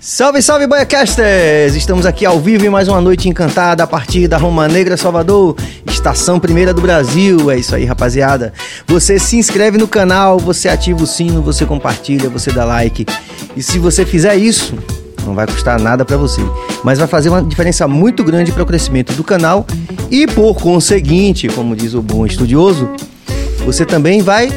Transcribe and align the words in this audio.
Salve, 0.00 0.40
salve, 0.40 0.64
Boiacasters! 0.68 1.74
Estamos 1.74 2.06
aqui 2.06 2.24
ao 2.24 2.38
vivo 2.38 2.64
em 2.64 2.68
mais 2.68 2.86
uma 2.86 3.00
noite 3.00 3.28
encantada 3.28 3.82
a 3.82 3.86
partir 3.86 4.28
da 4.28 4.36
Roma 4.36 4.68
Negra 4.68 4.96
Salvador, 4.96 5.56
estação 5.90 6.38
primeira 6.38 6.72
do 6.72 6.80
Brasil. 6.80 7.50
É 7.50 7.56
isso 7.58 7.74
aí, 7.74 7.84
rapaziada. 7.84 8.52
Você 8.86 9.18
se 9.18 9.36
inscreve 9.36 9.76
no 9.76 9.88
canal, 9.88 10.38
você 10.38 10.68
ativa 10.68 11.02
o 11.02 11.06
sino, 11.06 11.42
você 11.42 11.66
compartilha, 11.66 12.30
você 12.30 12.52
dá 12.52 12.64
like. 12.64 13.04
E 13.56 13.62
se 13.62 13.80
você 13.80 14.06
fizer 14.06 14.36
isso, 14.36 14.78
não 15.26 15.34
vai 15.34 15.48
custar 15.48 15.80
nada 15.80 16.04
para 16.04 16.16
você, 16.16 16.40
mas 16.84 17.00
vai 17.00 17.08
fazer 17.08 17.28
uma 17.28 17.42
diferença 17.42 17.88
muito 17.88 18.22
grande 18.22 18.52
para 18.52 18.62
o 18.62 18.66
crescimento 18.66 19.12
do 19.14 19.24
canal 19.24 19.66
e 20.12 20.28
por 20.28 20.54
conseguinte, 20.54 21.48
como 21.48 21.74
diz 21.74 21.94
o 21.94 22.00
bom 22.00 22.24
estudioso, 22.24 22.88
você 23.66 23.84
também 23.84 24.22
vai 24.22 24.48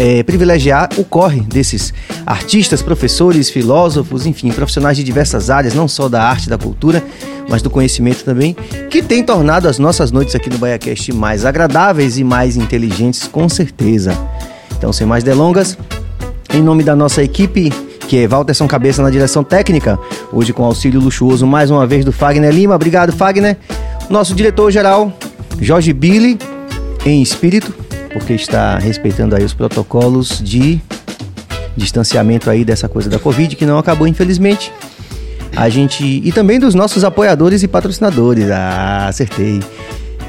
é, 0.00 0.22
privilegiar 0.22 0.88
o 0.96 1.04
corre 1.04 1.42
desses 1.42 1.92
artistas, 2.24 2.80
professores, 2.80 3.50
filósofos, 3.50 4.24
enfim, 4.24 4.50
profissionais 4.50 4.96
de 4.96 5.04
diversas 5.04 5.50
áreas, 5.50 5.74
não 5.74 5.86
só 5.86 6.08
da 6.08 6.22
arte, 6.22 6.48
da 6.48 6.56
cultura, 6.56 7.04
mas 7.50 7.60
do 7.60 7.68
conhecimento 7.68 8.24
também, 8.24 8.56
que 8.88 9.02
tem 9.02 9.22
tornado 9.22 9.68
as 9.68 9.78
nossas 9.78 10.10
noites 10.10 10.34
aqui 10.34 10.48
no 10.48 10.56
BaiaCast 10.56 11.12
mais 11.12 11.44
agradáveis 11.44 12.16
e 12.16 12.24
mais 12.24 12.56
inteligentes, 12.56 13.28
com 13.28 13.46
certeza. 13.46 14.16
Então, 14.78 14.90
sem 14.90 15.06
mais 15.06 15.22
delongas, 15.22 15.76
em 16.54 16.62
nome 16.62 16.82
da 16.82 16.96
nossa 16.96 17.22
equipe, 17.22 17.68
que 18.08 18.24
é 18.24 18.26
Walterson 18.26 18.66
Cabeça 18.66 19.02
na 19.02 19.10
direção 19.10 19.44
técnica, 19.44 19.98
hoje 20.32 20.54
com 20.54 20.64
auxílio 20.64 20.98
luxuoso 20.98 21.46
mais 21.46 21.70
uma 21.70 21.86
vez 21.86 22.06
do 22.06 22.10
Fagner 22.12 22.54
Lima. 22.54 22.74
Obrigado, 22.74 23.12
Fagner. 23.12 23.58
Nosso 24.08 24.34
diretor-geral, 24.34 25.12
Jorge 25.60 25.92
Billy, 25.92 26.38
em 27.04 27.20
espírito, 27.20 27.74
porque 28.12 28.34
está 28.34 28.78
respeitando 28.78 29.34
aí 29.36 29.44
os 29.44 29.54
protocolos 29.54 30.40
de 30.42 30.80
distanciamento 31.76 32.50
aí 32.50 32.64
dessa 32.64 32.88
coisa 32.88 33.08
da 33.08 33.18
Covid, 33.18 33.56
que 33.56 33.64
não 33.64 33.78
acabou, 33.78 34.06
infelizmente. 34.06 34.72
A 35.56 35.68
gente. 35.68 36.04
E 36.04 36.32
também 36.32 36.58
dos 36.60 36.74
nossos 36.74 37.04
apoiadores 37.04 37.62
e 37.62 37.68
patrocinadores. 37.68 38.50
Ah, 38.50 39.06
acertei. 39.08 39.60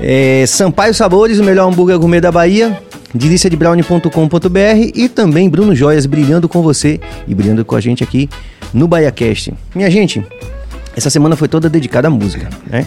É, 0.02 0.46
Sampaio 0.48 0.94
Sabores, 0.94 1.40
o 1.40 1.44
melhor 1.44 1.68
hambúrguer 1.70 1.98
gourmet 2.00 2.22
da 2.22 2.32
Bahia. 2.32 2.82
deliciadebrownie.com.br 3.14 4.92
e 4.96 5.10
também 5.10 5.50
Bruno 5.50 5.76
Joias 5.76 6.06
brilhando 6.06 6.50
com 6.50 6.62
você 6.62 7.00
e 7.28 7.36
brilhando 7.36 7.64
com 7.64 7.76
a 7.76 7.82
gente 7.82 8.04
aqui 8.04 8.30
no 8.74 8.88
BahiaCast. 8.88 9.54
Minha 9.76 9.92
gente, 9.92 10.26
essa 10.96 11.10
semana 11.10 11.36
foi 11.36 11.48
toda 11.48 11.70
dedicada 11.70 12.08
à 12.08 12.12
música, 12.12 12.50
né? 12.68 12.86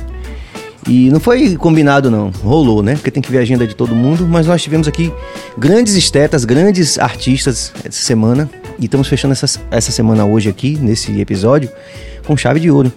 E 0.88 1.10
não 1.10 1.18
foi 1.18 1.56
combinado, 1.56 2.10
não. 2.10 2.30
Rolou, 2.42 2.82
né? 2.82 2.94
Porque 2.94 3.10
tem 3.10 3.22
que 3.22 3.30
ver 3.30 3.38
a 3.38 3.40
agenda 3.40 3.66
de 3.66 3.74
todo 3.74 3.94
mundo. 3.94 4.26
Mas 4.26 4.46
nós 4.46 4.62
tivemos 4.62 4.86
aqui 4.86 5.12
grandes 5.56 5.94
estetas, 5.94 6.44
grandes 6.44 6.98
artistas 6.98 7.72
essa 7.84 8.02
semana. 8.04 8.50
E 8.78 8.84
estamos 8.84 9.08
fechando 9.08 9.32
essa, 9.32 9.60
essa 9.70 9.90
semana 9.90 10.24
hoje 10.24 10.48
aqui, 10.48 10.76
nesse 10.76 11.18
episódio, 11.20 11.70
com 12.26 12.36
chave 12.36 12.60
de 12.60 12.70
ouro. 12.70 12.92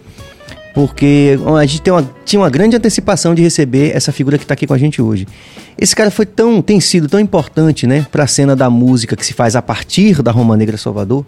Porque 0.74 1.40
a 1.58 1.66
gente 1.66 1.90
uma, 1.90 2.08
tinha 2.24 2.40
uma 2.40 2.50
grande 2.50 2.76
antecipação 2.76 3.34
de 3.34 3.42
receber 3.42 3.96
essa 3.96 4.12
figura 4.12 4.38
que 4.38 4.44
está 4.44 4.54
aqui 4.54 4.68
com 4.68 4.74
a 4.74 4.78
gente 4.78 5.02
hoje. 5.02 5.28
Esse 5.76 5.96
cara 5.96 6.12
foi 6.12 6.26
tão, 6.26 6.62
tem 6.62 6.80
sido 6.80 7.08
tão 7.08 7.20
importante, 7.20 7.88
né, 7.88 8.06
para 8.12 8.26
a 8.26 8.28
cena 8.28 8.56
da 8.56 8.70
música 8.70 9.16
que 9.16 9.26
se 9.26 9.34
faz 9.34 9.56
a 9.56 9.62
partir 9.62 10.22
da 10.22 10.32
Roma 10.32 10.56
Negra 10.56 10.78
Salvador, 10.78 11.26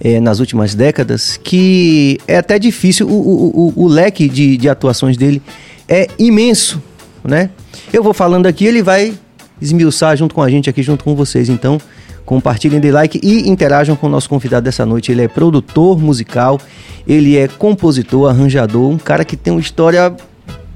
é, 0.00 0.20
nas 0.20 0.40
últimas 0.40 0.74
décadas, 0.74 1.36
que 1.36 2.18
é 2.26 2.36
até 2.38 2.58
difícil, 2.58 3.08
o, 3.08 3.12
o, 3.12 3.72
o, 3.76 3.84
o 3.84 3.88
leque 3.88 4.28
de, 4.28 4.56
de 4.56 4.68
atuações 4.68 5.16
dele 5.16 5.42
é 5.88 6.06
imenso, 6.18 6.82
né? 7.24 7.50
Eu 7.92 8.02
vou 8.02 8.12
falando 8.12 8.46
aqui, 8.46 8.66
ele 8.66 8.82
vai 8.82 9.14
esmiuçar 9.60 10.16
junto 10.16 10.34
com 10.34 10.42
a 10.42 10.50
gente 10.50 10.68
aqui, 10.70 10.82
junto 10.82 11.04
com 11.04 11.14
vocês. 11.14 11.48
Então, 11.48 11.80
compartilhem, 12.24 12.78
de 12.78 12.90
like 12.90 13.18
e 13.22 13.48
interajam 13.48 13.96
com 13.96 14.06
o 14.06 14.10
nosso 14.10 14.28
convidado 14.28 14.64
dessa 14.64 14.84
noite. 14.84 15.10
Ele 15.10 15.22
é 15.22 15.28
produtor 15.28 15.98
musical, 15.98 16.60
ele 17.06 17.36
é 17.36 17.48
compositor, 17.48 18.28
arranjador, 18.28 18.90
um 18.90 18.98
cara 18.98 19.24
que 19.24 19.36
tem 19.36 19.52
uma 19.52 19.60
história. 19.60 20.14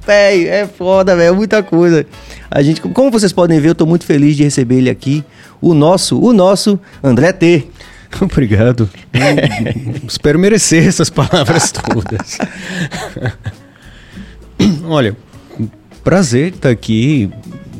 Véi, 0.05 0.49
é 0.49 0.67
foda, 0.67 1.15
velho, 1.15 1.29
é 1.29 1.37
muita 1.37 1.63
coisa. 1.63 2.05
A 2.51 2.61
gente, 2.61 2.81
como 2.81 3.11
vocês 3.11 3.33
podem 3.33 3.61
ver, 3.61 3.69
eu 3.69 3.75
tô 3.75 3.87
muito 3.87 4.05
feliz 4.05 4.37
de 4.37 4.43
receber 4.43 4.77
ele 4.77 4.91
aqui. 4.91 5.23
O 5.61 5.75
nosso, 5.75 6.19
o 6.19 6.33
nosso 6.33 6.81
André 7.05 7.33
T. 7.33 7.69
Obrigado. 8.21 8.89
Espero 10.07 10.39
merecer 10.39 10.87
essas 10.87 11.11
palavras 11.11 11.73
todas. 11.73 12.39
Olha, 14.85 15.17
prazer 16.05 16.55
estar 16.55 16.71
aqui, 16.71 17.31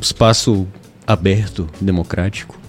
espaço 0.01 0.67
aberto, 1.05 1.69
democrático. 1.79 2.59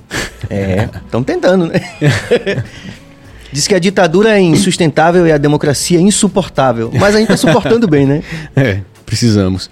É, 0.51 0.89
estão 1.05 1.23
tentando, 1.23 1.67
né? 1.67 1.81
Diz 3.51 3.69
que 3.69 3.75
a 3.75 3.79
ditadura 3.79 4.37
é 4.37 4.41
insustentável 4.41 5.27
e 5.27 5.33
a 5.33 5.39
democracia 5.39 5.99
é 5.99 6.03
insuportável. 6.03 6.91
Mas 6.93 7.15
a 7.15 7.19
gente 7.19 7.33
está 7.33 7.49
suportando 7.49 7.87
bem, 7.87 8.05
né? 8.05 8.23
É, 8.57 8.81
precisamos 9.07 9.71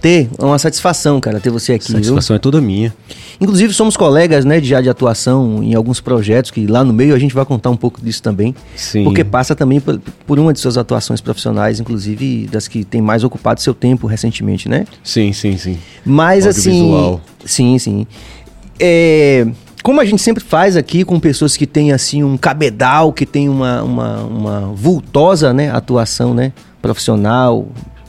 ter 0.00 0.28
é 0.38 0.44
uma 0.44 0.58
satisfação, 0.58 1.20
cara, 1.20 1.40
ter 1.40 1.50
você 1.50 1.74
aqui. 1.74 1.90
Satisfação 1.90 2.34
viu? 2.34 2.36
é 2.36 2.38
toda 2.38 2.60
minha. 2.60 2.94
Inclusive, 3.40 3.72
somos 3.72 3.96
colegas, 3.96 4.44
né, 4.44 4.60
de, 4.60 4.68
já 4.68 4.80
de 4.80 4.88
atuação 4.88 5.62
em 5.62 5.74
alguns 5.74 6.00
projetos, 6.00 6.50
que 6.50 6.66
lá 6.66 6.82
no 6.82 6.92
meio 6.92 7.14
a 7.14 7.18
gente 7.18 7.34
vai 7.34 7.44
contar 7.44 7.70
um 7.70 7.76
pouco 7.76 8.00
disso 8.00 8.22
também. 8.22 8.54
Sim. 8.74 9.04
Porque 9.04 9.22
passa 9.24 9.54
também 9.54 9.80
por, 9.80 10.00
por 10.26 10.38
uma 10.38 10.52
de 10.52 10.60
suas 10.60 10.78
atuações 10.78 11.20
profissionais, 11.20 11.80
inclusive 11.80 12.48
das 12.50 12.68
que 12.68 12.84
tem 12.84 13.02
mais 13.02 13.24
ocupado 13.24 13.60
seu 13.60 13.74
tempo 13.74 14.06
recentemente, 14.06 14.68
né? 14.68 14.86
Sim, 15.02 15.32
sim, 15.32 15.56
sim. 15.56 15.78
Mas 16.04 16.46
assim. 16.46 17.20
Sim, 17.44 17.78
sim. 17.78 18.06
É 18.78 19.46
como 19.86 20.00
a 20.00 20.04
gente 20.04 20.20
sempre 20.20 20.42
faz 20.42 20.76
aqui 20.76 21.04
com 21.04 21.20
pessoas 21.20 21.56
que 21.56 21.64
têm 21.64 21.92
assim 21.92 22.24
um 22.24 22.36
cabedal, 22.36 23.12
que 23.12 23.24
tem 23.24 23.48
uma, 23.48 23.84
uma, 23.84 24.16
uma 24.24 24.60
vultosa 24.74 25.52
né, 25.52 25.70
atuação 25.70 26.34
né, 26.34 26.52
profissional, 26.82 27.68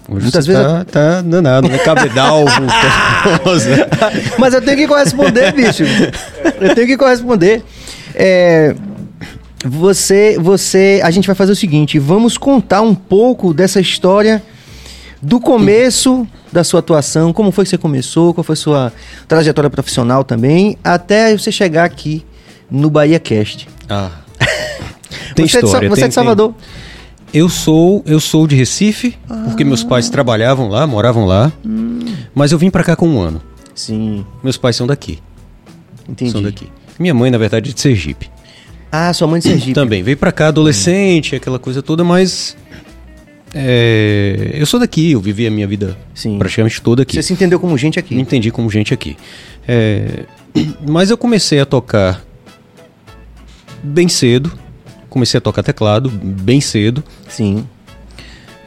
Hoje 0.10 0.24
Muitas 0.24 0.48
vezes 0.48 0.64
tá, 0.64 0.80
eu... 0.80 0.86
tá 0.86 1.22
danado, 1.22 1.68
né? 1.68 1.78
Cabedal, 1.80 2.46
Mas 4.40 4.54
eu 4.54 4.62
tenho 4.62 4.78
que 4.78 4.88
corresponder, 4.88 5.52
bicho. 5.54 5.84
Eu 6.62 6.74
tenho 6.74 6.88
que 6.88 6.96
corresponder. 6.96 7.62
É, 8.16 8.74
você, 9.66 10.38
você, 10.40 11.02
a 11.04 11.12
gente 11.12 11.26
vai 11.28 11.36
fazer 11.36 11.52
o 11.52 11.56
seguinte: 11.56 12.00
vamos 12.00 12.38
contar 12.38 12.82
um 12.82 12.96
pouco 12.96 13.54
dessa 13.54 13.82
história 13.82 14.42
do 15.22 15.42
começo 15.42 16.26
da 16.52 16.64
sua 16.64 16.80
atuação, 16.80 17.34
como 17.34 17.52
foi 17.52 17.66
que 17.66 17.70
você 17.72 17.78
começou, 17.78 18.34
qual 18.34 18.44
foi 18.44 18.54
a 18.54 18.58
sua 18.58 18.94
trajetória 19.28 19.70
profissional 19.70 20.24
também, 20.24 20.78
até 20.84 21.38
você 21.38 21.52
chegar 21.52 21.84
aqui 21.84 22.26
no 22.72 22.90
Bahia 22.90 23.20
Cast. 23.20 23.68
Ah. 23.90 24.12
tem 25.36 25.48
você 25.48 25.60
história. 25.60 25.88
É 25.88 25.90
de, 25.90 25.96
você 25.96 26.02
tem, 26.02 26.06
é 26.06 26.08
de 26.08 26.14
Salvador. 26.14 26.54
Tem... 26.54 26.87
Eu 27.34 27.50
sou, 27.50 28.04
eu 28.06 28.20
sou 28.20 28.48
de 28.48 28.56
Recife, 28.56 29.18
ah. 29.30 29.44
porque 29.46 29.64
meus 29.64 29.84
pais 29.84 30.10
trabalhavam 30.10 30.70
lá, 30.70 30.88
moravam 30.88 31.26
lá. 31.26 31.52
Hum. 31.66 32.00
Mas 32.34 32.52
eu 32.52 32.58
vim 32.58 32.70
para 32.70 32.84
cá 32.84 32.96
com 32.96 33.08
um 33.08 33.20
ano. 33.20 33.42
Sim. 33.76 34.26
Meus 34.44 34.58
pais 34.58 34.76
são 34.76 34.88
daqui. 34.88 35.20
Entendi. 36.08 36.32
São 36.32 36.42
daqui. 36.42 36.68
Minha 36.98 37.14
mãe, 37.14 37.30
na 37.30 37.38
verdade, 37.38 37.70
é 37.70 37.74
de 37.74 37.80
Sergipe. 37.80 38.30
Ah, 38.92 39.14
sua 39.14 39.28
mãe 39.28 39.40
de 39.40 39.48
Sergipe. 39.48 39.74
Também. 39.74 40.02
Veio 40.02 40.18
para 40.18 40.32
cá 40.32 40.48
adolescente, 40.48 41.36
hum. 41.36 41.38
aquela 41.38 41.60
coisa 41.60 41.82
toda, 41.84 42.04
mas 42.04 42.56
é, 43.54 44.52
eu 44.54 44.66
sou 44.66 44.80
daqui, 44.80 45.12
eu 45.12 45.22
vivi 45.22 45.48
a 45.48 45.52
minha 45.52 45.68
vida 45.68 45.98
Sim. 46.14 46.38
praticamente 46.38 46.82
toda 46.82 47.04
aqui. 47.04 47.16
Você 47.16 47.24
se 47.24 47.34
entendeu 47.34 47.60
como 47.60 47.78
gente 47.78 47.98
aqui? 47.98 48.14
Me 48.16 48.22
entendi 48.22 48.52
como 48.52 48.70
gente 48.70 48.94
aqui. 48.94 49.18
É, 49.68 50.26
mas 50.88 51.10
eu 51.10 51.18
comecei 51.18 51.60
a 51.60 51.66
tocar 51.66 52.24
bem 53.84 54.08
cedo 54.08 54.52
comecei 55.10 55.38
a 55.38 55.42
tocar 55.42 55.64
teclado 55.64 56.10
bem 56.10 56.62
cedo. 56.62 57.04
Sim. 57.28 57.68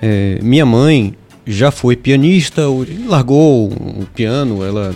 É, 0.02 0.38
minha 0.42 0.64
mãe 0.64 1.14
já 1.46 1.70
foi 1.70 1.96
pianista, 1.96 2.62
largou 3.06 3.68
o 3.68 4.06
piano, 4.14 4.64
ela 4.64 4.94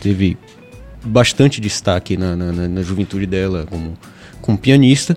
teve 0.00 0.36
bastante 1.04 1.60
destaque 1.60 2.16
na, 2.16 2.36
na, 2.36 2.52
na 2.52 2.82
juventude 2.82 3.26
dela 3.26 3.66
como, 3.68 3.98
como 4.40 4.56
pianista. 4.56 5.16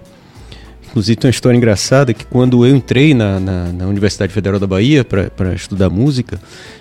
Inclusive 0.95 1.17
tem 1.17 1.27
uma 1.27 1.33
história 1.33 1.57
engraçada 1.57 2.13
que 2.13 2.25
quando 2.25 2.65
eu 2.65 2.73
entrei 2.73 3.13
na, 3.13 3.37
na, 3.37 3.65
na 3.65 3.85
Universidade 3.85 4.31
Federal 4.31 4.57
da 4.57 4.65
Bahia 4.65 5.03
para 5.03 5.53
estudar 5.53 5.89
música, 5.89 6.39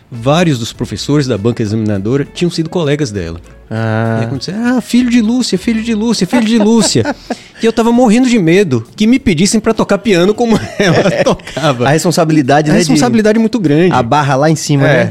vários 0.08 0.56
dos 0.56 0.72
professores 0.72 1.26
da 1.26 1.36
banca 1.36 1.64
examinadora 1.64 2.24
tinham 2.24 2.48
sido 2.48 2.70
colegas 2.70 3.10
dela. 3.10 3.40
Ah. 3.68 4.20
E 4.22 4.24
aconteceu, 4.26 4.54
ah, 4.56 4.80
filho 4.80 5.10
de 5.10 5.20
Lúcia, 5.20 5.58
filho 5.58 5.82
de 5.82 5.92
Lúcia, 5.94 6.28
filho 6.28 6.44
de 6.44 6.58
Lúcia. 6.60 7.02
e 7.60 7.66
eu 7.66 7.72
tava 7.72 7.90
morrendo 7.90 8.28
de 8.28 8.38
medo 8.38 8.86
que 8.94 9.04
me 9.04 9.18
pedissem 9.18 9.58
para 9.58 9.74
tocar 9.74 9.98
piano 9.98 10.32
como 10.32 10.56
ela 10.78 11.08
é. 11.12 11.24
tocava. 11.24 11.88
A 11.88 11.90
responsabilidade, 11.90 12.70
A 12.70 12.72
né, 12.72 12.78
responsabilidade 12.78 13.34
de... 13.34 13.40
muito 13.40 13.58
grande. 13.58 13.92
A 13.92 14.00
barra 14.00 14.36
lá 14.36 14.48
em 14.48 14.54
cima, 14.54 14.88
é. 14.88 15.04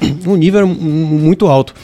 né? 0.00 0.12
O 0.26 0.36
nível 0.36 0.58
era 0.58 0.66
muito 0.68 1.48
alto. 1.48 1.74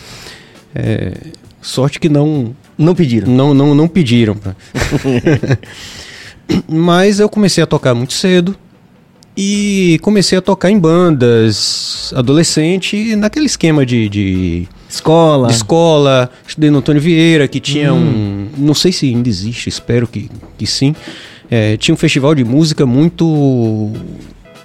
É... 0.73 1.15
Sorte 1.61 1.99
que 1.99 2.09
não... 2.09 2.55
Não 2.79 2.95
pediram. 2.95 3.33
Não, 3.33 3.53
não, 3.53 3.75
não 3.75 3.89
pediram. 3.89 4.37
Mas 6.69 7.21
eu 7.21 7.29
comecei 7.29 7.63
a 7.63 7.67
tocar 7.67 7.95
muito 7.95 8.13
cedo 8.13 8.57
e 9.37 9.99
comecei 10.01 10.39
a 10.39 10.41
tocar 10.41 10.71
em 10.71 10.79
bandas, 10.79 12.13
adolescente, 12.15 13.17
naquele 13.17 13.47
esquema 13.47 13.85
de, 13.85 14.09
de 14.09 14.69
escola. 14.89 15.49
De 15.49 15.55
escola. 15.55 16.31
Estudei 16.47 16.71
no 16.71 16.79
Antônio 16.79 17.03
Vieira, 17.03 17.49
que 17.49 17.59
tinha 17.59 17.93
hum. 17.93 18.49
um. 18.57 18.67
Não 18.67 18.75
sei 18.75 18.93
se 18.93 19.07
ainda 19.07 19.29
existe, 19.29 19.69
espero 19.69 20.07
que, 20.07 20.31
que 20.57 20.67
sim. 20.67 20.95
é, 21.51 21.77
tinha 21.77 21.95
um 21.95 21.99
festival 21.99 22.35
de 22.35 22.45
música 22.45 22.87
muito, 22.87 23.93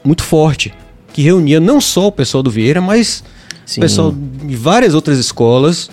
muito 0.03 0.23
forte, 0.23 0.71
que 1.11 1.23
reunia 1.23 1.59
não 1.59 1.81
só 1.81 2.07
o 2.07 2.11
pessoal 2.11 2.43
do 2.43 2.51
Vieira, 2.51 2.79
mas 2.79 3.23
Sim. 3.65 3.79
o 3.79 3.81
pessoal 3.81 4.11
de 4.11 4.55
várias 4.55 4.93
outras 4.93 5.19
escolas. 5.19 5.91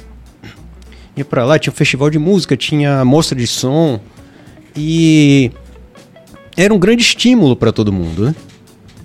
Ia 1.16 1.24
pra 1.24 1.44
lá, 1.44 1.58
tinha 1.58 1.72
um 1.72 1.76
festival 1.76 2.10
de 2.10 2.18
música, 2.18 2.56
tinha 2.56 3.04
mostra 3.04 3.36
de 3.38 3.46
som 3.46 4.00
e 4.76 5.50
era 6.56 6.72
um 6.72 6.78
grande 6.78 7.02
estímulo 7.02 7.54
para 7.56 7.72
todo 7.72 7.92
mundo, 7.92 8.24
né? 8.26 8.34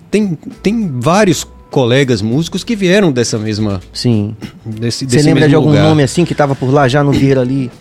Tem, 0.10 0.38
tem 0.62 0.92
vários 1.00 1.46
colegas 1.70 2.22
músicos 2.22 2.64
que 2.64 2.76
vieram 2.76 3.12
dessa 3.12 3.38
mesma 3.38 3.80
Sim. 3.94 4.36
desse, 4.66 5.06
Você 5.06 5.22
lembra 5.22 5.48
de 5.48 5.56
algum 5.56 5.70
lugar. 5.70 5.84
nome 5.84 6.04
assim 6.04 6.26
que 6.26 6.36
tava 6.36 6.54
por 6.54 6.70
lá 6.70 6.88
já 6.88 7.04
no 7.04 7.12
Vieira 7.12 7.42
ali? 7.42 7.72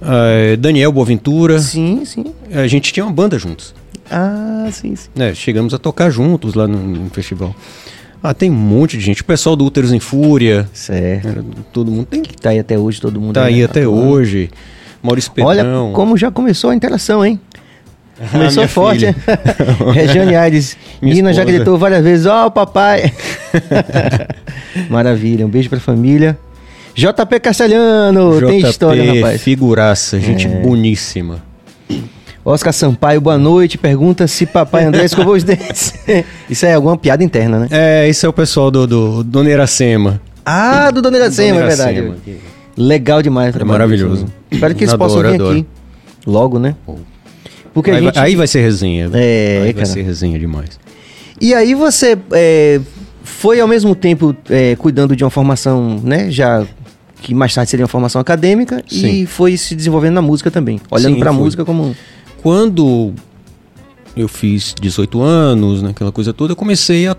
Ah, 0.00 0.54
Daniel 0.58 0.92
Boaventura. 0.92 1.58
Sim, 1.58 2.04
sim. 2.04 2.26
A 2.52 2.66
gente 2.66 2.92
tinha 2.92 3.04
uma 3.04 3.12
banda 3.12 3.38
juntos. 3.38 3.74
Ah, 4.10 4.68
sim, 4.70 4.94
sim. 4.94 5.08
né? 5.16 5.34
Chegamos 5.34 5.74
a 5.74 5.78
tocar 5.78 6.10
juntos 6.10 6.54
lá 6.54 6.68
no, 6.68 6.78
no 6.78 7.10
festival. 7.10 7.54
Ah, 8.22 8.32
tem 8.32 8.50
um 8.50 8.54
monte 8.54 8.96
de 8.96 9.02
gente. 9.04 9.22
O 9.22 9.24
pessoal 9.24 9.56
do 9.56 9.64
Úteros 9.64 9.92
em 9.92 9.98
Fúria. 10.00 10.68
Certo. 10.72 11.26
era 11.28 11.44
todo 11.72 11.90
mundo 11.90 12.06
tem 12.06 12.22
Que 12.22 12.36
tá 12.36 12.50
aí 12.50 12.58
até 12.60 12.78
hoje, 12.78 13.00
todo 13.00 13.20
mundo. 13.20 13.34
tá 13.34 13.44
aí 13.44 13.58
né, 13.58 13.64
até 13.64 13.80
atuando. 13.82 14.06
hoje. 14.08 14.50
Maurício 15.02 15.32
Olha 15.40 15.62
Pedrão. 15.64 15.92
como 15.92 16.16
já 16.16 16.30
começou 16.30 16.70
a 16.70 16.74
interação, 16.74 17.24
hein? 17.24 17.40
Começou 18.32 18.62
minha 18.62 18.68
forte, 18.68 18.98
filha. 19.12 19.16
Regiane 19.92 20.34
Aires. 20.34 20.76
Nina 21.02 21.32
já 21.32 21.44
gritou 21.44 21.76
várias 21.76 22.02
vezes, 22.02 22.26
ó, 22.26 22.46
o 22.46 22.50
papai. 22.50 23.12
Maravilha, 24.88 25.46
um 25.46 25.48
beijo 25.48 25.68
pra 25.68 25.78
família. 25.80 26.38
JP 26.94 27.40
Castelhano, 27.40 28.40
tem 28.40 28.60
JP, 28.60 28.70
história, 28.70 29.14
rapaz. 29.14 29.42
figuraça, 29.42 30.18
gente 30.18 30.46
É. 30.46 30.60
boníssima. 30.60 31.42
Oscar 32.42 32.72
Sampaio, 32.72 33.20
boa 33.20 33.36
noite. 33.36 33.76
Pergunta 33.76 34.26
se 34.26 34.46
papai 34.46 34.84
André 34.84 35.04
escovou 35.04 35.34
os 35.34 35.42
dentes. 35.44 35.92
Isso 36.48 36.64
é 36.64 36.74
alguma 36.74 36.96
piada 36.96 37.22
interna, 37.24 37.58
né? 37.58 37.68
É, 37.70 38.08
esse 38.08 38.24
é 38.24 38.28
o 38.28 38.32
pessoal 38.32 38.70
do, 38.70 38.86
do 38.86 39.24
Dona 39.24 39.50
Iracema. 39.50 40.20
Ah, 40.44 40.90
do 40.92 41.02
Dona 41.02 41.16
Iracema, 41.18 41.58
é 41.58 41.60
Dona 41.62 41.66
verdade. 41.66 41.98
Iracema. 41.98 42.16
Legal 42.76 43.20
demais. 43.20 43.52
trabalho 43.52 43.72
maravilhoso. 43.72 44.26
Espero 44.50 44.74
que 44.74 44.84
eles 44.84 44.94
Adoro, 44.94 45.10
possam 45.10 45.28
vir 45.28 45.34
adoro. 45.34 45.50
aqui. 45.58 45.66
Logo, 46.24 46.58
né? 46.58 46.76
Pô. 46.86 46.94
Porque 47.76 47.90
Aí, 47.90 47.98
a 47.98 48.00
gente... 48.00 48.14
vai, 48.14 48.24
aí 48.24 48.36
vai 48.36 48.46
ser 48.46 48.62
resenha. 48.62 49.10
É, 49.12 49.60
aí 49.64 49.74
cara. 49.74 49.84
vai 49.84 49.94
ser 49.94 50.00
resenha 50.02 50.38
demais. 50.38 50.80
E 51.38 51.52
aí 51.52 51.74
você 51.74 52.16
é, 52.32 52.80
foi 53.22 53.60
ao 53.60 53.68
mesmo 53.68 53.94
tempo 53.94 54.34
é, 54.48 54.74
cuidando 54.76 55.14
de 55.14 55.22
uma 55.22 55.28
formação, 55.28 56.00
né? 56.02 56.30
Já 56.30 56.64
que 57.20 57.34
mais 57.34 57.52
tarde 57.54 57.70
seria 57.70 57.84
uma 57.84 57.88
formação 57.88 58.18
acadêmica 58.18 58.82
e 58.90 58.98
Sim. 59.00 59.26
foi 59.26 59.58
se 59.58 59.74
desenvolvendo 59.74 60.14
na 60.14 60.22
música 60.22 60.50
também, 60.50 60.80
olhando 60.90 61.18
pra 61.18 61.30
fui. 61.34 61.42
música 61.42 61.64
como 61.66 61.94
Quando 62.42 63.12
eu 64.16 64.26
fiz 64.26 64.74
18 64.80 65.20
anos, 65.20 65.82
né, 65.82 65.90
aquela 65.90 66.10
coisa 66.12 66.32
toda, 66.32 66.52
eu 66.52 66.56
comecei 66.56 67.06
a 67.06 67.14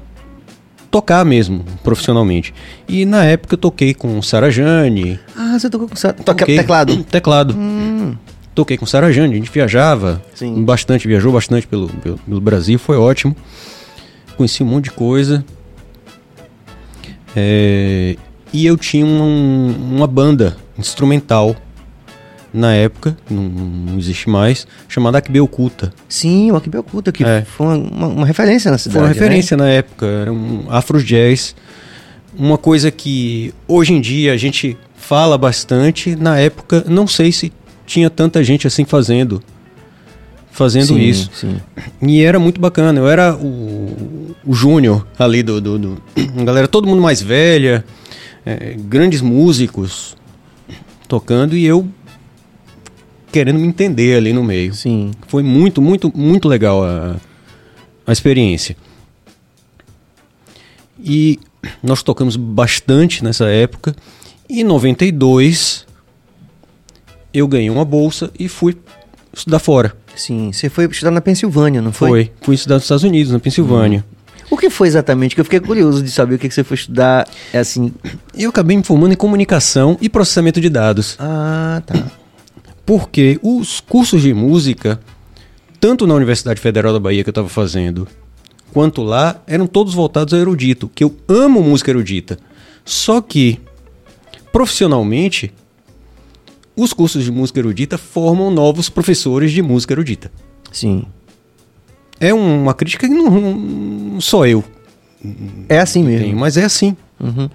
tocar 0.89 1.23
mesmo, 1.23 1.63
profissionalmente. 1.83 2.51
E 2.89 3.05
na 3.05 3.23
época 3.25 3.53
eu 3.53 3.57
toquei 3.59 3.93
com 3.93 4.19
Sara 4.23 4.49
Jane. 4.49 5.19
Ah, 5.35 5.59
você 5.59 5.69
tocou 5.69 5.87
com 5.87 5.95
sa- 5.95 6.13
toca 6.13 6.39
toquei- 6.39 6.57
teclado. 6.57 7.03
Teclado. 7.03 7.55
Hum, 7.55 8.15
Toquei 8.57 8.75
com 8.75 8.87
Sara 8.87 9.13
Jane, 9.13 9.33
a 9.33 9.37
gente 9.37 9.51
viajava 9.51 10.19
Sim. 10.33 10.63
bastante, 10.65 11.07
viajou 11.07 11.31
bastante 11.31 11.67
pelo, 11.67 11.87
pelo, 11.89 12.17
pelo 12.17 12.41
Brasil, 12.41 12.79
foi 12.79 12.97
ótimo. 12.97 13.35
Conheci 14.35 14.63
um 14.63 14.65
monte 14.65 14.85
de 14.85 14.91
coisa. 14.93 15.45
É, 17.35 18.15
e 18.51 18.65
eu 18.65 18.75
tinha 18.75 19.05
um- 19.05 19.75
uma 19.95 20.07
banda 20.07 20.57
instrumental 20.75 21.55
na 22.51 22.73
época, 22.73 23.15
não, 23.29 23.43
não 23.43 23.99
existe 23.99 24.27
mais, 24.27 24.65
chamada 24.87 25.19
Akbe 25.19 25.39
Oculta. 25.39 25.93
sim, 26.09 26.51
o 26.51 26.55
Akibel 26.55 26.81
Oculta, 26.81 27.11
que 27.11 27.23
É. 27.23 27.43
foi 27.45 27.67
uma, 27.67 28.07
uma- 28.07 28.25
referência 28.25 28.71
na 28.71 28.79
cidade. 28.79 28.93
Foi 28.93 29.01
uma 29.03 29.07
né? 29.09 29.13
referência 29.13 29.55
na 29.55 29.67
época, 29.69 30.07
era 30.07 30.33
um 30.33 30.65
afro 30.69 30.99
jazz. 31.03 31.55
Uma 32.35 32.57
coisa 32.57 32.89
que 32.89 33.53
hoje 33.67 33.93
em 33.93 34.01
dia 34.01 34.33
a 34.33 34.37
gente 34.37 34.75
fala 34.95 35.37
bastante, 35.37 36.15
na 36.15 36.39
época 36.39 36.83
não 36.87 37.05
sei 37.05 37.31
se 37.31 37.53
tinha 37.87 38.09
tanta 38.09 38.43
gente 38.43 38.67
assim 38.67 38.85
fazendo 38.85 39.41
fazendo 40.51 40.87
Sim, 40.87 40.99
isso. 40.99 41.29
Sim. 41.33 41.59
E 42.01 42.21
era 42.23 42.39
muito 42.39 42.59
bacana. 42.59 42.99
Eu 42.99 43.07
era 43.07 43.35
o, 43.35 44.35
o 44.45 44.53
júnior 44.53 45.05
ali 45.17 45.41
do, 45.43 45.61
do, 45.61 45.77
do- 45.79 46.01
a 46.39 46.41
galera, 46.43 46.67
todo 46.67 46.87
mundo 46.87 47.01
mais 47.01 47.21
velha, 47.21 47.85
é, 48.45 48.75
grandes 48.77 49.21
músicos 49.21 50.15
tocando 51.07 51.55
e 51.55 51.63
eu 51.65 51.87
querendo 53.31 53.59
me 53.59 53.67
entender 53.67 54.17
ali 54.17 54.33
no 54.33 54.43
meio. 54.43 54.73
Sim. 54.73 55.11
Foi 55.27 55.43
muito, 55.43 55.81
muito, 55.81 56.11
muito 56.15 56.47
legal 56.47 56.83
a, 56.83 57.15
a 58.05 58.11
experiência. 58.11 58.75
E 60.99 61.39
nós 61.83 62.01
tocamos 62.03 62.35
bastante 62.35 63.23
nessa 63.23 63.45
época. 63.45 63.95
E 64.49 64.61
em 64.61 64.63
92 64.63 65.86
eu 67.33 67.47
ganhei 67.47 67.69
uma 67.69 67.85
bolsa 67.85 68.31
e 68.37 68.47
fui 68.47 68.75
estudar 69.33 69.59
fora. 69.59 69.95
Sim. 70.15 70.51
Você 70.51 70.69
foi 70.69 70.85
estudar 70.85 71.11
na 71.11 71.21
Pensilvânia, 71.21 71.81
não 71.81 71.91
foi? 71.91 72.09
Foi. 72.09 72.31
Fui 72.41 72.55
estudar 72.55 72.75
nos 72.75 72.83
Estados 72.83 73.03
Unidos, 73.03 73.31
na 73.31 73.39
Pensilvânia. 73.39 74.03
O 74.49 74.57
que 74.57 74.69
foi 74.69 74.87
exatamente? 74.87 75.35
Que 75.35 75.41
eu 75.41 75.45
fiquei 75.45 75.59
curioso 75.59 76.01
de 76.01 76.09
saber 76.09 76.35
o 76.35 76.39
que, 76.39 76.47
que 76.47 76.53
você 76.53 76.63
foi 76.63 76.75
estudar. 76.75 77.27
É 77.51 77.59
assim. 77.59 77.93
Eu 78.35 78.49
acabei 78.49 78.77
me 78.77 78.83
formando 78.83 79.11
em 79.11 79.17
comunicação 79.17 79.97
e 80.01 80.09
processamento 80.09 80.61
de 80.61 80.69
dados. 80.69 81.17
Ah, 81.19 81.81
tá. 81.85 82.07
Porque 82.85 83.37
os 83.43 83.81
cursos 83.81 84.21
de 84.21 84.33
música, 84.33 84.99
tanto 85.79 86.07
na 86.07 86.13
Universidade 86.15 86.61
Federal 86.61 86.93
da 86.93 86.99
Bahia 86.99 87.23
que 87.23 87.29
eu 87.29 87.31
estava 87.31 87.49
fazendo, 87.49 88.07
quanto 88.71 89.03
lá, 89.03 89.41
eram 89.45 89.67
todos 89.67 89.93
voltados 89.93 90.33
ao 90.33 90.39
erudito, 90.39 90.89
que 90.95 91.03
eu 91.03 91.13
amo 91.27 91.61
música 91.61 91.91
erudita. 91.91 92.37
Só 92.85 93.19
que, 93.19 93.59
profissionalmente, 94.53 95.51
os 96.77 96.93
cursos 96.93 97.23
de 97.23 97.31
música 97.31 97.59
erudita 97.59 97.97
formam 97.97 98.51
novos 98.51 98.87
professores 98.87 99.51
de 99.51 99.61
música 99.63 99.93
erudita. 99.93 100.31
Sim. 100.71 101.05
É 102.19 102.33
uma 102.33 102.73
crítica 102.73 103.07
que 103.07 103.13
não, 103.13 103.29
não 103.29 104.21
sou 104.21 104.45
eu 104.45 104.63
É 105.67 105.79
assim 105.79 106.03
mesmo. 106.03 106.25
tenho, 106.25 106.37
mas 106.37 106.55
é 106.55 106.63
assim. 106.63 106.95
Uhum. 107.19 107.49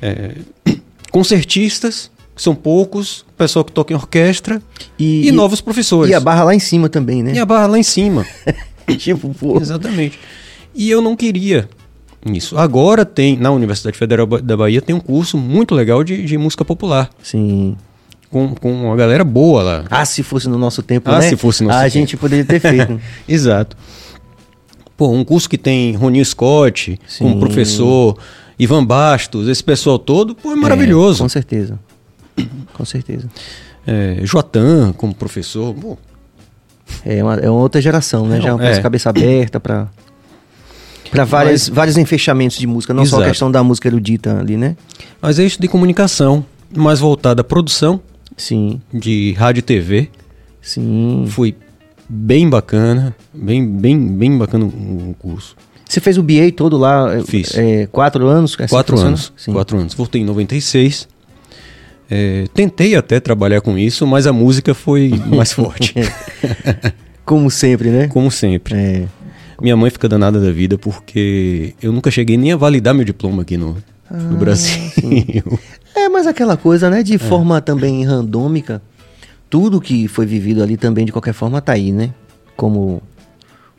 Concertistas, 1.10 2.10
que 2.36 2.42
são 2.42 2.54
poucos, 2.54 3.24
pessoal 3.36 3.64
que 3.64 3.72
toca 3.72 3.92
em 3.92 3.96
orquestra, 3.96 4.62
e, 4.98 5.26
E, 5.26 5.32
novos 5.32 5.60
professores. 5.60 6.10
E 6.10 6.14
a 6.14 6.20
barra 6.20 6.44
lá 6.44 6.54
em 6.54 6.60
cima 6.60 6.88
também, 6.88 7.22
né? 7.22 7.32
E 7.32 7.38
a 7.38 7.46
barra 7.46 7.66
lá 7.66 7.78
em 7.78 7.82
cima. 7.82 8.26
tipo, 8.98 9.34
pô. 9.34 9.58
Exatamente. 9.58 10.18
E 10.74 10.90
eu 10.90 11.00
não 11.00 11.16
queria 11.16 11.68
isso. 12.26 12.58
Agora 12.58 13.04
tem, 13.04 13.36
na 13.36 13.50
Universidade 13.50 13.96
Federal 13.96 14.26
da 14.26 14.56
Bahia, 14.56 14.82
tem 14.82 14.94
um 14.94 15.00
curso 15.00 15.38
muito 15.38 15.74
legal 15.74 16.04
de, 16.04 16.24
de 16.24 16.36
música 16.36 16.64
popular. 16.64 17.10
Sim. 17.22 17.76
Com, 18.30 18.54
com 18.54 18.70
uma 18.72 18.94
galera 18.96 19.24
boa 19.24 19.62
lá. 19.62 19.84
Ah, 19.90 20.04
se 20.04 20.22
fosse 20.22 20.48
no 20.48 20.58
nosso 20.58 20.82
tempo, 20.82 21.10
Ah, 21.10 21.18
né? 21.18 21.28
se 21.30 21.36
fosse 21.36 21.62
no 21.62 21.68
nosso 21.68 21.78
A 21.80 21.82
tempo. 21.84 21.94
gente 21.94 22.16
poderia 22.16 22.44
ter 22.44 22.60
feito. 22.60 23.00
Exato. 23.26 23.76
Pô, 24.96 25.08
um 25.10 25.24
curso 25.24 25.48
que 25.48 25.56
tem 25.56 25.94
Roninho 25.94 26.24
Scott 26.24 26.98
como 27.18 27.34
Sim. 27.34 27.40
professor, 27.40 28.18
Ivan 28.58 28.84
Bastos, 28.84 29.48
esse 29.48 29.62
pessoal 29.64 29.98
todo, 29.98 30.34
pô, 30.34 30.52
é 30.52 30.56
maravilhoso. 30.56 31.20
É, 31.20 31.24
com 31.24 31.28
certeza. 31.28 31.78
Com 32.74 32.84
certeza. 32.84 33.28
É, 33.86 34.18
Joatan 34.24 34.92
como 34.92 35.14
professor, 35.14 35.72
pô, 35.74 35.96
É 37.06 37.22
uma, 37.22 37.34
é 37.36 37.48
uma 37.48 37.60
outra 37.60 37.80
geração, 37.80 38.26
né? 38.26 38.36
Não, 38.36 38.42
Já 38.44 38.54
uma 38.54 38.66
é. 38.66 38.80
cabeça 38.82 39.08
aberta 39.08 39.58
várias, 41.26 41.68
Mas- 41.68 41.74
vários 41.74 41.96
enfechamentos 41.96 42.58
de 42.58 42.66
música, 42.66 42.92
não 42.92 43.06
só 43.06 43.16
a 43.16 43.18
Exato. 43.20 43.30
questão 43.30 43.50
da 43.50 43.62
música 43.64 43.88
erudita 43.88 44.38
ali, 44.38 44.56
né? 44.56 44.76
Mas 45.22 45.38
é 45.38 45.44
isso 45.44 45.58
de 45.60 45.66
comunicação, 45.68 46.44
mais 46.76 47.00
voltada 47.00 47.40
à 47.40 47.44
produção 47.44 48.00
Sim, 48.38 48.80
de 48.94 49.32
rádio 49.36 49.58
e 49.60 49.62
TV. 49.62 50.08
sim. 50.62 51.26
Foi 51.28 51.54
bem 52.08 52.48
bacana, 52.48 53.14
bem, 53.34 53.66
bem, 53.68 53.98
bem 54.16 54.38
bacana 54.38 54.64
o 54.64 55.14
curso. 55.18 55.54
Você 55.86 56.00
fez 56.00 56.16
o 56.16 56.22
BA 56.22 56.50
todo 56.56 56.78
lá? 56.78 57.14
é, 57.16 57.22
Fiz. 57.22 57.54
É, 57.56 57.86
quatro 57.86 58.26
anos? 58.26 58.56
assim 58.58 58.68
quatro 58.68 58.98
anos. 58.98 59.32
Sim. 59.36 59.52
Quatro 59.52 59.76
anos. 59.78 59.92
Voltei 59.94 60.22
em 60.22 60.24
96. 60.24 61.06
É, 62.10 62.46
tentei 62.54 62.94
até 62.94 63.20
trabalhar 63.20 63.60
com 63.60 63.76
isso, 63.76 64.06
mas 64.06 64.26
a 64.26 64.32
música 64.32 64.72
foi 64.74 65.10
mais 65.28 65.52
forte. 65.52 65.94
Como 67.24 67.50
sempre, 67.50 67.90
né? 67.90 68.06
Como 68.08 68.30
sempre. 68.30 68.74
É. 68.74 69.04
Minha 69.60 69.76
mãe 69.76 69.90
fica 69.90 70.08
danada 70.08 70.40
da 70.40 70.50
vida 70.52 70.78
porque 70.78 71.74
eu 71.82 71.92
nunca 71.92 72.10
cheguei 72.10 72.36
nem 72.36 72.52
a 72.52 72.56
validar 72.56 72.94
meu 72.94 73.04
diploma 73.04 73.42
aqui 73.42 73.56
no, 73.56 73.72
no 73.74 73.80
Ah, 74.10 74.36
Brasil. 74.38 74.78
É, 76.04 76.08
mas 76.08 76.26
aquela 76.26 76.56
coisa, 76.56 76.88
né? 76.90 77.02
De 77.02 77.18
forma 77.18 77.60
também 77.60 78.04
randômica, 78.04 78.80
tudo 79.50 79.80
que 79.80 80.06
foi 80.08 80.26
vivido 80.26 80.62
ali 80.62 80.76
também, 80.76 81.04
de 81.04 81.12
qualquer 81.12 81.32
forma, 81.34 81.60
tá 81.60 81.72
aí, 81.72 81.90
né? 81.92 82.10
Como, 82.56 83.02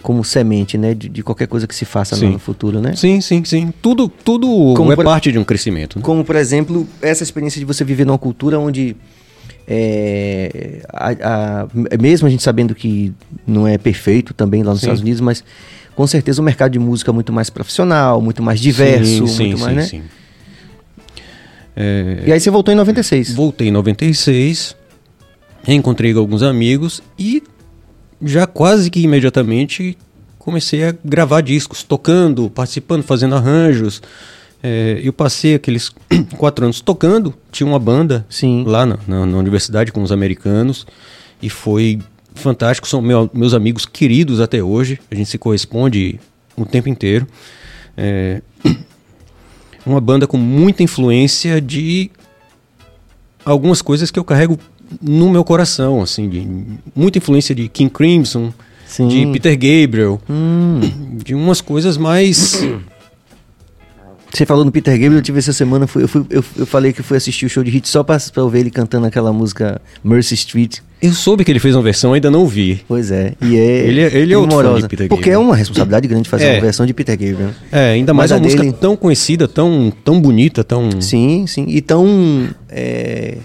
como 0.02 0.24
semente, 0.24 0.78
né? 0.78 0.94
De, 0.94 1.08
de 1.10 1.24
qualquer 1.24 1.48
coisa 1.48 1.66
que 1.68 1.76
se 1.76 1.86
faça 1.86 2.16
Sim. 2.16 2.32
no 2.32 2.40
futuro, 2.40 2.82
né? 2.82 2.96
sim, 2.96 3.22
sim, 3.22 3.44
sim. 3.46 3.74
Tudo, 3.82 4.10
tudo 4.10 4.74
Como 4.76 4.92
é 4.92 4.96
por- 4.96 5.06
parte 5.06 5.32
de 5.32 5.38
um 5.40 5.44
crescimento. 5.44 5.98
né? 5.98 6.04
Como, 6.04 6.24
por 6.26 6.36
exemplo, 6.36 6.88
essa 7.02 7.24
experiência 7.24 7.60
de 7.60 7.66
você 7.66 7.84
viver 7.84 8.06
numa 8.06 8.18
cultura 8.18 8.60
onde 8.60 8.96
é, 9.68 10.82
a, 10.92 11.10
a, 11.64 11.68
mesmo 12.02 12.28
a 12.28 12.30
gente 12.30 12.44
sabendo 12.44 12.74
que 12.74 13.14
não 13.46 13.68
é 13.68 13.78
perfeito 13.78 14.34
também 14.34 14.64
lá 14.64 14.72
nos 14.72 14.80
Sim. 14.82 14.88
Estados 14.88 15.02
Unidos, 15.02 15.22
mas 15.22 15.44
com 15.96 16.08
certeza 16.08 16.42
o 16.42 16.44
mercado 16.46 16.72
de 16.72 16.80
música 16.80 17.12
é 17.12 17.14
muito 17.14 17.32
mais 17.32 17.50
profissional, 17.50 18.22
muito 18.22 18.42
mais 18.42 18.60
diverso, 18.60 19.28
sim, 19.28 19.44
muito 19.44 19.58
sim, 19.58 19.64
mais, 19.64 19.92
né? 19.94 20.02
É, 21.82 22.24
E 22.28 22.32
aí 22.34 22.40
você 22.40 22.50
voltou 22.52 22.74
em 22.74 22.78
96. 22.78 23.34
Voltei 23.34 23.70
em 23.70 23.72
96, 23.72 24.76
reencontrei 25.64 26.12
alguns 26.14 26.44
amigos 26.44 27.02
e 27.18 27.42
já 28.22 28.46
quase 28.46 28.90
que 28.90 29.00
imediatamente 29.00 29.98
comecei 30.38 30.84
a 30.84 30.94
gravar 31.06 31.42
discos, 31.42 31.82
tocando, 31.84 32.50
participando, 32.50 33.04
fazendo 33.04 33.36
arranjos. 33.36 34.02
É, 34.62 35.00
eu 35.02 35.14
passei 35.14 35.56
aqueles 35.56 35.90
quatro 36.38 36.66
anos 36.66 36.82
tocando, 36.82 37.34
tinha 37.50 37.66
uma 37.66 37.80
banda 37.80 38.26
Sim. 38.30 38.66
lá 38.68 38.86
na, 38.86 39.00
na- 39.08 39.26
na 39.26 39.38
universidade 39.38 39.92
com 39.92 40.04
os 40.04 40.12
americanos 40.12 40.86
e 41.42 41.50
foi 41.50 42.00
fantástico. 42.36 42.88
São 42.90 43.02
meu- 43.02 43.30
meus 43.34 43.54
amigos 43.54 43.86
queridos 43.86 44.42
até 44.42 44.62
hoje, 44.62 45.00
a 45.10 45.16
gente 45.16 45.30
se 45.30 45.38
corresponde 45.38 46.20
o 46.58 46.66
tempo 46.66 46.90
inteiro. 46.90 47.26
É, 47.96 48.42
uma 49.90 50.02
banda 50.02 50.28
com 50.28 50.38
muita 50.38 50.84
influência 50.84 51.60
de 51.60 52.10
algumas 53.46 53.82
coisas 53.82 54.12
que 54.12 54.20
eu 54.20 54.24
carrego 54.24 54.58
no 55.02 55.30
meu 55.30 55.44
coração, 55.44 56.02
assim, 56.02 56.28
de 56.30 56.48
muita 56.96 57.18
influência 57.18 57.54
de 57.54 57.68
King 57.68 57.90
Crimson, 57.92 58.52
Sim. 58.88 59.08
de 59.08 59.26
Peter 59.28 59.54
Gabriel, 59.56 60.20
Hum. 60.30 60.80
de 61.24 61.34
umas 61.36 61.62
coisas 61.62 61.98
mais 61.98 62.62
Você 64.32 64.46
falou 64.46 64.64
no 64.64 64.72
Peter 64.72 64.94
Gabriel, 64.94 65.14
eu 65.16 65.22
tive 65.22 65.40
essa 65.40 65.52
semana, 65.52 65.86
eu, 65.96 66.08
fui- 66.08 66.26
eu, 66.30 66.44
eu 66.58 66.66
falei 66.66 66.94
que 66.94 67.02
fui 67.02 67.18
assistir 67.18 67.46
o 67.48 67.50
show 67.50 67.64
de 67.64 67.72
hit 67.72 67.88
só 67.90 68.04
pra, 68.04 68.18
pra 68.32 68.44
eu 68.44 68.50
ver 68.50 68.60
ele 68.60 68.70
cantando 68.70 69.08
aquela 69.08 69.34
música 69.34 69.82
Mercy 70.04 70.36
Street. 70.36 70.78
Eu 71.02 71.14
soube 71.14 71.44
que 71.44 71.52
ele 71.52 71.60
fez 71.60 71.76
uma 71.76 71.82
versão, 71.82 72.14
ainda 72.14 72.30
não 72.30 72.46
vi. 72.46 72.84
Pois 72.88 73.10
é. 73.10 73.34
E 73.42 73.58
é. 73.58 73.88
Ele 73.88 74.02
é- 74.02 74.16
ele 74.18 74.34
é 74.34 74.38
outro 74.38 74.58
fã 74.58 74.82
de. 74.82 74.88
Peter 74.88 75.08
Porque 75.08 75.30
é 75.30 75.34
Gabriel. 75.34 75.42
uma 75.42 75.56
responsabilidade 75.56 76.08
grande 76.08 76.30
fazer 76.30 76.46
É. 76.46 76.54
uma 76.56 76.62
versão 76.62 76.86
de 76.86 76.94
Peter 76.94 77.18
Gabriel. 77.18 77.50
É, 77.72 77.92
ainda 77.92 78.14
mais 78.14 78.30
Mas 78.32 78.38
uma 78.40 78.44
música 78.44 78.62
dele- 78.64 78.76
tão 78.80 78.96
conhecida, 78.96 79.48
tão, 79.48 79.92
tão 80.04 80.22
bonita, 80.22 80.64
tão. 80.64 81.02
Sim, 81.02 81.46
sim. 81.48 81.66
E 81.68 81.82
tão 81.82 82.50
é, 82.70 83.38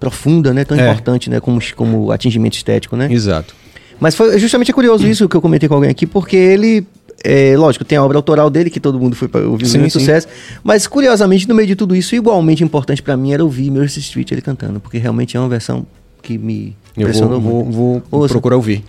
profunda, 0.00 0.52
né? 0.52 0.64
Tão 0.64 0.76
É. 0.78 0.82
importante, 0.82 1.30
né? 1.30 1.40
Como, 1.40 1.60
como 1.76 2.10
atingimento 2.10 2.56
estético, 2.56 2.96
né? 2.96 3.08
Exato. 3.12 3.54
Mas 4.00 4.14
foi 4.14 4.38
justamente 4.38 4.70
é 4.70 4.74
curioso 4.74 5.06
isso 5.08 5.28
que 5.28 5.36
eu 5.36 5.40
comentei 5.42 5.68
com 5.68 5.74
alguém 5.76 5.90
aqui, 5.90 6.06
porque 6.06 6.36
ele. 6.36 6.86
É, 7.22 7.56
lógico, 7.56 7.84
tem 7.84 7.96
a 7.96 8.04
obra 8.04 8.18
autoral 8.18 8.50
dele, 8.50 8.68
que 8.70 8.80
todo 8.80 8.98
mundo 8.98 9.14
foi 9.16 9.28
para 9.28 9.46
ouvir 9.48 9.66
Sim, 9.66 9.78
muito 9.78 9.92
sim. 9.92 10.00
sucesso. 10.00 10.26
Mas, 10.62 10.86
curiosamente, 10.86 11.48
no 11.48 11.54
meio 11.54 11.68
de 11.68 11.76
tudo 11.76 11.94
isso, 11.94 12.14
igualmente 12.14 12.62
importante 12.64 13.02
pra 13.02 13.16
mim 13.16 13.32
era 13.32 13.42
ouvir 13.44 13.70
Mercy 13.70 14.00
Street 14.00 14.30
ele 14.32 14.42
cantando, 14.42 14.80
porque 14.80 14.98
realmente 14.98 15.36
é 15.36 15.40
uma 15.40 15.48
versão 15.48 15.86
que 16.22 16.36
me 16.38 16.76
Eu 16.96 17.02
impressionou 17.02 17.40
vou, 17.40 17.64
muito. 17.64 17.72
vou, 17.76 18.02
vou 18.10 18.20
Ouça. 18.22 18.32
procurar 18.34 18.56
ouvir. 18.56 18.84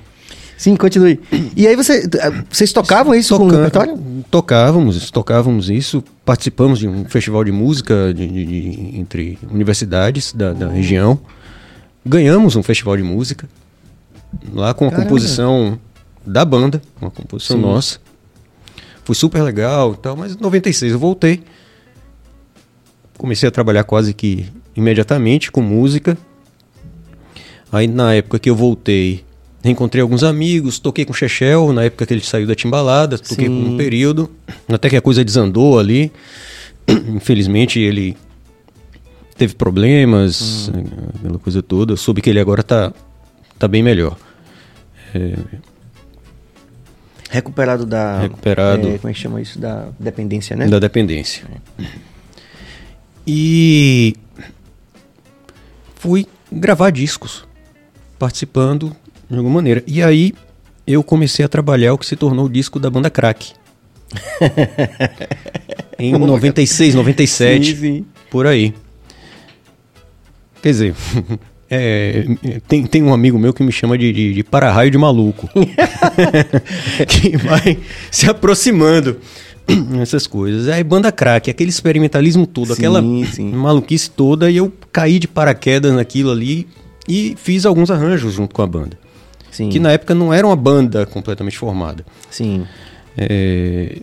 Sim, 0.57 0.75
continue. 0.77 1.19
E 1.55 1.67
aí 1.67 1.75
você, 1.75 2.07
vocês 2.49 2.71
tocavam 2.71 3.13
isso 3.13 3.35
com 3.37 3.43
o 3.43 3.47
Toca- 3.47 3.57
repertório? 3.57 3.99
Tocávamos, 4.31 5.11
tocávamos 5.11 5.69
isso, 5.69 6.01
participamos 6.23 6.79
de 6.79 6.87
um 6.87 7.03
festival 7.05 7.43
de 7.43 7.51
música 7.51 8.13
de- 8.13 8.25
de- 8.27 8.45
de- 8.45 8.97
entre 8.99 9.37
universidades 9.51 10.31
da, 10.33 10.53
da 10.53 10.69
região. 10.69 11.19
Ganhamos 12.05 12.55
um 12.55 12.63
festival 12.63 12.95
de 12.95 13.03
música 13.03 13.49
lá 14.53 14.73
com 14.73 14.85
a 14.85 14.89
Caramba. 14.91 15.09
composição 15.09 15.77
da 16.25 16.45
banda, 16.45 16.81
uma 17.01 17.11
composição 17.11 17.57
Sim. 17.57 17.61
nossa. 17.61 17.99
Foi 19.05 19.15
super 19.15 19.41
legal 19.43 19.93
e 19.93 19.97
tal, 19.97 20.17
mas 20.17 20.35
em 20.35 20.41
96 20.41 20.91
eu 20.91 20.99
voltei. 20.99 21.41
Comecei 23.17 23.47
a 23.47 23.51
trabalhar 23.51 23.85
quase 23.85 24.13
que 24.13 24.45
imediatamente 24.75 25.49
com 25.51 25.61
música. 25.61 26.17
Aí 27.71 27.87
na 27.87 28.13
época 28.13 28.39
que 28.39 28.49
eu 28.49 28.55
voltei, 28.55 29.23
reencontrei 29.63 30.01
alguns 30.01 30.23
amigos, 30.23 30.79
toquei 30.79 31.05
com 31.05 31.11
o 31.11 31.15
Chechel, 31.15 31.71
na 31.71 31.83
época 31.83 32.05
que 32.05 32.13
ele 32.13 32.21
saiu 32.21 32.45
da 32.47 32.55
Timbalada, 32.55 33.17
toquei 33.17 33.45
por 33.47 33.53
um 33.53 33.77
período, 33.77 34.29
até 34.67 34.89
que 34.89 34.97
a 34.97 35.01
coisa 35.01 35.23
desandou 35.23 35.79
ali. 35.79 36.11
Infelizmente 37.15 37.79
ele 37.79 38.17
teve 39.37 39.53
problemas, 39.55 40.69
Hum. 40.69 40.83
aquela 41.19 41.39
coisa 41.39 41.61
toda. 41.61 41.93
Eu 41.93 41.97
soube 41.97 42.21
que 42.21 42.29
ele 42.29 42.39
agora 42.39 42.63
tá, 42.63 42.91
tá 43.59 43.67
bem 43.67 43.83
melhor. 43.83 44.17
Recuperado 47.35 47.85
da. 47.85 48.21
Recuperado. 48.21 48.87
é, 48.87 48.97
como 48.97 49.11
é 49.11 49.13
que 49.13 49.19
chama 49.19 49.41
isso? 49.41 49.59
Da 49.59 49.89
dependência, 49.99 50.55
né? 50.55 50.67
da 50.67 50.79
dependência. 50.79 51.43
E 53.27 54.15
fui 55.95 56.25
gravar 56.49 56.91
discos, 56.91 57.45
participando 58.17 58.95
de 59.29 59.35
alguma 59.35 59.55
maneira. 59.55 59.83
E 59.85 60.01
aí 60.01 60.33
eu 60.87 61.03
comecei 61.03 61.43
a 61.43 61.49
trabalhar 61.49 61.93
o 61.93 61.97
que 61.97 62.05
se 62.05 62.15
tornou 62.15 62.45
o 62.45 62.49
disco 62.49 62.79
da 62.79 62.89
banda 62.89 63.09
Crack. 63.09 63.51
em 65.99 66.13
96, 66.13 66.95
97, 66.95 67.65
Sim, 67.65 67.75
sim. 67.75 68.05
por 68.31 68.47
aí. 68.47 68.73
Quer 70.61 70.69
dizer, 70.69 70.95
é, 71.75 72.59
tem, 72.67 72.85
tem 72.85 73.03
um 73.03 73.13
amigo 73.13 73.37
meu 73.37 73.53
que 73.53 73.63
me 73.63 73.71
chama 73.71 73.97
de, 73.97 74.11
de, 74.11 74.33
de 74.33 74.43
para-raio 74.43 74.91
de 74.91 74.97
maluco. 74.97 75.49
que 77.07 77.37
vai 77.37 77.77
se 78.11 78.29
aproximando 78.29 79.17
essas 80.01 80.27
coisas. 80.27 80.67
Aí 80.67 80.83
banda 80.83 81.11
crack, 81.11 81.49
aquele 81.49 81.69
experimentalismo 81.69 82.45
todo, 82.45 82.67
Sim, 82.67 82.73
aquela 82.73 83.01
sim. 83.01 83.51
maluquice 83.51 84.09
toda, 84.09 84.49
e 84.49 84.57
eu 84.57 84.71
caí 84.91 85.19
de 85.19 85.27
paraquedas 85.27 85.93
naquilo 85.93 86.31
ali 86.31 86.67
e 87.07 87.35
fiz 87.37 87.65
alguns 87.65 87.91
arranjos 87.91 88.33
junto 88.33 88.53
com 88.53 88.61
a 88.61 88.67
banda. 88.67 88.97
Sim. 89.51 89.69
Que 89.69 89.79
na 89.79 89.91
época 89.91 90.13
não 90.13 90.33
era 90.33 90.45
uma 90.45 90.55
banda 90.55 91.05
completamente 91.05 91.57
formada. 91.57 92.05
Sim. 92.29 92.65
É, 93.17 94.01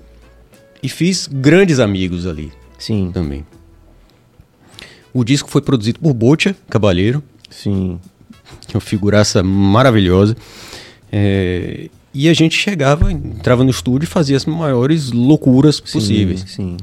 e 0.83 0.89
fiz 0.89 1.29
grandes 1.31 1.79
amigos 1.79 2.27
ali 2.27 2.51
Sim. 2.79 3.11
também. 3.13 3.45
O 5.13 5.23
disco 5.23 5.51
foi 5.51 5.61
produzido 5.61 6.01
por 6.01 6.15
Bocha 6.15 6.57
Cabalheiro, 6.71 7.23
Sim. 7.53 7.99
que 8.67 8.75
é 8.75 8.77
uma 8.77 8.81
figuraça 8.81 9.43
maravilhosa. 9.43 10.37
É, 11.11 11.89
e 12.15 12.29
a 12.29 12.35
gente 12.35 12.57
chegava, 12.57 13.11
entrava 13.13 13.63
no 13.65 13.71
estúdio 13.71 14.07
e 14.07 14.09
fazia 14.09 14.37
as 14.37 14.45
maiores 14.47 15.13
loucuras 15.13 15.79
possíveis. 15.81 16.45
Sim. 16.49 16.77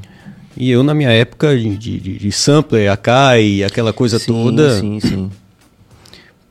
E 0.56 0.70
eu, 0.70 0.82
na 0.82 0.92
minha 0.94 1.10
época 1.10 1.56
de, 1.56 1.76
de, 1.76 1.98
de- 2.18 2.32
sampler, 2.32 2.90
Akai, 2.90 3.62
aquela 3.62 3.92
coisa 3.92 4.18
sim, 4.18 4.26
toda, 4.26 4.78
Sim, 4.80 5.00
sim. 5.00 5.30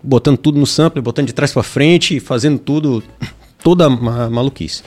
botando 0.01 0.37
tudo 0.37 0.57
no 0.59 0.65
sampler, 0.65 1.03
botando 1.03 1.27
de 1.27 1.33
trás 1.33 1.51
pra 1.51 1.61
frente, 1.63 2.19
fazendo 2.19 2.57
tudo, 2.57 3.03
toda 3.63 3.89
ma 3.89 4.29
maluquice. 4.29 4.81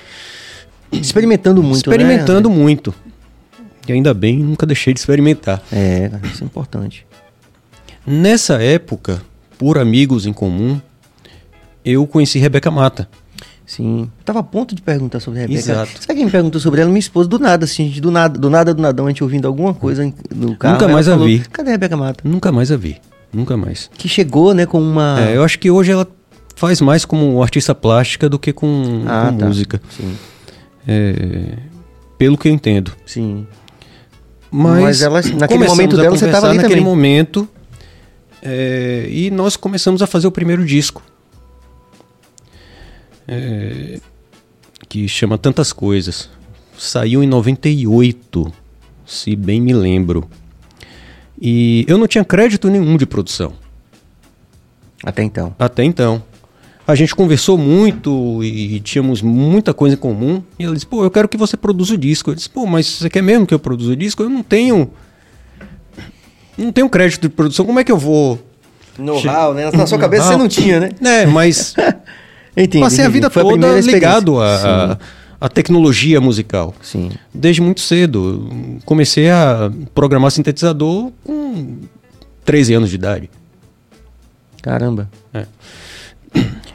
Experimentando 0.91 1.63
muito, 1.63 1.77
Experimentando 1.77 2.49
né? 2.51 2.57
muito. 2.57 2.95
E 3.87 3.93
ainda 3.93 4.13
bem, 4.15 4.39
nunca 4.39 4.65
deixei 4.67 4.93
de 4.95 5.01
experimentar. 5.01 5.63
É, 5.73 6.11
isso 6.33 6.43
é 6.43 6.47
importante. 6.47 7.07
Nessa 8.07 8.63
época, 8.63 9.23
por 9.59 9.79
amigos 9.79 10.27
em 10.27 10.33
comum, 10.33 10.81
eu 11.85 12.07
conheci 12.07 12.39
Rebeca 12.39 12.71
Mata. 12.71 13.09
Sim. 13.65 14.11
Tava 14.25 14.41
a 14.41 14.43
ponto 14.43 14.75
de 14.75 14.83
perguntar 14.83 15.21
sobre 15.21 15.39
a 15.39 15.43
Rebeca. 15.43 15.59
Exato. 15.61 15.91
Sabe 16.01 16.15
quem 16.17 16.25
me 16.27 16.31
perguntou 16.31 16.61
sobre 16.61 16.81
ela? 16.81 16.91
Minha 16.91 16.99
esposa, 17.01 17.29
do 17.29 17.39
nada, 17.39 17.65
assim, 17.65 17.89
do 18.01 18.11
nada, 18.11 18.39
do 18.39 18.51
nada, 18.51 18.75
do 18.75 18.83
nadão, 18.83 19.07
a 19.07 19.09
gente 19.09 19.23
ouvindo 19.23 19.47
alguma 19.47 19.73
coisa 19.73 20.05
no 20.35 20.57
carro. 20.57 20.75
Nunca 20.75 20.89
mais 20.89 21.09
a 21.09 21.13
falou, 21.13 21.27
vi. 21.27 21.39
Cadê 21.51 21.69
a 21.71 21.73
Rebeca 21.73 21.97
Mata? 21.97 22.21
Nunca 22.29 22.53
mais 22.53 22.71
a 22.71 22.77
vi. 22.77 22.97
Nunca 23.33 23.57
mais. 23.57 23.89
Que 23.97 24.09
chegou, 24.09 24.53
né, 24.53 24.67
com 24.67 24.81
uma... 24.81 25.19
É, 25.21 25.37
eu 25.37 25.43
acho 25.45 25.59
que 25.59 25.71
hoje 25.71 25.91
ela 25.93 26.07
faz 26.55 26.81
mais 26.83 27.05
como 27.07 27.43
artista 27.43 27.75
plástica 27.75 28.29
do 28.29 28.39
que 28.39 28.53
com, 28.53 29.05
Ah, 29.07 29.29
com 29.31 29.39
tá. 29.39 29.47
música. 29.47 29.81
Sim, 29.97 30.15
É, 30.87 31.55
pelo 32.19 32.37
que 32.37 32.49
eu 32.49 32.53
entendo. 32.53 32.93
sim. 33.07 33.47
Mas, 34.55 34.83
Mas 34.83 35.03
ela- 35.03 35.23
naquele 35.39 35.65
momento 35.67 35.97
dela, 35.97 36.11
você 36.11 36.27
conversar 36.27 36.33
tava 36.33 36.49
ali 36.49 36.57
naquele 36.59 36.81
também. 36.81 36.85
momento. 36.95 37.49
É, 38.43 39.07
e 39.09 39.31
nós 39.31 39.57
começamos 39.57 40.03
a 40.03 40.07
fazer 40.07 40.27
o 40.27 40.33
primeiro 40.33 40.67
disco. 40.67 41.01
É, 43.29 44.01
que 44.89 45.07
chama 45.07 45.39
Tantas 45.39 45.73
Coisas. 45.73 46.29
Saiu 46.77 47.23
em 47.23 47.27
98, 47.27 48.53
se 49.07 49.37
bem 49.37 49.61
me 49.61 49.73
lembro. 49.73 50.29
E 51.41 51.85
eu 51.89 51.97
não 51.97 52.09
tinha 52.09 52.25
crédito 52.25 52.69
nenhum 52.69 52.97
de 52.97 53.07
produção. 53.07 53.53
Até 55.05 55.23
então. 55.23 55.55
Até 55.59 55.85
então. 55.85 56.23
A 56.87 56.97
gente 56.97 57.15
conversou 57.15 57.57
muito 57.57 58.43
e 58.43 58.81
tínhamos 58.81 59.23
muita 59.23 59.73
coisa 59.73 59.95
em 59.95 59.99
comum. 59.99 60.43
E 60.59 60.65
ela 60.65 60.75
disse, 60.75 60.87
pô, 60.87 61.05
eu 61.05 61.11
quero 61.11 61.29
que 61.29 61.37
você 61.37 61.57
produza 61.57 61.95
o 61.95 61.99
disco. 61.99 62.31
Eu 62.31 62.35
disse, 62.35 62.51
pô, 62.51 62.67
mas 62.67 62.87
você 62.87 63.09
quer 63.09 63.23
mesmo 63.23 63.47
que 63.47 63.55
eu 63.55 63.59
produza 63.59 63.93
o 63.93 63.97
disco? 63.97 64.23
Eu 64.23 64.29
não 64.29 64.43
tenho. 64.43 64.91
Não 66.57 66.73
tenho 66.73 66.89
crédito 66.89 67.23
de 67.23 67.29
produção. 67.29 67.65
Como 67.65 67.79
é 67.81 67.85
que 67.85 67.93
eu 67.93 67.99
vou. 67.99 68.39
Know-how, 68.99 69.55
né? 69.55 69.71
Na 69.73 69.87
sua 69.87 69.99
cabeça 69.99 70.25
você 70.29 70.37
não 70.37 70.49
tinha, 70.49 70.79
né? 70.81 70.91
É, 71.03 71.27
mas 71.27 71.75
Entendi. 72.57 72.81
passei 72.81 73.01
a 73.01 73.05
entendi. 73.05 73.13
vida 73.13 73.31
Foi 73.31 73.43
toda 73.43 73.67
experiência. 73.79 73.93
ligado 73.93 74.41
à 74.41 74.99
à 75.41 75.49
tecnologia 75.49 76.21
musical. 76.21 76.73
Sim. 76.81 77.11
Desde 77.35 77.61
muito 77.61 77.81
cedo. 77.81 78.49
Comecei 78.85 79.29
a 79.29 79.73
programar 79.93 80.31
sintetizador 80.31 81.11
com 81.25 81.79
13 82.45 82.75
anos 82.75 82.91
de 82.91 82.95
idade. 82.95 83.29
Caramba. 84.63 85.11
É. 85.35 85.47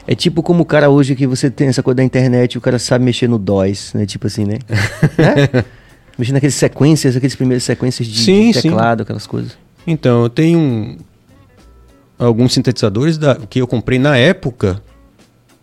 É 0.06 0.14
tipo 0.14 0.42
como 0.42 0.62
o 0.62 0.66
cara 0.66 0.90
hoje 0.90 1.14
que 1.14 1.26
você 1.26 1.50
tem 1.50 1.68
essa 1.68 1.82
coisa 1.82 1.96
da 1.96 2.04
internet, 2.04 2.58
o 2.58 2.60
cara 2.60 2.78
sabe 2.78 3.04
mexer 3.06 3.26
no 3.26 3.38
DOS, 3.38 3.94
né? 3.94 4.04
Tipo 4.04 4.26
assim, 4.26 4.44
né? 4.44 4.58
né? 5.16 5.64
Mexer 6.18 6.32
naqueles 6.32 6.54
sequências, 6.54 7.16
aqueles 7.16 7.36
primeiros 7.36 7.64
sequências 7.64 8.06
de, 8.06 8.22
Sim, 8.22 8.50
de 8.50 8.60
sim. 8.60 8.68
teclado, 8.68 9.02
aquelas 9.02 9.26
coisas. 9.26 9.56
Então, 9.90 10.24
eu 10.24 10.28
tenho 10.28 10.58
um- 10.58 10.96
alguns 12.18 12.52
sintetizadores 12.52 13.16
da- 13.16 13.36
que 13.36 13.58
eu 13.60 13.66
comprei 13.66 13.98
na 13.98 14.16
época, 14.16 14.82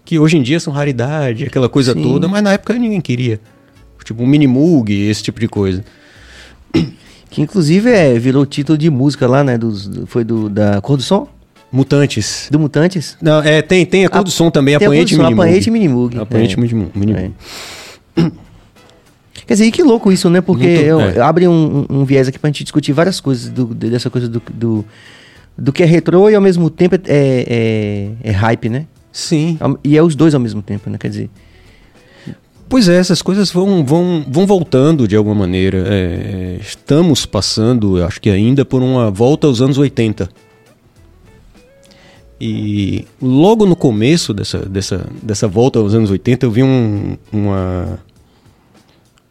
que 0.04 0.18
hoje 0.18 0.38
em 0.38 0.42
dia 0.42 0.60
são 0.60 0.74
raridade, 0.74 1.44
aquela 1.46 1.70
coisa 1.70 1.94
Sim. 1.94 2.02
toda, 2.02 2.28
mas 2.28 2.42
na 2.44 2.54
época 2.54 2.74
ninguém 2.74 3.00
queria. 3.02 3.40
Tipo 4.04 4.22
um 4.24 4.28
Minimoog, 4.28 4.92
esse 4.94 5.24
tipo 5.24 5.40
de 5.40 5.48
coisa. 5.48 5.84
Que 7.28 7.42
inclusive 7.42 7.90
é, 7.90 8.18
virou 8.18 8.46
título 8.46 8.78
de 8.78 8.90
música 8.90 9.28
lá, 9.28 9.44
né? 9.44 9.58
Dos, 9.58 9.88
do- 9.90 10.08
foi 10.08 10.24
do, 10.24 10.48
da 10.50 10.80
Cor 10.80 10.96
do 10.96 11.04
Som? 11.04 11.28
Mutantes. 11.70 12.48
Do 12.50 12.58
Mutantes? 12.58 13.18
Não, 13.22 13.42
é, 13.42 13.62
tem, 13.62 13.86
tem 13.86 14.06
a 14.06 14.10
cor 14.10 14.24
do 14.24 14.32
som 14.32 14.50
também, 14.50 14.78
Tem 14.78 14.88
a 14.88 14.90
do 14.90 14.96
Som, 15.10 15.16
Minimoog. 15.18 15.34
Apanhete 15.34 15.68
e 15.68 15.72
Minimoog. 15.72 16.18
Apanhete 16.20 16.54
é. 16.58 16.62
Minimoog. 16.62 16.92
Minimoog. 16.98 17.34
Quer 19.48 19.54
dizer, 19.54 19.66
e 19.66 19.72
que 19.72 19.84
louco 19.84 20.12
isso, 20.12 20.30
né? 20.30 20.42
Porque 20.42 20.66
Muito, 20.68 20.82
eu- 20.82 21.00
é. 21.02 21.20
abre 21.20 21.48
um, 21.48 21.86
um- 21.90 22.04
viés 22.06 22.28
aqui 22.28 22.40
pra 22.40 22.50
gente 22.50 22.64
discutir 22.64 22.94
várias 22.94 23.20
coisas 23.20 23.50
do- 23.50 23.74
dessa 23.76 24.10
coisa 24.10 24.28
do, 24.28 24.42
do, 24.54 24.86
do 25.58 25.72
que 25.72 25.84
é 25.84 25.86
retrô 25.86 26.30
e 26.30 26.36
ao 26.36 26.42
mesmo 26.42 26.70
tempo 26.70 26.96
é, 26.96 27.00
é, 27.08 28.10
é 28.24 28.32
hype, 28.32 28.70
né? 28.70 28.86
Sim. 29.12 29.58
E 29.84 29.96
é 29.98 30.02
os 30.04 30.16
dois 30.16 30.34
ao 30.34 30.40
mesmo 30.42 30.62
tempo, 30.62 30.90
né? 30.90 30.98
Quer 30.98 31.10
dizer, 31.10 31.30
Pois 32.68 32.90
é, 32.90 32.98
essas 32.98 33.22
coisas 33.22 33.52
vão, 33.52 33.86
vão, 33.86 34.26
vão 34.28 34.48
voltando 34.48 35.08
de 35.08 35.16
alguma 35.16 35.36
maneira. 35.36 35.84
É, 35.88 36.58
estamos 36.60 37.24
passando, 37.24 38.04
acho 38.04 38.20
que 38.20 38.28
ainda, 38.30 38.66
por 38.66 38.82
uma 38.82 39.12
volta 39.12 39.46
aos 39.46 39.62
anos 39.62 39.78
80. 39.78 40.28
E 42.42 43.06
logo 43.22 43.66
no 43.66 43.76
começo 43.76 44.34
dessa, 44.34 44.60
dessa, 44.60 45.08
dessa 45.22 45.48
volta 45.48 45.80
aos 45.80 45.94
anos 45.94 46.10
80, 46.12 46.46
eu 46.46 46.52
vi 46.52 46.64
um- 46.64 47.16
uma, 47.32 48.00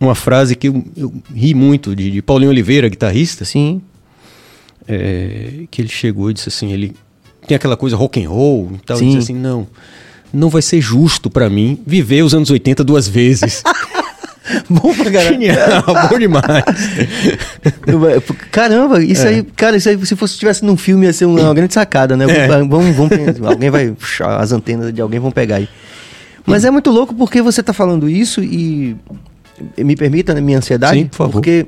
uma 0.05 0.15
frase 0.15 0.55
que 0.55 0.69
eu, 0.69 0.85
eu 0.97 1.13
ri 1.35 1.55
muito, 1.55 1.95
de, 1.95 2.11
de 2.11 2.23
Paulinho 2.23 2.51
Oliveira, 2.51 2.89
guitarrista, 2.89 3.45
assim, 3.45 3.81
é, 4.87 5.65
que 5.71 5.83
ele 5.83 5.89
chegou 5.89 6.31
e 6.31 6.35
disse 6.35 6.49
assim, 6.49 6.73
ele 6.73 6.95
tem 7.47 7.55
aquela 7.57 7.77
coisa 7.77 7.97
rock 7.97 8.23
and 8.25 8.29
roll 8.29 8.73
e 8.75 8.79
tal, 8.87 8.97
Sim. 8.97 9.07
ele 9.09 9.17
disse 9.19 9.33
assim, 9.33 9.41
não, 9.41 9.67
não 10.33 10.49
vai 10.49 10.63
ser 10.63 10.81
justo 10.81 11.29
pra 11.31 11.49
mim 11.51 11.79
viver 11.87 12.23
os 12.23 12.35
anos 12.35 12.51
80 12.51 12.83
duas 12.85 13.07
vezes. 13.09 13.63
bom 14.69 14.95
pra 14.95 15.11
caralho. 15.11 15.41
Genial, 15.41 15.85
bom 16.11 16.19
demais. 16.19 16.45
Caramba, 18.51 19.03
isso 19.03 19.27
É. 19.27 19.29
aí, 19.29 19.43
cara, 19.43 19.77
isso 19.77 19.89
aí, 19.89 20.07
se 20.07 20.17
fosse 20.17 20.39
tivesse 20.39 20.65
num 20.65 20.77
filme, 20.77 21.07
ia 21.07 21.13
ser 21.13 21.25
uma, 21.27 21.41
uma 21.41 21.55
grande 21.55 21.75
sacada, 21.75 22.17
né? 22.17 22.25
É. 22.29 22.49
Vamos, 22.49 22.95
vamos, 22.97 23.13
alguém 23.47 23.71
vai 23.71 23.91
puxar 23.91 24.41
as 24.41 24.53
antenas 24.53 24.93
de 24.93 25.01
alguém 25.01 25.21
vão 25.21 25.31
pegar 25.31 25.57
aí. 25.57 25.69
Mas 26.47 26.65
é 26.65 26.71
muito 26.71 26.91
louco 26.91 27.15
porque 27.15 27.41
você 27.41 27.63
tá 27.63 27.73
falando 27.73 28.09
isso 28.09 28.43
e 28.43 28.97
me 29.79 29.97
permita 29.97 30.35
né, 30.35 30.41
minha 30.41 30.59
ansiedade, 30.59 30.99
Sim, 30.99 31.07
por 31.07 31.17
favor. 31.17 31.33
porque 31.33 31.67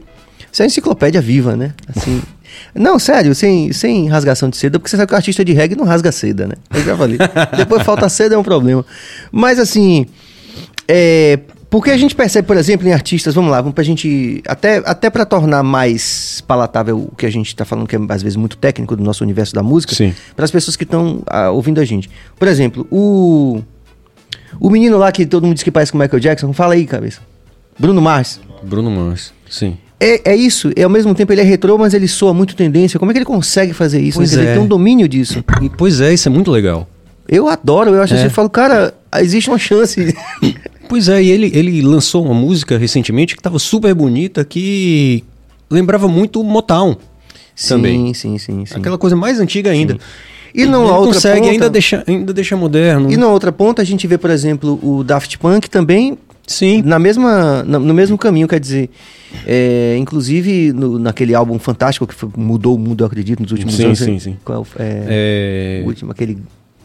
isso 0.52 0.62
é 0.62 0.64
uma 0.64 0.68
enciclopédia 0.68 1.20
viva, 1.20 1.56
né? 1.56 1.74
Assim, 1.94 2.22
não, 2.74 2.98
sério, 2.98 3.34
sem, 3.34 3.72
sem 3.72 4.08
rasgação 4.08 4.48
de 4.48 4.56
seda, 4.56 4.78
porque 4.78 4.90
você 4.90 4.96
sabe 4.96 5.08
que 5.08 5.14
o 5.14 5.16
artista 5.16 5.44
de 5.44 5.52
reggae 5.52 5.76
não 5.76 5.84
rasga 5.84 6.10
seda, 6.10 6.46
né? 6.46 6.54
Eu 6.74 6.82
já 6.82 6.96
falei. 6.96 7.18
Depois 7.56 7.82
falta 7.82 8.08
seda 8.08 8.34
é 8.34 8.38
um 8.38 8.42
problema. 8.42 8.84
Mas 9.30 9.58
assim, 9.58 10.06
é, 10.88 11.38
porque 11.68 11.90
a 11.90 11.96
gente 11.96 12.14
percebe, 12.14 12.46
por 12.46 12.56
exemplo, 12.56 12.86
em 12.86 12.92
artistas, 12.92 13.34
vamos 13.34 13.50
lá, 13.50 13.60
vamos 13.60 13.74
pra 13.74 13.82
gente. 13.82 14.42
Até, 14.46 14.78
até 14.84 15.10
para 15.10 15.26
tornar 15.26 15.62
mais 15.62 16.40
palatável 16.46 17.08
o 17.12 17.14
que 17.14 17.26
a 17.26 17.30
gente 17.30 17.54
tá 17.54 17.64
falando, 17.64 17.86
que 17.86 17.96
é 17.96 17.98
às 18.08 18.22
vezes 18.22 18.36
muito 18.36 18.56
técnico 18.56 18.96
do 18.96 19.02
nosso 19.02 19.24
universo 19.24 19.54
da 19.54 19.62
música, 19.62 19.94
para 20.34 20.44
as 20.44 20.50
pessoas 20.50 20.76
que 20.76 20.84
estão 20.84 21.22
ouvindo 21.52 21.80
a 21.80 21.84
gente. 21.84 22.08
Por 22.38 22.48
exemplo, 22.48 22.86
o. 22.90 23.62
O 24.58 24.70
menino 24.70 24.96
lá 24.96 25.12
que 25.12 25.26
todo 25.26 25.44
mundo 25.44 25.54
diz 25.54 25.62
que 25.62 25.70
parece 25.70 25.92
com 25.92 25.98
o 25.98 26.00
Michael 26.00 26.18
Jackson, 26.18 26.50
fala 26.54 26.72
aí, 26.72 26.86
cabeça. 26.86 27.20
Bruno 27.78 28.00
Mars. 28.00 28.40
Bruno 28.62 28.90
Mars, 28.90 29.33
sim. 29.49 29.76
É, 29.99 30.33
é 30.33 30.37
isso, 30.37 30.71
é 30.76 30.82
ao 30.82 30.91
mesmo 30.91 31.15
tempo 31.15 31.32
ele 31.32 31.41
é 31.41 31.45
retrô, 31.45 31.78
mas 31.78 31.95
ele 31.95 32.06
soa 32.06 32.34
muito 32.34 32.54
tendência. 32.54 32.99
Como 32.99 33.10
é 33.10 33.15
que 33.15 33.19
ele 33.19 33.25
consegue 33.25 33.73
fazer 33.73 34.00
isso? 34.00 34.19
Pois 34.19 34.30
dizer, 34.30 34.43
é. 34.43 34.45
Ele 34.45 34.52
tem 34.54 34.62
um 34.62 34.67
domínio 34.67 35.08
disso. 35.08 35.43
E, 35.62 35.71
pois 35.71 36.00
é, 36.00 36.12
isso 36.12 36.28
é 36.28 36.30
muito 36.30 36.50
legal. 36.50 36.86
Eu 37.28 37.49
adoro, 37.49 37.95
eu 37.95 38.02
acho 38.02 38.12
É. 38.15 38.17
assim, 38.19 38.26
eu 38.26 38.30
falo, 38.30 38.50
cara, 38.50 38.93
existe 39.19 39.49
uma 39.50 39.58
chance. 39.58 40.15
Pois 40.89 41.08
é, 41.08 41.21
e 41.21 41.28
ele, 41.32 41.50
ele 41.52 41.82
lançou 41.82 42.25
uma 42.25 42.32
música 42.32 42.78
recentemente 42.78 43.34
que 43.34 43.41
estava 43.41 43.58
super 43.58 43.93
bonita, 43.93 44.45
que 44.45 45.25
lembrava 45.69 46.06
muito 46.06 46.41
o 46.41 46.45
Motown. 46.45 46.97
Também. 47.67 48.15
Sim, 48.15 48.39
sim, 48.39 48.39
sim, 48.39 48.67
sim. 48.67 48.75
Aquela 48.78 48.97
coisa 48.97 49.17
mais 49.17 49.41
antiga 49.41 49.69
ainda. 49.73 49.99
E 50.54 50.65
não 50.65 50.84
ele 50.84 50.93
a 50.93 50.97
outra 50.97 51.15
consegue 51.15 51.41
ponta- 51.41 51.50
ainda 51.50 51.71
deixar 51.71 52.04
ainda 52.06 52.32
deixar 52.32 52.56
moderno. 52.56 53.10
E 53.10 53.17
na 53.17 53.26
outra 53.26 53.50
ponta 53.50 53.82
a 53.82 53.84
gente 53.84 54.06
vê, 54.06 54.17
por 54.17 54.30
exemplo, 54.30 54.78
o 54.80 55.02
Daft 55.02 55.36
Punk 55.39 55.69
também 55.69 56.17
Sim. 56.47 56.82
na 56.85 56.99
mesma, 56.99 57.63
na- 57.65 57.78
no 57.78 57.93
mesmo 57.95 58.17
caminho, 58.17 58.47
quer 58.47 58.61
dizer, 58.61 58.89
é, 59.47 59.97
inclusive 59.99 60.73
no- 60.73 60.99
naquele 60.99 61.35
álbum 61.35 61.59
fantástico 61.59 62.06
que 62.06 62.15
foi- 62.15 62.28
mudou 62.37 62.76
o 62.76 62.78
mundo, 62.78 63.02
eu 63.02 63.06
acredito, 63.06 63.43
nos 63.43 63.50
últimos 63.52 63.75
Sim, 63.75 63.85
anos. 63.87 63.99
sim, 63.99 64.13
né? 64.13 64.19
sim. 64.21 64.37
Qual 64.45 64.67
é, 64.78 65.02
É, 65.09 65.82
o 65.85 65.89
último, 65.89 66.11
aquele 66.13 66.39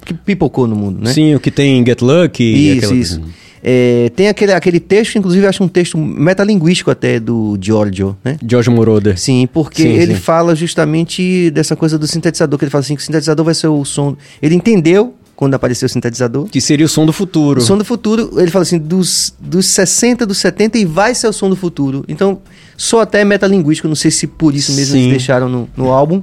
que 0.06 0.14
pipocou 0.14 0.66
no 0.68 0.76
mundo, 0.76 1.04
né? 1.04 1.14
Sim, 1.14 1.36
o 1.36 1.40
que 1.40 1.52
tem 1.52 1.86
Get 1.86 2.02
Lucky. 2.02 2.44
e 2.44 2.78
Isso, 2.78 2.94
isso. 2.96 3.22
É, 3.64 4.12
tem 4.16 4.28
aquele, 4.28 4.54
aquele 4.54 4.80
texto, 4.80 5.18
inclusive, 5.20 5.46
acho 5.46 5.64
um 5.64 5.68
texto 5.68 5.96
metalinguístico 5.96 6.90
até 6.90 7.20
do 7.20 7.56
Giorgio, 7.62 8.18
né? 8.24 8.36
George 8.44 8.72
Moroder. 8.72 9.20
Sim, 9.20 9.48
porque 9.54 9.84
Sim, 9.84 9.90
ele 9.90 10.16
sim. 10.16 10.20
fala 10.20 10.56
justamente 10.56 11.52
dessa 11.52 11.76
coisa 11.76 11.96
do 12.00 12.08
sintetizador, 12.08 12.58
que 12.58 12.66
ele 12.66 12.72
fala 12.72 12.80
assim 12.82 12.96
que 12.96 13.02
o 13.04 13.06
sintetizador 13.06 13.46
vai 13.46 13.54
ser 13.54 13.68
o 13.68 13.86
som. 13.86 14.18
Ele 14.42 14.56
entendeu 14.56 15.14
quando 15.42 15.56
apareceu 15.56 15.88
o 15.88 15.90
sintetizador. 15.90 16.46
Que 16.46 16.62
seria 16.62 16.86
o 16.86 16.88
som 16.88 17.04
do 17.04 17.12
futuro. 17.12 17.62
O 17.62 17.64
som 17.64 17.76
do 17.76 17.84
futuro, 17.84 18.40
ele 18.40 18.52
fala 18.52 18.62
assim, 18.62 18.78
dos, 18.78 19.34
dos 19.40 19.66
60, 19.66 20.24
dos 20.24 20.38
70 20.38 20.78
e 20.78 20.86
vai 20.86 21.16
ser 21.16 21.28
o 21.28 21.34
som 21.34 21.50
do 21.50 21.56
futuro. 21.56 22.06
Então, 22.08 22.40
só 22.78 23.02
até 23.02 23.26
metalinguístico, 23.26 23.88
não 23.88 23.96
sei 23.96 24.12
se 24.12 24.28
por 24.28 24.54
isso 24.54 24.72
mesmo 24.74 24.92
Sim. 24.94 25.00
eles 25.00 25.10
deixaram 25.10 25.50
no, 25.50 25.68
no 25.76 25.90
álbum. 25.92 26.22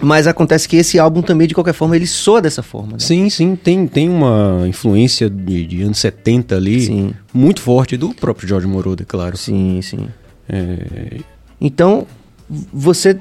Mas 0.00 0.26
acontece 0.26 0.66
que 0.66 0.74
esse 0.74 0.98
álbum 0.98 1.20
também, 1.20 1.46
de 1.46 1.52
qualquer 1.52 1.74
forma, 1.74 1.94
ele 1.96 2.06
soa 2.06 2.40
dessa 2.40 2.62
forma. 2.62 2.92
né? 2.92 2.98
Sim, 2.98 3.28
sim, 3.28 3.56
tem, 3.56 3.86
tem 3.86 4.08
uma 4.08 4.62
influência 4.66 5.28
de, 5.28 5.66
de 5.66 5.82
anos 5.82 5.98
70 5.98 6.56
ali, 6.56 6.80
Sim. 6.80 7.12
muito 7.30 7.60
forte, 7.60 7.94
do 7.94 8.14
próprio 8.14 8.48
George 8.48 8.66
Moroder, 8.66 9.06
claro. 9.06 9.36
Sim, 9.36 9.82
sim. 9.82 10.08
É, 10.48 11.18
Então, 11.60 12.06
você 12.72 13.18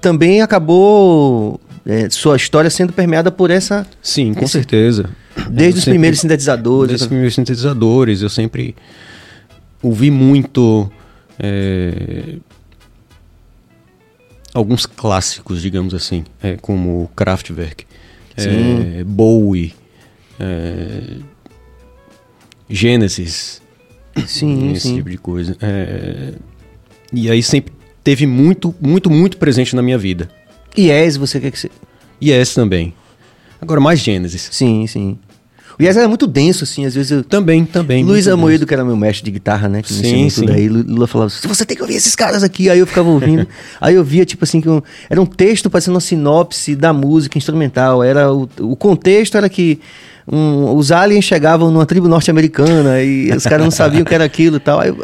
também 0.00 0.40
acabou 0.40 1.60
é, 1.86 2.10
sua 2.10 2.36
história 2.36 2.68
sendo 2.68 2.92
permeada 2.92 3.30
por 3.30 3.50
essa. 3.50 3.86
sim, 4.02 4.34
com 4.34 4.44
Esse- 4.44 4.52
certeza. 4.54 5.08
Desde 5.50 5.64
Eu 5.64 5.68
os 5.68 5.74
sempre- 5.76 5.90
primeiros 5.92 6.20
sintetizadores. 6.20 6.92
Desses 6.92 7.06
primeiros 7.06 7.34
sintetizadores, 7.34 8.22
eu 8.22 8.28
sempre 8.28 8.74
ouvi 9.82 10.10
muito 10.10 10.90
é, 11.38 12.36
alguns 14.54 14.86
clássicos, 14.86 15.60
digamos 15.60 15.92
assim, 15.94 16.24
é, 16.42 16.56
como 16.56 17.10
Kraftwerk, 17.14 17.84
é. 18.36 19.04
Bowie, 19.04 19.74
é, 20.40 21.18
Genesis, 22.68 23.60
Sim, 24.26 24.72
esse 24.72 24.88
sim. 24.88 24.96
tipo 24.96 25.10
de 25.10 25.18
coisa. 25.18 25.56
É, 25.60 26.32
e 27.12 27.30
aí 27.30 27.42
sempre 27.42 27.72
teve 28.02 28.26
muito, 28.26 28.74
muito, 28.80 29.10
muito 29.10 29.36
presente 29.36 29.76
na 29.76 29.82
minha 29.82 29.98
vida. 29.98 30.28
E 30.76 30.88
Yes, 30.90 31.16
você 31.16 31.40
quer 31.40 31.50
que 31.50 31.58
você. 31.58 31.70
Esse 32.20 32.54
também. 32.54 32.94
Agora 33.60 33.80
mais 33.80 34.00
Genesis. 34.00 34.48
Sim, 34.52 34.86
sim. 34.86 35.18
O 35.78 35.82
Yes 35.82 35.96
era 35.96 36.08
muito 36.08 36.26
denso, 36.26 36.64
assim, 36.64 36.86
às 36.86 36.94
vezes 36.94 37.10
eu. 37.10 37.22
Também, 37.22 37.64
também. 37.64 38.02
Luiz 38.04 38.26
Amoedo, 38.26 38.66
que 38.66 38.72
era 38.72 38.84
meu 38.84 38.96
mestre 38.96 39.24
de 39.26 39.30
guitarra, 39.30 39.68
né? 39.68 39.82
Que 39.82 39.92
me 39.92 39.98
Sim, 40.00 40.06
ensinou 40.24 40.30
sim. 40.30 40.40
tudo 40.46 40.52
aí. 40.52 40.68
Lu- 40.68 40.84
Lula 40.94 41.06
falava 41.06 41.26
assim, 41.28 41.46
você 41.46 41.64
tem 41.66 41.76
que 41.76 41.82
ouvir 41.82 41.94
esses 41.96 42.14
caras 42.16 42.42
aqui. 42.42 42.70
Aí 42.70 42.78
eu 42.78 42.86
ficava 42.86 43.08
ouvindo. 43.10 43.46
aí 43.80 43.94
eu 43.94 44.02
via, 44.02 44.24
tipo 44.24 44.42
assim, 44.44 44.60
que 44.60 44.68
um- 44.70 44.80
era 45.10 45.20
um 45.20 45.26
texto 45.26 45.68
parecendo 45.68 45.94
uma 45.94 46.00
sinopse 46.00 46.74
da 46.74 46.92
música 46.92 47.36
instrumental. 47.36 48.02
Era 48.02 48.32
o, 48.32 48.48
o 48.60 48.74
contexto 48.74 49.36
era 49.36 49.48
que 49.50 49.78
um, 50.26 50.74
os 50.74 50.90
aliens 50.90 51.24
chegavam 51.24 51.70
numa 51.70 51.84
tribo 51.86 52.08
norte-americana 52.08 53.02
e 53.02 53.30
os 53.32 53.44
caras 53.44 53.64
não 53.64 53.70
sabiam 53.70 54.02
o 54.02 54.04
que 54.06 54.14
era 54.14 54.24
aquilo 54.24 54.56
e 54.56 54.60
tal. 54.60 54.80
Aí 54.80 54.88
eu, 54.88 54.98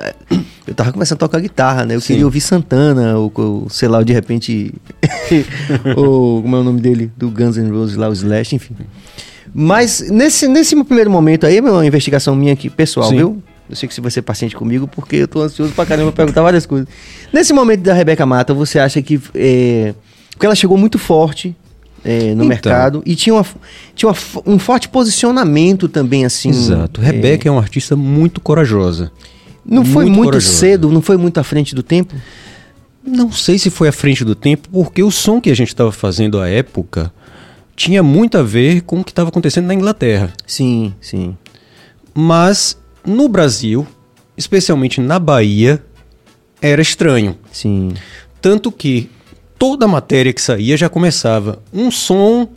eu 0.67 0.75
tava 0.75 0.91
começando 0.91 1.17
a 1.17 1.21
tocar 1.21 1.39
guitarra, 1.41 1.85
né? 1.85 1.95
Eu 1.95 2.01
Sim. 2.01 2.07
queria 2.15 2.25
ouvir 2.25 2.41
Santana, 2.41 3.17
ou, 3.19 3.31
ou 3.37 3.69
sei 3.69 3.89
lá, 3.89 4.03
de 4.03 4.13
repente. 4.13 4.73
ou 5.97 6.43
como 6.43 6.57
é 6.57 6.61
o 6.61 6.65
nome 6.65 6.81
dele? 6.81 7.11
Do 7.17 7.31
Guns 7.31 7.57
N' 7.57 7.71
Roses 7.71 7.97
lá, 7.97 8.09
o 8.09 8.13
Slash, 8.13 8.55
enfim. 8.57 8.75
Mas 9.55 10.01
nesse, 10.11 10.49
nesse 10.49 10.83
primeiro 10.85 11.11
momento 11.11 11.47
aí, 11.47 11.59
é 11.59 11.61
uma 11.63 11.87
investigação 11.87 12.35
minha 12.35 12.53
aqui, 12.53 12.71
pessoal, 12.71 13.09
Sim. 13.11 13.17
viu? 13.17 13.43
Eu 13.69 13.77
sei 13.77 13.89
que 13.89 13.95
você 13.95 14.01
vai 14.01 14.11
ser 14.11 14.23
paciente 14.23 14.55
comigo, 14.57 14.87
porque 14.89 15.17
eu 15.17 15.29
tô 15.29 15.41
ansioso 15.43 15.73
pra 15.73 15.87
caramba 15.87 16.11
pra 16.13 16.25
perguntar 16.25 16.43
várias 16.43 16.67
coisas. 16.67 16.89
Nesse 17.33 17.53
momento 17.53 17.81
da 17.83 17.95
Rebeca 17.95 18.25
Mata, 18.27 18.53
você 18.53 18.79
acha 18.79 19.01
que. 19.01 19.21
É, 19.35 19.95
porque 20.31 20.45
ela 20.47 20.55
chegou 20.55 20.77
muito 20.77 20.99
forte 20.99 21.55
é, 22.05 22.29
no 22.29 22.33
Então. 22.33 22.47
mercado 22.47 23.03
e 23.07 23.15
tinha, 23.15 23.35
uma, 23.35 23.47
tinha 23.95 24.11
uma 24.11 24.17
um 24.47 24.59
forte 24.59 24.89
posicionamento 24.89 25.89
também, 25.89 26.25
assim. 26.25 26.51
Exato. 26.51 27.01
é, 27.01 27.05
Rebeca 27.05 27.49
é 27.49 27.51
uma 27.53 27.61
artista 27.61 27.95
muito 27.97 28.41
corajosa. 28.41 29.11
não 29.65 29.85
foi 29.85 30.05
muito 30.07 30.17
muito 30.17 30.41
cedo, 30.41 30.91
não 30.91 31.01
foi 31.01 31.17
muito 31.17 31.39
à 31.39 31.45
frente 31.45 31.75
do 31.75 31.83
tempo? 31.83 32.15
Não 33.05 33.33
sei 33.33 33.59
se 33.59 33.71
foi 33.71 33.89
à 33.89 33.93
frente 33.93 34.25
do 34.25 34.35
tempo, 34.35 34.69
porque 34.71 35.03
o 35.03 35.11
som 35.11 35.41
que 35.41 35.51
a 35.51 35.57
gente 35.57 35.69
estava 35.69 35.91
fazendo 35.93 36.41
à 36.41 36.49
época 36.49 37.13
tinha 37.83 38.01
muito 38.01 38.39
a 38.39 38.43
ver 38.45 38.83
com 38.83 39.01
o 39.01 39.05
que 39.05 39.11
estava 39.11 39.29
acontecendo 39.29 39.67
na 39.67 39.75
Inglaterra. 39.75 40.33
Sim, 40.47 40.95
sim. 41.01 41.37
Mas 42.15 42.79
no 43.05 43.29
Brasil, 43.29 43.85
especialmente 44.37 45.01
na 45.01 45.19
Bahia, 45.19 45.83
era 46.61 46.81
estranho. 46.81 47.37
Sim. 47.51 47.93
Tanto 48.41 48.71
que 48.71 49.11
toda 49.59 49.89
matéria 49.89 50.33
que 50.33 50.41
saía 50.41 50.77
já 50.77 50.89
começava 50.89 51.61
um 51.73 51.91
som 51.91 52.49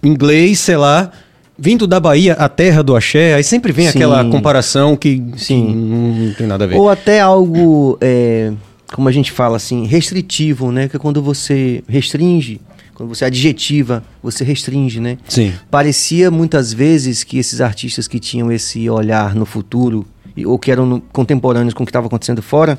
inglês, 0.00 0.60
sei 0.60 0.76
lá, 0.76 1.10
vindo 1.58 1.84
da 1.84 1.98
Bahia, 1.98 2.34
a 2.34 2.48
terra 2.48 2.84
do 2.84 2.94
axé, 2.94 3.34
aí 3.34 3.42
sempre 3.42 3.72
vem 3.72 3.86
Sim. 3.86 3.98
aquela 3.98 4.24
comparação 4.30 4.96
que, 4.96 5.18
que 5.18 5.40
Sim. 5.40 5.74
não 5.74 6.34
tem 6.34 6.46
nada 6.46 6.64
a 6.64 6.66
ver. 6.68 6.76
Ou 6.76 6.88
até 6.88 7.20
algo, 7.20 7.98
é, 8.00 8.52
como 8.92 9.08
a 9.08 9.12
gente 9.12 9.32
fala 9.32 9.56
assim, 9.56 9.86
restritivo, 9.86 10.70
né? 10.70 10.88
Que 10.88 10.94
é 10.94 11.00
quando 11.00 11.20
você 11.20 11.82
restringe, 11.88 12.60
quando 13.00 13.14
você 13.14 13.24
adjetiva, 13.24 14.04
você 14.22 14.44
restringe, 14.44 15.00
né? 15.00 15.16
Sim. 15.26 15.54
Parecia 15.70 16.30
muitas 16.30 16.70
vezes 16.70 17.24
que 17.24 17.38
esses 17.38 17.62
artistas 17.62 18.06
que 18.06 18.18
tinham 18.20 18.52
esse 18.52 18.90
olhar 18.90 19.34
no 19.34 19.46
futuro, 19.46 20.04
ou 20.44 20.58
que 20.58 20.70
eram 20.70 20.84
no- 20.84 21.00
contemporâneos 21.00 21.72
com 21.72 21.82
o 21.82 21.86
que 21.86 21.90
estava 21.90 22.08
acontecendo 22.08 22.42
fora, 22.42 22.78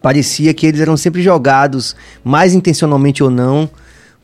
parecia 0.00 0.54
que 0.54 0.64
eles 0.64 0.80
eram 0.80 0.96
sempre 0.96 1.22
jogados, 1.22 1.96
mais 2.22 2.54
intencionalmente 2.54 3.20
ou 3.20 3.30
não, 3.30 3.68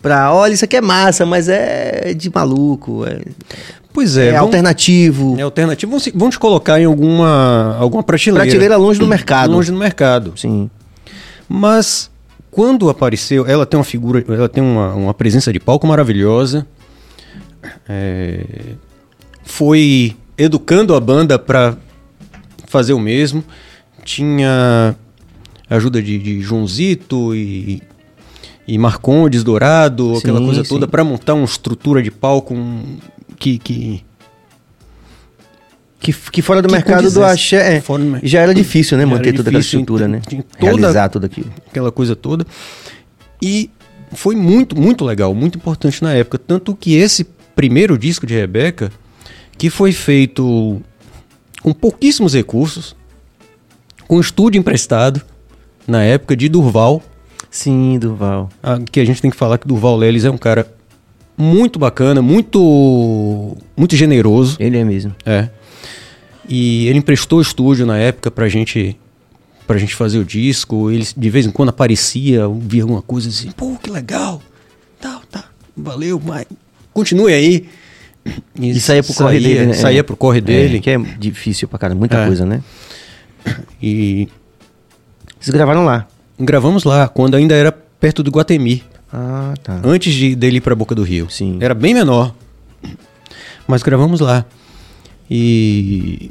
pra, 0.00 0.32
olha, 0.32 0.52
isso 0.54 0.64
aqui 0.64 0.76
é 0.76 0.80
massa, 0.80 1.26
mas 1.26 1.48
é 1.48 2.14
de 2.14 2.30
maluco, 2.32 3.04
é, 3.04 3.22
Pois 3.92 4.16
é 4.16 4.26
é, 4.26 4.32
vamos- 4.34 4.42
alternativo, 4.44 5.34
é 5.36 5.42
alternativo. 5.42 5.90
Vão, 5.90 5.98
se- 5.98 6.12
vão 6.14 6.30
te 6.30 6.38
colocar 6.38 6.80
em 6.80 6.84
alguma, 6.84 7.76
alguma 7.80 8.04
prateleira. 8.04 8.44
prateleira 8.44 8.76
longe 8.76 9.00
do 9.00 9.06
mercado. 9.08 9.50
Longe 9.50 9.72
do 9.72 9.78
mercado. 9.78 10.32
Sim, 10.36 10.70
Mas 11.48 12.08
quando 12.56 12.88
apareceu, 12.88 13.46
ela 13.46 13.66
tem 13.66 13.76
uma 13.76 13.84
figura, 13.84 14.24
ela 14.26 14.48
tem 14.48 14.64
uma, 14.64 14.94
uma 14.94 15.12
presença 15.12 15.52
de 15.52 15.60
palco 15.60 15.86
maravilhosa. 15.86 16.66
É, 17.86 18.40
foi 19.42 20.16
educando 20.38 20.94
a 20.94 21.00
banda 21.00 21.38
para 21.38 21.76
fazer 22.66 22.94
o 22.94 22.98
mesmo. 22.98 23.44
Tinha 24.02 24.96
ajuda 25.68 26.00
de, 26.00 26.16
de 26.16 26.40
Joãozito 26.40 27.34
e, 27.34 27.82
e 28.66 28.78
Marcondes 28.78 29.44
Dourado, 29.44 30.16
aquela 30.16 30.38
Sim, 30.38 30.46
coisa 30.46 30.64
sim. 30.64 30.70
toda, 30.70 30.88
para 30.88 31.04
montar 31.04 31.34
uma 31.34 31.44
estrutura 31.44 32.02
de 32.02 32.10
palco 32.10 32.54
um, 32.54 32.96
que, 33.38 33.58
que 33.58 34.02
Que, 36.06 36.12
que 36.30 36.40
fora 36.40 36.62
do 36.62 36.68
Que 36.68 36.74
mercado 36.74 37.10
do 37.10 37.24
axé 37.24 37.76
é, 37.78 37.80
Fora 37.80 38.20
já 38.22 38.40
era 38.40 38.54
difícil, 38.54 38.96
né? 38.96 39.04
Manter 39.04 39.32
toda 39.34 39.48
aquela 39.48 39.58
difícil, 39.60 39.80
estrutura, 39.80 40.06
né? 40.06 40.20
toda- 40.24 40.44
Realizar 40.56 41.08
tudo 41.08 41.26
aquilo. 41.26 41.50
aquela 41.68 41.90
coisa 41.90 42.14
toda. 42.14 42.46
E 43.42 43.68
foi 44.12 44.36
muito, 44.36 44.80
muito 44.80 45.04
legal, 45.04 45.34
muito 45.34 45.58
importante 45.58 46.00
na 46.04 46.12
época. 46.12 46.38
Tanto 46.38 46.76
que 46.76 46.94
esse 46.94 47.24
primeiro 47.56 47.98
disco 47.98 48.24
de 48.24 48.34
Rebeca, 48.34 48.92
que 49.58 49.68
foi 49.68 49.90
feito 49.90 50.80
com 51.60 51.72
pouquíssimos 51.72 52.34
recursos, 52.34 52.94
com 54.06 54.20
estúdio 54.20 54.60
emprestado, 54.60 55.20
na 55.88 56.04
época 56.04 56.36
de 56.36 56.48
Durval, 56.48 57.02
Sim, 57.50 57.98
Durval. 57.98 58.48
ah, 58.62 58.78
que 58.92 59.00
a 59.00 59.04
gente 59.04 59.20
tem 59.20 59.30
que 59.30 59.36
falar 59.36 59.58
que 59.58 59.66
Durval 59.66 59.96
Lelis 59.96 60.24
é 60.24 60.30
um 60.30 60.38
cara 60.38 60.72
muito 61.36 61.80
bacana, 61.80 62.22
muito, 62.22 63.56
muito 63.76 63.96
generoso. 63.96 64.56
Ele 64.60 64.78
é 64.78 64.84
mesmo. 64.84 65.12
É. 65.24 65.48
E 66.48 66.86
ele 66.86 66.98
emprestou 66.98 67.38
o 67.38 67.42
estúdio 67.42 67.84
na 67.86 67.98
época 67.98 68.30
pra 68.30 68.48
gente 68.48 68.96
pra 69.66 69.78
gente 69.78 69.94
fazer 69.94 70.18
o 70.18 70.24
disco. 70.24 70.90
Ele 70.90 71.06
de 71.16 71.30
vez 71.30 71.46
em 71.46 71.50
quando 71.50 71.70
aparecia, 71.70 72.42
via 72.60 72.82
alguma 72.82 73.02
coisa 73.02 73.28
assim, 73.28 73.50
pô, 73.50 73.76
que 73.82 73.90
legal. 73.90 74.40
Tá, 75.00 75.20
tá. 75.30 75.44
Valeu, 75.76 76.20
mas 76.24 76.46
continue 76.92 77.32
aí. 77.32 77.68
E 78.60 78.80
saía 78.80 79.02
pro 79.02 79.14
corre 79.14 79.38
dele, 79.40 79.66
né? 79.66 79.72
Saía 79.74 80.00
É. 80.00 80.02
pro 80.02 80.16
corre 80.16 80.40
dele. 80.40 80.78
É, 80.78 80.80
que 80.80 80.90
é 80.90 80.98
difícil 80.98 81.68
pra 81.68 81.78
caramba, 81.78 81.98
muita 82.00 82.16
É. 82.18 82.26
coisa, 82.26 82.44
né? 82.46 82.62
E 83.82 84.28
Vocês 85.38 85.54
gravaram 85.54 85.84
lá. 85.84 86.06
gravamos 86.38 86.82
lá, 86.84 87.06
quando 87.08 87.36
ainda 87.36 87.54
era 87.54 87.70
perto 87.70 88.22
do 88.22 88.30
Guatemi, 88.30 88.82
Ah, 89.12 89.54
tá. 89.62 89.80
antes 89.84 90.12
de, 90.12 90.34
dele 90.34 90.56
ir 90.56 90.60
pra 90.60 90.74
Boca 90.74 90.94
do 90.94 91.02
Rio. 91.04 91.28
Sim. 91.30 91.58
Era 91.60 91.74
bem 91.74 91.94
menor. 91.94 92.34
Mas 93.68 93.82
gravamos 93.82 94.20
lá. 94.20 94.44
E 95.30 96.30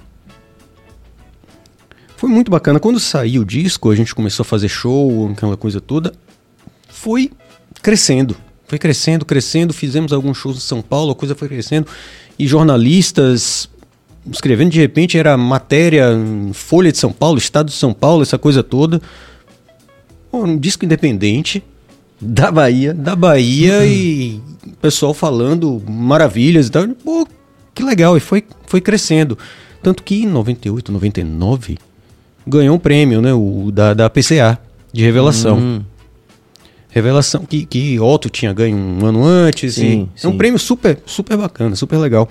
foi 2.18 2.30
muito 2.30 2.50
bacana. 2.50 2.80
Quando 2.80 3.00
saiu 3.00 3.42
o 3.42 3.46
disco, 3.46 3.92
a 3.92 3.96
gente 3.96 4.16
começou 4.16 4.44
a 4.44 4.46
fazer 4.46 4.70
show, 4.70 5.30
aquela 5.32 5.58
coisa 5.58 5.82
toda. 5.82 6.14
Foi 6.88 7.32
crescendo. 7.82 8.36
Foi 8.68 8.80
crescendo, 8.80 9.26
crescendo. 9.26 9.74
Fizemos 9.74 10.12
alguns 10.12 10.38
shows 10.38 10.58
em 10.58 10.62
São 10.62 10.82
Paulo, 10.82 11.12
a 11.12 11.16
coisa 11.16 11.36
foi 11.36 11.48
crescendo. 11.48 11.88
E 12.38 12.48
jornalistas 12.48 13.70
escrevendo, 14.32 14.72
de 14.72 14.80
repente 14.80 15.18
era 15.18 15.38
matéria 15.38 16.08
Folha 16.54 16.92
de 16.92 16.98
São 16.98 17.12
Paulo, 17.12 17.38
Estado 17.38 17.68
de 17.68 17.76
São 17.76 17.94
Paulo, 17.94 18.24
essa 18.24 18.38
coisa 18.38 18.64
toda. 18.64 19.02
Um 20.32 20.58
disco 20.58 20.84
independente 20.84 21.64
Da 22.20 22.52
Bahia. 22.52 22.94
da 22.94 23.16
Bahia 23.16 23.86
e 23.86 24.42
o 24.66 24.72
pessoal 24.82 25.14
falando 25.14 25.82
maravilhas 25.88 26.68
e 26.68 26.72
tal. 26.72 26.88
Pô, 26.88 27.28
que 27.76 27.84
legal. 27.84 28.18
E 28.18 28.20
foi, 28.20 28.44
foi 28.66 28.82
crescendo. 28.82 29.38
Tanto 29.84 30.02
que 30.02 30.24
em 30.24 30.26
98, 30.26 30.92
99, 30.92 31.78
ganhou 32.48 32.76
um 32.76 32.80
prêmio, 32.80 33.22
né? 33.22 33.34
O 33.34 33.70
da, 33.72 33.94
da 33.94 34.10
PCA, 34.10 34.58
de 34.92 35.04
revelação. 35.04 35.58
Hum, 35.60 35.84
Revelação 36.90 37.44
que, 37.46 37.66
que 37.66 38.00
Otto 38.00 38.30
tinha 38.30 38.54
ganho 38.54 38.78
um 38.78 39.06
ano 39.06 39.24
antes. 39.26 39.76
Sim, 39.76 40.10
e 40.16 40.26
É 40.26 40.28
um 40.30 40.32
sim. 40.32 40.38
prêmio 40.38 40.58
super, 40.58 40.98
super 41.06 41.36
bacana, 41.36 41.76
super 41.76 41.98
legal. 41.98 42.30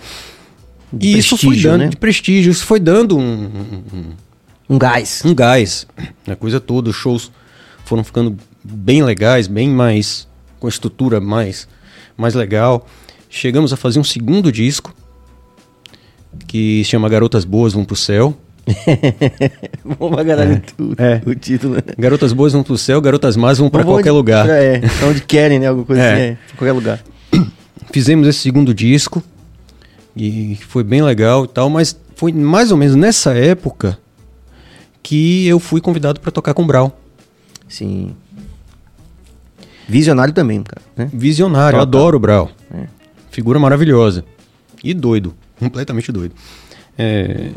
De 0.91 1.09
e 1.09 1.19
isso 1.19 1.37
foi 1.37 1.61
dando 1.61 1.81
né? 1.83 1.89
de 1.89 1.97
prestígio, 1.99 2.51
isso 2.51 2.65
foi 2.65 2.81
dando 2.81 3.19
um, 3.19 3.23
um- 3.23 4.05
um- 4.71 4.79
gás. 4.79 5.21
um 5.23 5.35
gás 5.35 5.87
na 6.27 6.35
coisa 6.35 6.59
toda. 6.61 6.89
Os 6.89 6.97
shows 6.97 7.31
foram 7.85 8.03
ficando 8.03 8.39
bem 8.65 9.03
legais, 9.03 9.47
bem 9.47 9.69
mais. 9.69 10.27
com 10.59 10.67
a 10.67 10.71
estrutura 10.71 11.21
mais, 11.21 11.69
mais 12.17 12.33
legal. 12.33 12.87
Chegamos 13.29 13.71
a 13.71 13.77
fazer 13.77 14.01
um 14.01 14.05
segundo 14.05 14.51
disco 14.51 14.95
que 16.55 16.85
se 16.85 16.91
chama 16.93 17.09
Garotas 17.09 17.45
Boas 17.45 17.73
Vão 17.73 17.85
Pro 17.85 17.97
Céu. 17.97 18.33
Vamos 19.85 20.15
pra 20.15 20.25
caralho 20.25 20.63
tudo. 20.77 20.95
É. 21.03 21.21
O 21.27 21.35
título. 21.35 21.75
Garotas 21.99 22.33
Boas 22.33 22.53
Vão 22.53 22.63
Pro 22.63 22.79
Céu, 22.79 23.01
Garotas 23.01 23.37
Más 23.37 23.59
Vão 23.59 23.69
Pra 23.69 23.83
Vamos 23.83 23.97
Qualquer 23.97 24.11
onde- 24.13 24.17
Lugar. 24.19 24.49
É, 24.49 24.79
pra 24.79 25.09
onde 25.09 25.21
querem, 25.23 25.59
né? 25.59 25.67
Alguma 25.67 25.85
coisa 25.85 26.01
É. 26.01 26.13
assim. 26.13 26.23
É, 26.23 26.37
qualquer 26.57 26.71
lugar. 26.71 27.01
Fizemos 27.93 28.29
esse 28.29 28.39
segundo 28.39 28.73
disco 28.73 29.21
e 30.17 30.57
foi 30.69 30.85
bem 30.85 31.03
legal 31.03 31.45
e 31.45 31.49
tal, 31.49 31.69
mas 31.69 31.99
foi 32.15 32.31
mais 32.33 32.71
ou 32.71 32.77
menos 32.77 32.95
nessa 32.95 33.33
época 33.35 33.99
que 35.03 35.45
eu 35.49 35.59
fui 35.59 35.81
convidado 35.81 36.21
para 36.21 36.31
tocar 36.31 36.55
com 36.55 36.63
o 36.63 36.67
Brau. 36.67 36.97
Sim. 37.69 38.15
Visionário 39.89 40.33
também, 40.33 40.63
cara. 40.63 40.83
Né? 40.97 41.11
Visionário, 41.13 41.81
Total. 41.81 42.01
adoro 42.01 42.17
o 42.17 42.21
Brau. 42.21 42.49
É. 42.73 42.85
Figura 43.33 43.59
maravilhosa. 43.59 44.25
E 44.85 44.95
doido. 44.95 45.35
Completamente 45.59 46.11
doido. 46.11 46.35
É, 46.99 47.51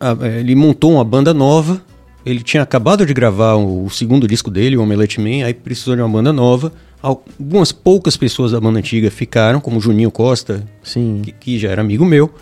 é, 0.00 0.40
ele 0.40 0.54
montou 0.54 0.92
uma 0.92 1.04
banda 1.04 1.32
nova. 1.32 1.80
Ele 2.24 2.42
tinha 2.42 2.62
acabado 2.62 3.04
de 3.04 3.12
gravar 3.12 3.54
o, 3.56 3.88
segundo 3.90 4.26
disco 4.26 4.50
dele, 4.50 4.76
o 4.76 4.82
Omelette 4.82 5.20
Man, 5.20 5.44
aí 5.44 5.52
precisou 5.52 5.94
de 5.94 6.02
uma 6.02 6.08
banda 6.08 6.32
nova. 6.32 6.72
Algumas 7.02 7.70
poucas 7.70 8.16
pessoas 8.16 8.52
da 8.52 8.60
banda 8.60 8.78
antiga 8.78 9.10
ficaram, 9.10 9.60
como 9.60 9.78
Juninho 9.78 10.10
Costa, 10.10 10.64
Sim. 10.82 11.20
que, 11.22 11.32
que 11.32 11.58
já 11.58 11.68
era 11.70 11.82
amigo 11.82 12.04
meu. 12.04 12.32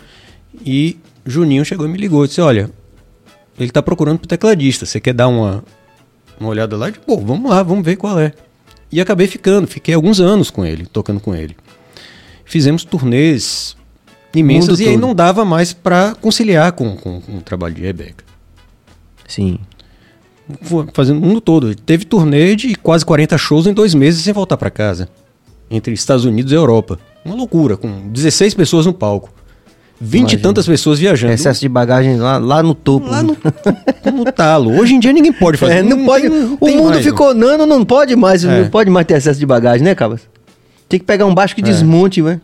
E 0.65 0.97
Juninho 1.25 1.65
chegou 1.65 1.85
e 1.85 1.89
me 1.89 1.97
ligou 1.97 2.23
e 2.23 2.29
disse: 2.29 2.39
Olha, 2.39 2.69
ele 3.59 3.71
tá 3.71 3.81
procurando 3.81 4.19
pro 4.19 4.27
tecladista. 4.27 4.85
Você 4.85 5.01
quer 5.01 5.13
dar 5.13 5.27
uma, 5.27 5.63
uma 6.39 6.49
olhada 6.49 6.77
lá? 6.77 6.89
Pô, 7.05 7.17
vamos 7.17 7.49
lá, 7.49 7.61
vamos 7.61 7.83
ver 7.83 7.97
qual 7.97 8.17
é. 8.17 8.31
E 8.93 9.01
acabei 9.01 9.27
ficando, 9.27 9.67
fiquei 9.67 9.93
alguns 9.95 10.19
anos 10.19 10.49
com 10.51 10.63
ele, 10.65 10.85
tocando 10.85 11.19
com 11.19 11.33
ele. 11.33 11.55
Fizemos 12.45 12.83
turnês 12.83 13.75
imensas 14.35 14.79
e 14.79 14.87
aí 14.87 14.97
não 14.97 15.15
dava 15.15 15.43
mais 15.45 15.73
pra 15.73 16.13
conciliar 16.15 16.71
com, 16.73 16.95
com- 16.95 17.19
com 17.21 17.37
o 17.37 17.41
trabalho 17.41 17.73
de 17.73 17.81
Rebeca. 17.81 18.23
Sim. 19.27 19.57
Foi 20.61 20.85
Fazendo 20.93 21.17
o 21.17 21.21
mundo 21.25 21.39
todo. 21.41 21.73
Teve 21.73 22.05
turnê 22.05 22.55
de 22.55 22.75
quase 22.75 23.05
40 23.05 23.37
shows 23.37 23.65
em 23.65 23.73
dois 23.73 23.93
meses 23.95 24.23
sem 24.23 24.33
voltar 24.33 24.57
pra 24.57 24.69
casa. 24.69 25.09
Entre 25.71 25.93
Estados 25.93 26.25
Unidos 26.25 26.51
e 26.51 26.55
Europa. 26.55 26.99
Uma 27.25 27.35
loucura, 27.35 27.77
com 27.77 28.09
16 28.09 28.53
pessoas 28.53 28.85
no 28.85 28.93
palco. 28.93 29.33
20 30.01 30.33
e 30.33 30.37
tantas 30.37 30.65
pessoas 30.65 30.99
viajando. 30.99 31.33
Excesso 31.33 31.61
de 31.61 31.69
bagagem 31.69 32.17
lá, 32.17 32.37
lá 32.37 32.61
no 32.61 32.73
topo. 32.75 33.07
Lá 33.07 33.23
no, 33.23 33.37
no 34.13 34.25
talo. 34.31 34.77
Hoje 34.79 34.95
em 34.95 34.99
dia 34.99 35.13
ninguém 35.13 35.31
pode 35.31 35.57
fazer. 35.57 35.75
É, 35.75 35.83
não 35.83 36.05
pode. 36.05 36.29
tem- 36.29 36.39
não 36.39 36.53
o 36.59 36.65
tem 36.65 36.77
mundo 36.77 36.89
mais, 36.91 37.05
ficou 37.05 37.33
nano, 37.33 37.65
não 37.65 37.85
pode 37.85 38.15
mais, 38.15 38.43
É. 38.43 38.61
não 38.63 38.69
pode 38.69 38.89
mais 38.89 39.05
ter 39.07 39.15
excesso 39.15 39.39
de 39.39 39.45
bagagem, 39.45 39.83
né, 39.83 39.95
Cabas? 39.95 40.21
Tem 40.89 40.99
que 40.99 41.05
pegar 41.05 41.25
um 41.25 41.33
baixo 41.33 41.55
que 41.55 41.61
desmonte, 41.61 42.21
né? 42.21 42.41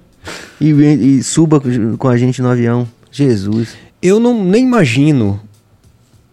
E, 0.59 0.69
e- 0.69 1.23
suba 1.23 1.61
com- 1.97 2.07
a 2.07 2.17
gente 2.17 2.41
no 2.41 2.49
avião. 2.49 2.87
Jesus. 3.11 3.69
Eu 4.01 4.19
não 4.19 4.43
nem 4.43 4.63
imagino 4.63 5.39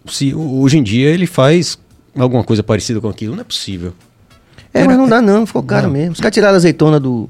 se 0.09 0.33
hoje 0.35 0.79
em 0.79 0.83
dia 0.83 1.09
ele 1.09 1.27
faz 1.27 1.79
alguma 2.17 2.45
coisa 2.45 2.63
parecida 2.63 3.01
com 3.01 3.09
aquilo. 3.09 3.35
Não 3.35 3.41
é 3.41 3.45
possível. 3.45 3.93
É, 4.73 4.85
mas 4.85 4.97
não 4.97 5.09
dá 5.09 5.21
não, 5.23 5.47
ficou 5.47 5.63
caro 5.63 5.87
Não. 5.87 5.93
mesmo. 5.95 6.13
Os 6.13 6.21
caras 6.21 6.35
tiraram 6.35 6.55
a 6.55 6.57
azeitona 6.59 7.01
do... 7.01 7.29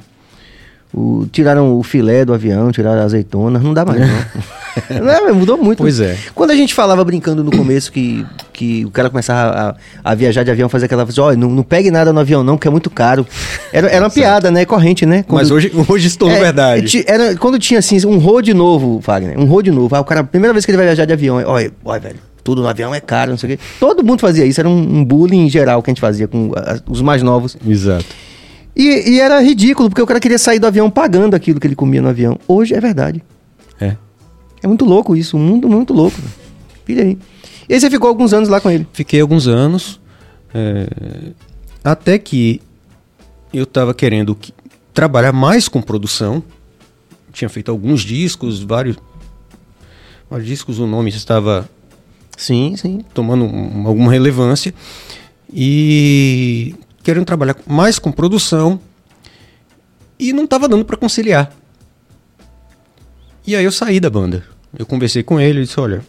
o- 0.94 1.26
tiraram 1.30 1.78
o 1.78 1.82
filé 1.82 2.24
do 2.24 2.32
avião, 2.32 2.70
tiraram 2.72 3.00
a 3.00 3.04
azeitona, 3.04 3.58
não 3.58 3.74
dá 3.74 3.84
mais 3.84 4.00
não. 4.00 4.08
não 5.26 5.34
mudou 5.34 5.56
muito. 5.58 5.78
Pois 5.78 6.00
é. 6.00 6.16
Quando 6.34 6.50
a 6.50 6.54
gente 6.54 6.74
falava 6.74 7.02
brincando 7.04 7.42
no 7.42 7.50
começo 7.50 7.90
que, 7.92 8.24
que 8.52 8.84
o 8.84 8.90
cara 8.90 9.08
começava 9.10 9.76
a, 10.04 10.10
a 10.10 10.14
viajar 10.14 10.42
de 10.44 10.50
avião, 10.50 10.68
fazer 10.68 10.86
aquela 10.86 11.04
coisa, 11.04 11.22
olha, 11.22 11.36
não, 11.36 11.50
não 11.50 11.62
pegue 11.62 11.90
nada 11.90 12.12
no 12.12 12.20
avião 12.20 12.42
não, 12.44 12.56
porque 12.56 12.68
é 12.68 12.70
muito 12.70 12.90
caro. 12.90 13.26
Era, 13.72 13.88
era 13.88 14.04
uma 14.04 14.10
piada, 14.10 14.50
né, 14.50 14.64
corrente, 14.64 15.04
né? 15.06 15.22
Quando- 15.26 15.40
Mas 15.40 15.50
hoje, 15.50 15.72
hoje 15.88 16.10
se 16.10 16.18
tornou 16.18 16.36
É, 16.36 16.40
verdade. 16.40 17.04
Era, 17.06 17.36
quando 17.36 17.58
tinha 17.58 17.78
assim, 17.78 18.04
um 18.06 18.18
road 18.18 18.52
novo, 18.54 19.00
Wagner, 19.00 19.38
um 19.38 19.44
road 19.46 19.70
novo. 19.70 19.94
Ah, 19.96 20.00
o 20.00 20.04
cara, 20.04 20.20
a 20.20 20.24
primeira 20.24 20.52
vez 20.52 20.64
que 20.64 20.70
ele 20.70 20.76
vai 20.78 20.86
viajar 20.86 21.04
de 21.04 21.12
avião, 21.12 21.36
olha, 21.46 21.72
olha, 21.84 22.00
velho, 22.00 22.16
tudo 22.44 22.62
no 22.62 22.68
avião 22.68 22.94
é 22.94 23.00
caro, 23.00 23.30
não 23.32 23.38
sei 23.38 23.54
o 23.54 23.56
quê. 23.56 23.64
Todo 23.80 24.04
mundo 24.04 24.20
fazia 24.20 24.44
isso, 24.44 24.60
era 24.60 24.68
um, 24.68 24.98
um 24.98 25.04
bullying 25.04 25.48
geral 25.50 25.82
que 25.82 25.90
a 25.90 25.92
gente 25.92 26.00
fazia 26.00 26.28
com 26.28 26.52
a- 26.54 26.78
os 26.88 27.00
mais 27.02 27.22
novos. 27.22 27.56
Exato. 27.66 28.04
E, 28.76 29.12
e 29.14 29.20
era 29.20 29.40
ridículo, 29.40 29.88
porque 29.88 30.02
o 30.02 30.06
cara 30.06 30.20
queria 30.20 30.38
sair 30.38 30.58
do 30.58 30.66
avião 30.66 30.90
pagando 30.90 31.34
aquilo 31.34 31.58
que 31.58 31.66
ele 31.66 31.74
comia 31.74 32.02
no 32.02 32.08
avião. 32.08 32.38
Hoje 32.46 32.74
é 32.74 32.80
verdade. 32.80 33.22
É. 33.80 33.96
É 34.62 34.66
muito 34.66 34.84
louco 34.84 35.16
isso, 35.16 35.36
um 35.36 35.40
mundo 35.40 35.68
muito 35.68 35.94
louco. 35.94 36.16
Filha 36.84 37.02
aí. 37.02 37.18
E 37.68 37.74
aí 37.74 37.80
você 37.80 37.88
ficou 37.90 38.08
alguns 38.08 38.32
anos 38.32 38.48
lá 38.48 38.60
com 38.60 38.70
ele. 38.70 38.86
Fiquei 38.92 39.20
alguns 39.20 39.46
anos, 39.48 39.98
é, 40.54 40.86
até 41.82 42.18
que 42.18 42.60
eu 43.52 43.64
estava 43.64 43.94
querendo 43.94 44.34
que- 44.34 44.52
trabalhar 44.92 45.32
mais 45.32 45.68
com 45.68 45.80
produção. 45.80 46.42
Tinha 47.32 47.48
feito 47.48 47.70
alguns 47.70 48.02
discos, 48.02 48.62
vários, 48.62 48.96
vários 50.30 50.46
discos, 50.48 50.78
o 50.78 50.86
nome 50.86 51.10
estava 51.10 51.68
Sim, 52.36 52.76
sim. 52.76 53.00
tomando 53.14 53.44
um- 53.46 53.86
alguma 53.86 54.10
relevância 54.12 54.72
e 55.52 56.74
querendo 57.06 57.24
trabalhar 57.24 57.56
mais 57.68 58.00
com 58.00 58.10
produção 58.10 58.80
e 60.18 60.32
não 60.32 60.42
estava 60.42 60.68
dando 60.68 60.84
para 60.84 60.96
conciliar. 60.96 61.52
E 63.46 63.54
aí 63.54 63.64
eu 63.64 63.70
saí 63.70 64.00
da 64.00 64.10
banda. 64.10 64.42
Eu 64.76 64.84
conversei 64.84 65.22
com 65.22 65.40
ele 65.40 65.60
e 65.60 65.62
disse: 65.62 65.78
Olha, 65.78 66.04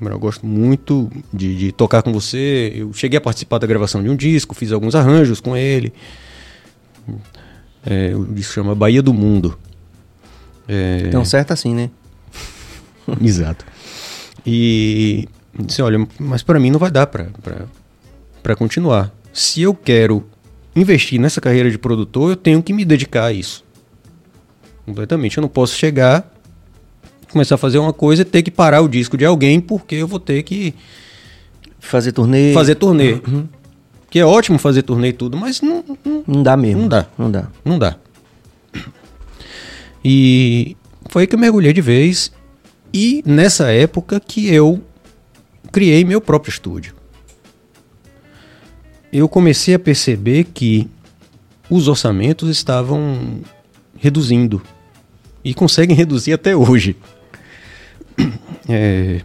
eu 0.00 0.18
gosto 0.18 0.44
muito 0.44 1.08
de, 1.32 1.56
de 1.56 1.70
tocar 1.70 2.02
com 2.02 2.12
você. 2.12 2.72
Eu 2.74 2.92
cheguei 2.92 3.16
a 3.16 3.20
participar 3.20 3.58
da 3.58 3.66
gravação 3.68 4.02
de 4.02 4.08
um 4.08 4.16
disco, 4.16 4.52
fiz 4.52 4.72
alguns 4.72 4.96
arranjos 4.96 5.40
com 5.40 5.56
ele. 5.56 5.92
É, 7.86 8.12
o 8.16 8.24
disco 8.24 8.52
chama 8.52 8.74
Bahia 8.74 9.00
do 9.00 9.14
Mundo. 9.14 9.56
É, 10.66 11.04
Então, 11.06 11.24
certo 11.24 11.52
assim, 11.52 11.76
né? 11.76 11.90
Exato. 13.22 13.64
E 14.44 15.28
disse, 15.56 15.80
olha, 15.80 16.04
mas 16.18 16.42
para 16.42 16.58
mim 16.58 16.72
não 16.72 16.80
vai 16.80 16.90
dar 16.90 17.06
para 17.06 18.56
continuar. 18.56 19.12
Se 19.32 19.62
eu 19.62 19.72
quero 19.74 20.26
investir 20.74 21.20
nessa 21.20 21.40
carreira 21.40 21.70
de 21.70 21.78
produtor, 21.78 22.30
eu 22.30 22.36
tenho 22.36 22.62
que 22.62 22.72
me 22.72 22.84
dedicar 22.84 23.26
a 23.26 23.32
isso. 23.32 23.64
Completamente. 24.86 25.36
Eu 25.36 25.42
não 25.42 25.48
posso 25.48 25.74
chegar, 25.76 26.32
começar 27.32 27.54
a 27.54 27.58
fazer 27.58 27.78
uma 27.78 27.92
coisa 27.92 28.22
e 28.22 28.24
ter 28.24 28.42
que 28.42 28.50
parar 28.50 28.80
o 28.80 28.88
disco 28.88 29.16
de 29.16 29.24
alguém 29.24 29.60
porque 29.60 29.96
eu 29.96 30.06
vou 30.08 30.18
ter 30.20 30.42
que 30.42 30.74
Fazer 31.78 32.12
turnê. 32.12 32.52
fazer 32.52 32.74
turnê. 32.74 33.20
Que 34.10 34.18
é 34.18 34.26
ótimo 34.26 34.58
fazer 34.58 34.82
turnê 34.82 35.08
e 35.08 35.12
tudo, 35.12 35.36
mas 35.36 35.60
não, 35.62 35.84
não, 36.04 36.24
Não 36.26 36.42
dá 36.42 36.56
mesmo. 36.56 36.82
Não 36.82 36.88
dá. 36.88 37.06
Não 37.16 37.30
dá. 37.30 37.48
não 37.64 37.78
dá. 37.78 37.96
E 40.04 40.76
foi 41.08 41.22
aí 41.22 41.26
que 41.26 41.34
eu 41.34 41.38
mergulhei 41.38 41.72
de 41.72 41.80
vez. 41.80 42.32
E 42.92 43.22
nessa 43.24 43.70
época 43.70 44.18
que 44.20 44.52
eu 44.52 44.82
criei 45.70 46.04
meu 46.04 46.20
próprio 46.20 46.50
estúdio. 46.50 46.94
Eu 49.12 49.28
comecei 49.28 49.74
a 49.74 49.78
perceber 49.78 50.44
que 50.44 50.88
os 51.68 51.88
orçamentos 51.88 52.48
estavam 52.48 53.40
reduzindo. 53.96 54.62
E 55.44 55.54
conseguem 55.54 55.96
reduzir 55.96 56.32
até 56.32 56.56
hoje. 56.56 56.96
É, 58.72 59.22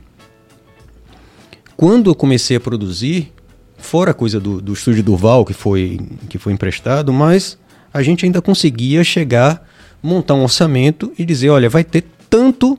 Quando 1.77 2.09
eu 2.09 2.15
comecei 2.15 2.57
a 2.57 2.59
produzir, 2.59 3.31
fora 3.77 4.09
a 4.09 4.13
coisa 4.13 4.39
do, 4.39 4.59
do 4.59 4.73
estúdio 4.73 5.03
Durval, 5.03 5.45
que 5.45 5.53
foi, 5.53 5.99
que 6.27 6.39
foi 6.39 6.51
emprestado, 6.51 7.13
mas 7.13 7.55
a 7.93 8.01
gente 8.01 8.25
ainda 8.25 8.41
conseguia 8.41 9.03
chegar, 9.03 9.69
montar 10.01 10.33
um 10.33 10.41
orçamento 10.41 11.13
e 11.19 11.23
dizer, 11.23 11.49
olha, 11.49 11.69
vai 11.69 11.83
ter 11.83 12.05
tanto 12.27 12.75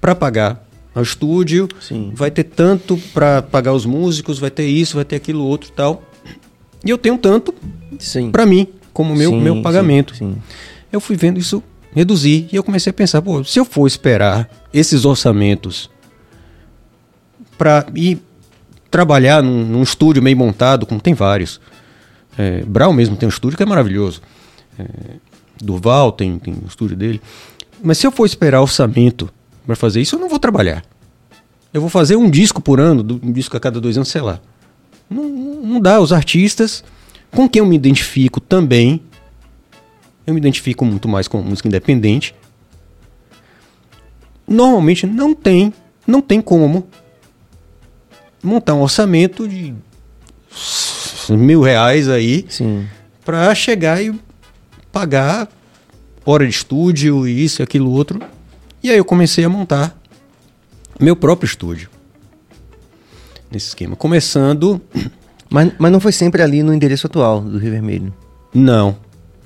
para 0.00 0.12
pagar 0.14 0.66
ao 0.92 1.02
estúdio, 1.02 1.68
Sim. 1.80 2.10
vai 2.12 2.32
ter 2.32 2.44
tanto 2.44 2.96
para 3.14 3.40
pagar 3.40 3.72
os 3.72 3.86
músicos, 3.86 4.40
vai 4.40 4.50
ter 4.50 4.66
isso, 4.66 4.96
vai 4.96 5.04
ter 5.04 5.16
aquilo 5.16 5.44
outro 5.44 5.70
e 5.70 5.72
tal. 5.72 6.02
E 6.84 6.90
eu 6.90 6.98
tenho 6.98 7.18
tanto 7.18 7.54
Sim. 7.98 8.30
para 8.30 8.46
mim, 8.46 8.66
como 8.92 9.14
meu, 9.14 9.30
Sim, 9.30 9.40
meu 9.40 9.54
sim, 9.54 9.62
pagamento. 9.62 10.14
sim. 10.14 10.36
Eu 10.92 11.00
fui 11.00 11.16
vendo 11.16 11.38
isso 11.38 11.62
reduzir 11.94 12.48
e 12.52 12.56
eu 12.56 12.62
comecei 12.62 12.90
a 12.90 12.94
pensar, 12.94 13.20
pô, 13.22 13.42
se 13.44 13.58
eu 13.58 13.64
for 13.64 13.86
esperar 13.86 14.48
esses 14.72 15.04
orçamentos 15.04 15.90
para 17.56 17.86
ir 17.94 18.18
trabalhar 18.90 19.42
num, 19.42 19.64
num 19.64 19.82
estúdio 19.82 20.22
meio 20.22 20.36
montado, 20.36 20.86
como 20.86 21.00
tem 21.00 21.14
vários. 21.14 21.60
É, 22.36 22.62
Brau 22.64 22.92
mesmo 22.92 23.16
tem 23.16 23.26
um 23.26 23.30
estúdio 23.30 23.56
que 23.56 23.62
é 23.62 23.66
maravilhoso. 23.66 24.22
É, 24.78 24.84
Durval 25.60 26.12
tem, 26.12 26.38
tem 26.38 26.54
um 26.54 26.66
estúdio 26.66 26.96
dele. 26.96 27.20
Mas 27.82 27.98
se 27.98 28.06
eu 28.06 28.12
for 28.12 28.24
esperar 28.26 28.60
orçamento 28.60 29.28
para 29.66 29.76
fazer 29.76 30.00
isso, 30.00 30.16
eu 30.16 30.20
não 30.20 30.28
vou 30.28 30.38
trabalhar. 30.38 30.84
Eu 31.72 31.80
vou 31.80 31.90
fazer 31.90 32.16
um 32.16 32.30
disco 32.30 32.62
por 32.62 32.80
ano, 32.80 33.04
um 33.22 33.32
disco 33.32 33.56
a 33.56 33.60
cada 33.60 33.80
dois 33.80 33.96
anos, 33.96 34.08
sei 34.08 34.20
lá. 34.20 34.40
Não, 35.08 35.24
não 35.28 35.80
dá. 35.80 36.00
Os 36.00 36.12
artistas 36.12 36.84
com 37.30 37.48
quem 37.48 37.60
eu 37.60 37.66
me 37.66 37.76
identifico 37.76 38.40
também, 38.40 39.02
eu 40.26 40.34
me 40.34 40.40
identifico 40.40 40.84
muito 40.84 41.08
mais 41.08 41.28
com 41.28 41.42
música 41.42 41.68
independente. 41.68 42.34
Normalmente 44.46 45.06
não 45.06 45.34
tem, 45.34 45.72
não 46.06 46.20
tem 46.22 46.40
como 46.40 46.88
montar 48.42 48.74
um 48.74 48.82
orçamento 48.82 49.46
de 49.46 49.74
mil 51.30 51.60
reais 51.60 52.08
aí 52.08 52.46
para 53.24 53.54
chegar 53.54 54.02
e 54.02 54.18
pagar 54.90 55.48
hora 56.24 56.46
de 56.46 56.50
estúdio 56.50 57.28
isso 57.28 57.60
e 57.60 57.62
aquilo 57.62 57.90
outro. 57.90 58.20
E 58.82 58.90
aí 58.90 58.96
eu 58.96 59.04
comecei 59.04 59.44
a 59.44 59.48
montar 59.48 59.98
meu 60.98 61.14
próprio 61.14 61.46
estúdio. 61.46 61.90
Nesse 63.50 63.68
esquema. 63.68 63.96
Começando. 63.96 64.80
Mas, 65.50 65.72
mas 65.78 65.90
não 65.90 65.98
foi 65.98 66.12
sempre 66.12 66.42
ali 66.42 66.62
no 66.62 66.74
endereço 66.74 67.06
atual 67.06 67.40
do 67.40 67.56
Rio 67.56 67.70
Vermelho. 67.70 68.12
Não, 68.52 68.98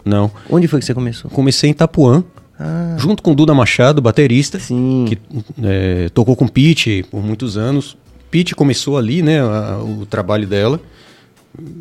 não. 0.05 0.33
Onde 0.51 0.67
foi 0.67 0.81
que 0.81 0.85
você 0.85 0.93
começou? 0.93 1.31
Comecei 1.31 1.69
em 1.69 1.71
Itapuã, 1.71 2.25
Ah, 2.59 2.97
junto 2.99 3.23
com 3.23 3.33
Duda 3.33 3.55
Machado, 3.55 4.03
baterista, 4.03 4.59
sim. 4.59 5.05
que 5.09 5.17
é, 5.63 6.09
tocou 6.09 6.35
com 6.35 6.49
Pete 6.49 7.05
por 7.09 7.23
muitos 7.23 7.57
anos. 7.57 7.97
Pete 8.33 8.53
começou 8.53 8.99
ali, 8.99 9.23
né, 9.23 9.43
a- 9.43 9.79
o 9.81 10.05
trabalho 10.05 10.45
dela. 10.45 10.81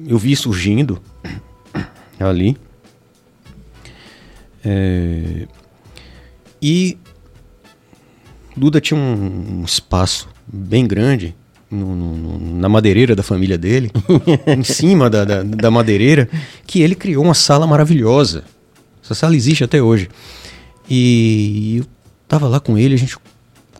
Eu 0.08 0.20
vi 0.20 0.36
surgindo 0.36 1.02
ali. 2.20 2.56
É, 4.64 5.48
e 6.62 6.96
Duda 8.56 8.80
tinha 8.80 9.00
um, 9.00 9.62
um 9.62 9.64
espaço 9.66 10.30
bem 10.46 10.86
grande 10.86 11.36
no- 11.72 11.96
no- 11.96 12.56
na 12.60 12.68
madeireira 12.70 13.16
da 13.16 13.24
família 13.24 13.58
dele, 13.58 13.90
em 14.48 14.64
cima 14.64 15.10
da, 15.10 15.24
da, 15.26 15.44
da 15.44 15.72
madeireira, 15.72 16.28
que 16.68 16.82
ele 16.82 16.96
criou 16.96 17.24
uma 17.24 17.34
sala 17.34 17.66
maravilhosa. 17.66 18.44
Essa 19.04 19.16
sala 19.16 19.36
existe 19.36 19.64
até 19.64 19.82
hoje. 19.82 20.10
E 20.90 21.78
eu 21.80 21.86
tava 22.28 22.48
lá 22.48 22.60
com 22.60 22.78
ele, 22.78 22.96
a 22.96 22.98
gente 22.98 23.18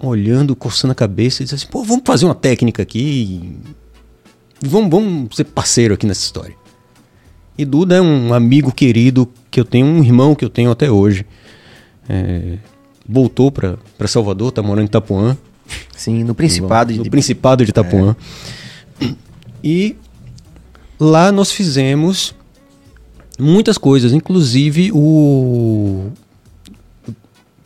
olhando, 0.02 0.56
coçando 0.56 0.92
a 0.94 0.96
cabeça, 0.96 1.42
e 1.42 1.46
disse 1.46 1.56
assim, 1.56 1.68
pô, 1.68 1.84
vamos 1.84 2.04
fazer 2.06 2.26
uma 2.26 2.34
técnica 2.36 2.82
aqui. 2.82 3.00
e 4.64 4.68
Vamos, 4.68 4.90
vamos 4.90 5.36
ser 5.36 5.44
parceiro 5.46 5.94
aqui 5.94 6.06
nessa 6.08 6.22
história. 6.22 6.56
E 7.58 7.66
Duda 7.66 7.96
é 7.98 8.02
um 8.02 8.34
amigo 8.34 8.72
querido 8.72 9.28
que 9.52 9.60
eu 9.60 9.66
tenho, 9.66 9.86
um 9.86 10.04
irmão 10.04 10.34
que 10.34 10.46
eu 10.46 10.50
tenho 10.50 10.72
até 10.72 10.90
hoje. 10.90 11.26
É, 12.10 12.58
voltou 13.08 13.52
para 13.52 13.78
Salvador, 14.08 14.52
tá 14.52 14.62
morando 14.64 14.84
em 14.84 14.88
Itapuã. 14.88 15.38
Sim, 15.96 16.24
no 16.24 16.34
Principado 16.34 16.94
no 16.94 17.04
de 17.04 17.10
Principado 17.10 17.64
de 17.64 17.70
Itapuã. 17.70 18.16
E 19.64 19.96
lá 21.00 21.32
nós 21.32 21.52
fizemos 21.52 22.36
muitas 23.38 23.78
coisas, 23.78 24.14
inclusive 24.14 24.92
o 24.94 26.12
o 27.08 27.14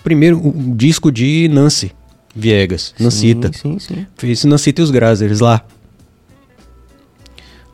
primeiro 0.04 0.38
o 0.38 0.76
disco 0.76 1.12
de 1.12 1.48
Nancy 1.48 1.92
Viegas, 2.36 2.94
Nancita. 3.00 3.52
Sim, 3.54 3.80
sim, 3.80 3.96
sim. 3.96 4.08
Fez 4.18 4.44
Nancita 4.44 4.82
e 4.82 4.84
os 4.84 4.92
Grazers 4.92 5.40
lá. 5.40 5.66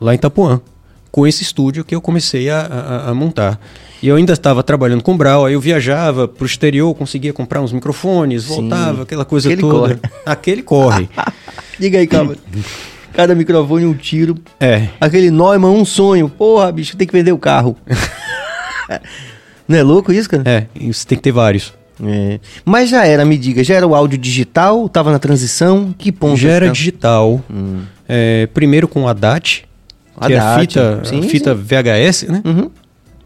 Lá 0.00 0.12
em 0.12 0.16
Itapuã. 0.16 0.60
Com 1.12 1.26
esse 1.26 1.42
estúdio 1.44 1.84
que 1.84 1.94
eu 1.94 2.00
comecei 2.00 2.48
a, 2.50 2.60
a- 2.60 3.10
a 3.10 3.14
montar. 3.14 3.60
E 4.02 4.08
eu 4.08 4.16
ainda 4.16 4.32
estava 4.32 4.62
trabalhando 4.64 5.02
com 5.02 5.12
o 5.14 5.16
Brau, 5.16 5.44
aí 5.46 5.52
eu 5.54 5.60
viajava 5.60 6.26
pro 6.26 6.44
exterior, 6.46 6.92
conseguia 6.94 7.32
comprar 7.32 7.60
uns 7.60 7.70
microfones, 7.72 8.42
Sim. 8.44 8.48
voltava, 8.68 9.02
aquela 9.02 9.24
coisa 9.24 9.48
Aquele 9.48 9.60
toda. 9.60 9.78
corre. 9.94 9.98
Aquele 10.26 10.62
corre. 10.62 11.08
Diga 11.78 11.98
aí, 11.98 12.06
calma. 12.08 12.34
Cada 13.12 13.34
microfone 13.34 13.84
um 13.86 13.92
tiro. 13.94 14.36
É. 14.58 14.88
Aquele 15.00 15.30
Neumann, 15.30 15.70
um 15.78 15.84
sonho. 15.84 16.28
Porra, 16.30 16.72
bicho, 16.72 16.96
tem 16.96 17.06
que 17.06 17.12
vender 17.12 17.30
o 17.32 17.38
carro. 17.38 17.76
Não 19.68 19.78
é 19.78 19.82
louco 19.82 20.12
isso, 20.12 20.28
cara? 20.28 20.42
É, 20.46 20.66
você 20.92 21.06
tem 21.06 21.16
que 21.16 21.22
ter 21.22 21.32
vários. 21.32 21.72
É. 22.04 22.40
Mas 22.64 22.90
já 22.90 23.06
era, 23.06 23.24
me 23.24 23.38
diga, 23.38 23.62
já 23.62 23.74
era 23.74 23.86
o 23.86 23.94
áudio 23.94 24.18
digital? 24.18 24.88
Tava 24.88 25.12
na 25.12 25.18
transição? 25.18 25.94
Que 25.96 26.10
ponto? 26.10 26.36
Já 26.36 26.50
era 26.50 26.68
digital. 26.70 27.40
É, 28.08 28.48
primeiro 28.52 28.88
com 28.88 29.06
a 29.06 29.12
DAT, 29.12 29.64
que 30.26 30.32
era 30.32 30.54
Haddad. 30.54 30.60
fita, 30.60 31.00
Sim, 31.04 31.22
fita 31.22 31.54
VHS, 31.54 32.22
né? 32.28 32.42
Uhum. 32.44 32.70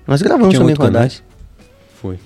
Nós 0.07 0.23
gravamos 0.23 0.51
Tinha 0.51 0.61
também 0.61 0.77
com 0.77 0.83
a 0.85 0.87
Haddad. 0.87 1.23
Foi. 2.01 2.19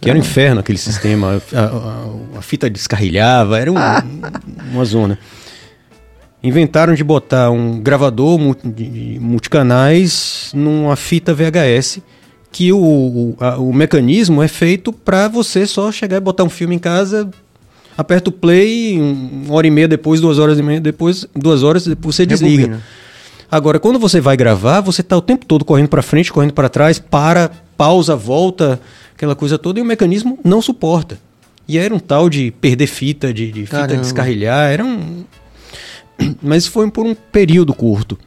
Que 0.00 0.08
era 0.08 0.16
um 0.18 0.22
inferno 0.22 0.60
aquele 0.60 0.78
sistema. 0.78 1.42
A, 1.52 1.60
a- 1.60 2.38
a 2.38 2.42
fita 2.42 2.70
descarrilhava, 2.70 3.58
era 3.58 3.72
um- 3.72 3.76
uma 4.72 4.84
zona. 4.84 5.18
Inventaram 6.42 6.94
de 6.94 7.02
botar 7.02 7.50
um 7.50 7.80
gravador 7.80 8.38
de 8.64 9.18
multicanais 9.20 10.52
numa 10.54 10.94
fita 10.94 11.34
VHS 11.34 11.98
que 12.52 12.72
o, 12.72 12.78
o, 12.78 13.36
a- 13.40 13.58
o 13.58 13.72
mecanismo 13.72 14.40
é 14.40 14.46
feito 14.46 14.92
para 14.92 15.26
você 15.26 15.66
só 15.66 15.90
chegar 15.90 16.16
e 16.18 16.20
botar 16.20 16.44
um 16.44 16.48
filme 16.48 16.76
em 16.76 16.78
casa, 16.78 17.28
aperta 17.96 18.30
o 18.30 18.32
play, 18.32 19.00
um- 19.00 19.42
uma 19.46 19.54
hora 19.56 19.66
e 19.66 19.70
meia 19.70 19.88
depois, 19.88 20.20
duas 20.20 20.38
horas 20.38 20.60
e 20.60 20.62
meia 20.62 20.80
depois, 20.80 21.26
duas 21.34 21.64
horas 21.64 21.84
depois 21.84 22.14
você 22.14 22.24
desliga. 22.24 22.80
Agora, 23.50 23.80
quando 23.80 23.98
você 23.98 24.20
vai 24.20 24.36
gravar, 24.36 24.80
você 24.80 25.02
tá 25.02 25.16
o 25.16 25.22
tempo 25.22 25.46
todo 25.46 25.64
correndo 25.64 25.88
para 25.88 26.02
frente, 26.02 26.32
correndo 26.32 26.52
para 26.52 26.68
trás, 26.68 26.98
para, 26.98 27.50
pausa, 27.76 28.14
volta, 28.14 28.80
aquela 29.14 29.34
coisa 29.34 29.58
toda, 29.58 29.78
e 29.78 29.82
o 29.82 29.86
mecanismo 29.86 30.38
não 30.44 30.60
suporta. 30.60 31.18
E 31.66 31.78
era 31.78 31.94
um 31.94 31.98
tal 31.98 32.28
de 32.28 32.50
perder 32.50 32.86
fita, 32.86 33.32
de, 33.32 33.50
de 33.50 33.66
fita 33.66 33.96
descarrilhar, 33.96 34.70
era 34.70 34.84
um. 34.84 35.24
Mas 36.42 36.66
foi 36.66 36.90
por 36.90 37.06
um 37.06 37.14
período 37.14 37.72
curto. 37.72 38.18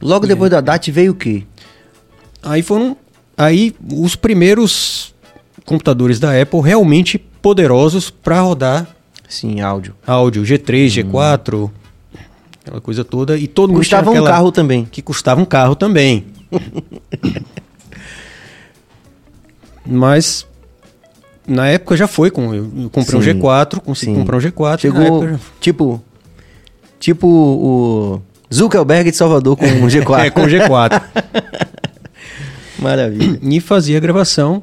Logo 0.00 0.26
depois 0.26 0.50
da 0.50 0.60
DAT 0.60 0.90
veio 0.90 1.12
o 1.12 1.14
quê? 1.14 1.44
Aí 2.42 2.62
foram. 2.62 2.96
Aí 3.36 3.74
os 3.92 4.16
primeiros 4.16 5.14
computadores 5.64 6.18
da 6.18 6.38
Apple 6.40 6.60
realmente 6.60 7.18
poderosos 7.18 8.10
para 8.10 8.40
rodar 8.40 8.86
Sim, 9.28 9.60
áudio. 9.60 9.94
áudio, 10.06 10.42
G3, 10.42 11.04
G4, 11.04 11.70
aquela 12.62 12.80
coisa 12.80 13.04
toda. 13.04 13.36
E 13.36 13.46
todo 13.46 13.72
mundo 13.72 13.82
tinha 13.84 13.98
Custava 14.00 14.20
um 14.20 14.24
carro 14.24 14.52
também. 14.52 14.84
que 14.84 15.02
custava 15.02 15.40
um 15.40 15.44
carro 15.44 15.74
também. 15.74 16.26
Mas 19.84 20.46
na 21.46 21.66
época 21.68 21.96
já 21.96 22.06
foi 22.06 22.30
com 22.30 22.54
eu 22.54 22.64
comprei 22.92 23.20
Sim. 23.22 23.38
um 23.38 23.40
G4, 23.40 23.80
consegui 23.80 24.12
Sim. 24.12 24.18
comprar 24.18 24.36
um 24.36 24.40
G4. 24.40 24.70
na 24.72 24.78
Chegou, 24.78 25.02
época 25.02 25.32
já- 25.32 25.38
tipo, 25.60 26.02
tipo 26.98 27.26
o 27.28 28.22
Zuckerberg 28.52 29.10
de 29.10 29.16
Salvador 29.16 29.56
com 29.56 29.66
um 29.66 29.86
G4. 29.88 30.20
É, 30.26 30.30
com 30.30 30.42
G4. 30.42 31.02
Maravilha. 32.78 33.38
e 33.42 33.60
fazia 33.60 33.96
a 33.98 34.00
gravação 34.00 34.62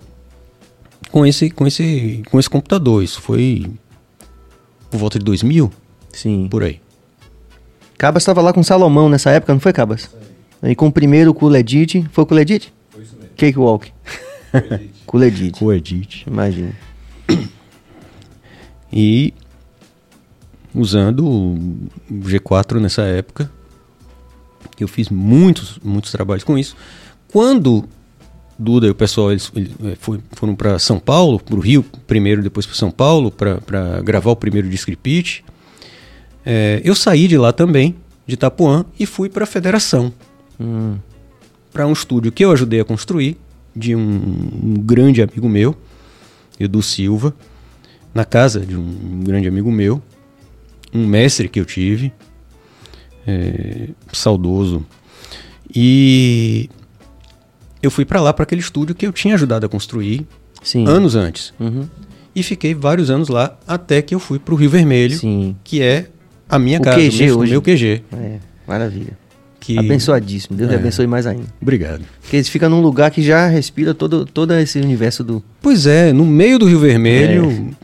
com 1.12 1.26
esse 1.26 1.50
com 1.50 1.68
esse 1.68 2.24
com 2.32 2.40
esse 2.40 2.50
computador. 2.50 3.04
Isso 3.04 3.22
foi 3.22 3.70
por 4.90 4.98
volta 4.98 5.20
de 5.20 5.26
2000, 5.26 5.72
Sim. 6.14 6.48
por 6.50 6.64
aí. 6.64 6.80
Cabas 7.98 8.22
estava 8.24 8.42
lá 8.42 8.54
com 8.54 8.62
Salomão 8.64 9.10
nessa 9.10 9.32
época, 9.32 9.54
não 9.54 9.60
foi, 9.60 9.74
Cabas? 9.74 10.10
Aí 10.62 10.76
com 10.76 10.88
o 10.88 10.92
primeiro, 10.92 11.34
com 11.34 11.46
o 11.46 11.50
Ledit. 11.50 12.08
Foi 12.12 12.26
com 12.26 12.34
o 12.34 12.38
Ledit? 12.38 12.74
Foi 12.90 13.02
isso 13.04 13.16
mesmo. 13.16 13.30
Cakewalk. 13.36 13.92
com 15.06 15.18
o 15.18 15.20
Ledit. 15.20 15.60
Com 15.60 15.72
Edit. 15.74 16.26
Imagina. 16.28 16.74
E 18.92 19.34
usando 20.74 21.26
o 21.28 21.58
G4 22.12 22.80
nessa 22.80 23.02
época, 23.04 23.52
eu 24.80 24.88
fiz 24.88 25.10
muitos, 25.10 25.80
muitos 25.84 26.12
trabalhos 26.12 26.44
com 26.44 26.58
isso. 26.58 26.76
Quando 27.32 27.86
Duda 28.60 28.88
e 28.88 28.90
o 28.90 28.96
pessoal 28.96 29.32
eles, 29.32 29.52
eles, 29.56 29.72
eh, 29.84 29.96
foi- 30.00 30.20
foram 30.32 30.56
para 30.56 30.80
São 30.80 30.98
Paulo, 31.00 31.40
para 31.40 31.56
o 31.56 31.60
Rio 31.60 31.84
primeiro, 32.08 32.42
depois 32.42 32.66
para 32.66 32.76
São 32.76 32.90
Paulo, 32.90 33.30
para 33.30 34.02
gravar 34.04 34.32
o 34.32 34.36
primeiro 34.36 34.68
disc 34.68 34.88
repeat, 34.90 35.46
eh, 36.50 36.82
eu 36.86 36.96
saí 36.96 37.28
de 37.28 37.38
lá 37.38 37.52
também, 37.52 37.94
de 38.26 38.36
Itapuã, 38.36 38.86
e 38.98 39.06
fui 39.06 39.28
para 39.30 39.44
a 39.44 39.48
Federação, 39.48 40.14
Hum. 40.60 40.96
para 41.74 41.86
um 41.86 41.92
estúdio 41.92 42.32
que 42.32 42.44
eu 42.46 42.52
ajudei 42.52 42.80
a 42.80 42.86
construir, 42.86 43.38
de 43.76 43.94
um, 43.96 44.00
um 44.64 44.74
grande 44.80 45.22
amigo 45.22 45.48
meu, 45.50 45.76
Edu 46.60 46.82
Silva, 46.82 47.36
na 48.14 48.26
casa 48.26 48.62
de 48.62 48.76
um 48.76 49.20
grande 49.24 49.48
amigo 49.48 49.72
meu, 49.72 50.02
um 50.94 51.06
mestre 51.06 51.48
que 51.50 51.60
eu 51.60 51.66
tive, 51.66 52.12
é, 53.28 53.90
saudoso. 54.12 54.84
E 55.76 56.70
eu 57.84 57.92
fui 57.92 58.06
para 58.06 58.22
lá, 58.22 58.34
para 58.34 58.44
aquele 58.44 58.62
estúdio 58.62 58.96
que 58.96 59.06
eu 59.06 59.12
tinha 59.12 59.36
ajudado 59.36 59.66
a 59.66 59.70
construir 59.70 60.26
Sim. 60.64 60.88
anos 60.88 61.16
antes. 61.16 61.54
Uhum. 61.60 61.88
E 62.34 62.42
fiquei 62.42 62.74
vários 62.74 63.10
anos 63.12 63.28
lá, 63.30 63.58
até 63.68 64.02
que 64.02 64.16
eu 64.16 64.20
fui 64.20 64.40
para 64.40 64.54
o 64.54 64.58
Rio 64.58 64.70
Vermelho, 64.70 65.18
Sim. 65.18 65.56
que 65.64 65.82
é 65.82 66.10
a 66.50 66.58
minha 66.60 66.80
O 66.80 66.84
casa, 66.84 66.98
QG 66.98 67.24
o 67.24 67.26
meu, 67.26 67.40
hoje. 67.40 67.52
meu 67.52 67.62
QG. 67.62 68.04
É, 68.14 68.38
maravilha. 68.68 69.18
Que... 69.60 69.78
Abençoadíssimo. 69.78 70.56
Deus 70.58 70.70
lhe 70.70 70.76
É. 70.76 70.80
abençoe 70.80 71.08
mais 71.08 71.26
ainda. 71.28 71.46
Obrigado. 71.62 72.04
Porque 72.22 72.38
eles 72.38 72.48
ficam 72.48 72.70
num 72.70 72.80
lugar 72.82 73.12
que 73.12 73.22
já 73.22 73.48
respira 73.48 73.94
todo, 73.94 74.26
todo 74.26 74.54
esse 74.54 74.80
universo 74.80 75.24
do. 75.24 75.44
Pois 75.62 75.86
é, 75.86 76.14
no 76.14 76.26
meio 76.26 76.58
do 76.58 76.66
Rio 76.66 76.80
Vermelho, 76.80 77.76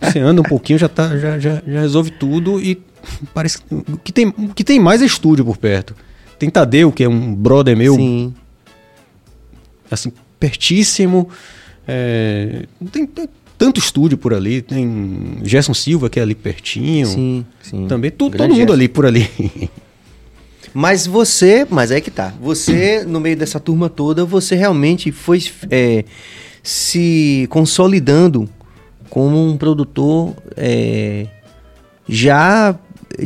você 0.00 0.18
anda 0.18 0.40
um 0.40 0.44
pouquinho, 0.44 0.78
já, 0.78 0.88
tá, 0.88 1.16
já, 1.16 1.38
já, 1.38 1.62
já 1.66 1.80
resolve 1.80 2.10
tudo 2.10 2.60
e 2.60 2.82
parece 3.32 3.58
que 3.62 3.74
o 3.74 3.82
que 4.04 4.12
tem, 4.12 4.26
o 4.28 4.48
que 4.54 4.62
tem 4.64 4.78
mais 4.78 5.00
é 5.00 5.06
estúdio 5.06 5.44
por 5.44 5.56
perto. 5.56 5.94
Tem 6.38 6.50
Tadeu, 6.50 6.90
que 6.92 7.04
é 7.04 7.08
um 7.08 7.34
brother 7.34 7.76
meu, 7.76 7.94
Sim. 7.94 8.34
assim, 9.90 10.12
pertíssimo. 10.38 11.28
É, 11.86 12.64
tem, 12.92 13.06
tem 13.06 13.28
tanto 13.64 13.78
estúdio 13.78 14.18
por 14.18 14.34
ali, 14.34 14.60
tem 14.60 15.38
Gerson 15.44 15.72
Silva, 15.72 16.10
que 16.10 16.18
é 16.18 16.22
ali 16.24 16.34
pertinho. 16.34 17.06
Sim, 17.06 17.46
sim. 17.62 17.86
Também 17.86 18.10
tu- 18.10 18.28
todo 18.28 18.48
mundo 18.48 18.56
gesto. 18.56 18.72
ali 18.72 18.88
por 18.88 19.06
ali. 19.06 19.30
Mas 20.74 21.06
você, 21.06 21.64
mas 21.70 21.92
é 21.92 22.00
que 22.00 22.10
tá. 22.10 22.32
Você, 22.40 23.04
no 23.06 23.20
meio 23.20 23.36
dessa 23.36 23.60
turma 23.60 23.88
toda, 23.88 24.24
você 24.24 24.56
realmente 24.56 25.12
foi 25.12 25.40
é, 25.70 26.04
se 26.62 27.46
consolidando 27.50 28.48
como 29.08 29.46
um 29.46 29.56
produtor 29.56 30.34
é, 30.56 31.26
já, 32.08 32.74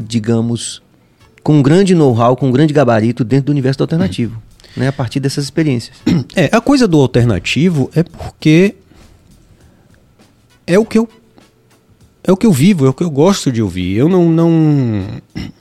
digamos, 0.03 0.83
com 1.43 1.55
um 1.59 1.63
grande 1.63 1.95
know-how, 1.95 2.37
com 2.37 2.49
um 2.49 2.53
grande 2.53 2.75
gabarito 2.75 3.25
dentro 3.25 3.47
do 3.47 3.53
universo 3.53 3.79
do 3.79 3.83
alternativo. 3.85 4.43
Né, 4.77 4.89
a 4.89 4.93
partir 4.93 5.21
dessas 5.21 5.45
experiências. 5.45 5.97
É, 6.35 6.51
a 6.53 6.61
coisa 6.61 6.87
do 6.87 7.01
alternativo 7.01 7.91
é 7.95 8.03
porque 8.03 8.75
é 10.67 10.79
o 10.79 10.85
que 10.85 10.99
eu 10.99 11.09
é 12.25 12.33
o 12.33 12.37
que 12.37 12.45
eu 12.47 12.53
vivo, 12.53 12.87
é 12.87 12.89
o 12.89 12.93
que 12.93 13.05
eu 13.05 13.11
gosto 13.11 13.53
de 13.53 13.63
ouvir. 13.63 13.97
Eu 13.97 14.09
não 14.09 14.29
não 14.29 15.05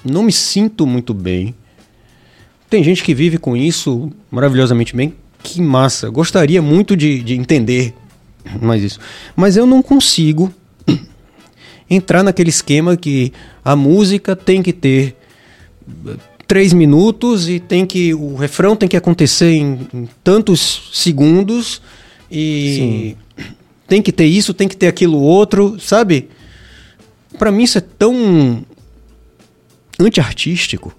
não 0.04 0.24
me 0.24 0.32
sinto 0.32 0.88
muito 0.88 1.14
bem. 1.14 1.54
Tem 2.70 2.84
gente 2.84 3.04
que 3.04 3.14
vive 3.14 3.38
com 3.38 3.56
isso 3.56 4.12
maravilhosamente 4.32 4.96
bem. 4.96 5.14
Que 5.44 5.62
massa! 5.62 6.10
Gostaria 6.10 6.62
muito 6.62 6.98
de, 6.98 7.22
de 7.22 7.36
entender 7.36 7.94
mais 8.60 8.82
isso. 8.82 9.00
Mas 9.36 9.56
eu 9.56 9.68
não 9.68 9.84
consigo 9.84 10.52
entrar 11.90 12.24
naquele 12.24 12.50
esquema 12.50 12.98
que 12.98 13.32
a 13.64 13.76
música 13.76 14.36
tem 14.36 14.64
que 14.64 14.74
ter 14.74 15.16
três 16.48 16.74
minutos 16.74 17.48
e 17.48 17.60
tem 17.60 17.86
que 17.86 18.14
o 18.14 18.36
refrão 18.36 18.76
tem 18.76 18.90
que 18.90 18.98
acontecer 18.98 19.52
em, 19.52 19.88
em 19.94 20.10
tantos 20.24 20.90
segundos 20.94 21.82
e 22.30 23.16
tem 23.88 24.02
que 24.02 24.12
ter 24.12 24.26
isso, 24.26 24.54
tem 24.54 24.68
que 24.68 24.78
ter 24.78 24.88
aquilo 24.88 25.20
outro, 25.20 25.80
sabe? 25.80 26.30
Pra 27.38 27.52
mim 27.52 27.64
isso 27.64 27.78
é 27.78 27.82
tão 27.82 28.66
antiartístico. 30.00 30.96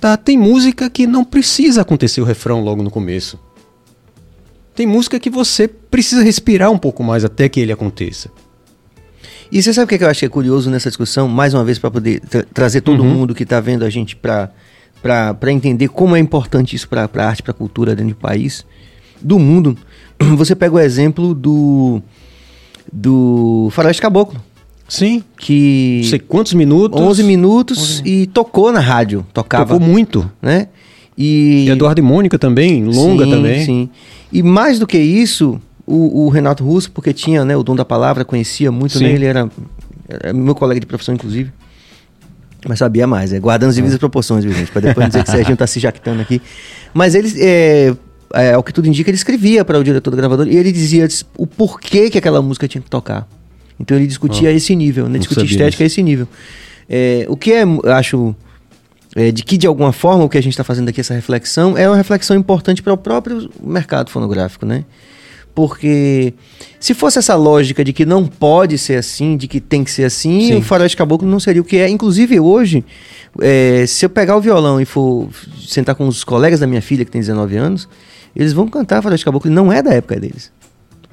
Tá, 0.00 0.16
tem 0.16 0.36
música 0.36 0.90
que 0.90 1.06
não 1.06 1.24
precisa 1.24 1.82
acontecer 1.82 2.20
o 2.20 2.24
refrão 2.24 2.60
logo 2.60 2.82
no 2.82 2.90
começo. 2.90 3.38
Tem 4.74 4.86
música 4.86 5.20
que 5.20 5.30
você 5.30 5.68
precisa 5.68 6.22
respirar 6.22 6.70
um 6.70 6.78
pouco 6.78 7.04
mais 7.04 7.24
até 7.24 7.48
que 7.48 7.60
ele 7.60 7.72
aconteça. 7.72 8.30
E 9.50 9.62
você 9.62 9.72
sabe 9.72 9.84
o 9.84 9.88
que, 9.88 10.02
é 10.02 10.06
eu 10.06 10.10
acho 10.10 10.20
que 10.20 10.26
é 10.26 10.30
curioso 10.30 10.70
nessa 10.70 10.88
discussão, 10.88 11.28
mais 11.28 11.52
uma 11.52 11.62
vez, 11.62 11.78
para 11.78 11.90
poder 11.90 12.20
tra- 12.20 12.46
trazer 12.54 12.80
todo 12.80 13.04
mundo 13.04 13.34
que 13.34 13.42
está 13.42 13.60
vendo 13.60 13.84
a 13.84 13.90
gente 13.90 14.16
para 14.16 14.50
entender 15.52 15.88
como 15.88 16.16
é 16.16 16.18
importante 16.18 16.74
isso 16.74 16.88
para 16.88 17.02
a 17.02 17.26
arte, 17.26 17.42
para 17.42 17.50
a 17.50 17.54
cultura 17.54 17.94
dentro 17.94 18.14
do 18.14 18.18
país, 18.18 18.64
do 19.20 19.38
mundo. 19.38 19.76
Você 20.36 20.54
pega 20.54 20.74
o 20.74 20.78
exemplo 20.78 21.34
do, 21.34 22.00
do 22.92 23.68
Faroeste 23.72 24.00
Caboclo, 24.02 24.40
Sim. 24.88 25.22
que 25.38 26.00
Não 26.02 26.10
sei 26.10 26.18
quantos 26.18 26.54
minutos. 26.54 27.00
11 27.00 27.22
minutos 27.24 28.02
e 28.04 28.26
tocou 28.26 28.70
na 28.72 28.80
rádio, 28.80 29.26
tocava, 29.32 29.74
Tocou 29.74 29.80
muito. 29.80 30.30
né? 30.40 30.68
E, 31.16 31.66
E 31.66 31.70
Eduardo 31.70 32.00
e 32.00 32.02
Mônica 32.02 32.38
também, 32.38 32.84
longa 32.84 33.24
Sim, 33.24 33.30
também. 33.30 33.64
Sim. 33.64 33.90
E 34.32 34.42
mais 34.42 34.78
do 34.78 34.86
que 34.86 34.98
isso, 34.98 35.60
o, 35.86 36.24
o 36.24 36.28
Renato 36.28 36.64
Russo, 36.64 36.90
porque 36.90 37.12
tinha 37.12 37.44
né, 37.44 37.56
o 37.56 37.62
dom 37.62 37.76
da 37.76 37.84
palavra, 37.84 38.24
conhecia 38.24 38.72
muito, 38.72 38.96
Sim. 38.98 39.04
né? 39.04 39.12
Ele 39.12 39.26
era, 39.26 39.50
era 40.08 40.32
meu 40.32 40.54
colega 40.54 40.80
de 40.80 40.86
profissão, 40.86 41.14
inclusive. 41.14 41.52
Mas 42.66 42.78
sabia 42.78 43.06
mais, 43.08 43.32
é, 43.32 43.40
guardando 43.40 43.70
as 43.70 43.76
devidas 43.76 43.98
proporções, 43.98 44.44
viu, 44.44 44.52
gente? 44.54 44.70
Pra 44.70 44.80
depois 44.80 45.06
dizer 45.08 45.24
que 45.24 45.28
o 45.28 45.32
Serginho 45.32 45.56
tá 45.56 45.66
se 45.66 45.80
jactando 45.80 46.22
aqui. 46.22 46.40
Mas 46.94 47.14
ele, 47.16 47.30
é, 47.38 47.92
é, 48.34 48.52
ao 48.52 48.62
que 48.62 48.72
tudo 48.72 48.88
indica, 48.88 49.10
ele 49.10 49.16
escrevia 49.16 49.64
para 49.64 49.78
o 49.78 49.84
diretor 49.84 50.10
do 50.10 50.16
gravador 50.16 50.48
e 50.48 50.56
ele 50.56 50.72
dizia 50.72 51.06
o 51.36 51.46
porquê 51.46 52.10
que 52.10 52.18
aquela 52.18 52.40
música 52.40 52.66
tinha 52.66 52.82
que 52.82 52.90
tocar. 52.90 53.28
Então 53.78 53.96
ele 53.96 54.06
discutia 54.06 54.48
a 54.48 54.52
esse 54.52 54.74
nível, 54.76 55.08
né? 55.08 55.18
Discutia 55.18 55.44
estética 55.44 55.82
a 55.82 55.86
esse 55.86 56.02
nível. 56.02 56.28
É, 56.88 57.26
o 57.28 57.36
que 57.36 57.52
é, 57.52 57.64
acho, 57.86 58.34
é, 59.16 59.30
de 59.30 59.42
que 59.42 59.56
de 59.56 59.66
alguma 59.66 59.92
forma 59.92 60.24
o 60.24 60.28
que 60.28 60.38
a 60.38 60.42
gente 60.42 60.52
está 60.52 60.64
fazendo 60.64 60.88
aqui, 60.88 61.00
essa 61.00 61.14
reflexão, 61.14 61.76
é 61.76 61.88
uma 61.88 61.96
reflexão 61.96 62.36
importante 62.36 62.82
para 62.82 62.92
o 62.92 62.96
próprio 62.96 63.50
mercado 63.60 64.10
fonográfico, 64.10 64.64
né? 64.64 64.84
Porque 65.54 66.32
se 66.80 66.94
fosse 66.94 67.18
essa 67.18 67.34
lógica 67.34 67.84
de 67.84 67.92
que 67.92 68.06
não 68.06 68.26
pode 68.26 68.78
ser 68.78 68.96
assim, 68.96 69.36
de 69.36 69.46
que 69.46 69.60
tem 69.60 69.84
que 69.84 69.90
ser 69.90 70.04
assim, 70.04 70.48
Sim. 70.48 70.56
o 70.56 70.62
faroeste 70.62 70.96
caboclo 70.96 71.28
não 71.28 71.38
seria 71.38 71.60
o 71.60 71.64
que 71.64 71.76
é. 71.76 71.88
Inclusive 71.88 72.40
hoje, 72.40 72.84
é, 73.40 73.84
se 73.86 74.04
eu 74.04 74.08
pegar 74.10 74.36
o 74.36 74.40
violão 74.40 74.80
e 74.80 74.86
for 74.86 75.28
sentar 75.60 75.94
com 75.94 76.08
os 76.08 76.24
colegas 76.24 76.60
da 76.60 76.66
minha 76.66 76.80
filha, 76.80 77.04
que 77.04 77.10
tem 77.10 77.20
19 77.20 77.56
anos, 77.56 77.88
eles 78.34 78.52
vão 78.52 78.66
cantar 78.68 79.02
faroeste 79.02 79.24
caboclo 79.24 79.50
e 79.50 79.54
não 79.54 79.72
é 79.72 79.82
da 79.82 79.92
época 79.94 80.18
deles. 80.18 80.50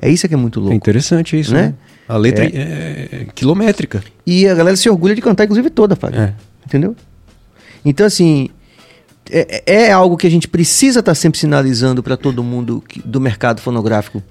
É 0.01 0.09
isso 0.09 0.27
que 0.27 0.33
é 0.33 0.37
muito 0.37 0.59
louco. 0.59 0.73
É 0.73 0.75
interessante 0.75 1.37
isso, 1.39 1.53
Né? 1.53 1.61
né? 1.61 1.73
A 2.07 2.17
letra 2.17 2.45
é, 2.45 3.27
quilométrica. 3.35 4.03
E 4.25 4.47
a 4.47 4.55
galera 4.55 4.75
se 4.75 4.89
orgulha 4.89 5.13
de 5.13 5.21
cantar, 5.21 5.43
inclusive, 5.43 5.69
toda, 5.69 5.95
Fábio. 5.95 6.19
É. 6.21 6.33
Entendeu? 6.65 6.95
Então, 7.85 8.05
assim, 8.05 8.49
é, 9.29 9.63
é 9.65 9.91
algo 9.91 10.17
que 10.17 10.25
a 10.25 10.31
gente 10.31 10.47
precisa 10.47 11.01
estar 11.01 11.13
sempre 11.13 11.39
sinalizando 11.39 12.01
para 12.01 12.17
todo 12.17 12.43
mundo 12.43 12.83
que- 12.87 12.99
do 13.05 13.19
mercado 13.21 13.61
fonográfico 13.61 14.23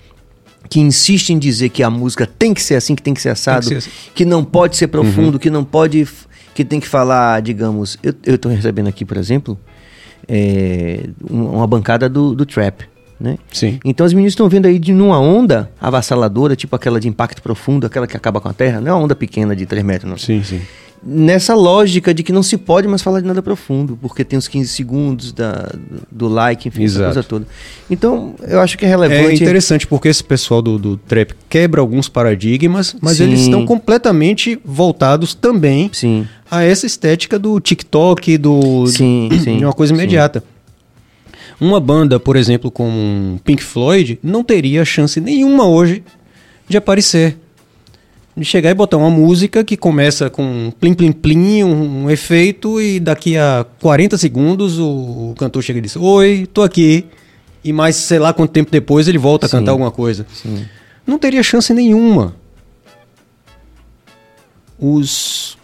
que 0.68 0.80
insiste 0.80 1.30
em 1.30 1.39
dizer 1.39 1.68
que 1.68 1.82
a 1.82 1.89
música 1.89 2.26
tem 2.26 2.53
que 2.53 2.61
ser 2.62 2.74
assim, 2.74 2.95
que 2.95 3.03
tem 3.03 3.14
que 3.14 3.20
ser 3.22 3.28
assado, 3.30 3.64
ser 3.66 3.76
assim. 3.76 3.91
que 4.14 4.24
não 4.24 4.45
pode 4.45 4.76
ser 4.76 4.89
profundo, 4.89 5.39
que 5.39 5.49
não 5.51 5.64
pode. 5.64 6.07
que 6.55 6.64
tem 6.64 6.80
que 6.80 6.89
falar, 6.89 7.41
digamos. 7.41 7.97
Eu, 8.03 8.12
eu 8.26 8.36
tô 8.36 8.49
recebendo 8.49 8.89
aqui, 8.89 9.05
por 9.05 9.16
exemplo, 9.16 9.57
é, 10.29 11.09
um- 11.31 11.47
uma 11.57 11.66
bancada 11.66 12.09
do, 12.09 12.35
do 12.35 12.45
trap. 12.47 12.83
Né? 13.20 13.37
Sim. 13.53 13.81
Então 13.85 14.07
os 14.07 14.12
meninos 14.12 14.33
estão 14.33 14.49
vendo 14.49 14.66
aí 14.66 14.79
de 14.79 14.93
numa 14.93 15.18
onda 15.18 15.68
avassaladora, 15.81 16.55
tipo 16.55 16.76
aquela 16.76 17.01
de 17.01 17.09
impacto 17.09 17.43
profundo, 17.43 17.85
aquela 17.87 18.07
que 18.07 18.16
acaba 18.16 18.41
com 18.41 18.49
a 18.49 18.53
Terra, 18.53 18.81
não 18.81 18.89
é 18.91 18.95
uma 18.95 19.03
onda 19.03 19.16
pequena 19.16 19.57
de 19.57 19.66
3 19.66 19.85
metros, 19.85 20.09
não 20.09 20.16
Sim, 20.16 20.41
sim. 20.45 20.61
nessa 21.03 21.53
lógica 21.53 22.14
de 22.14 22.22
que 22.22 22.31
não 22.33 22.45
se 22.45 22.57
pode 22.57 22.87
mais 22.87 23.03
falar 23.03 23.20
de 23.20 23.26
nada 23.26 23.43
profundo, 23.43 23.99
porque 24.01 24.24
tem 24.24 24.39
os 24.39 24.47
15 24.47 24.68
segundos 24.68 25.33
da, 25.33 25.68
do 26.12 26.29
like, 26.29 26.68
enfim, 26.68 26.85
essa 26.85 26.95
Exato. 26.99 27.05
coisa 27.14 27.22
toda. 27.29 27.47
Então, 27.91 28.37
eu 28.47 28.61
acho 28.61 28.79
que 28.79 28.85
é 28.85 28.89
É 28.89 28.91
relevante. 28.91 29.43
interessante 29.43 29.85
porque 29.85 30.07
esse 30.07 30.22
pessoal 30.22 30.62
do, 30.62 30.79
do 30.79 30.97
trap 30.97 31.33
quebra 31.49 31.81
alguns 31.81 32.09
paradigmas, 32.09 32.95
mas 33.01 33.16
Sim. 33.16 33.24
eles 33.24 33.41
estão 33.41 33.66
completamente 33.66 34.61
voltados 34.64 35.35
também 35.35 35.91
Sim, 35.93 36.24
a 36.51 36.62
essa 36.62 36.86
estética 36.86 37.38
do 37.38 37.59
TikTok, 37.61 38.38
do 38.38 38.86
Sim, 38.86 39.28
sim, 39.42 39.59
de 39.59 39.64
uma 39.64 39.72
coisa 39.72 39.94
sim. 39.94 39.99
imediata. 40.01 40.42
Uma 41.61 41.80
banda, 41.80 42.20
por 42.20 42.36
exemplo, 42.36 42.70
como 42.70 43.40
Pink 43.44 43.62
Floyd, 43.62 44.18
não 44.22 44.44
teria 44.44 44.84
chance 44.84 45.20
nenhuma 45.20 45.66
hoje 45.66 46.05
de 46.68 46.76
aparecer. 46.76 47.36
De 48.36 48.44
chegar 48.44 48.70
e 48.70 48.74
botar 48.74 48.96
uma 48.96 49.11
música 49.11 49.64
que 49.64 49.76
começa 49.76 50.30
com 50.30 50.44
um 50.44 50.70
plim 50.70 50.94
plim 50.94 51.11
plim, 51.11 51.64
um, 51.64 52.05
um 52.05 52.11
efeito, 52.11 52.80
e 52.80 53.01
daqui 53.01 53.36
a 53.36 53.66
40 53.80 54.16
segundos 54.16 54.78
o, 54.78 55.30
o 55.30 55.34
cantor 55.36 55.61
chega 55.61 55.80
e 55.80 55.82
diz: 55.82 55.96
Oi, 55.96 56.49
tô 56.53 56.62
aqui. 56.62 57.05
E 57.64 57.72
mais, 57.72 57.96
sei 57.96 58.20
lá 58.20 58.32
quanto 58.32 58.53
tempo 58.53 58.70
depois 58.70 59.09
ele 59.09 59.18
volta 59.18 59.46
a 59.46 59.49
Sim. 59.49 59.59
cantar 59.59 59.72
alguma 59.72 59.90
coisa. 59.90 60.24
sim. 60.32 60.64
Não 61.05 61.18
teria 61.18 61.42
chance 61.42 61.74
nenhuma. 61.74 62.36
Os. 64.78 65.57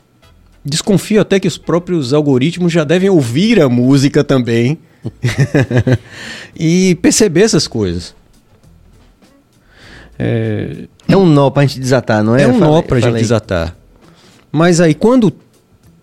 Desconfio 0.64 1.20
até 1.20 1.38
que 1.38 1.46
os 1.48 1.58
próprios 1.58 2.12
algoritmos 2.14 2.72
já 2.72 2.84
devem 2.84 3.10
ouvir 3.10 3.60
a 3.60 3.68
música 3.68 4.24
também 4.24 4.78
e 6.58 6.94
perceber 7.02 7.42
essas 7.42 7.66
coisas. 7.66 8.14
É, 10.18 10.86
É 11.08 11.16
um 11.16 11.26
nó 11.26 11.50
pra 11.50 11.62
gente 11.66 11.80
desatar, 11.80 12.22
não 12.22 12.34
é? 12.36 12.42
é 12.44 12.48
um 12.48 12.58
nó 12.58 12.66
Fala- 12.66 12.82
pra 12.82 13.00
fala 13.00 13.12
gente 13.12 13.20
desatar. 13.22 13.76
Mas 14.50 14.80
aí, 14.80 14.94
quando 14.94 15.32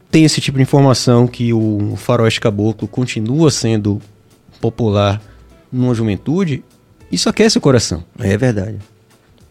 tem 0.10 0.26
esse 0.26 0.42
tipo 0.42 0.58
de 0.58 0.64
informação 0.64 1.26
que 1.26 1.54
o 1.54 1.96
faroeste 1.96 2.40
caboclo 2.42 2.88
continua 2.88 3.50
sendo 3.50 4.02
popular 4.60 5.22
numa 5.72 5.94
juventude, 5.96 6.64
isso 7.12 7.30
aquece 7.30 7.58
o 7.58 7.62
coração. 7.62 8.04
É 8.20 8.38
verdade. 8.38 8.78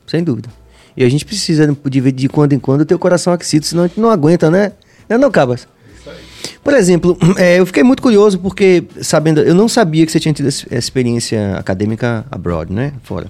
Sem 0.06 0.22
dúvida. 0.22 0.50
E 0.96 1.02
a 1.02 1.08
gente 1.08 1.24
precisa 1.24 1.66
de 1.88 2.12
de 2.12 2.28
quando 2.28 2.52
em 2.52 2.58
quando 2.58 2.84
ter 2.84 2.94
o 2.94 2.98
coração 2.98 3.32
aquecido, 3.32 3.64
senão 3.64 3.84
a 3.84 3.86
gente 3.86 3.98
não 3.98 4.10
aguenta, 4.10 4.50
né? 4.50 4.72
Não 5.10 5.16
é 5.16 5.18
não, 5.18 5.30
Cabas? 5.30 5.66
Por 6.62 6.72
exemplo, 6.72 7.18
é, 7.36 7.58
eu 7.58 7.66
fiquei 7.66 7.82
muito 7.82 8.00
curioso 8.00 8.38
porque, 8.38 8.84
sabendo, 9.02 9.40
eu 9.40 9.54
não 9.54 9.68
sabia 9.68 10.06
que 10.06 10.12
você 10.12 10.20
tinha 10.20 10.32
tido 10.32 10.46
essa 10.48 10.72
experiência 10.74 11.56
acadêmica 11.56 12.24
abroad, 12.30 12.72
né? 12.72 12.92
Fora. 13.02 13.26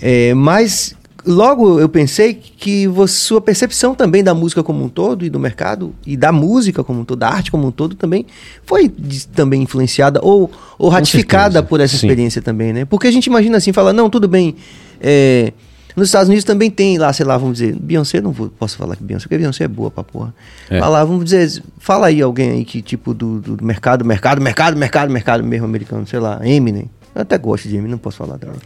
É, 0.00 0.34
mas 0.34 0.94
logo 1.24 1.80
eu 1.80 1.88
pensei 1.88 2.34
que 2.34 2.86
vo- 2.86 3.08
sua 3.08 3.40
percepção 3.40 3.94
também 3.94 4.22
da 4.22 4.34
música 4.34 4.62
como 4.62 4.84
um 4.84 4.90
todo 4.90 5.24
e 5.24 5.30
do 5.30 5.38
mercado 5.40 5.94
e 6.06 6.18
da 6.18 6.30
música 6.30 6.84
como 6.84 7.00
um 7.00 7.04
todo, 7.04 7.18
da 7.20 7.30
arte 7.30 7.50
como 7.50 7.66
um 7.66 7.70
todo 7.70 7.94
também 7.94 8.26
foi 8.66 8.90
também 9.34 9.62
influenciada 9.62 10.20
ou, 10.22 10.50
ou 10.76 10.90
ratificada 10.90 11.62
por 11.62 11.80
essa 11.80 11.96
sim. 11.96 12.06
experiência 12.06 12.42
também, 12.42 12.74
né? 12.74 12.84
Porque 12.84 13.06
a 13.06 13.10
gente 13.10 13.26
imagina 13.26 13.56
assim, 13.56 13.72
fala, 13.72 13.90
não, 13.92 14.10
tudo 14.10 14.28
bem, 14.28 14.54
é, 15.00 15.54
nos 15.96 16.08
Estados 16.08 16.28
Unidos 16.28 16.44
também 16.44 16.70
tem 16.70 16.98
lá, 16.98 17.12
sei 17.12 17.24
lá, 17.24 17.36
vamos 17.36 17.58
dizer, 17.58 17.76
Beyoncé, 17.76 18.20
não 18.20 18.32
vou, 18.32 18.48
posso 18.48 18.76
falar 18.76 18.96
que 18.96 19.04
Beyoncé, 19.04 19.24
porque 19.24 19.38
Beyoncé 19.38 19.64
é 19.64 19.68
boa 19.68 19.90
pra 19.90 20.02
porra. 20.02 20.34
É. 20.68 20.80
Mas 20.80 20.90
lá, 20.90 21.04
vamos 21.04 21.24
dizer, 21.24 21.62
fala 21.78 22.08
aí 22.08 22.20
alguém 22.20 22.50
aí 22.50 22.64
que 22.64 22.82
tipo 22.82 23.14
do, 23.14 23.40
do 23.40 23.64
mercado, 23.64 24.04
mercado, 24.04 24.40
mercado, 24.40 24.76
mercado, 24.76 25.10
mercado 25.12 25.44
mesmo 25.44 25.66
americano, 25.66 26.06
sei 26.06 26.18
lá, 26.18 26.40
Eminem. 26.42 26.90
Eu 27.14 27.22
até 27.22 27.38
gosto 27.38 27.68
de 27.68 27.74
Eminem, 27.76 27.92
não 27.92 27.98
posso 27.98 28.16
falar 28.16 28.38
também. 28.38 28.56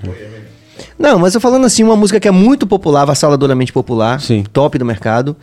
Não, 0.98 1.18
mas 1.18 1.34
eu 1.34 1.40
falando 1.40 1.66
assim, 1.66 1.82
uma 1.82 1.96
música 1.96 2.18
que 2.18 2.28
é 2.28 2.30
muito 2.30 2.66
popular, 2.66 3.02
avassaladoramente 3.02 3.72
popular, 3.72 4.20
Sim. 4.20 4.44
top 4.52 4.78
do 4.78 4.84
mercado, 4.84 5.36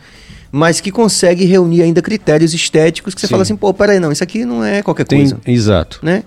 mas 0.50 0.80
que 0.80 0.90
consegue 0.90 1.44
reunir 1.44 1.82
ainda 1.82 2.00
critérios 2.00 2.54
estéticos 2.54 3.14
que 3.14 3.20
você 3.20 3.26
Sim. 3.26 3.30
fala 3.32 3.42
assim, 3.42 3.56
pô, 3.56 3.72
peraí, 3.72 4.00
não, 4.00 4.10
isso 4.10 4.24
aqui 4.24 4.44
não 4.44 4.64
é 4.64 4.82
qualquer 4.82 5.04
Tem, 5.04 5.20
coisa, 5.20 5.38
exato. 5.46 6.00
né? 6.02 6.24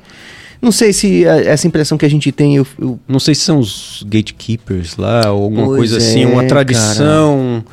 Não 0.61 0.71
sei 0.71 0.91
se 0.91 1.25
a- 1.27 1.37
essa 1.41 1.67
impressão 1.67 1.97
que 1.97 2.05
a 2.05 2.09
gente 2.09 2.31
tem, 2.31 2.55
eu, 2.57 2.67
eu- 2.79 2.99
Não 3.07 3.19
sei 3.19 3.33
se 3.33 3.41
são 3.41 3.59
os 3.59 4.03
gatekeepers 4.07 4.97
lá, 4.97 5.31
ou 5.31 5.43
alguma 5.43 5.65
Pois 5.67 5.77
coisa 5.77 5.97
assim, 5.97 6.23
é, 6.23 6.27
uma 6.27 6.43
tradição 6.45 7.63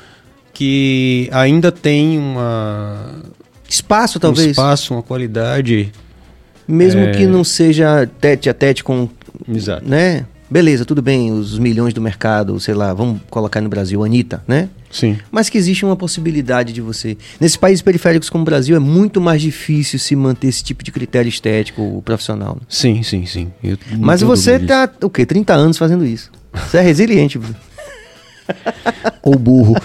que 0.53 1.28
ainda 1.32 1.70
tem 1.72 2.18
uma, 2.18 3.14
espaço 3.68 4.18
um 4.18 4.20
talvez, 4.20 4.51
espaço, 4.51 4.95
uma 4.95 5.03
qualidade. 5.03 5.93
mesmo 6.66 7.01
é. 7.03 7.11
que 7.12 7.26
não 7.26 7.45
seja 7.45 8.09
tete 8.20 8.49
a 8.49 8.55
tete 8.55 8.82
com, 8.82 9.09
Exato. 9.49 9.87
né? 9.89 10.24
Beleza, 10.49 10.84
tudo 10.84 11.03
bem, 11.03 11.32
os 11.32 11.59
milhões 11.59 11.92
do 11.92 12.01
mercado, 12.01 12.59
sei 12.61 12.74
lá, 12.74 12.94
vamos 12.94 13.20
colocar 13.28 13.61
no 13.61 13.68
Brasil, 13.68 14.05
Anitta, 14.05 14.42
né? 14.47 14.68
Sim. 14.90 15.18
Mas 15.30 15.51
que 15.51 15.59
existe 15.59 15.84
uma 15.84 15.97
possibilidade 15.97 16.72
de 16.72 16.80
você. 16.80 17.18
Nesses 17.40 17.57
países 17.57 17.82
periféricos 17.82 18.30
como 18.30 18.42
o 18.42 18.44
Brasil, 18.44 18.76
é 18.76 18.78
muito 18.78 19.20
mais 19.20 19.42
difícil 19.42 19.99
se 19.99 20.14
manter 20.14 20.47
esse 20.49 20.62
tipo 20.62 20.84
de 20.84 20.92
critério 20.92 21.28
estético 21.28 22.01
profissional. 22.05 22.55
né? 22.55 22.61
Sim, 22.68 23.03
sim, 23.03 23.26
sim. 23.26 23.51
Mas 23.99 24.20
você 24.20 24.59
tá, 24.61 24.88
o 25.03 25.11
quê? 25.11 25.26
30 25.26 25.53
anos 25.53 25.78
fazendo 25.78 26.05
isso. 26.05 26.30
Você 26.55 26.78
é 26.78 26.80
resiliente, 26.80 27.38
Bruno. 27.38 27.57
Ou 29.22 29.36
burro. 29.36 29.74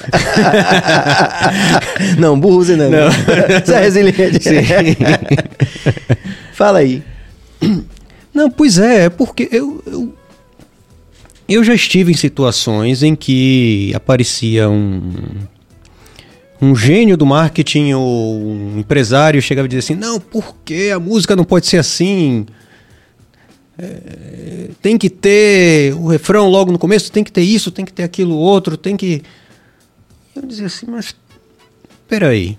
Não, 2.19 2.39
burro 2.39 2.63
você 2.63 2.75
não. 2.75 2.85
é. 2.85 2.89
Não. 2.89 3.09
Você 3.65 3.73
é 3.73 3.79
resiliente. 3.79 4.39
Fala 6.53 6.79
aí. 6.79 7.01
Não, 8.31 8.51
pois 8.51 8.77
é, 8.77 9.05
é 9.05 9.09
porque 9.09 9.49
eu, 9.51 9.81
eu, 9.87 10.13
eu 11.53 11.63
já 11.63 11.73
estive 11.73 12.11
em 12.11 12.15
situações 12.15 13.03
em 13.03 13.15
que 13.15 13.91
aparecia 13.95 14.69
um, 14.69 15.13
um 16.61 16.75
gênio 16.75 17.17
do 17.17 17.25
marketing 17.25 17.93
ou 17.93 18.41
um 18.41 18.79
empresário 18.79 19.41
chegava 19.41 19.65
e 19.65 19.69
dizia 19.69 19.79
assim, 19.79 19.95
não, 19.95 20.19
por 20.19 20.55
que 20.63 20.91
a 20.91 20.99
música 20.99 21.35
não 21.35 21.43
pode 21.43 21.67
ser 21.67 21.77
assim? 21.77 22.45
É, 23.77 24.69
tem 24.81 24.97
que 24.97 25.09
ter 25.09 25.93
o 25.95 26.07
refrão 26.07 26.47
logo 26.47 26.71
no 26.71 26.77
começo, 26.77 27.11
tem 27.11 27.23
que 27.23 27.31
ter 27.31 27.41
isso, 27.41 27.71
tem 27.71 27.83
que 27.83 27.93
ter 27.93 28.03
aquilo 28.03 28.35
outro, 28.35 28.77
tem 28.77 28.95
que... 28.95 29.23
Eu 30.35 30.45
dizia 30.45 30.67
assim, 30.67 30.85
mas 30.87 31.15
peraí, 32.07 32.57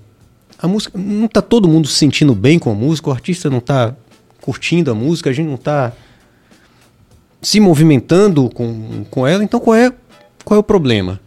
a 0.59 0.67
música, 0.67 0.99
não 0.99 1.29
tá 1.29 1.41
todo 1.41 1.69
mundo 1.69 1.87
se 1.87 1.95
sentindo 1.95 2.35
bem 2.35 2.59
com 2.59 2.71
a 2.71 2.75
música, 2.75 3.11
o 3.11 3.13
artista 3.13 3.49
não 3.49 3.61
tá 3.61 3.95
curtindo 4.41 4.91
a 4.91 4.95
música, 4.95 5.31
a 5.31 5.33
gente 5.33 5.49
não 5.49 5.57
tá 5.57 5.93
se 7.43 7.59
movimentando 7.59 8.49
com, 8.49 9.05
com 9.11 9.27
ela, 9.27 9.43
então 9.43 9.59
qual 9.59 9.75
é, 9.75 9.93
qual 10.45 10.57
é 10.57 10.61
o 10.61 10.63
problema? 10.63 11.21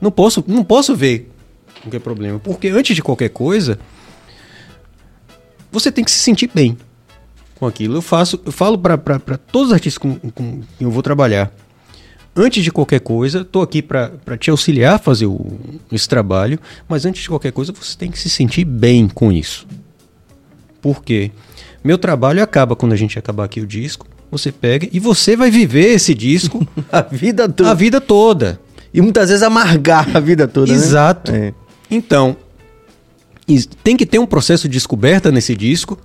Não 0.00 0.10
posso, 0.10 0.44
não 0.46 0.62
posso 0.62 0.94
ver 0.94 1.30
o 1.84 1.90
que 1.90 1.96
é 1.96 1.98
problema, 1.98 2.38
porque 2.38 2.68
antes 2.68 2.94
de 2.94 3.02
qualquer 3.02 3.30
coisa, 3.30 3.78
você 5.72 5.90
tem 5.90 6.04
que 6.04 6.10
se 6.10 6.18
sentir 6.18 6.50
bem 6.54 6.76
com 7.54 7.66
aquilo. 7.66 7.96
Eu 7.96 8.02
faço, 8.02 8.40
eu 8.44 8.52
falo 8.52 8.78
para 8.78 9.38
todos 9.38 9.68
os 9.68 9.74
artistas 9.74 9.98
com, 9.98 10.18
com 10.30 10.60
quem 10.78 10.86
eu 10.86 10.90
vou 10.90 11.02
trabalhar. 11.02 11.50
antes 12.36 12.62
de 12.62 12.70
qualquer 12.70 13.00
coisa, 13.00 13.40
estou 13.40 13.62
aqui 13.62 13.82
para 13.82 14.10
te 14.38 14.50
auxiliar 14.50 14.94
a 14.94 14.98
fazer 14.98 15.26
o, 15.26 15.58
esse 15.90 16.08
trabalho, 16.08 16.58
mas 16.88 17.06
antes 17.06 17.22
de 17.22 17.28
qualquer 17.28 17.52
coisa, 17.52 17.72
você 17.72 17.96
tem 17.96 18.10
que 18.10 18.18
se 18.18 18.28
sentir 18.28 18.64
bem 18.64 19.08
com 19.08 19.32
isso. 19.32 19.66
Por 20.80 21.02
quê? 21.02 21.30
Meu 21.82 21.96
trabalho 21.96 22.42
acaba 22.42 22.76
quando 22.76 22.92
a 22.92 22.96
gente 22.96 23.18
acabar 23.18 23.44
aqui 23.44 23.60
o 23.60 23.66
disco, 23.66 24.06
você 24.30 24.52
pega 24.52 24.88
e 24.92 25.00
você 25.00 25.34
vai 25.36 25.50
viver 25.50 25.94
esse 25.94 26.14
disco 26.14 26.66
a 26.92 27.00
vida 27.00 27.48
toda. 27.48 27.70
A 27.70 27.74
vida 27.74 28.00
toda. 28.00 28.60
E 28.92 29.00
muitas 29.00 29.28
vezes 29.28 29.42
amargar 29.42 30.16
a 30.16 30.20
vida 30.20 30.46
toda. 30.46 30.70
Né? 30.70 30.76
Exato. 30.76 31.32
Né? 31.32 31.48
É. 31.48 31.54
Então, 31.90 32.36
tem 33.82 33.96
que 33.96 34.06
ter 34.06 34.18
um 34.18 34.26
processo 34.26 34.68
de 34.68 34.74
descoberta 34.74 35.32
nesse 35.32 35.56
disco, 35.56 35.98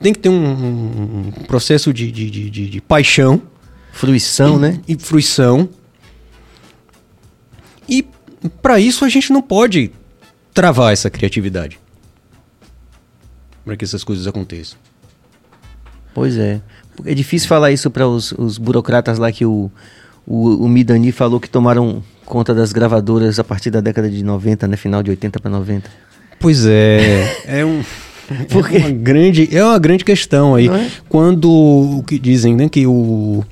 tem 0.00 0.12
que 0.12 0.18
ter 0.18 0.28
um, 0.28 1.24
um 1.28 1.30
processo 1.46 1.92
de, 1.92 2.10
de, 2.10 2.30
de, 2.30 2.68
de, 2.68 2.80
paixão. 2.80 3.40
Fruição, 3.92 4.56
e, 4.56 4.58
né? 4.58 4.80
E 4.88 4.98
fruição. 4.98 5.68
E 7.88 8.04
para 8.60 8.78
isso 8.80 9.04
a 9.04 9.08
gente 9.08 9.32
não 9.32 9.40
pode 9.40 9.90
travar 10.52 10.92
essa 10.92 11.08
criatividade. 11.08 11.78
Para 13.64 13.76
que 13.76 13.84
essas 13.84 14.04
coisas 14.04 14.26
aconteçam. 14.26 14.78
Pois 16.14 16.36
é. 16.36 16.60
É 17.04 17.14
difícil 17.14 17.48
falar 17.48 17.72
isso 17.72 17.90
para 17.90 18.06
os, 18.06 18.32
os, 18.32 18.56
burocratas 18.56 19.18
lá 19.18 19.32
que 19.32 19.44
o, 19.44 19.70
o, 20.26 20.64
o 20.64 20.68
Midani 20.68 21.10
falou 21.10 21.40
que 21.40 21.48
tomaram 21.48 22.02
conta 22.24 22.54
das 22.54 22.72
gravadoras 22.72 23.38
a 23.38 23.44
partir 23.44 23.70
da 23.70 23.80
década 23.80 24.08
de 24.08 24.22
90, 24.22 24.68
né? 24.68 24.76
Final 24.76 25.02
de 25.02 25.10
80 25.10 25.40
para 25.40 25.50
90. 25.50 25.90
Pois 26.38 26.64
é. 26.66 27.36
é 27.46 27.64
um. 27.64 27.82
Porque... 28.50 28.76
É 28.78 28.86
uma 28.86 28.90
grande, 28.90 29.56
é 29.56 29.64
uma 29.64 29.78
grande 29.78 30.04
questão 30.04 30.54
aí. 30.54 30.68
É? 30.68 30.90
Quando 31.08 31.50
o 31.50 32.02
que 32.06 32.18
dizem, 32.18 32.54
né, 32.54 32.68
que 32.68 32.86
o 32.86 33.44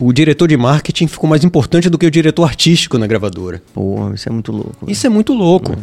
o 0.00 0.12
diretor 0.12 0.46
de 0.46 0.56
marketing 0.56 1.08
ficou 1.08 1.28
mais 1.28 1.42
importante 1.42 1.90
do 1.90 1.98
que 1.98 2.06
o 2.06 2.10
diretor 2.10 2.44
artístico 2.44 2.98
na 2.98 3.06
gravadora. 3.06 3.60
Pô, 3.74 4.12
isso 4.14 4.28
é 4.28 4.32
muito 4.32 4.52
louco. 4.52 4.76
Véio. 4.82 4.92
Isso 4.92 5.06
é 5.06 5.10
muito 5.10 5.32
louco. 5.32 5.72
É. 5.72 5.76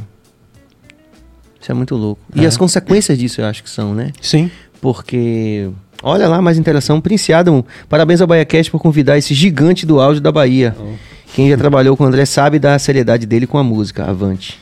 Isso 1.66 1.72
é 1.72 1.76
muito 1.76 1.96
louco. 1.96 2.22
E 2.36 2.46
é. 2.46 2.48
as 2.48 2.56
consequências 2.56 3.18
disso 3.18 3.42
eu 3.42 3.46
acho 3.48 3.64
que 3.64 3.70
são, 3.72 3.96
né? 3.96 4.12
Sim. 4.22 4.52
Porque 4.80 5.68
Olha 6.04 6.28
lá, 6.28 6.40
mais 6.40 6.60
interação. 6.60 7.02
Princiado, 7.02 7.66
parabéns 7.90 8.22
ao 8.22 8.28
BahiaCast 8.28 8.70
por 8.70 8.80
convidar 8.80 9.18
esse 9.18 9.34
gigante 9.34 9.84
do 9.84 10.00
áudio 10.00 10.22
da 10.22 10.32
Bahia. 10.32 10.76
Oh. 10.80 10.94
Quem 11.34 11.50
já 11.50 11.58
trabalhou 11.58 11.98
com 11.98 12.04
o 12.04 12.08
André 12.08 12.24
sabe 12.26 12.60
da 12.60 12.78
seriedade 12.78 13.26
dele 13.26 13.48
com 13.48 13.58
a 13.58 13.64
música. 13.64 14.06
Avante. 14.06 14.60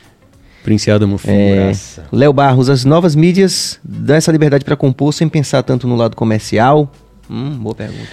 Princiado 0.62 1.06
Mufum, 1.06 1.30
é, 1.30 1.72
Léo 2.10 2.32
Barros, 2.32 2.70
as 2.70 2.86
novas 2.86 3.14
mídias 3.14 3.78
dão 3.84 4.16
essa 4.16 4.32
liberdade 4.32 4.64
para 4.64 4.74
compor 4.74 5.12
sem 5.12 5.28
pensar 5.28 5.62
tanto 5.62 5.86
no 5.86 5.96
lado 5.96 6.16
comercial? 6.16 6.90
Hum, 7.28 7.50
boa 7.50 7.74
pergunta. 7.74 8.08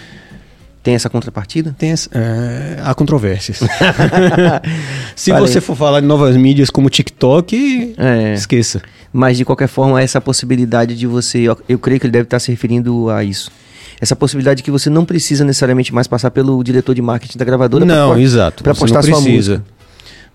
Tem 0.84 0.96
essa 0.96 1.10
contrapartida? 1.10 1.76
Tem 1.78 1.92
essa, 1.92 2.10
é, 2.12 2.80
há 2.84 2.94
controvérsias. 2.96 3.60
Se 5.16 5.32
você 5.32 5.62
for 5.62 5.76
falar 5.76 6.02
de 6.02 6.08
novas 6.08 6.36
mídias 6.36 6.72
como 6.72 6.90
TikTok, 6.90 7.94
é. 7.98 8.34
esqueça. 8.34 8.82
Mas 9.14 9.38
de 9.38 9.46
qualquer 9.46 9.68
forma, 9.68 10.02
essa 10.02 10.20
possibilidade 10.20 10.96
de 10.96 11.06
você, 11.06 11.40
eu, 11.40 11.58
eu 11.70 11.78
creio 11.78 12.00
que 12.00 12.08
ele 12.08 12.12
deve 12.12 12.24
estar 12.24 12.40
se 12.40 12.50
referindo 12.50 13.10
a 13.12 13.24
isso. 13.24 13.52
Essa 14.00 14.16
possibilidade 14.16 14.58
de 14.58 14.64
que 14.64 14.72
você 14.72 14.90
não 14.90 15.06
precisa 15.06 15.46
necessariamente 15.46 15.94
mais 15.94 16.08
passar 16.08 16.32
pelo 16.32 16.64
diretor 16.64 16.96
de 16.96 17.02
marketing 17.04 17.38
da 17.38 17.46
gravadora. 17.46 17.86
Não, 17.86 18.14
pra, 18.14 18.22
exato. 18.22 18.64
Para 18.64 18.74
postar 18.74 19.04
não 19.04 19.22
precisa. 19.22 19.30
música. 19.30 19.64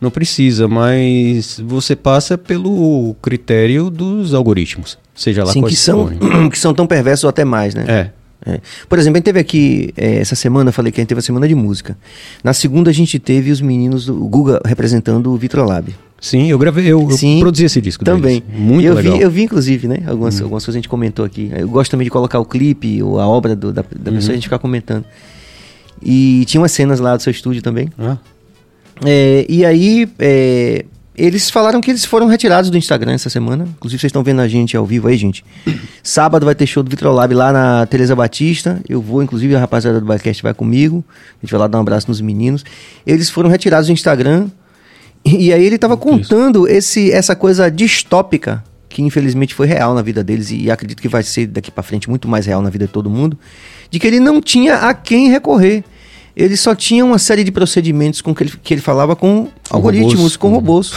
Não 0.00 0.10
precisa, 0.10 0.68
mas 0.68 1.58
você 1.64 1.96
passa 1.96 2.36
pelo 2.36 3.16
critério 3.22 3.88
dos 3.88 4.34
algoritmos, 4.34 4.98
seja 5.14 5.42
lá 5.42 5.52
Sim, 5.52 5.60
quais 5.62 5.74
que 5.74 5.80
são, 5.80 6.10
que 6.52 6.58
são 6.58 6.74
tão 6.74 6.86
perversos 6.86 7.24
ou 7.24 7.30
até 7.30 7.46
mais, 7.46 7.74
né? 7.74 7.84
É. 7.88 8.10
É. 8.46 8.60
Por 8.88 8.98
exemplo, 8.98 9.16
a 9.16 9.18
gente 9.18 9.24
teve 9.24 9.40
aqui, 9.40 9.92
é, 9.96 10.18
essa 10.18 10.36
semana, 10.36 10.68
eu 10.68 10.72
falei 10.72 10.92
que 10.92 11.00
a 11.00 11.02
gente 11.02 11.08
teve 11.08 11.18
a 11.18 11.22
semana 11.22 11.48
de 11.48 11.54
música. 11.54 11.98
Na 12.44 12.52
segunda, 12.52 12.90
a 12.90 12.94
gente 12.94 13.18
teve 13.18 13.50
os 13.50 13.60
meninos 13.60 14.06
do 14.06 14.14
Guga 14.14 14.60
representando 14.64 15.32
o 15.32 15.36
Vitrolab. 15.36 15.92
Sim, 16.20 16.48
eu 16.48 16.58
gravei, 16.58 16.86
eu, 16.86 17.10
Sim, 17.10 17.34
eu 17.34 17.40
produzi 17.40 17.64
esse 17.64 17.80
disco 17.80 18.04
também. 18.04 18.40
Deles. 18.40 18.58
Muito 18.58 18.86
eu 18.86 18.94
legal. 18.94 19.16
Vi, 19.16 19.22
eu 19.22 19.30
vi, 19.30 19.42
inclusive, 19.42 19.86
né? 19.88 19.98
Algumas, 20.06 20.40
hum. 20.40 20.44
algumas 20.44 20.64
coisas 20.64 20.76
a 20.76 20.78
gente 20.78 20.88
comentou 20.88 21.24
aqui. 21.24 21.50
Eu 21.54 21.68
gosto 21.68 21.90
também 21.90 22.04
de 22.04 22.10
colocar 22.10 22.38
o 22.38 22.44
clipe 22.44 23.02
ou 23.02 23.20
a 23.20 23.26
obra 23.26 23.54
do, 23.54 23.72
da, 23.72 23.82
da 23.82 24.10
uhum. 24.10 24.16
pessoa 24.16 24.32
e 24.32 24.34
a 24.34 24.36
gente 24.36 24.44
ficar 24.44 24.58
comentando. 24.58 25.04
E 26.02 26.44
tinha 26.46 26.60
umas 26.60 26.72
cenas 26.72 27.00
lá 27.00 27.16
do 27.16 27.22
seu 27.22 27.30
estúdio 27.30 27.62
também. 27.62 27.90
Ah. 27.98 28.16
É, 29.04 29.44
e 29.48 29.64
aí, 29.64 30.08
é, 30.18 30.84
eles 31.16 31.48
falaram 31.48 31.80
que 31.80 31.90
eles 31.90 32.04
foram 32.04 32.26
retirados 32.26 32.68
do 32.68 32.76
Instagram 32.76 33.12
essa 33.12 33.30
semana. 33.30 33.66
Inclusive, 33.76 34.00
vocês 34.00 34.10
estão 34.10 34.22
vendo 34.22 34.40
a 34.40 34.48
gente 34.48 34.76
ao 34.76 34.84
vivo 34.84 35.08
aí, 35.08 35.16
gente. 35.16 35.42
Sábado 36.02 36.44
vai 36.44 36.54
ter 36.54 36.66
show 36.66 36.82
do 36.82 36.90
Vitrolab 36.90 37.32
lá 37.34 37.52
na 37.52 37.86
Teresa 37.86 38.14
Batista. 38.14 38.82
Eu 38.86 39.00
vou, 39.00 39.22
inclusive, 39.22 39.56
a 39.56 39.58
rapaziada 39.58 39.98
do 39.98 40.06
podcast 40.06 40.42
vai 40.42 40.52
comigo. 40.52 41.02
A 41.08 41.46
gente 41.46 41.50
vai 41.50 41.60
lá 41.60 41.66
dar 41.66 41.78
um 41.78 41.80
abraço 41.80 42.08
nos 42.08 42.20
meninos. 42.20 42.64
Eles 43.06 43.30
foram 43.30 43.48
retirados 43.48 43.86
do 43.86 43.92
Instagram. 43.92 44.48
E, 45.24 45.52
aí 45.52 45.64
ele 45.64 45.74
estava 45.74 45.96
contando 45.96 46.68
esse, 46.68 47.10
essa 47.10 47.34
coisa 47.34 47.68
distópica 47.68 48.62
que 48.88 49.02
infelizmente 49.02 49.54
foi 49.54 49.66
real 49.66 49.94
na 49.94 50.00
vida 50.00 50.22
deles 50.22 50.50
e 50.50 50.70
acredito 50.70 51.02
que 51.02 51.08
vai 51.08 51.22
ser 51.22 51.48
daqui 51.48 51.70
para 51.70 51.82
frente 51.82 52.08
muito 52.08 52.28
mais 52.28 52.46
real 52.46 52.62
na 52.62 52.70
vida 52.70 52.86
de 52.86 52.92
todo 52.92 53.10
mundo, 53.10 53.36
de 53.90 53.98
que 53.98 54.06
ele 54.06 54.20
não 54.20 54.40
tinha 54.40 54.76
a 54.76 54.94
quem 54.94 55.28
recorrer. 55.28 55.84
Ele 56.36 56.56
só 56.56 56.74
tinha 56.74 57.04
uma 57.04 57.18
série 57.18 57.42
de 57.42 57.50
procedimentos 57.50 58.20
com 58.20 58.34
que 58.34 58.42
ele, 58.42 58.52
que 58.62 58.74
ele 58.74 58.80
falava 58.82 59.16
com, 59.16 59.48
algoritmos, 59.70 60.14
robôs. 60.14 60.36
com 60.36 60.50
robôs. 60.50 60.92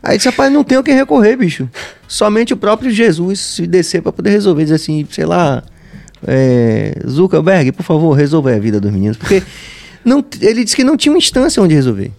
Aí 0.00 0.16
disse, 0.18 0.28
rapaz, 0.28 0.52
não 0.52 0.62
tem 0.62 0.78
o 0.78 0.82
que 0.84 0.92
recorrer, 0.92 1.36
bicho. 1.36 1.68
Somente 2.06 2.52
o 2.52 2.56
próprio 2.56 2.90
Jesus 2.90 3.40
se 3.40 3.66
descer 3.66 4.02
para 4.02 4.12
poder 4.12 4.30
resolver. 4.30 4.62
Dizer 4.62 4.76
assim, 4.76 5.04
sei 5.10 5.24
lá, 5.24 5.64
é, 6.26 6.94
Zuckerberg, 7.08 7.72
por 7.72 7.82
favor, 7.82 8.12
resolva 8.12 8.54
a 8.54 8.58
vida 8.58 8.80
dos 8.80 8.92
meninos. 8.92 9.16
Porque 9.16 9.42
não, 10.04 10.24
ele 10.40 10.62
disse 10.62 10.76
que 10.76 10.84
não 10.84 10.96
tinha 10.96 11.10
uma 11.12 11.18
instância 11.18 11.60
onde 11.60 11.74
resolver. 11.74 12.12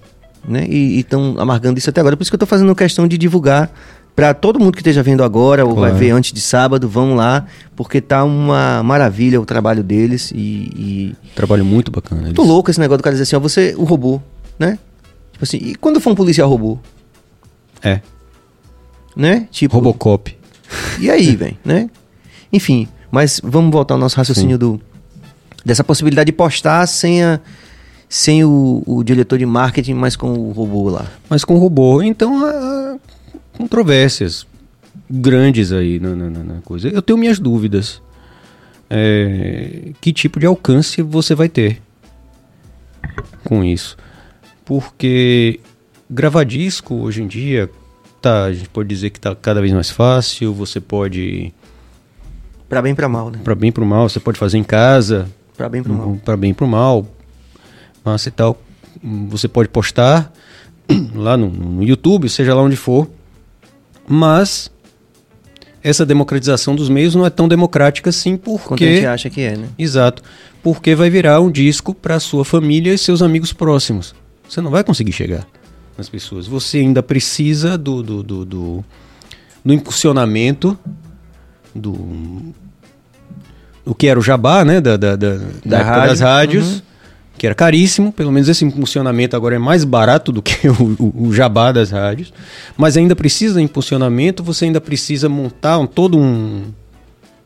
Né? 0.47 0.65
E 0.67 0.99
estão 0.99 1.35
amargando 1.39 1.79
isso 1.79 1.89
até 1.89 2.01
agora. 2.01 2.17
Por 2.17 2.23
isso 2.23 2.31
que 2.31 2.35
eu 2.35 2.37
estou 2.37 2.47
fazendo 2.47 2.75
questão 2.75 3.07
de 3.07 3.17
divulgar 3.17 3.71
para 4.15 4.33
todo 4.33 4.59
mundo 4.59 4.71
que 4.71 4.79
esteja 4.79 5.03
vendo 5.03 5.23
agora 5.23 5.65
ou 5.65 5.75
claro. 5.75 5.91
vai 5.91 5.99
ver 5.99 6.11
antes 6.11 6.31
de 6.31 6.39
sábado, 6.39 6.87
vão 6.87 7.15
lá, 7.15 7.45
porque 7.75 7.99
tá 7.99 8.23
uma 8.23 8.81
maravilha 8.81 9.41
o 9.41 9.45
trabalho 9.45 9.83
deles 9.83 10.31
e. 10.31 10.37
e... 10.37 11.15
Trabalho 11.35 11.65
muito 11.65 11.91
bacana. 11.91 12.29
Eles... 12.29 12.37
louco 12.37 12.71
esse 12.71 12.79
negócio 12.79 12.99
do 12.99 13.03
cara 13.03 13.13
dizer 13.13 13.23
assim, 13.23 13.35
ó, 13.35 13.39
você, 13.39 13.75
o 13.77 13.83
robô, 13.83 14.21
né? 14.57 14.79
Tipo 15.33 15.43
assim, 15.43 15.57
e 15.57 15.75
quando 15.75 15.99
for 15.99 16.11
um 16.11 16.15
policial 16.15 16.49
robô? 16.49 16.79
É. 17.83 17.99
Né? 19.15 19.47
Tipo. 19.51 19.75
Robocop. 19.75 20.35
E 20.99 21.09
aí, 21.09 21.33
velho, 21.35 21.57
né? 21.63 21.89
Enfim, 22.53 22.87
mas 23.11 23.41
vamos 23.43 23.69
voltar 23.71 23.95
ao 23.95 23.99
nosso 23.99 24.15
raciocínio 24.15 24.55
Sim. 24.55 24.59
do 24.59 24.81
dessa 25.65 25.83
possibilidade 25.83 26.27
de 26.27 26.31
postar 26.31 26.85
sem 26.87 27.23
a 27.23 27.39
sem 28.07 28.45
o, 28.45 28.83
o, 28.85 29.03
diretor 29.03 29.37
de 29.37 29.45
marketing, 29.45 29.95
mas 29.95 30.15
com 30.15 30.31
o 30.31 30.51
robô 30.51 30.89
lá. 30.89 31.05
Mas 31.27 31.43
com 31.43 31.55
o 31.55 31.57
robô. 31.57 32.01
Então, 32.01 32.45
a, 32.45 32.97
controvérsias 33.57 34.45
grandes 35.09 35.71
aí 35.71 35.99
na, 35.99 36.15
na, 36.15 36.29
na, 36.29 36.61
coisa. 36.61 36.89
Eu 36.89 37.01
tenho 37.01 37.17
minhas 37.17 37.39
dúvidas. 37.39 38.01
É, 38.89 39.91
que 39.99 40.13
tipo 40.13 40.39
de 40.39 40.45
alcance 40.45 41.01
você 41.01 41.33
vai 41.33 41.49
ter 41.49 41.81
com 43.43 43.63
isso? 43.63 43.97
Porque 44.63 45.59
gravar 46.09 46.43
disco 46.43 46.95
hoje 46.95 47.23
em 47.23 47.27
dia, 47.27 47.69
tá, 48.21 48.45
a 48.45 48.53
gente 48.53 48.69
pode 48.69 48.87
dizer 48.87 49.09
que 49.09 49.19
tá 49.19 49.35
cada 49.35 49.61
vez 49.61 49.73
mais 49.73 49.89
fácil, 49.89 50.53
você 50.53 50.79
pode... 50.79 51.53
Para 52.69 52.81
bem 52.81 52.95
para 52.95 53.07
mal, 53.07 53.29
né? 53.29 53.39
Para 53.43 53.55
bem 53.55 53.71
para 53.71 53.85
mal, 53.85 54.09
você 54.09 54.19
pode 54.19 54.37
fazer 54.37 54.57
em 54.57 54.63
casa. 54.63 55.27
Para 55.55 55.69
bem 55.69 55.83
para 55.83 55.93
mal. 55.93 56.17
Para 56.23 56.37
bem 56.37 56.53
para 56.53 56.67
mal. 56.67 57.07
Mas 58.03 58.25
e 58.25 58.31
tal, 58.31 58.59
você 59.27 59.47
pode 59.47 59.69
postar 59.69 60.31
lá 61.13 61.37
no, 61.37 61.49
no 61.49 61.83
YouTube, 61.83 62.27
seja 62.29 62.53
lá 62.53 62.61
onde 62.61 62.75
for. 62.75 63.07
Mas 64.07 64.71
essa 65.83 66.05
democratização 66.05 66.75
dos 66.75 66.89
meios 66.89 67.15
não 67.15 67.25
é 67.25 67.29
tão 67.29 67.47
democrática 67.47 68.09
assim 68.09 68.37
porque 68.37 68.67
Quanto 68.67 68.83
a 68.83 68.87
gente 68.87 69.05
acha 69.05 69.29
que 69.29 69.41
é, 69.41 69.55
né? 69.55 69.67
Exato. 69.77 70.23
Porque 70.63 70.95
vai 70.95 71.09
virar 71.09 71.39
um 71.39 71.51
disco 71.51 71.93
para 71.93 72.19
sua 72.19 72.43
família 72.43 72.93
e 72.93 72.97
seus 72.97 73.21
amigos 73.21 73.53
próximos. 73.53 74.15
Você 74.47 74.61
não 74.61 74.71
vai 74.71 74.83
conseguir 74.83 75.11
chegar 75.11 75.45
nas 75.97 76.09
pessoas. 76.09 76.47
Você 76.47 76.79
ainda 76.79 77.03
precisa 77.03 77.77
do 77.77 78.01
do, 78.01 78.23
do, 78.23 78.45
do, 78.45 78.85
do 79.63 79.73
impulsionamento 79.73 80.77
do 81.73 82.53
o 83.85 83.93
que 83.93 84.07
era 84.07 84.19
o 84.19 84.23
jabá, 84.23 84.65
né, 84.65 84.81
da, 84.81 84.97
da, 84.97 85.15
da, 85.15 85.37
da 85.63 85.83
rádio. 85.83 86.09
das 86.09 86.19
rádios. 86.19 86.73
Uhum 86.73 86.84
que 87.45 87.47
era 87.47 87.55
caríssimo, 87.55 88.11
pelo 88.11 88.31
menos 88.31 88.49
esse 88.49 88.65
impulsionamento 88.65 89.35
agora 89.35 89.55
é 89.55 89.59
mais 89.59 89.83
barato 89.83 90.31
do 90.31 90.41
que 90.41 90.67
o, 90.67 90.95
o, 90.97 91.27
o 91.27 91.33
jabá 91.33 91.71
das 91.71 91.91
rádios, 91.91 92.33
mas 92.75 92.97
ainda 92.97 93.15
precisa 93.15 93.59
de 93.59 93.61
impulsionamento, 93.63 94.43
você 94.43 94.65
ainda 94.65 94.81
precisa 94.81 95.29
montar 95.29 95.77
um, 95.77 95.85
todo 95.85 96.17
um, 96.17 96.63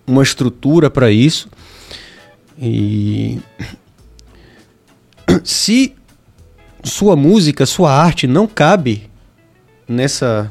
uma 0.07 0.23
estrutura 0.23 0.89
para 0.89 1.11
isso. 1.11 1.49
E 2.57 3.39
se 5.43 5.93
sua 6.81 7.17
música, 7.17 7.65
sua 7.65 7.91
arte 7.93 8.25
não 8.25 8.47
cabe 8.47 9.09
nessa 9.85 10.49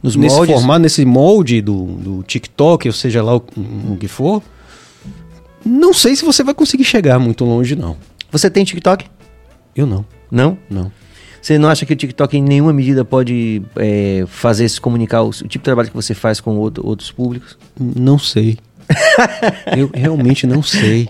Nos 0.00 0.14
nesse 0.14 0.36
moldes. 0.36 0.54
formato, 0.54 0.80
nesse 0.82 1.04
molde 1.04 1.60
do, 1.60 1.84
do 1.84 2.22
TikTok, 2.22 2.88
ou 2.88 2.94
seja 2.94 3.24
lá 3.24 3.34
o, 3.34 3.44
o 3.90 3.96
que 3.98 4.06
for, 4.06 4.40
Não 5.64 5.92
sei 5.94 6.16
se 6.16 6.24
você 6.24 6.42
vai 6.42 6.54
conseguir 6.54 6.84
chegar 6.84 7.18
muito 7.18 7.44
longe, 7.44 7.76
não. 7.76 7.96
Você 8.30 8.50
tem 8.50 8.64
TikTok? 8.64 9.06
Eu 9.76 9.86
não, 9.86 10.04
Não? 10.30 10.58
não. 10.68 10.90
Você 11.40 11.58
não 11.58 11.68
acha 11.68 11.84
que 11.84 11.92
o 11.92 11.96
TikTok 11.96 12.36
em 12.36 12.42
nenhuma 12.42 12.72
medida 12.72 13.04
pode 13.04 13.62
é, 13.74 14.24
fazer 14.28 14.68
se 14.68 14.80
comunicar 14.80 15.22
o, 15.22 15.28
o 15.28 15.32
tipo 15.32 15.48
de 15.48 15.58
trabalho 15.60 15.88
que 15.88 15.94
você 15.96 16.14
faz 16.14 16.40
com 16.40 16.56
outro- 16.56 16.86
outros 16.86 17.10
públicos? 17.10 17.58
Não 17.80 18.16
sei. 18.18 18.58
eu 19.76 19.90
realmente 19.92 20.46
não 20.46 20.62
sei. 20.62 21.08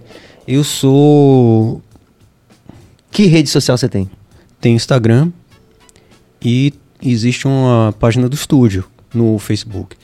Eu 0.48 0.64
sou. 0.64 1.82
Que 3.10 3.26
rede 3.26 3.50
social 3.50 3.76
você 3.76 3.88
tem? 3.90 4.10
Tem 4.58 4.74
Instagram 4.74 5.30
e 6.40 6.72
existe 7.02 7.46
uma 7.46 7.94
página 8.00 8.26
do 8.28 8.34
estúdio 8.34 8.84
no 9.12 9.38
Facebook. 9.38 9.96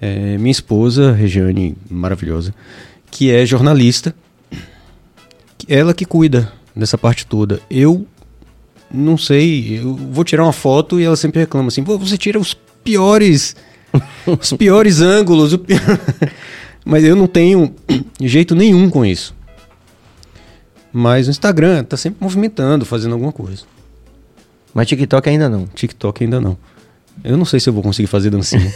É, 0.00 0.36
minha 0.38 0.50
esposa, 0.50 1.12
Regiane, 1.12 1.76
maravilhosa, 1.88 2.52
que 3.10 3.30
é 3.30 3.44
jornalista, 3.44 4.14
ela 5.68 5.92
que 5.92 6.04
cuida 6.04 6.52
dessa 6.74 6.96
parte 6.96 7.26
toda. 7.26 7.60
Eu 7.70 8.06
não 8.90 9.18
sei, 9.18 9.78
eu 9.78 9.94
vou 9.94 10.24
tirar 10.24 10.44
uma 10.44 10.52
foto 10.52 10.98
e 10.98 11.04
ela 11.04 11.16
sempre 11.16 11.40
reclama 11.40 11.68
assim: 11.68 11.82
você 11.82 12.16
tira 12.16 12.38
os 12.38 12.54
piores, 12.82 13.54
os 14.26 14.52
piores 14.52 15.00
ângulos. 15.02 15.52
o 15.52 15.58
pi-" 15.58 15.74
Mas 16.84 17.04
eu 17.04 17.14
não 17.14 17.26
tenho 17.26 17.74
jeito 18.20 18.54
nenhum 18.54 18.88
com 18.88 19.04
isso. 19.04 19.34
Mas 20.90 21.26
o 21.28 21.30
Instagram 21.30 21.84
tá 21.84 21.96
sempre 21.96 22.22
movimentando, 22.22 22.86
fazendo 22.86 23.12
alguma 23.12 23.32
coisa. 23.32 23.64
Mas 24.72 24.86
TikTok 24.86 25.28
ainda 25.28 25.48
não. 25.48 25.66
TikTok 25.66 26.24
ainda 26.24 26.40
não. 26.40 26.56
Eu 27.24 27.36
não 27.36 27.44
sei 27.44 27.58
se 27.60 27.68
eu 27.68 27.72
vou 27.72 27.82
conseguir 27.82 28.06
fazer 28.06 28.30
dancinha. 28.30 28.72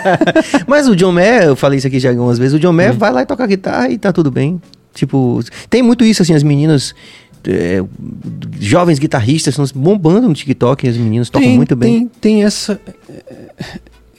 Mas 0.66 0.88
o 0.88 0.96
John 0.96 1.12
Mayer, 1.12 1.44
eu 1.44 1.56
falei 1.56 1.78
isso 1.78 1.86
aqui 1.86 2.00
já 2.00 2.10
algumas 2.10 2.38
vezes, 2.38 2.54
o 2.54 2.58
John 2.58 2.72
Mayer 2.72 2.94
vai 2.94 3.12
lá 3.12 3.22
e 3.22 3.26
toca 3.26 3.46
guitarra 3.46 3.88
e 3.90 3.98
tá 3.98 4.12
tudo 4.12 4.30
bem. 4.30 4.60
Tipo, 4.94 5.40
tem 5.68 5.82
muito 5.82 6.04
isso, 6.04 6.22
assim, 6.22 6.34
as 6.34 6.42
meninas, 6.42 6.94
é, 7.46 7.82
jovens 8.58 8.98
guitarristas 8.98 9.58
estão 9.58 9.82
bombando 9.82 10.28
no 10.28 10.34
TikTok, 10.34 10.88
as 10.88 10.96
meninas 10.96 11.28
tocam 11.28 11.48
Tem- 11.48 11.56
muito 11.56 11.76
bem. 11.76 11.98
Tem, 11.98 12.08
tem 12.20 12.44
essa. 12.44 12.80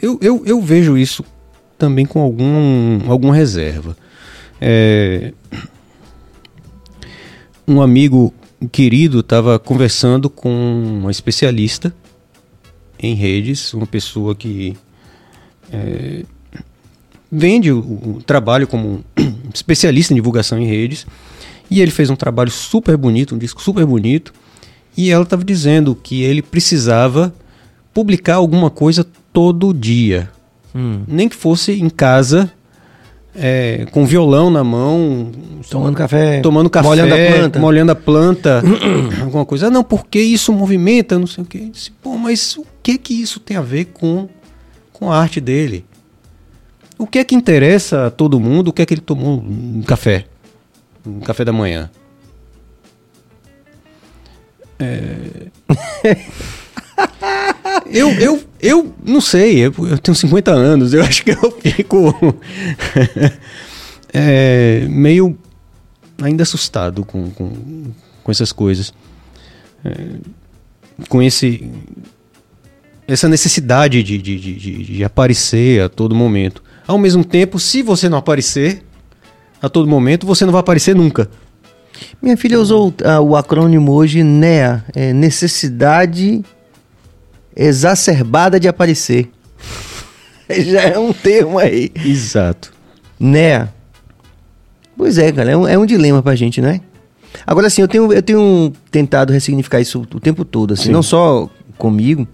Eu, 0.02 0.20
eu, 0.22 0.44
eu 0.46 0.62
vejo 0.62 0.98
isso 0.98 1.24
também 1.78 2.06
com 2.06 2.20
algum, 2.20 3.00
alguma 3.10 3.34
reserva. 3.34 3.98
É, 4.62 5.34
um 7.68 7.82
amigo 7.82 8.34
querido 8.72 9.20
estava 9.20 9.58
conversando 9.58 10.30
com 10.30 10.50
uma 11.02 11.12
especialista 11.12 11.94
em 13.00 13.14
redes, 13.14 13.74
uma 13.74 13.86
pessoa 13.86 14.36
que 14.36 14.76
é, 15.72 16.24
vende 17.32 17.72
o, 17.72 17.80
o 17.80 18.24
trabalho 18.26 18.68
como 18.68 19.04
especialista 19.54 20.14
em 20.14 20.16
divulgação 20.16 20.60
em 20.60 20.66
redes. 20.66 21.06
E 21.70 21.82
ele 21.82 21.92
fez 21.92 22.10
um 22.10 22.16
trabalho 22.16 22.52
super 22.52 22.96
bonito, 22.96 23.36
um 23.36 23.38
disco 23.38 23.62
super 23.62 23.86
bonito. 23.86 24.34
E 24.96 25.12
ela 25.12 25.24
estava 25.24 25.44
dizendo 25.44 25.96
que 25.96 26.22
ele 26.22 26.42
precisava 26.42 27.34
publicar 27.94 28.36
alguma 28.36 28.70
coisa 28.70 29.06
todo 29.34 29.74
dia. 29.74 30.30
Hum. 30.74 31.04
Nem 31.08 31.28
que 31.28 31.36
fosse 31.36 31.74
em 31.74 31.90
casa, 31.90 32.52
é, 33.36 33.86
com 33.92 34.06
violão 34.06 34.50
na 34.50 34.64
mão, 34.64 35.32
Tomando 35.70 35.96
café, 35.96 36.40
tomando 36.42 36.70
café, 36.70 36.88
molhando 36.88 37.14
a 37.14 37.18
planta. 37.18 37.60
molhando 37.60 37.92
a 37.92 37.96
planta, 37.96 38.64
alguma 39.22 39.46
coisa. 39.46 39.68
Ah, 39.68 39.70
não, 39.70 39.84
porque 39.84 40.20
isso 40.20 40.54
movimenta, 40.54 41.18
não 41.18 41.28
sei 41.28 41.44
o 41.44 41.48
disse, 41.72 41.92
Pô, 42.02 42.18
mas 42.18 42.56
o 42.58 42.66
que 42.86 43.00
que 43.00 43.20
isso 43.20 43.40
tem 43.40 43.58
a 43.58 43.62
ver 43.62 43.86
com, 43.86 44.30
com 44.94 45.12
a 45.12 45.18
arte 45.18 45.42
dele? 45.42 45.84
O 47.00 47.08
que 47.08 47.18
é 47.18 47.24
que 47.24 47.34
interessa 47.34 48.06
a 48.06 48.12
todo 48.12 48.40
mundo? 48.40 48.68
O 48.68 48.74
que 48.74 48.84
é 48.84 48.86
que 48.86 48.94
ele 48.94 49.02
tomou 49.02 49.40
um 49.40 49.82
café? 49.82 50.28
Um 51.04 51.20
café 51.20 51.44
da 51.44 51.52
manhã? 51.52 51.90
É... 54.78 55.48
eu, 57.90 58.12
eu, 58.20 58.44
eu 58.62 58.94
não 59.04 59.20
sei, 59.20 59.66
eu, 59.66 59.74
eu 59.80 59.98
tenho 59.98 60.14
50 60.14 60.52
anos, 60.52 60.94
eu 60.94 61.02
acho 61.02 61.24
que 61.24 61.32
eu 61.32 61.60
fico 61.60 62.14
é, 64.14 64.86
meio 64.88 65.36
ainda 66.22 66.44
assustado 66.44 67.04
com, 67.04 67.32
com, 67.32 67.52
com 68.24 68.32
essas 68.32 68.52
coisas. 68.52 68.94
É, 69.84 70.20
com 71.10 71.22
esse 71.22 71.70
essa 73.08 73.28
necessidade 73.30 74.02
de, 74.04 74.18
de, 74.18 74.40
de, 74.40 74.84
de- 74.84 75.04
aparecer 75.04 75.82
a 75.82 75.90
todo 75.90 76.16
momento. 76.16 76.64
Ao 76.88 76.98
mesmo 76.98 77.24
tempo, 77.24 77.60
se 77.60 77.82
você 77.82 78.10
não 78.10 78.18
aparecer 78.18 78.84
a 79.62 79.70
todo 79.70 79.88
momento, 79.88 80.26
você 80.26 80.46
não 80.46 80.52
vai 80.52 80.60
aparecer 80.62 80.96
nunca. 80.96 81.30
Minha 82.22 82.36
filha 82.36 82.60
usou 82.60 82.94
ah, 83.04 83.22
o 83.22 83.36
acrônimo 83.36 83.92
hoje 83.94 84.24
NEA, 84.24 84.84
é 84.94 85.14
necessidade 85.14 86.44
exacerbada 87.56 88.60
de 88.60 88.68
aparecer. 88.68 89.30
Já 90.50 90.82
é 90.82 91.00
um 91.00 91.14
termo 91.14 91.58
aí. 91.58 91.92
Exato. 92.04 92.72
NEA. 93.20 93.74
Pois 94.98 95.18
é, 95.18 95.32
cara, 95.32 95.52
é 95.52 95.58
um, 95.58 95.68
é 95.68 95.78
um 95.78 95.86
dilema 95.86 96.22
pra 96.22 96.36
gente, 96.36 96.62
né? 96.62 96.82
Agora, 97.46 97.68
assim, 97.68 97.82
eu 97.82 97.88
tenho, 97.88 98.14
eu 98.14 98.22
tenho 98.22 98.72
tentado 98.90 99.34
ressignificar 99.34 99.80
isso 99.82 100.02
o 100.14 100.20
tempo 100.20 100.46
todo, 100.46 100.74
assim, 100.74 100.84
Sim. 100.86 100.92
não 100.92 101.04
só 101.04 101.50
comigo, 101.78 102.26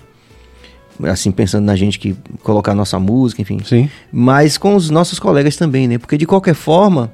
assim, 1.03 1.31
pensando 1.31 1.65
na 1.65 1.75
gente 1.75 1.97
que 1.99 2.15
colocar 2.43 2.73
nossa 2.75 2.99
música, 2.99 3.41
enfim, 3.41 3.59
Sim. 3.63 3.89
mas 4.11 4.57
com 4.57 4.75
os 4.75 4.89
nossos 4.89 5.19
colegas 5.19 5.55
também, 5.55 5.87
né? 5.87 5.97
Porque 5.97 6.17
de 6.17 6.25
qualquer 6.25 6.53
forma, 6.55 7.11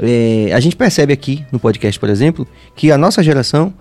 é, 0.00 0.50
a 0.52 0.60
gente 0.60 0.76
percebe 0.76 1.12
aqui 1.12 1.44
no 1.52 1.58
podcast, 1.58 1.98
por 1.98 2.08
exemplo, 2.08 2.46
que 2.76 2.90
a 2.92 2.98
nossa 2.98 3.22
geração 3.22 3.72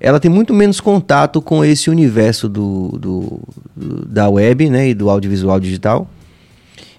ela 0.00 0.18
tem 0.18 0.30
muito 0.30 0.52
menos 0.52 0.80
contato 0.80 1.40
com 1.40 1.64
esse 1.64 1.88
universo 1.88 2.48
do, 2.48 2.88
do- 2.98 3.40
do- 3.76 4.06
da 4.06 4.28
web, 4.28 4.68
né, 4.68 4.88
e 4.88 4.94
do 4.94 5.08
audiovisual 5.08 5.60
digital. 5.60 6.08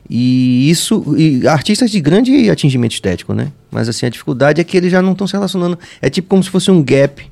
E 0.09 0.69
isso, 0.69 1.15
e 1.17 1.47
artistas 1.47 1.89
de 1.89 1.99
grande 2.01 2.49
atingimento 2.49 2.93
estético, 2.93 3.33
né? 3.33 3.51
Mas 3.71 3.87
assim, 3.87 4.05
a 4.05 4.09
dificuldade 4.09 4.59
é 4.59 4.63
que 4.63 4.75
eles 4.75 4.91
já 4.91 5.01
não 5.01 5.13
estão 5.13 5.25
se 5.25 5.33
relacionando. 5.33 5.79
É 6.01 6.09
tipo 6.09 6.27
como 6.27 6.43
se 6.43 6.49
fosse 6.49 6.69
um 6.69 6.83
gap 6.83 7.25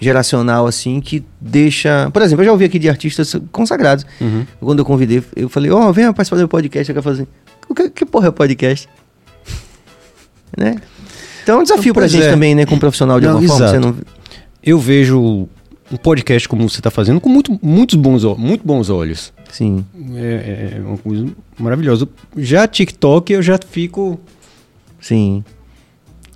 geracional, 0.00 0.66
assim, 0.66 1.00
que 1.00 1.24
deixa. 1.40 2.10
Por 2.12 2.22
exemplo, 2.22 2.42
eu 2.42 2.46
já 2.46 2.52
ouvi 2.52 2.64
aqui 2.64 2.78
de 2.78 2.88
artistas 2.88 3.34
consagrados. 3.50 4.06
Uhum. 4.20 4.46
Quando 4.60 4.78
eu 4.80 4.84
convidei, 4.84 5.22
eu 5.34 5.48
falei, 5.48 5.70
ó, 5.70 5.90
venha 5.92 6.12
participar 6.12 6.36
do 6.36 6.40
meu 6.40 6.48
podcast. 6.48 6.90
Ela 6.90 7.02
falou 7.02 7.18
assim, 7.18 7.28
o 7.68 7.74
que, 7.74 7.90
que 7.90 8.06
porra 8.06 8.28
é 8.28 8.30
podcast? 8.30 8.88
né? 10.56 10.76
Então 11.42 11.58
é 11.58 11.60
um 11.60 11.62
desafio 11.62 11.92
pra 11.92 12.02
Pois 12.02 12.12
gente 12.12 12.24
é. 12.24 12.30
também, 12.30 12.54
né, 12.54 12.66
como 12.66 12.78
profissional 12.78 13.18
de 13.18 13.26
Não, 13.26 13.34
alguma 13.34 13.48
forma. 13.48 13.68
Você 13.68 13.76
exato. 13.76 13.94
não... 13.94 14.18
Eu 14.62 14.78
vejo 14.78 15.48
um 15.90 15.96
podcast 15.96 16.48
como 16.48 16.68
você 16.68 16.80
está 16.80 16.90
fazendo 16.90 17.20
com 17.20 17.28
muito, 17.28 17.58
muitos 17.62 17.96
bons, 17.96 18.22
muito 18.36 18.66
bons 18.66 18.90
olhos. 18.90 19.32
Sim. 19.50 19.84
É, 20.14 20.74
é 20.76 20.80
uma 20.80 20.98
coisa 20.98 21.26
maravilhosa. 21.58 22.08
Já 22.36 22.66
TikTok 22.66 23.32
eu 23.32 23.42
já 23.42 23.58
fico 23.58 24.20
Sim. 25.00 25.42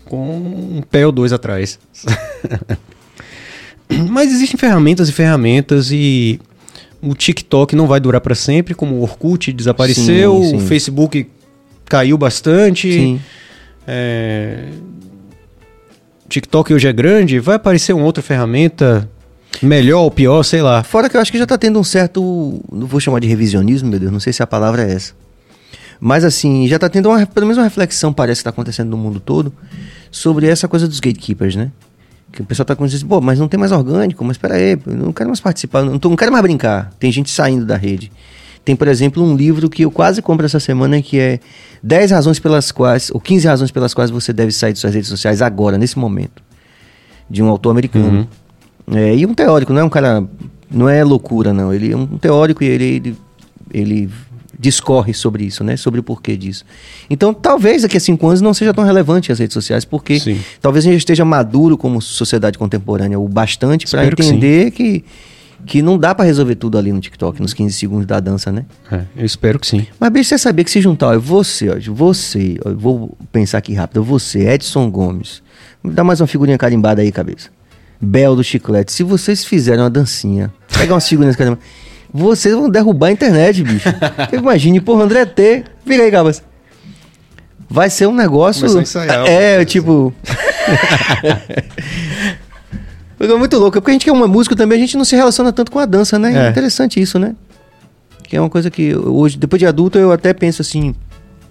com 0.06 0.36
um 0.36 0.82
pé 0.82 1.04
ou 1.06 1.12
dois 1.12 1.32
atrás. 1.32 1.78
Mas 4.08 4.32
existem 4.32 4.58
ferramentas 4.58 5.08
e 5.08 5.12
ferramentas 5.12 5.90
e 5.90 6.40
o 7.00 7.14
TikTok 7.14 7.74
não 7.74 7.86
vai 7.86 7.98
durar 7.98 8.20
para 8.20 8.34
sempre, 8.34 8.74
como 8.74 8.96
o 8.96 9.02
Orkut 9.02 9.52
desapareceu, 9.52 10.42
Sim, 10.42 10.50
sim. 10.50 10.56
o 10.56 10.60
Facebook 10.60 11.26
caiu 11.86 12.16
bastante. 12.16 12.92
Sim. 12.92 13.20
É... 13.86 14.68
TikTok 16.28 16.72
hoje 16.72 16.88
é 16.88 16.92
grande, 16.92 17.38
vai 17.40 17.56
aparecer 17.56 17.92
uma 17.92 18.04
outra 18.04 18.22
ferramenta 18.22 19.08
melhor 19.60 20.02
ou 20.02 20.10
pior, 20.10 20.42
sei 20.42 20.62
lá. 20.62 20.82
Fora 20.82 21.10
que 21.10 21.16
eu 21.16 21.20
acho 21.20 21.30
que 21.30 21.38
já 21.38 21.46
tá 21.46 21.58
tendo 21.58 21.78
um 21.78 21.84
certo. 21.84 22.62
Não 22.72 22.86
vou 22.86 23.00
chamar 23.00 23.20
de 23.20 23.26
revisionismo, 23.26 23.90
meu 23.90 23.98
Deus, 23.98 24.12
não 24.12 24.20
sei 24.20 24.32
se 24.32 24.42
a 24.42 24.46
palavra 24.46 24.82
é 24.82 24.92
essa. 24.92 25.12
Mas 26.00 26.24
assim, 26.24 26.66
já 26.66 26.78
tá 26.78 26.88
tendo 26.88 27.08
uma, 27.08 27.24
pelo 27.26 27.46
menos 27.46 27.58
uma 27.58 27.64
reflexão, 27.64 28.12
parece 28.12 28.40
que 28.40 28.44
tá 28.44 28.50
acontecendo 28.50 28.90
no 28.90 28.96
mundo 28.96 29.20
todo, 29.20 29.52
sobre 30.10 30.48
essa 30.48 30.66
coisa 30.66 30.88
dos 30.88 30.98
gatekeepers, 30.98 31.54
né? 31.54 31.70
Que 32.32 32.42
o 32.42 32.44
pessoal 32.44 32.64
tá 32.64 32.74
com 32.74 32.84
assim, 32.84 33.06
pô, 33.06 33.20
mas 33.20 33.38
não 33.38 33.46
tem 33.46 33.60
mais 33.60 33.72
orgânico, 33.72 34.24
mas 34.24 34.38
peraí, 34.38 34.78
eu 34.86 34.94
não 34.94 35.12
quero 35.12 35.28
mais 35.28 35.40
participar, 35.40 35.82
não, 35.82 35.98
tô, 35.98 36.08
não 36.08 36.16
quero 36.16 36.32
mais 36.32 36.42
brincar. 36.42 36.90
Tem 36.98 37.12
gente 37.12 37.30
saindo 37.30 37.66
da 37.66 37.76
rede. 37.76 38.10
Tem, 38.64 38.74
por 38.76 38.88
exemplo, 38.88 39.22
um 39.22 39.36
livro 39.36 39.68
que 39.68 39.82
eu 39.82 39.90
quase 39.90 40.22
compro 40.22 40.46
essa 40.46 40.60
semana 40.60 41.02
que 41.02 41.18
é 41.18 41.40
10 41.82 42.12
razões 42.12 42.38
pelas 42.38 42.70
quais, 42.70 43.10
ou 43.12 43.20
15 43.20 43.46
razões 43.46 43.70
pelas 43.70 43.92
quais 43.92 44.10
você 44.10 44.32
deve 44.32 44.52
sair 44.52 44.72
de 44.72 44.78
suas 44.78 44.94
redes 44.94 45.08
sociais 45.08 45.42
agora, 45.42 45.76
nesse 45.76 45.98
momento. 45.98 46.42
De 47.28 47.42
um 47.42 47.48
autor 47.48 47.70
americano. 47.70 48.28
É, 48.90 49.14
e 49.14 49.26
um 49.26 49.34
teórico, 49.34 49.72
não 49.72 49.80
é 49.80 49.84
um 49.84 49.88
cara. 49.88 50.24
Não 50.70 50.88
é 50.88 51.02
loucura, 51.04 51.52
não. 51.52 51.72
Ele 51.72 51.92
é 51.92 51.96
um 51.96 52.06
teórico 52.06 52.62
e 52.62 52.66
ele, 52.66 52.84
ele, 52.84 53.16
ele 53.72 54.10
discorre 54.58 55.14
sobre 55.14 55.44
isso, 55.44 55.64
né? 55.64 55.76
Sobre 55.76 56.00
o 56.00 56.02
porquê 56.02 56.36
disso. 56.36 56.64
Então, 57.08 57.32
talvez 57.32 57.82
daqui 57.82 57.96
a 57.96 58.00
cinco 58.00 58.26
anos 58.26 58.40
não 58.40 58.54
seja 58.54 58.72
tão 58.72 58.84
relevante 58.84 59.32
as 59.32 59.38
redes 59.38 59.54
sociais, 59.54 59.84
porque 59.84 60.20
Sim. 60.20 60.40
talvez 60.60 60.86
a 60.86 60.90
gente 60.90 60.98
esteja 60.98 61.24
maduro 61.24 61.76
como 61.76 62.00
sociedade 62.00 62.58
contemporânea 62.58 63.18
o 63.18 63.28
bastante 63.28 63.86
para 63.88 64.02
Espero 64.02 64.16
que 64.16 64.22
entender 64.22 64.70
que, 64.70 65.04
que 65.66 65.82
não 65.82 65.98
dá 65.98 66.14
pra 66.14 66.24
resolver 66.24 66.54
tudo 66.54 66.78
ali 66.78 66.92
no 66.92 67.00
TikTok, 67.00 67.40
nos 67.40 67.54
15 67.54 67.74
segundos 67.74 68.06
da 68.06 68.20
dança, 68.20 68.52
né? 68.52 68.64
É, 68.90 69.02
eu 69.16 69.24
espero 69.24 69.58
que 69.58 69.66
sim. 69.66 69.86
Mas 69.98 70.10
bicho, 70.10 70.28
você 70.28 70.38
sabia 70.38 70.64
que 70.64 70.70
se 70.70 70.80
juntar, 70.80 71.16
ó, 71.16 71.18
você, 71.18 71.68
ó, 71.70 71.76
você, 71.92 72.58
ó, 72.64 72.70
eu 72.70 72.78
vou 72.78 73.16
pensar 73.30 73.58
aqui 73.58 73.74
rápido, 73.74 74.02
você, 74.04 74.48
Edson 74.48 74.90
Gomes, 74.90 75.42
me 75.82 75.92
dá 75.92 76.04
mais 76.04 76.20
uma 76.20 76.26
figurinha 76.26 76.58
carimbada 76.58 77.02
aí, 77.02 77.10
cabeça. 77.10 77.50
Bel 78.00 78.34
do 78.34 78.42
Chiclete, 78.42 78.92
se 78.92 79.04
vocês 79.04 79.44
fizerem 79.44 79.80
uma 79.80 79.90
dancinha, 79.90 80.52
pegar 80.76 80.94
umas 80.94 81.08
figurinhas 81.08 81.36
carimbadas, 81.36 81.64
vocês 82.12 82.54
vão 82.54 82.68
derrubar 82.68 83.08
a 83.08 83.12
internet, 83.12 83.62
bicho. 83.62 83.88
Imagine, 84.32 84.80
porra, 84.80 85.04
André 85.04 85.24
T, 85.24 85.64
vira 85.84 86.04
aí, 86.04 86.10
cabas. 86.10 86.42
Vai 87.70 87.88
ser 87.88 88.06
um 88.06 88.14
negócio. 88.14 88.66
Ensaiar, 88.80 89.26
é, 89.26 89.64
tipo. 89.64 90.12
É 93.20 93.36
muito 93.36 93.56
louco, 93.56 93.78
porque 93.80 93.90
a 93.90 93.94
gente 93.94 94.02
que 94.04 94.10
é 94.10 94.12
uma 94.12 94.26
música 94.26 94.56
também, 94.56 94.78
a 94.78 94.80
gente 94.80 94.96
não 94.96 95.04
se 95.04 95.14
relaciona 95.14 95.52
tanto 95.52 95.70
com 95.70 95.78
a 95.78 95.86
dança, 95.86 96.18
né? 96.18 96.34
É, 96.34 96.46
É. 96.46 96.50
interessante 96.50 97.00
isso, 97.00 97.20
né? 97.20 97.36
Que 98.24 98.36
é 98.36 98.40
uma 98.40 98.50
coisa 98.50 98.68
que 98.68 98.96
hoje, 98.96 99.38
depois 99.38 99.60
de 99.60 99.66
adulto, 99.66 99.96
eu 99.96 100.10
até 100.10 100.32
penso 100.32 100.60
assim. 100.60 100.92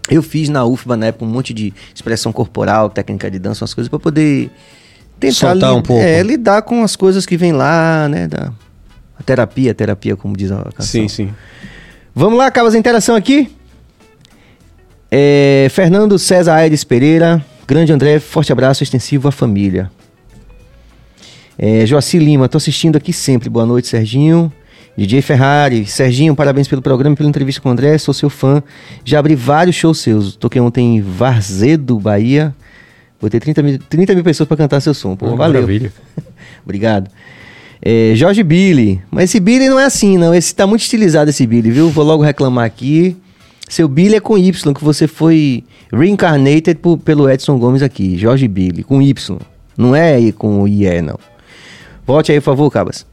Eu 0.10 0.22
fiz 0.22 0.50
na 0.50 0.66
UFBA 0.66 0.98
na 0.98 1.06
época 1.06 1.24
um 1.24 1.30
monte 1.30 1.54
de 1.54 1.74
expressão 1.96 2.34
corporal, 2.34 2.90
técnica 2.90 3.32
de 3.32 3.40
dança, 3.40 3.64
umas 3.64 3.74
coisas 3.74 3.88
pra 3.88 4.00
poder 4.00 4.50
tentar 5.18 5.34
Soltar 5.52 5.74
um 5.74 5.82
pouco. 5.82 6.04
é, 6.04 6.22
lidar 6.24 6.64
com 6.64 6.84
as 6.84 6.98
coisas 6.98 7.26
que 7.26 7.38
vem 7.38 7.54
lá, 7.54 8.10
né? 8.10 8.28
Da 8.28 8.52
a 9.22 9.24
terapia, 9.24 9.74
terapia, 9.74 10.16
como 10.16 10.36
diz 10.36 10.52
a 10.52 10.64
canção. 10.64 10.86
Sim, 10.86 11.08
sim. 11.08 11.30
Vamos 12.14 12.38
lá, 12.38 12.52
Cabas, 12.52 12.76
a 12.76 12.78
interação 12.78 13.16
aqui. 13.16 13.50
É, 15.10 15.68
Fernando 15.70 16.18
César 16.18 16.56
Aires 16.56 16.84
Pereira, 16.84 17.44
grande 17.68 17.94
André, 17.94 18.20
forte 18.20 18.52
abraço 18.52 18.82
extensivo 18.84 19.28
à 19.28 19.32
família. 19.32 19.92
É, 21.58 21.86
Joaci 21.86 22.18
Lima, 22.18 22.50
tô 22.50 22.58
assistindo 22.58 22.96
aqui 22.96 23.14
sempre. 23.14 23.50
Boa 23.50 23.66
noite, 23.66 23.88
Serginho. 23.88 24.52
DJ 24.98 25.22
Ferrari, 25.22 25.86
Serginho, 25.86 26.36
parabéns 26.36 26.68
pelo 26.68 26.82
programa, 26.82 27.16
pela 27.16 27.30
entrevista 27.30 27.62
com 27.62 27.70
o 27.70 27.72
André, 27.72 27.98
sou 27.98 28.14
seu 28.14 28.30
fã. 28.30 28.62
Já 29.06 29.20
abri 29.20 29.36
vários 29.36 29.76
shows 29.76 30.00
seus. 30.00 30.36
Toquei 30.36 30.60
ontem 30.60 30.98
em 30.98 31.02
Varzedo, 31.02 32.00
Bahia. 32.00 32.54
Botei 33.22 33.40
30 33.40 33.64
mil, 33.64 33.80
30 33.80 34.16
mil 34.16 34.24
pessoas 34.24 34.48
pra 34.48 34.58
cantar 34.58 34.82
seu 34.82 34.94
som. 34.94 35.16
Pô, 35.16 35.36
valeu. 35.36 35.62
maravilha. 35.62 35.94
Obrigado. 36.66 37.10
É, 37.82 38.14
Jorge 38.16 38.44
Billy. 38.44 39.02
Mas 39.10 39.26
esse 39.26 39.40
Billy 39.40 39.68
não 39.68 39.80
é 39.80 39.86
assim, 39.86 40.18
não. 40.18 40.34
Esse 40.34 40.54
tá 40.54 40.68
muito 40.68 40.82
estilizado, 40.82 41.30
esse 41.30 41.46
Billy, 41.48 41.72
viu? 41.72 41.90
Vou 41.90 42.06
logo 42.06 42.24
reclamar 42.24 42.66
aqui. 42.66 43.16
Seu 43.68 43.88
Billy 43.88 44.16
é 44.16 44.20
com 44.20 44.38
Y, 44.38 44.74
que 44.74 44.84
você 44.84 45.08
foi 45.08 45.64
reincarnated 45.92 46.76
por- 46.76 46.98
pelo 46.98 47.30
Edson 47.30 47.58
Gomes 47.58 47.82
aqui. 47.82 48.18
Jorge 48.18 48.48
Billy, 48.48 48.84
com 48.84 49.02
Y. 49.02 49.38
Não 49.78 49.96
é 49.96 50.14
aí 50.16 50.32
com 50.32 50.68
IE, 50.68 51.02
não. 51.02 51.18
Volte 52.06 52.32
aí, 52.32 52.40
por 52.40 52.46
favor, 52.46 52.70
Cabas. 52.70 53.06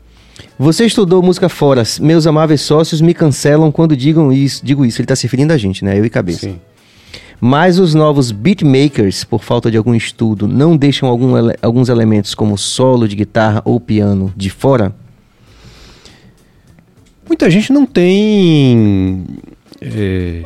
Você 0.59 0.85
estudou 0.85 1.23
música 1.23 1.49
fora. 1.49 1.83
Meus 2.01 2.27
amáveis 2.27 2.61
sócios 2.61 3.01
me 3.01 3.15
cancelam 3.15 3.71
quando 3.71 3.97
digam 3.97 4.33
isso. 4.33 4.65
Digo 4.65 4.85
isso, 4.85 5.01
ele 5.01 5.07
tá 5.07 5.15
se 5.17 5.23
referindo 5.23 5.53
a 5.53 5.57
gente, 5.57 5.85
né? 5.85 5.99
Eu 5.99 6.05
e 6.05 6.11
Cabeça. 6.11 6.41
Sim. 6.41 6.59
Mas 7.41 7.79
os 7.79 7.95
novos 7.95 8.33
beatmakers, 8.33 9.23
por 9.25 9.43
falta 9.43 9.71
de 9.71 9.77
algum 9.77 9.95
estudo, 9.95 10.49
não 10.49 10.77
deixam 10.77 11.09
algum 11.09 11.37
ele- 11.39 11.57
alguns 11.63 11.89
elementos 11.89 12.35
como 12.35 12.59
solo 12.59 13.07
de 13.07 13.15
guitarra 13.15 13.63
ou 13.65 13.79
piano 13.79 14.33
de 14.37 14.51
fora? 14.51 14.93
Muita 17.29 17.49
gente 17.51 17.73
não 17.73 17.85
tem. 17.87 19.25
é, 19.81 20.43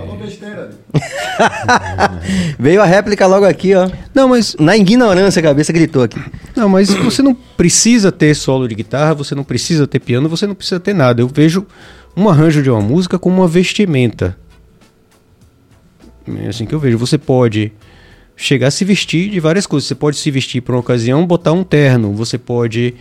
Veio 2.58 2.82
a 2.82 2.84
réplica 2.84 3.26
logo 3.26 3.46
aqui, 3.46 3.74
ó. 3.74 3.88
Não, 4.14 4.28
mas 4.28 4.54
Na 4.58 4.76
ignorância, 4.76 5.40
a 5.40 5.42
cabeça 5.42 5.72
gritou 5.72 6.02
aqui. 6.02 6.20
Não, 6.56 6.68
mas 6.68 6.90
você 6.92 7.22
não 7.22 7.34
precisa 7.34 8.12
ter 8.12 8.34
solo 8.34 8.68
de 8.68 8.74
guitarra, 8.74 9.14
você 9.14 9.34
não 9.34 9.44
precisa 9.44 9.86
ter 9.86 10.00
piano, 10.00 10.28
você 10.28 10.46
não 10.46 10.54
precisa 10.54 10.80
ter 10.80 10.92
nada. 10.94 11.22
Eu 11.22 11.28
vejo 11.28 11.66
um 12.16 12.28
arranjo 12.28 12.62
de 12.62 12.68
uma 12.70 12.80
música 12.80 13.18
como 13.18 13.36
uma 13.36 13.48
vestimenta. 13.48 14.36
É 16.44 16.48
assim 16.48 16.66
que 16.66 16.74
eu 16.74 16.78
vejo. 16.78 16.98
Você 16.98 17.18
pode 17.18 17.72
chegar 18.36 18.68
a 18.68 18.70
se 18.70 18.84
vestir 18.84 19.30
de 19.30 19.40
várias 19.40 19.66
coisas. 19.66 19.86
Você 19.88 19.94
pode 19.94 20.16
se 20.16 20.30
vestir 20.30 20.60
para 20.60 20.74
uma 20.74 20.80
ocasião, 20.80 21.26
botar 21.26 21.52
um 21.52 21.64
terno. 21.64 22.12
Você 22.14 22.38
pode 22.38 22.94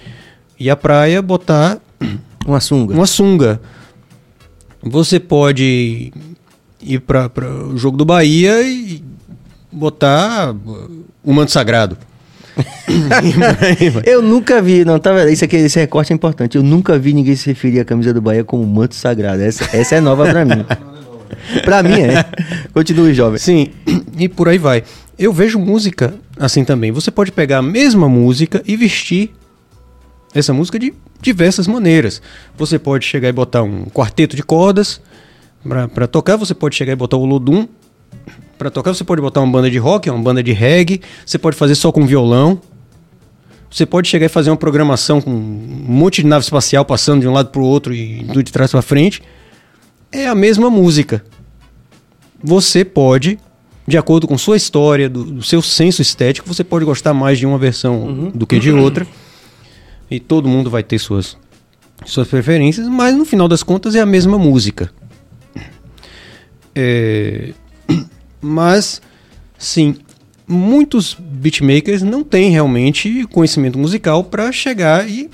ir 0.59 0.69
à 0.69 0.75
praia, 0.75 1.21
botar 1.21 1.79
Uma 2.45 2.59
sunga. 2.59 2.95
uma 2.95 3.05
sunga. 3.05 3.61
Você 4.81 5.19
pode 5.19 6.11
ir 6.81 6.99
para 7.01 7.29
o 7.67 7.77
jogo 7.77 7.95
do 7.97 8.03
Bahia 8.03 8.63
e 8.63 9.03
botar 9.71 10.55
o 11.23 11.33
manto 11.33 11.51
sagrado. 11.51 11.95
Eu 14.05 14.21
nunca 14.21 14.61
vi, 14.61 14.83
não, 14.83 14.99
tá? 14.99 15.29
Isso 15.29 15.45
aqui, 15.45 15.55
esse 15.55 15.79
recorte 15.79 16.11
é 16.11 16.15
importante. 16.15 16.57
Eu 16.57 16.63
nunca 16.63 16.97
vi 16.97 17.13
ninguém 17.13 17.35
se 17.35 17.47
referir 17.47 17.79
à 17.79 17.85
camisa 17.85 18.13
do 18.13 18.21
Bahia 18.21 18.43
como 18.43 18.65
manto 18.65 18.95
sagrado. 18.95 19.41
Essa, 19.41 19.69
essa 19.75 19.95
é 19.95 20.01
nova 20.01 20.27
pra 20.27 20.43
mim. 20.43 20.65
pra 21.63 21.83
mim 21.83 22.01
é. 22.01 22.25
Continue, 22.73 23.13
jovem. 23.13 23.37
Sim, 23.37 23.71
e 24.17 24.27
por 24.27 24.47
aí 24.47 24.57
vai. 24.57 24.83
Eu 25.17 25.31
vejo 25.31 25.59
música 25.59 26.13
assim 26.37 26.63
também. 26.63 26.91
Você 26.91 27.11
pode 27.11 27.31
pegar 27.31 27.59
a 27.59 27.61
mesma 27.61 28.09
música 28.09 28.61
e 28.65 28.75
vestir 28.75 29.31
essa 30.33 30.53
música 30.53 30.79
de 30.79 30.93
diversas 31.21 31.67
maneiras. 31.67 32.21
Você 32.57 32.79
pode 32.79 33.05
chegar 33.05 33.29
e 33.29 33.31
botar 33.31 33.63
um 33.63 33.85
quarteto 33.85 34.35
de 34.35 34.43
cordas 34.43 35.01
para 35.93 36.07
tocar, 36.07 36.37
você 36.37 36.53
pode 36.53 36.75
chegar 36.75 36.93
e 36.93 36.95
botar 36.95 37.17
o 37.17 37.21
Olodum 37.21 37.67
para 38.57 38.69
tocar, 38.69 38.93
você 38.93 39.03
pode 39.03 39.21
botar 39.21 39.41
uma 39.41 39.51
banda 39.51 39.69
de 39.69 39.77
rock, 39.77 40.09
uma 40.09 40.21
banda 40.21 40.41
de 40.41 40.51
reggae, 40.51 41.01
você 41.25 41.37
pode 41.37 41.55
fazer 41.55 41.75
só 41.75 41.91
com 41.91 42.05
violão. 42.05 42.59
Você 43.69 43.85
pode 43.85 44.09
chegar 44.09 44.25
e 44.25 44.29
fazer 44.29 44.49
uma 44.49 44.57
programação 44.57 45.21
com 45.21 45.31
um 45.31 45.85
monte 45.87 46.21
de 46.21 46.27
nave 46.27 46.43
espacial 46.43 46.83
passando 46.83 47.21
de 47.21 47.27
um 47.27 47.31
lado 47.31 47.49
para 47.49 47.61
o 47.61 47.65
outro 47.65 47.93
e 47.93 48.23
de 48.23 48.43
trás 48.43 48.69
para 48.69 48.81
frente. 48.81 49.21
É 50.11 50.27
a 50.27 50.35
mesma 50.35 50.69
música 50.69 51.23
você 52.43 52.83
pode, 52.83 53.37
de 53.87 53.97
acordo 53.97 54.27
com 54.27 54.37
sua 54.37 54.57
história, 54.57 55.09
do, 55.09 55.23
do 55.23 55.43
seu 55.43 55.61
senso 55.61 56.01
estético, 56.01 56.47
você 56.47 56.63
pode 56.63 56.85
gostar 56.85 57.13
mais 57.13 57.37
de 57.37 57.45
uma 57.45 57.57
versão 57.57 58.31
do 58.33 58.47
que 58.47 58.59
de 58.59 58.71
outra. 58.71 59.05
E 60.09 60.19
todo 60.19 60.49
mundo 60.49 60.69
vai 60.69 60.83
ter 60.83 60.99
suas, 60.99 61.37
suas 62.05 62.27
preferências, 62.27 62.87
mas 62.87 63.15
no 63.15 63.23
final 63.23 63.47
das 63.47 63.63
contas 63.63 63.95
é 63.95 64.01
a 64.01 64.05
mesma 64.05 64.37
música. 64.37 64.91
É, 66.75 67.53
mas, 68.41 69.01
sim, 69.57 69.95
muitos 70.47 71.15
beatmakers 71.19 72.01
não 72.01 72.23
têm 72.23 72.49
realmente 72.51 73.25
conhecimento 73.27 73.77
musical 73.77 74.23
para 74.23 74.51
chegar 74.51 75.09
e 75.09 75.29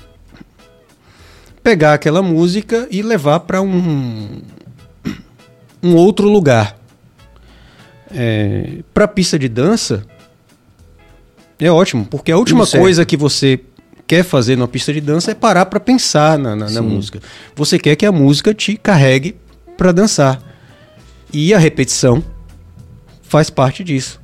pegar 1.62 1.94
aquela 1.94 2.22
música 2.22 2.86
e 2.90 3.02
levar 3.02 3.40
para 3.40 3.60
um, 3.60 4.40
um 5.82 5.94
outro 5.94 6.28
lugar. 6.28 6.76
É, 8.10 8.78
para 8.94 9.06
pista 9.06 9.38
de 9.38 9.48
dança 9.48 10.04
é 11.58 11.70
ótimo, 11.70 12.06
porque 12.06 12.32
a 12.32 12.36
última 12.38 12.60
coisa 12.80 13.04
que 13.04 13.16
você 13.16 13.60
quer 14.06 14.22
fazer 14.24 14.56
numa 14.56 14.68
pista 14.68 14.92
de 14.92 15.00
dança 15.00 15.30
é 15.30 15.34
parar 15.34 15.66
para 15.66 15.78
pensar 15.78 16.38
na, 16.38 16.56
na- 16.56 16.70
na 16.70 16.80
música. 16.82 17.20
Você 17.54 17.78
quer 17.78 17.96
que 17.96 18.06
a 18.06 18.12
música 18.12 18.54
te 18.54 18.76
carregue 18.76 19.36
para 19.76 19.92
dançar. 19.92 20.40
E 21.30 21.52
a 21.52 21.58
repetição 21.58 22.24
faz 23.22 23.50
parte 23.50 23.84
disso. 23.84 24.18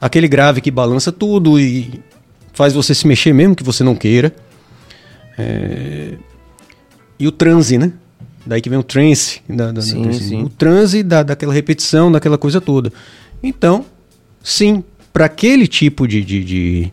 Aquele 0.00 0.26
grave 0.26 0.60
que 0.60 0.70
balança 0.72 1.12
tudo 1.12 1.60
e 1.60 2.00
faz 2.52 2.72
você 2.72 2.92
se 2.94 3.06
mexer 3.06 3.32
mesmo 3.32 3.54
que 3.54 3.62
você 3.62 3.84
não 3.84 3.94
queira. 3.94 4.34
É, 5.38 6.14
E 7.18 7.28
o 7.28 7.30
transe, 7.30 7.78
né? 7.78 7.92
Daí 8.50 8.60
que 8.60 8.68
vem 8.68 8.78
o 8.80 8.82
trance. 8.82 9.40
Da, 9.48 9.66
da- 9.66 9.72
da- 9.74 9.80
Sim, 9.82 10.02
desse- 10.02 10.28
sim. 10.30 10.42
O 10.42 10.48
transe 10.48 11.04
da, 11.04 11.22
daquela 11.22 11.54
repetição, 11.54 12.10
daquela 12.10 12.36
coisa 12.36 12.60
toda. 12.60 12.92
Então, 13.40 13.86
sim, 14.42 14.82
para 15.12 15.26
aquele 15.26 15.68
tipo 15.68 16.08
de, 16.08 16.24
de, 16.24 16.42
de, 16.44 16.92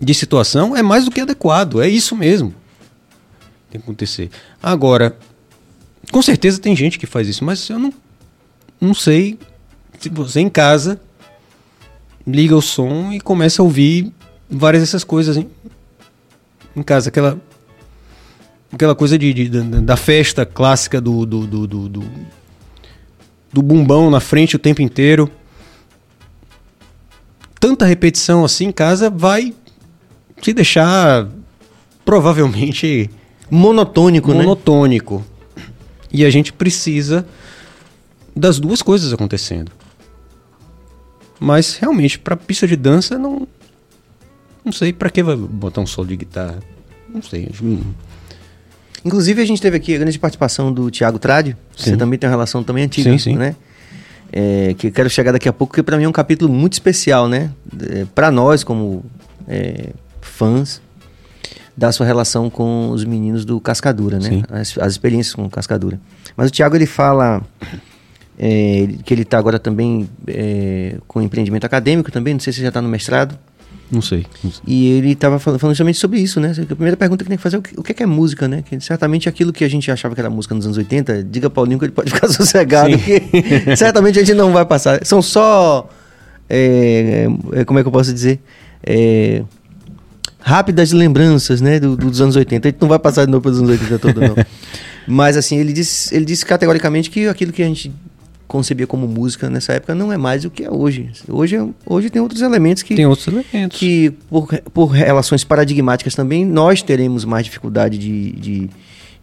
de 0.00 0.14
situação 0.14 0.76
é 0.76 0.82
mais 0.84 1.04
do 1.04 1.10
que 1.10 1.20
adequado. 1.20 1.82
É 1.82 1.88
isso 1.88 2.14
mesmo. 2.14 2.54
Tem 3.72 3.80
que 3.80 3.84
acontecer. 3.84 4.30
Agora, 4.62 5.16
com 6.12 6.22
certeza 6.22 6.60
tem 6.60 6.76
gente 6.76 6.96
que 6.96 7.06
faz 7.06 7.26
isso, 7.26 7.44
mas 7.44 7.68
eu 7.68 7.80
não, 7.80 7.92
não 8.80 8.94
sei 8.94 9.36
se 9.98 10.08
você 10.08 10.38
em 10.38 10.48
casa 10.48 11.00
liga 12.24 12.54
o 12.56 12.62
som 12.62 13.10
e 13.12 13.20
começa 13.20 13.60
a 13.60 13.64
ouvir 13.64 14.12
várias 14.48 14.82
dessas 14.84 15.02
coisas 15.02 15.36
em, 15.36 15.48
em 16.76 16.82
casa. 16.84 17.08
Aquela, 17.08 17.36
aquela 18.72 18.94
coisa 18.94 19.18
de, 19.18 19.32
de- 19.32 19.48
da, 19.48 19.96
festa 19.96 20.46
clássica 20.46 21.00
do, 21.00 21.26
do, 21.26 21.46
do, 21.46 21.66
do, 21.66 21.88
do, 21.88 22.04
do 23.52 23.62
bumbão 23.62 24.10
na 24.10 24.20
frente 24.20 24.56
o 24.56 24.58
tempo 24.58 24.82
inteiro. 24.82 25.30
Tanta 27.58 27.84
repetição 27.84 28.44
assim 28.44 28.66
em 28.66 28.72
casa 28.72 29.10
vai 29.10 29.54
te 30.40 30.52
deixar 30.52 31.28
provavelmente 32.04 33.10
Monotônico, 33.50 34.32
né? 34.32 34.38
monotônico. 34.42 35.24
E 36.12 36.24
a 36.24 36.30
gente 36.30 36.52
precisa 36.52 37.26
das 38.34 38.58
duas 38.58 38.80
coisas 38.80 39.12
acontecendo. 39.12 39.70
Mas 41.38 41.74
realmente, 41.76 42.18
pra 42.18 42.36
pista 42.36 42.66
de 42.66 42.76
dança, 42.76 43.18
não. 43.18 43.46
Não 44.64 44.72
sei 44.72 44.92
pra 44.92 45.08
que 45.10 45.22
vai 45.22 45.36
botar 45.36 45.80
um 45.80 45.86
solo 45.86 46.08
de 46.08 46.16
guitarra. 46.16 46.60
Não 47.08 47.22
sei. 47.22 47.48
acho 47.50 47.62
que 47.62 47.78
Inclusive, 49.04 49.40
a 49.40 49.44
gente 49.44 49.60
teve 49.62 49.76
aqui 49.76 49.94
a 49.94 49.98
grande 49.98 50.18
participação 50.18 50.72
do 50.72 50.90
Tiago 50.90 51.18
Tradi. 51.18 51.56
Você 51.76 51.96
também 51.96 52.18
tem 52.18 52.28
uma 52.28 52.32
relação 52.32 52.62
também 52.62 52.84
antiga, 52.84 53.10
Sim, 53.10 53.18
sim. 53.18 53.36
né? 53.36 53.56
É, 54.32 54.74
que 54.78 54.88
eu 54.88 54.92
quero 54.92 55.10
chegar 55.10 55.32
daqui 55.32 55.48
a 55.48 55.52
pouco, 55.52 55.72
porque 55.72 55.82
para 55.82 55.96
mim 55.96 56.04
é 56.04 56.08
um 56.08 56.12
capítulo 56.12 56.52
muito 56.52 56.74
especial, 56.74 57.28
né? 57.28 57.50
para 58.14 58.30
nós, 58.30 58.62
como 58.62 59.04
é, 59.48 59.88
fãs, 60.20 60.80
da 61.76 61.90
sua 61.90 62.06
relação 62.06 62.48
com 62.48 62.90
os 62.90 63.04
meninos 63.04 63.44
do 63.44 63.60
Cascadura, 63.60 64.18
né? 64.18 64.42
As, 64.50 64.76
as 64.78 64.92
experiências 64.92 65.34
com 65.34 65.46
o 65.46 65.50
Cascadura. 65.50 65.98
Mas 66.36 66.48
o 66.48 66.50
Tiago, 66.52 66.76
ele 66.76 66.86
fala 66.86 67.42
é, 68.38 68.88
que 69.04 69.12
ele 69.12 69.22
está 69.22 69.38
agora 69.38 69.58
também 69.58 70.08
é, 70.26 70.96
com 71.08 71.20
empreendimento 71.20 71.64
acadêmico 71.64 72.12
também, 72.12 72.34
não 72.34 72.40
sei 72.40 72.52
se 72.52 72.60
já 72.60 72.68
está 72.68 72.80
no 72.80 72.88
mestrado. 72.88 73.38
Não 73.90 74.00
sei. 74.00 74.24
E 74.66 74.88
ele 74.92 75.12
estava 75.12 75.38
falando, 75.38 75.58
falando 75.58 75.74
justamente 75.74 75.98
sobre 75.98 76.20
isso, 76.20 76.38
né? 76.38 76.52
A 76.58 76.66
primeira 76.74 76.96
pergunta 76.96 77.24
que 77.24 77.28
tem 77.28 77.36
que 77.36 77.42
fazer 77.42 77.56
é 77.56 77.58
o 77.58 77.62
que, 77.62 77.80
o 77.80 77.82
que 77.82 77.90
é 77.90 77.94
que 77.94 78.02
é 78.02 78.06
música, 78.06 78.46
né? 78.46 78.62
Que 78.62 78.78
certamente 78.80 79.28
aquilo 79.28 79.52
que 79.52 79.64
a 79.64 79.68
gente 79.68 79.90
achava 79.90 80.14
que 80.14 80.20
era 80.20 80.30
música 80.30 80.54
nos 80.54 80.64
anos 80.64 80.78
80, 80.78 81.24
diga 81.24 81.50
Paulinho 81.50 81.78
que 81.78 81.86
ele 81.86 81.92
pode 81.92 82.10
ficar 82.14 82.28
sossegado, 82.28 82.92
Sim. 82.92 82.98
que 82.98 83.74
certamente 83.76 84.18
a 84.18 84.22
gente 84.24 84.34
não 84.36 84.52
vai 84.52 84.64
passar. 84.64 85.04
São 85.04 85.20
só. 85.20 85.88
é, 86.48 87.26
é, 87.52 87.64
como 87.64 87.78
é 87.78 87.82
que 87.82 87.88
eu 87.88 87.92
posso 87.92 88.12
dizer? 88.12 88.40
É, 88.84 89.42
rápidas 90.40 90.92
lembranças, 90.92 91.60
né? 91.60 91.80
do- 91.80 91.96
dos 91.96 92.20
anos 92.20 92.36
80. 92.36 92.68
A 92.68 92.70
gente 92.70 92.80
não 92.80 92.88
vai 92.88 92.98
passar 92.98 93.24
de 93.24 93.30
novo 93.30 93.42
pelos 93.42 93.58
anos 93.58 93.70
80 93.70 93.98
todo, 93.98 94.20
não. 94.20 94.36
Mas 95.06 95.36
assim, 95.36 95.58
ele 95.58 95.72
disse, 95.72 96.14
ele 96.14 96.24
disse 96.24 96.46
categoricamente 96.46 97.10
que 97.10 97.26
aquilo 97.26 97.52
que 97.52 97.62
a 97.62 97.66
gente 97.66 97.92
concebia 98.50 98.84
como 98.86 99.06
música 99.06 99.48
nessa 99.48 99.72
época 99.74 99.94
não 99.94 100.12
é 100.12 100.16
mais 100.16 100.44
o 100.44 100.50
que 100.50 100.64
é 100.64 100.70
hoje. 100.70 101.08
Hoje, 101.28 101.54
é- 101.56 101.66
hoje 101.86 102.10
tem 102.10 102.20
outros 102.20 102.42
elementos 102.42 102.82
que 102.82 102.96
Tem 102.96 103.06
outros 103.06 103.28
elementos. 103.28 103.78
que 103.78 104.10
por, 104.28 104.48
por 104.74 104.86
relações 104.86 105.44
paradigmáticas 105.44 106.16
também 106.16 106.44
nós 106.44 106.82
teremos 106.82 107.24
mais 107.24 107.44
dificuldade 107.44 107.96
de, 107.96 108.32
de, 108.32 108.70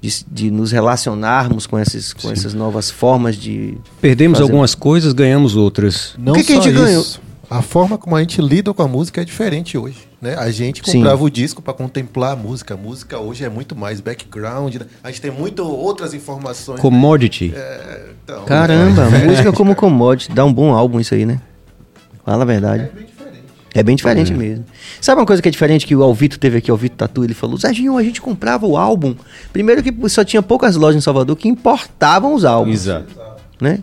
de, 0.02 0.26
de 0.32 0.50
nos 0.50 0.72
relacionarmos 0.72 1.68
com, 1.68 1.78
esses, 1.78 2.14
com 2.14 2.22
Sim. 2.30 2.32
essas 2.32 2.54
novas 2.54 2.90
formas 2.90 3.36
de. 3.36 3.78
Perdemos 4.00 4.40
fazer- 4.40 4.50
algumas 4.50 4.74
coisas, 4.74 5.12
ganhamos 5.12 5.58
outras. 5.58 6.16
Não 6.18 6.34
que 6.34 6.44
que 6.46 6.54
a 6.54 6.56
só 6.56 6.62
gente 6.62 6.74
isso. 6.76 6.84
ganhou? 6.86 7.06
A 7.50 7.62
forma 7.62 7.98
como 7.98 8.16
a 8.16 8.22
gente 8.22 8.42
lida 8.42 8.74
com 8.74 8.82
a 8.82 8.88
música 8.88 9.22
é 9.22 9.26
diferente 9.26 9.78
hoje. 9.78 10.07
Né? 10.22 10.36
A 10.36 10.50
gente 10.50 10.82
Sim. 10.84 10.98
comprava 11.00 11.24
o 11.24 11.30
disco 11.30 11.62
para 11.62 11.74
contemplar 11.74 12.34
a 12.34 12.36
música. 12.36 12.74
A 12.74 12.78
música 12.78 13.20
hoje 13.20 13.44
é 13.44 13.50
muito 13.50 13.76
mais 13.76 14.00
background. 14.02 14.76
né? 14.76 14.86
A 15.04 15.10
gente 15.10 15.22
tem 15.22 15.30
muito 15.32 15.64
outras 15.64 16.14
informações. 16.14 16.80
Commodity. 16.80 17.54
É, 17.56 18.10
então, 18.24 18.44
Caramba, 18.46 19.04
é 19.16 19.26
música 19.30 19.54
como 19.54 19.76
commodity. 19.76 20.32
Dá 20.34 20.44
um 20.44 20.52
bom 20.52 20.74
álbum 20.74 21.00
isso 21.00 21.14
aí, 21.14 21.26
né? 21.26 21.40
Fala 22.26 22.42
a 22.44 22.46
verdade. 22.46 22.84
É 22.84 22.88
bem 22.96 23.06
diferente. 23.06 23.44
É 23.76 23.84
bem 23.84 23.96
diferente 23.96 24.34
É. 24.34 24.36
mesmo. 24.36 24.66
Sabe 25.00 25.22
uma 25.22 25.28
coisa 25.28 25.40
que 25.40 25.48
é 25.48 25.52
diferente 25.52 25.86
que 25.86 25.96
o 25.96 26.02
Alvito 26.02 26.40
teve 26.40 26.58
aqui, 26.58 26.72
o 26.72 26.74
Alvito 26.74 26.96
Tatu, 26.96 27.24
ele 27.24 27.36
falou, 27.36 27.58
Serginho, 27.60 27.96
a 27.96 28.02
gente 28.04 28.20
comprava 28.20 28.66
o 28.66 28.76
álbum. 28.76 29.14
Primeiro 29.54 29.84
que 29.84 29.94
só 30.10 30.24
tinha 30.24 30.42
poucas 30.42 30.76
lojas 30.76 30.98
em 30.98 31.02
Salvador 31.02 31.36
que 31.36 31.48
importavam 31.48 32.34
os 32.34 32.44
álbuns. 32.44 32.74
Exato. 32.74 33.16
né? 33.62 33.80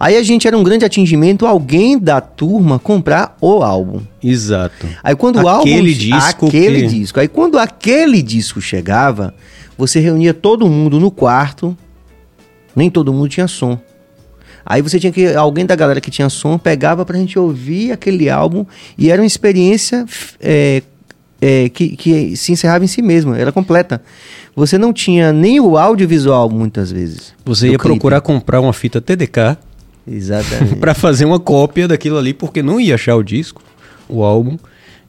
Aí 0.00 0.16
a 0.16 0.22
gente 0.22 0.46
era 0.46 0.56
um 0.56 0.62
grande 0.62 0.84
atingimento 0.84 1.44
alguém 1.46 1.98
da 1.98 2.20
turma 2.20 2.78
comprar 2.78 3.36
o 3.40 3.62
álbum. 3.62 4.00
Exato. 4.22 4.86
Aí 5.02 5.16
quando 5.16 5.36
o 5.42 5.48
Aquele 5.48 5.78
álbum 5.78 5.84
disco 5.84 6.46
aquele 6.46 6.82
que- 6.82 6.86
disco. 6.88 7.20
Aí 7.20 7.26
quando 7.28 7.58
aquele 7.58 8.22
disco 8.22 8.60
chegava, 8.60 9.34
você 9.76 9.98
reunia 9.98 10.32
todo 10.32 10.68
mundo 10.68 11.00
no 11.00 11.10
quarto. 11.10 11.76
Nem 12.76 12.88
todo 12.88 13.12
mundo 13.12 13.28
tinha 13.28 13.48
som. 13.48 13.78
Aí 14.64 14.82
você 14.82 15.00
tinha 15.00 15.10
que 15.12 15.34
alguém 15.34 15.66
da 15.66 15.74
galera 15.74 16.00
que 16.00 16.10
tinha 16.10 16.28
som 16.28 16.58
pegava 16.58 17.04
pra 17.04 17.16
gente 17.18 17.38
ouvir 17.38 17.90
aquele 17.90 18.28
álbum 18.30 18.64
e 18.96 19.10
era 19.10 19.20
uma 19.20 19.26
experiência 19.26 20.04
é, 20.38 20.82
é, 21.40 21.68
que, 21.70 21.96
que 21.96 22.36
se 22.36 22.52
encerrava 22.52 22.84
em 22.84 22.88
si 22.88 23.00
mesma, 23.02 23.36
era 23.38 23.50
completa. 23.50 24.00
Você 24.54 24.76
não 24.76 24.92
tinha 24.92 25.32
nem 25.32 25.58
o 25.58 25.78
audiovisual 25.78 26.50
muitas 26.50 26.92
vezes. 26.92 27.32
Você 27.44 27.66
ia 27.68 27.78
clipe. 27.78 27.82
procurar 27.94 28.20
comprar 28.20 28.60
uma 28.60 28.72
fita 28.72 29.00
TDK 29.00 29.56
Exatamente. 30.10 30.76
pra 30.80 30.94
fazer 30.94 31.24
uma 31.24 31.38
cópia 31.40 31.86
daquilo 31.88 32.16
ali, 32.18 32.32
porque 32.32 32.62
não 32.62 32.80
ia 32.80 32.94
achar 32.94 33.16
o 33.16 33.22
disco, 33.22 33.62
o 34.08 34.22
álbum. 34.22 34.56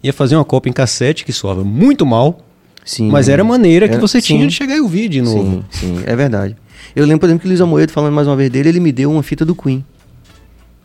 Ia 0.04 0.14
fazer 0.14 0.36
uma 0.36 0.46
cópia 0.46 0.70
em 0.70 0.74
cassete 0.74 1.26
que 1.26 1.34
soava 1.34 1.64
muito 1.64 2.06
mal, 2.06 2.40
Sim. 2.86 3.10
mas 3.10 3.28
era 3.28 3.42
a 3.42 3.46
maneira 3.46 3.88
que 3.88 3.94
Era- 3.96 4.02
você 4.02 4.22
tinha 4.22 4.42
sim. 4.42 4.48
de 4.48 4.54
chegar 4.54 4.76
e 4.78 4.82
ouvir 4.82 5.10
de 5.10 5.22
novo. 5.22 5.64
Sim, 5.70 5.96
sim, 5.98 6.04
é 6.06 6.16
verdade. 6.16 6.56
Eu 6.96 7.04
lembro, 7.06 7.20
por 7.20 7.26
exemplo, 7.28 7.42
que 7.42 7.48
o 7.48 7.50
Luiz 7.50 7.60
Amoedo, 7.62 7.92
falando 7.92 8.14
mais 8.14 8.26
uma 8.28 8.36
vez 8.36 8.50
dele, 8.50 8.70
ele 8.70 8.80
me 8.80 8.92
deu 8.92 9.12
uma 9.12 9.22
fita 9.22 9.44
do 9.46 9.54
Queen. 9.54 9.84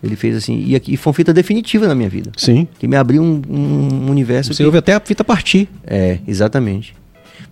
Ele 0.02 0.16
fez 0.16 0.36
assim, 0.36 0.62
e, 0.66 0.74
aqui, 0.76 0.92
e 0.92 0.96
foi 0.98 1.10
uma 1.10 1.14
fita 1.14 1.32
definitiva 1.32 1.86
na 1.88 1.94
minha 1.94 2.08
vida. 2.10 2.30
Sim. 2.36 2.68
Que 2.78 2.86
me 2.86 2.94
abriu 2.96 3.22
um, 3.22 3.40
um 3.48 4.10
universo. 4.10 4.52
Você 4.52 4.58
que- 4.62 4.66
ouve 4.66 4.76
até 4.78 4.92
a 4.94 5.00
fita 5.00 5.24
partir. 5.24 5.68
É, 5.86 6.18
exatamente. 6.28 6.94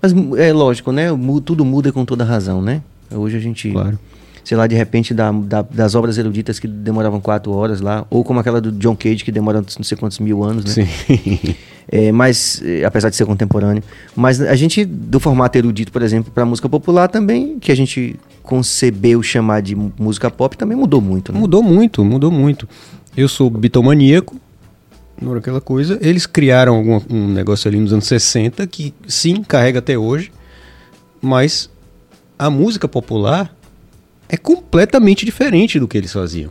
Mas 0.03 0.13
é 0.39 0.53
lógico, 0.53 0.93
né? 0.93 1.07
Tudo 1.45 1.65
muda 1.65 1.91
com 1.93 2.05
toda 2.05 2.25
razão, 2.25 2.61
né? 2.61 2.83
Hoje 3.11 3.37
a 3.37 3.41
gente, 3.41 3.71
Claro. 3.71 3.99
Sei 4.45 4.57
lá, 4.57 4.67
de 4.67 4.75
repente, 4.75 5.13
da, 5.15 5.31
da- 5.33 5.63
das 5.63 5.95
obras 5.95 6.19
eruditas 6.19 6.59
que 6.59 6.67
demoravam 6.67 7.21
quatro 7.21 7.53
horas 7.53 7.81
lá, 7.81 8.05
ou 8.11 8.23
como 8.25 8.41
aquela 8.41 8.61
do 8.61 8.73
John 8.73 8.97
Cage, 8.97 9.25
que 9.25 9.33
demora 9.33 9.61
não 9.61 9.85
sei 9.85 9.97
quantos 9.97 10.19
mil 10.19 10.43
anos, 10.45 10.65
né? 10.65 10.87
Sim. 10.87 11.39
É, 11.91 12.13
mas, 12.13 12.63
é, 12.65 12.85
apesar 12.85 13.11
de 13.11 13.17
ser 13.17 13.27
contemporâneo. 13.27 13.83
Mas 14.15 14.41
a 14.41 14.55
gente, 14.55 14.85
do 14.85 15.19
formato 15.19 15.59
erudito, 15.59 15.91
por 15.91 16.01
exemplo, 16.01 16.31
para 16.33 16.45
música 16.47 16.69
popular 16.69 17.09
também, 17.09 17.59
que 17.59 17.73
a 17.73 17.75
gente 17.75 18.15
concebeu 18.43 19.21
chamar 19.23 19.61
de 19.61 19.75
música 19.75 20.31
pop, 20.31 20.57
também 20.57 20.77
mudou 20.77 21.01
muito, 21.01 21.33
né? 21.33 21.41
Mudou 21.41 21.61
muito, 21.63 22.05
mudou 22.05 22.31
muito. 22.31 22.69
Eu 23.17 23.29
sou 23.29 23.51
bitomaníaco, 23.51 24.37
não 25.21 25.33
era 25.33 25.41
aquela 25.41 25.61
coisa. 25.61 25.99
Eles 26.01 26.25
criaram 26.25 26.77
algum, 26.77 27.01
um 27.11 27.29
negócio 27.29 27.69
ali 27.69 27.79
nos 27.81 27.93
anos 27.93 28.07
60 28.07 28.65
que 28.69 28.95
sim, 29.09 29.43
carrega 29.43 29.81
até 29.81 29.99
hoje, 29.99 30.33
mas 31.21 31.69
a 32.39 32.49
música 32.49 32.87
popular 32.89 33.55
é 34.33 34.37
completamente 34.39 35.27
diferente 35.27 35.79
do 35.79 35.87
que 35.87 35.99
eles 35.99 36.11
faziam. 36.11 36.51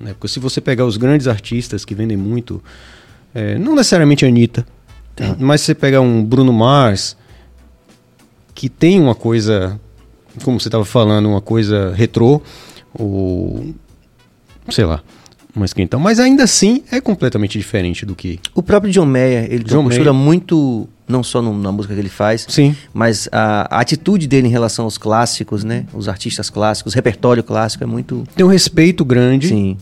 Né? 0.00 0.14
Porque 0.14 0.26
se 0.26 0.40
você 0.40 0.58
pegar 0.58 0.86
os 0.86 0.96
grandes 0.96 1.28
artistas 1.28 1.84
que 1.84 1.94
vendem 1.94 2.16
muito, 2.16 2.62
é, 3.34 3.58
não 3.58 3.76
necessariamente 3.76 4.24
a 4.24 4.28
Anitta, 4.28 4.66
mas 5.38 5.60
se 5.60 5.66
você 5.66 5.74
pegar 5.74 6.00
um 6.00 6.24
Bruno 6.24 6.52
Mars, 6.52 7.14
que 8.54 8.70
tem 8.70 8.98
uma 8.98 9.14
coisa, 9.14 9.78
como 10.42 10.58
você 10.58 10.68
estava 10.68 10.84
falando, 10.84 11.28
uma 11.28 11.42
coisa 11.42 11.92
retrô, 11.94 12.40
ou 12.94 13.74
sei 14.70 14.86
lá, 14.86 15.02
uma 15.54 15.66
esquentão, 15.66 16.00
mas 16.00 16.18
ainda 16.18 16.44
assim 16.44 16.82
é 16.90 17.00
completamente 17.02 17.58
diferente 17.58 18.06
do 18.06 18.14
que. 18.14 18.40
O 18.54 18.62
próprio 18.62 18.90
John 18.90 19.06
Mayer, 19.06 19.44
ele 19.44 19.64
tem 19.64 19.74
John 19.74 19.80
uma 19.80 19.90
postura 19.90 20.12
Mayer. 20.12 20.24
muito, 20.24 20.88
não 21.08 21.22
só 21.22 21.40
no- 21.40 21.56
na 21.58 21.72
música 21.72 21.94
que 21.94 22.00
ele 22.00 22.08
faz, 22.08 22.44
Sim. 22.48 22.76
mas 22.92 23.28
a, 23.32 23.76
a 23.76 23.80
atitude 23.80 24.26
dele 24.28 24.46
em 24.48 24.50
relação 24.50 24.84
aos 24.84 24.98
clássicos, 24.98 25.64
né? 25.64 25.86
Os 25.92 26.08
artistas 26.08 26.50
clássicos, 26.50 26.92
o 26.92 26.96
repertório 26.96 27.42
clássico 27.42 27.82
é 27.82 27.86
muito... 27.86 28.24
Tem 28.36 28.44
um 28.44 28.48
respeito 28.50 29.04
grande. 29.04 29.48
Sim, 29.48 29.76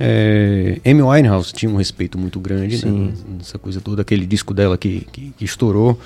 É, 0.00 0.78
Amy 0.84 1.02
Winehouse 1.02 1.52
tinha 1.52 1.70
um 1.70 1.76
respeito 1.76 2.18
muito 2.18 2.38
grande, 2.40 2.78
Sim. 2.78 3.06
né? 3.06 3.12
Essa 3.40 3.58
coisa 3.58 3.80
toda, 3.80 4.02
aquele 4.02 4.26
disco 4.26 4.52
dela 4.54 4.76
que, 4.76 5.06
que, 5.12 5.32
que 5.38 5.44
estourou. 5.44 5.98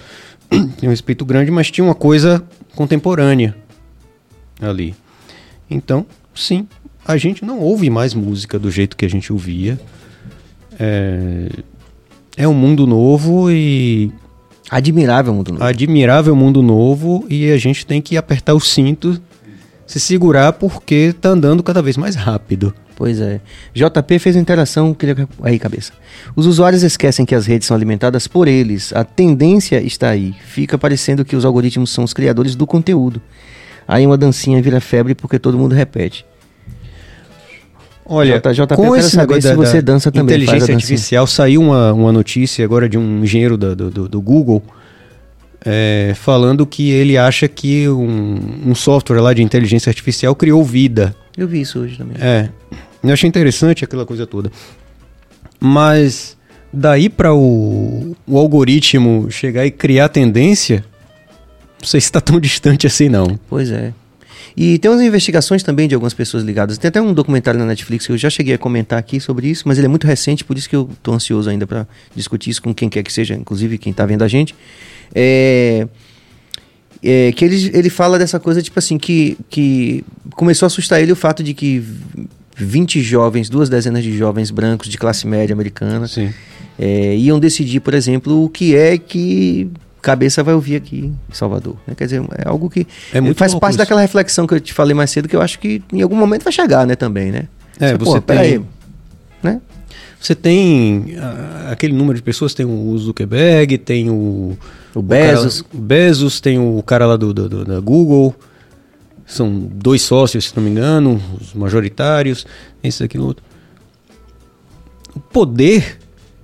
Tinha 0.79 0.89
um 0.89 0.91
respeito 0.91 1.25
grande, 1.25 1.51
mas 1.51 1.71
tinha 1.71 1.85
uma 1.85 1.95
coisa 1.95 2.43
contemporânea 2.75 3.55
ali. 4.61 4.95
Então, 5.71 6.05
sim, 6.35 6.67
a 7.07 7.17
gente 7.17 7.45
não 7.45 7.61
ouve 7.61 7.89
mais 7.89 8.15
música 8.15 8.59
do 8.59 8.69
jeito 8.71 8.97
que 8.97 9.05
a 9.05 9.09
gente 9.09 9.33
ouvia. 9.33 9.79
É, 10.79 11.49
é 12.37 12.49
um 12.49 12.55
mundo 12.55 12.87
novo 12.87 13.51
e 13.51 14.13
admirável 14.71 15.35
mundo 15.35 15.53
novo. 15.53 15.65
admirável 15.65 16.37
mundo 16.37 16.63
novo 16.63 17.27
e 17.29 17.51
a 17.51 17.59
gente 17.59 17.85
tem 17.85 18.01
que 18.01 18.17
apertar 18.17 18.55
o 18.55 18.61
cinto, 18.61 19.21
se 19.87 19.99
segurar 19.99 20.53
porque 20.53 21.13
tá 21.21 21.31
andando 21.31 21.63
cada 21.63 21.83
vez 21.83 21.97
mais 21.97 22.15
rápido. 22.15 22.73
Pois 22.95 23.19
é. 23.19 23.41
JP 23.75 24.19
fez 24.19 24.37
uma 24.37 24.43
interação, 24.43 24.93
queria... 24.93 25.27
aí 25.43 25.59
cabeça. 25.59 25.93
Os 26.37 26.47
usuários 26.47 26.83
esquecem 26.83 27.25
que 27.25 27.35
as 27.35 27.47
redes 27.47 27.67
são 27.67 27.75
alimentadas 27.75 28.29
por 28.29 28.47
eles. 28.47 28.93
A 28.93 29.03
tendência 29.03 29.81
está 29.81 30.11
aí. 30.11 30.35
Fica 30.45 30.77
parecendo 30.77 31.25
que 31.25 31.35
os 31.35 31.47
algoritmos 31.47 31.91
são 31.91 32.05
os 32.05 32.13
criadores 32.13 32.55
do 32.55 32.67
conteúdo. 32.67 33.23
Aí 33.89 34.07
uma 34.07 34.19
dancinha 34.19 34.61
vira 34.61 34.83
febre 34.83 35.15
porque 35.15 35.39
todo 35.39 35.57
mundo 35.57 35.75
repete. 35.75 36.27
Olha, 38.05 38.41
J- 38.41 38.53
JP, 38.55 38.73
eu 38.73 38.77
com 38.77 38.97
esse 38.97 39.17
negócio 39.17 39.43
se 39.43 39.55
você 39.55 39.81
da 39.83 39.93
dança 39.93 40.11
também, 40.11 40.37
inteligência 40.37 40.75
artificial, 40.75 41.27
saiu 41.27 41.61
uma, 41.61 41.93
uma 41.93 42.13
notícia 42.13 42.65
agora 42.65 42.89
de 42.89 42.99
um 42.99 43.23
engenheiro 43.23 43.57
da- 43.57 43.75
do, 43.75 43.91
do, 43.91 44.09
do 44.09 44.21
Google 44.21 44.63
é, 45.65 46.13
falando 46.17 46.67
que 46.67 46.91
ele 46.91 47.17
acha 47.19 47.47
que 47.47 47.89
um, 47.89 48.41
um 48.67 48.75
software 48.75 49.21
lá 49.21 49.33
de 49.33 49.43
inteligência 49.43 49.91
artificial 49.91 50.35
criou 50.35 50.65
vida. 50.65 51.15
Eu 51.37 51.47
vi 51.47 51.61
isso 51.61 51.79
hoje 51.79 51.97
também. 51.99 52.17
É, 52.21 52.49
eu 53.05 53.13
achei 53.13 53.29
interessante 53.29 53.85
aquela 53.85 54.05
coisa 54.07 54.27
toda. 54.27 54.51
Mas 55.61 56.37
daí 56.73 57.09
para 57.09 57.35
o, 57.35 58.17
o 58.27 58.39
algoritmo 58.39 59.31
chegar 59.31 59.67
e 59.67 59.71
criar 59.71 60.09
tendência, 60.09 60.85
não 61.81 61.87
sei 61.87 62.01
se 62.01 62.07
está 62.07 62.21
tão 62.21 62.39
distante 62.41 62.87
assim 62.87 63.09
não. 63.09 63.39
Pois 63.49 63.71
é. 63.71 63.93
E 64.57 64.79
tem 64.79 64.91
umas 64.91 65.01
investigações 65.01 65.63
também 65.63 65.89
de 65.89 65.95
algumas 65.95 66.15
pessoas 66.15 66.43
ligadas. 66.43 66.79
Tem 66.79 66.89
até 66.89 67.01
um 67.01 67.13
documentário 67.13 67.59
na 67.59 67.67
Netflix 67.67 68.07
que 68.07 68.13
eu 68.13 68.19
já 68.19 68.29
cheguei 68.31 68.55
a 68.55 68.59
comentar 68.59 68.99
aqui 68.99 69.21
sobre 69.21 69.49
isso, 69.49 69.65
mas 69.67 69.79
ele 69.79 69.87
é 69.87 69.89
muito 69.89 70.07
recente, 70.07 70.45
por 70.45 70.57
isso 70.57 70.69
que 70.69 70.77
eu 70.77 70.89
tô 71.03 71.13
ansioso 71.13 71.49
ainda 71.49 71.67
para 71.67 71.87
discutir 72.15 72.51
isso 72.51 72.63
com 72.63 72.75
quem 72.75 72.89
quer 72.89 73.03
que 73.03 73.13
seja, 73.13 73.35
inclusive 73.35 73.79
quem 73.79 73.93
tá 73.93 74.05
vendo 74.07 74.23
a 74.23 74.29
gente. 74.29 74.55
É, 75.15 75.87
é, 77.03 77.33
que 77.33 77.45
ele, 77.45 77.71
ele 77.73 77.91
fala 77.91 78.19
dessa 78.19 78.39
coisa, 78.39 78.61
tipo 78.61 78.79
assim, 78.79 78.99
que, 78.99 79.37
que 79.49 80.05
começou 80.35 80.67
a 80.67 80.69
assustar 80.69 81.01
ele 81.01 81.13
o 81.13 81.17
fato 81.17 81.43
de 81.43 81.55
que 81.55 81.83
20 82.57 83.01
jovens, 83.03 83.49
duas 83.49 83.69
dezenas 83.69 84.05
de 84.05 84.17
jovens 84.17 84.51
brancos 84.51 84.89
de 84.89 84.99
classe 84.99 85.27
média 85.27 85.55
americana, 85.55 86.07
é, 86.79 87.17
iam 87.17 87.39
decidir, 87.39 87.81
por 87.81 87.95
exemplo, 87.95 88.45
o 88.45 88.49
que 88.49 88.75
é 88.75 88.99
que 88.99 89.71
cabeça 90.01 90.43
vai 90.43 90.55
ouvir 90.55 90.77
aqui 90.77 91.13
em 91.29 91.35
Salvador. 91.35 91.77
né? 91.87 91.95
Quer 91.97 92.05
dizer, 92.05 92.23
é 92.37 92.49
algo 92.49 92.69
que 92.71 92.87
É 93.13 93.21
muito 93.21 93.37
faz 93.37 93.55
parte 93.55 93.73
isso. 93.73 93.79
daquela 93.79 94.01
reflexão 94.01 94.47
que 94.47 94.55
eu 94.55 94.61
te 94.61 94.73
falei 94.73 94.95
mais 94.95 95.11
cedo, 95.11 95.29
que 95.29 95.37
eu 95.37 95.43
acho 95.43 95.59
que 95.59 95.83
em 95.93 96.03
algum 96.03 96.17
momento 96.17 96.43
vai 96.45 96.53
chegar, 96.53 96.87
né, 96.87 96.95
também, 96.97 97.31
né? 97.31 97.49
É, 97.79 97.97
você 97.97 98.21
peraí, 98.21 98.51
tem- 98.53 98.67
né? 99.43 99.61
Você 100.21 100.35
tem 100.35 101.17
ah, 101.19 101.69
aquele 101.73 101.95
número 101.95 102.15
de 102.17 102.23
pessoas, 102.23 102.53
tem 102.53 102.67
o 102.67 102.99
Zuckerberg, 102.99 103.79
tem 103.79 104.11
o, 104.11 104.57
O 104.95 105.01
Bezos. 105.01 105.63
cara- 105.63 105.75
o 105.75 105.81
Bezos, 105.81 106.41
tem 106.41 106.59
o 106.59 106.83
cara 106.83 107.07
lá 107.07 107.17
do, 107.17 107.33
do- 107.33 107.49
do- 107.49 107.65
da 107.65 107.81
Google. 107.81 108.35
São 109.27 109.51
dois 109.73 110.03
sócios, 110.03 110.47
se 110.49 110.57
não 110.57 110.63
me 110.65 110.71
engano, 110.71 111.23
os 111.41 111.55
majoritários, 111.55 112.45
esse, 112.83 113.03
aquilo, 113.03 113.27
outro. 113.27 113.45
O 115.15 115.21
poder 115.21 115.99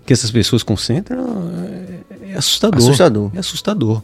que 0.06 0.12
essas 0.12 0.30
pessoas 0.30 0.62
concentram 0.62 1.18
é, 2.36 2.38
assustador. 2.38 2.78
Assustador. 2.78 3.30
É 3.34 3.38
assustador. 3.38 4.02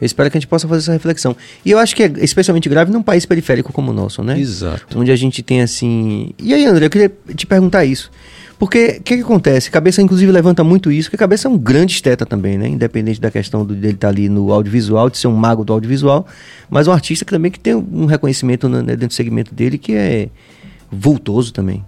Eu 0.00 0.06
espero 0.06 0.30
que 0.30 0.38
a 0.38 0.40
gente 0.40 0.48
possa 0.48 0.68
fazer 0.68 0.82
essa 0.82 0.92
reflexão. 0.92 1.36
E 1.64 1.70
eu 1.72 1.78
acho 1.78 1.94
que 1.96 2.04
é 2.04 2.12
especialmente 2.18 2.68
grave 2.68 2.92
num 2.92 3.02
país 3.02 3.26
periférico 3.26 3.72
como 3.72 3.90
o 3.90 3.94
nosso, 3.94 4.22
né? 4.22 4.38
Exato. 4.38 4.96
Onde 4.98 5.10
a 5.10 5.16
gente 5.16 5.42
tem 5.42 5.60
assim. 5.60 6.30
E 6.38 6.54
aí, 6.54 6.64
André, 6.64 6.86
eu 6.86 6.90
queria 6.90 7.12
te 7.34 7.44
perguntar 7.46 7.84
isso. 7.84 8.10
Porque 8.60 8.98
o 9.00 9.02
que, 9.02 9.16
que 9.16 9.22
acontece? 9.22 9.70
Cabeça, 9.70 10.00
inclusive, 10.02 10.30
levanta 10.32 10.62
muito 10.64 10.90
isso, 10.90 11.08
porque 11.08 11.16
Cabeça 11.16 11.46
é 11.46 11.50
um 11.50 11.56
grande 11.58 11.94
esteta 11.94 12.24
também, 12.26 12.56
né? 12.58 12.68
Independente 12.68 13.20
da 13.20 13.30
questão 13.30 13.64
do- 13.64 13.74
dele 13.74 13.94
estar 13.94 14.08
ali 14.08 14.28
no 14.28 14.52
audiovisual, 14.52 15.08
de 15.10 15.18
ser 15.18 15.28
um 15.28 15.34
mago 15.34 15.64
do 15.64 15.72
audiovisual, 15.72 16.26
mas 16.70 16.86
um 16.88 16.92
artista 16.92 17.24
que 17.24 17.30
também 17.32 17.50
que 17.50 17.58
tem 17.60 17.74
um 17.74 18.06
reconhecimento 18.06 18.68
né, 18.68 18.82
dentro 18.82 19.08
do 19.08 19.14
segmento 19.14 19.54
dele 19.54 19.78
que 19.78 19.92
é 19.94 20.28
vultoso 20.90 21.52
também. 21.52 21.84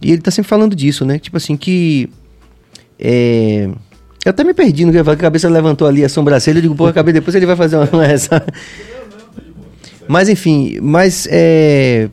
E 0.00 0.10
ele 0.10 0.20
tá 0.22 0.30
sempre 0.32 0.48
falando 0.48 0.74
disso, 0.74 1.04
né? 1.04 1.18
Tipo 1.20 1.36
assim, 1.36 1.56
que. 1.56 2.08
É... 2.98 3.68
Eu 4.24 4.30
até 4.30 4.44
me 4.44 4.54
perdi 4.54 4.84
no 4.84 4.92
que 4.92 4.98
eu 4.98 5.10
a 5.10 5.16
cabeça 5.16 5.48
levantou 5.48 5.86
ali 5.86 6.04
a 6.04 6.08
sobrancelha, 6.08 6.58
eu 6.58 6.62
digo, 6.62 6.76
pô, 6.76 6.86
acabei 6.86 7.12
depois 7.12 7.34
ele 7.34 7.46
vai 7.46 7.56
fazer 7.56 7.76
uma, 7.76 7.88
uma 7.92 8.06
essa. 8.06 8.44
Mas 10.06 10.28
enfim, 10.28 10.78
mas 10.80 11.26
é. 11.30 12.08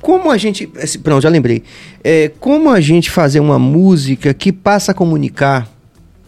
Como 0.00 0.30
a 0.30 0.36
gente. 0.36 0.66
Pronto, 1.02 1.22
já 1.22 1.28
lembrei. 1.28 1.62
É, 2.02 2.30
como 2.38 2.68
a 2.68 2.80
gente 2.80 3.10
fazer 3.10 3.40
uma 3.40 3.58
música 3.58 4.34
que 4.34 4.52
passa 4.52 4.92
a 4.92 4.94
comunicar. 4.94 5.68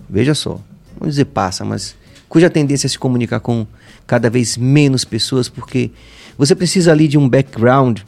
Veja 0.09 0.35
só. 0.35 0.59
Vamos 0.99 1.15
dizer 1.15 1.27
passa, 1.27 1.65
mas 1.65 1.95
cuja 2.29 2.49
tendência 2.49 2.87
é 2.87 2.89
se 2.89 2.99
comunicar 2.99 3.41
com 3.41 3.67
cada 4.07 4.31
vez 4.31 4.57
menos 4.57 5.05
pessoas, 5.05 5.49
porque 5.49 5.91
você 6.39 6.55
precisa 6.55 6.93
ali 6.93 7.07
de 7.09 7.19
um 7.19 7.29
background 7.29 8.01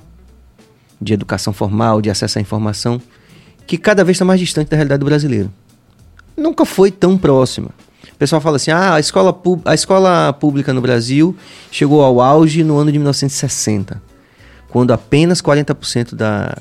de 1.01 1.13
educação 1.13 1.53
formal, 1.53 2.01
de 2.01 2.09
acesso 2.09 2.39
à 2.39 2.41
informação, 2.41 3.01
que 3.69 3.79
cada 3.79 4.03
vez 4.03 4.17
está 4.17 4.25
mais 4.25 4.41
distante 4.41 4.69
da 4.69 4.77
realidade 4.77 4.99
do 5.01 5.07
brasileiro. 5.07 5.53
Nunca 6.37 6.65
foi 6.65 6.91
tão 6.91 7.17
próxima. 7.17 7.69
O 8.13 8.17
pessoal 8.19 8.41
fala 8.41 8.57
assim: 8.57 8.71
ah, 8.73 8.95
a 8.95 9.01
escola, 9.01 9.39
a 9.65 9.75
escola 9.75 10.33
pública 10.33 10.73
no 10.73 10.81
Brasil 10.81 11.37
chegou 11.71 12.03
ao 12.03 12.21
auge 12.21 12.65
no 12.65 12.77
ano 12.79 12.91
de 12.91 12.99
1960, 12.99 14.03
quando 14.69 14.93
apenas 14.93 15.41
40% 15.43 16.15
da 16.15 16.57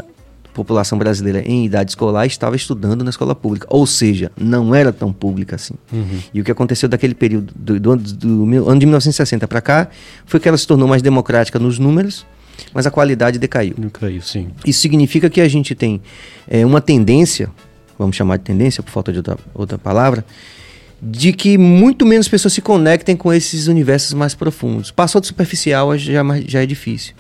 população 0.53 0.97
brasileira 0.97 1.41
em 1.47 1.65
idade 1.65 1.91
escolar 1.91 2.25
estava 2.25 2.55
estudando 2.55 3.03
na 3.03 3.11
escola 3.11 3.35
pública. 3.35 3.67
Ou 3.69 3.85
seja, 3.85 4.31
não 4.35 4.73
era 4.73 4.91
tão 4.91 5.13
pública 5.13 5.55
assim. 5.55 5.75
E 6.33 6.41
o 6.41 6.43
que 6.43 6.51
aconteceu 6.51 6.89
daquele 6.89 7.13
período, 7.13 7.53
do, 7.55 7.79
do 7.79 7.95
do 7.95 8.27
mil- 8.45 8.67
ano 8.69 8.79
de 8.79 8.85
1960 8.87 9.47
para 9.47 9.61
cá, 9.61 9.87
foi 10.25 10.39
que 10.39 10.47
ela 10.47 10.57
se 10.57 10.65
tornou 10.65 10.87
mais 10.87 11.01
democrática 11.03 11.59
nos 11.59 11.77
números, 11.77 12.25
mas 12.73 12.85
a 12.85 12.91
qualidade 12.91 13.39
decaiu. 13.39 13.75
Não 13.77 13.89
caiu, 13.89 14.21
sim. 14.21 14.49
Isso 14.65 14.79
significa 14.79 15.29
que 15.29 15.41
a 15.41 15.47
gente 15.47 15.75
tem 15.75 16.01
é, 16.47 16.65
uma 16.65 16.81
tendência, 16.81 17.49
vamos 17.97 18.15
chamar 18.15 18.37
de 18.37 18.43
tendência 18.43 18.81
por 18.83 18.91
falta 18.91 19.11
de 19.11 19.19
outra, 19.19 19.37
outra 19.53 19.77
palavra, 19.77 20.25
de 21.01 21.31
que 21.31 21.57
muito 21.57 22.05
menos 22.05 22.27
pessoas 22.27 22.53
se 22.53 22.61
conectem 22.61 23.15
com 23.15 23.31
esses 23.31 23.67
universos 23.67 24.13
mais 24.13 24.33
profundos. 24.33 24.91
Passou 24.91 25.21
de 25.21 25.27
superficial 25.27 25.97
já, 25.97 26.21
é 26.21 26.41
já 26.47 26.63
é 26.63 26.65
difícil. 26.65 27.13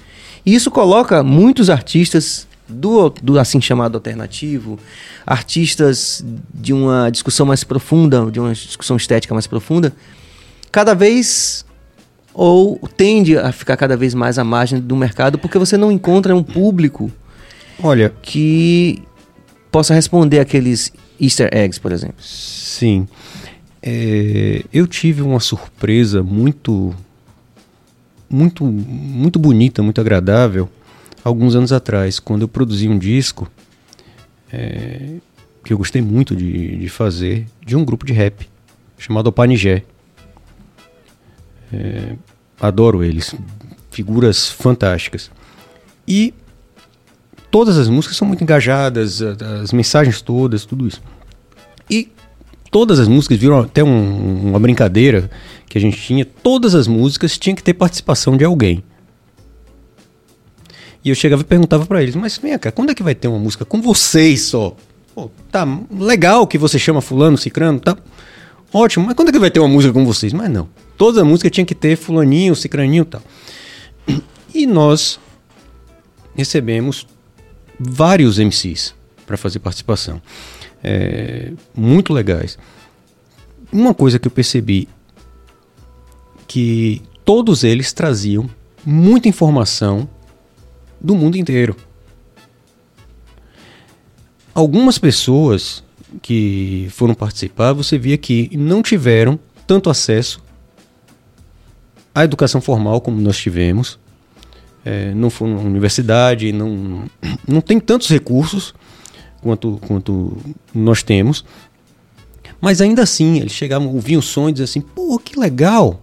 E 0.45 0.55
isso 0.55 0.71
coloca 0.71 1.23
muitos 1.23 1.69
artistas 1.69 2.47
do, 2.67 3.09
do 3.09 3.39
assim 3.39 3.61
chamado 3.61 3.95
alternativo, 3.95 4.79
artistas 5.25 6.23
de 6.53 6.73
uma 6.73 7.09
discussão 7.09 7.45
mais 7.45 7.63
profunda, 7.63 8.29
de 8.31 8.39
uma 8.39 8.53
discussão 8.53 8.97
estética 8.97 9.33
mais 9.33 9.47
profunda, 9.47 9.93
cada 10.71 10.93
vez 10.93 11.65
ou 12.37 12.79
tende 12.95 13.35
a 13.35 13.51
ficar 13.51 13.75
cada 13.75 13.97
vez 13.97 14.13
mais 14.13 14.37
à 14.37 14.43
margem 14.43 14.79
do 14.79 14.95
mercado 14.95 15.39
porque 15.39 15.57
você 15.57 15.75
não 15.75 15.91
encontra 15.91 16.35
um 16.35 16.43
público 16.43 17.11
Olha, 17.81 18.13
que 18.21 19.01
possa 19.71 19.91
responder 19.91 20.39
aqueles 20.39 20.93
easter 21.19 21.49
eggs, 21.51 21.79
por 21.79 21.91
exemplo. 21.91 22.17
Sim. 22.19 23.07
É, 23.81 24.63
eu 24.71 24.85
tive 24.85 25.23
uma 25.23 25.39
surpresa 25.39 26.21
muito, 26.21 26.93
muito, 28.29 28.63
muito 28.63 29.39
bonita, 29.39 29.81
muito 29.81 29.99
agradável, 29.99 30.69
alguns 31.23 31.55
anos 31.55 31.71
atrás, 31.71 32.19
quando 32.19 32.43
eu 32.43 32.47
produzi 32.47 32.87
um 32.87 32.99
disco 32.99 33.49
é, 34.53 35.15
que 35.63 35.73
eu 35.73 35.77
gostei 35.77 36.03
muito 36.03 36.35
de, 36.35 36.77
de 36.77 36.87
fazer, 36.87 37.47
de 37.65 37.75
um 37.75 37.83
grupo 37.83 38.05
de 38.05 38.13
rap 38.13 38.47
chamado 38.95 39.25
Opanigé. 39.25 39.83
É, 41.71 42.15
adoro 42.59 43.03
eles, 43.03 43.35
figuras 43.91 44.47
fantásticas. 44.49 45.29
E 46.07 46.33
todas 47.51 47.77
as 47.77 47.89
músicas 47.89 48.17
são 48.17 48.27
muito 48.27 48.43
engajadas, 48.43 49.21
as 49.21 49.71
mensagens 49.73 50.21
todas, 50.21 50.65
tudo 50.65 50.87
isso. 50.87 51.01
E 51.89 52.09
todas 52.71 52.99
as 52.99 53.07
músicas 53.07 53.37
viram 53.37 53.59
até 53.59 53.83
um- 53.83 54.49
uma 54.49 54.59
brincadeira 54.59 55.29
que 55.67 55.77
a 55.77 55.81
gente 55.81 55.97
tinha. 56.01 56.23
Todas 56.25 56.75
as 56.75 56.87
músicas 56.87 57.37
tinham 57.37 57.55
que 57.55 57.63
ter 57.63 57.73
participação 57.73 58.37
de 58.37 58.45
alguém. 58.45 58.83
E 61.03 61.09
eu 61.09 61.15
chegava 61.15 61.41
e 61.41 61.45
perguntava 61.45 61.85
pra 61.85 62.01
eles, 62.01 62.15
mas 62.15 62.37
vem 62.37 62.57
cá, 62.57 62.71
quando 62.71 62.91
é 62.91 62.95
que 62.95 63.03
vai 63.03 63.15
ter 63.15 63.27
uma 63.27 63.39
música 63.39 63.63
com 63.63 63.81
vocês 63.81 64.41
só? 64.43 64.75
Pô, 65.15 65.31
tá 65.51 65.65
legal 65.91 66.45
que 66.45 66.57
você 66.57 66.77
chama 66.77 67.01
fulano, 67.01 67.37
cicrano, 67.37 67.79
tá 67.79 67.97
ótimo, 68.73 69.05
mas 69.05 69.15
quando 69.15 69.29
é 69.29 69.31
que 69.31 69.39
vai 69.39 69.49
ter 69.49 69.59
uma 69.59 69.69
música 69.69 69.93
com 69.93 70.05
vocês? 70.05 70.33
Mas 70.33 70.49
não. 70.49 70.67
Toda 70.97 71.21
a 71.21 71.25
música 71.25 71.49
tinha 71.49 71.65
que 71.65 71.75
ter 71.75 71.95
fulaninho, 71.95 72.55
cicraninho 72.55 73.03
e 73.03 73.05
tal. 73.05 73.21
E 74.53 74.65
nós 74.65 75.19
recebemos 76.35 77.05
vários 77.79 78.39
MCs 78.39 78.95
para 79.25 79.37
fazer 79.37 79.59
participação. 79.59 80.21
É, 80.83 81.51
muito 81.75 82.13
legais. 82.13 82.57
Uma 83.71 83.93
coisa 83.93 84.17
que 84.17 84.27
eu 84.27 84.31
percebi 84.31 84.87
que 86.47 87.01
todos 87.25 87.63
eles 87.63 87.91
traziam 87.91 88.49
muita 88.85 89.27
informação 89.27 90.09
do 90.99 91.13
mundo 91.13 91.37
inteiro. 91.37 91.75
Algumas 94.53 94.97
pessoas 94.97 95.83
que 96.21 96.87
foram 96.89 97.13
participar, 97.13 97.73
você 97.73 97.97
via 97.97 98.17
que 98.17 98.49
não 98.57 98.81
tiveram 98.81 99.37
tanto 99.67 99.89
acesso 99.89 100.41
à 102.19 102.23
educação 102.23 102.59
formal 102.61 102.99
como 103.01 103.19
nós 103.21 103.37
tivemos. 103.37 103.99
É, 104.85 105.13
não 105.13 105.29
foram 105.29 105.55
na 105.55 105.61
universidade, 105.61 106.51
não, 106.53 107.03
não 107.47 107.59
tem 107.59 107.77
tantos 107.79 108.07
recursos 108.09 108.73
quanto, 109.41 109.79
quanto 109.85 110.37
nós 110.73 111.03
temos. 111.03 111.43
Mas 112.61 112.79
ainda 112.81 113.03
assim, 113.03 113.37
eles 113.39 113.51
chegavam, 113.51 113.93
ouviam 113.93 114.19
o 114.19 114.23
som 114.23 114.47
e 114.49 114.51
diziam 114.51 114.65
assim: 114.65 114.81
pô, 114.81 115.19
que 115.19 115.37
legal! 115.39 116.01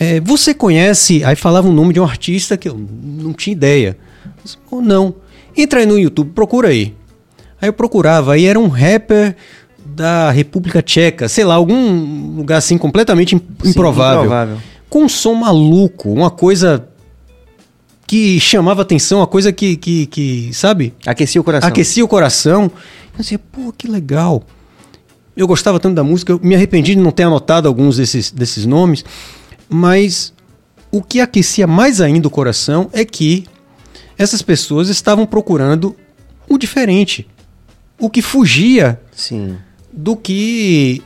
É, 0.00 0.20
você 0.20 0.54
conhece? 0.54 1.22
Aí 1.24 1.36
falava 1.36 1.68
o 1.68 1.72
nome 1.72 1.92
de 1.92 2.00
um 2.00 2.04
artista 2.04 2.56
que 2.56 2.68
eu 2.68 2.78
não 3.02 3.32
tinha 3.32 3.52
ideia. 3.52 3.98
Ou 4.70 4.80
não. 4.80 5.14
Entra 5.56 5.80
aí 5.80 5.86
no 5.86 5.98
YouTube, 5.98 6.30
procura 6.32 6.68
aí. 6.68 6.94
Aí 7.60 7.68
eu 7.68 7.72
procurava, 7.72 8.34
aí 8.34 8.46
era 8.46 8.58
um 8.58 8.68
rapper 8.68 9.34
da 9.84 10.30
República 10.30 10.80
Tcheca, 10.80 11.28
sei 11.28 11.44
lá, 11.44 11.54
algum 11.56 12.36
lugar 12.36 12.58
assim 12.58 12.78
completamente 12.78 13.34
im- 13.34 13.40
Sim, 13.62 13.70
improvável. 13.70 14.22
Com 14.88 15.04
um 15.04 15.08
som 15.08 15.34
maluco, 15.34 16.10
uma 16.12 16.30
coisa 16.30 16.88
que 18.06 18.40
chamava 18.40 18.82
atenção, 18.82 19.18
uma 19.18 19.26
coisa 19.26 19.52
que, 19.52 19.76
que, 19.76 20.06
que 20.06 20.50
sabe? 20.54 20.94
Aquecia 21.06 21.40
o 21.40 21.44
coração. 21.44 21.68
aquecia 21.68 22.04
o 22.04 22.08
coração. 22.08 22.62
Eu 23.14 23.20
dizia, 23.20 23.38
pô, 23.38 23.72
que 23.76 23.86
legal. 23.86 24.42
Eu 25.36 25.46
gostava 25.46 25.78
tanto 25.78 25.94
da 25.94 26.02
música, 26.02 26.32
eu 26.32 26.40
me 26.42 26.54
arrependi 26.54 26.94
de 26.94 27.00
não 27.00 27.10
ter 27.10 27.24
anotado 27.24 27.68
alguns 27.68 27.96
desses, 27.98 28.30
desses 28.30 28.64
nomes, 28.66 29.04
mas 29.68 30.32
o 30.90 31.02
que 31.02 31.20
aquecia 31.20 31.66
mais 31.66 32.00
ainda 32.00 32.26
o 32.26 32.30
coração 32.30 32.88
é 32.92 33.04
que 33.04 33.44
essas 34.16 34.42
pessoas 34.42 34.88
estavam 34.88 35.26
procurando 35.26 35.94
o 36.48 36.56
diferente, 36.58 37.28
o 38.00 38.08
que 38.10 38.22
fugia 38.22 38.98
Sim. 39.12 39.56
do 39.92 40.16
que 40.16 41.02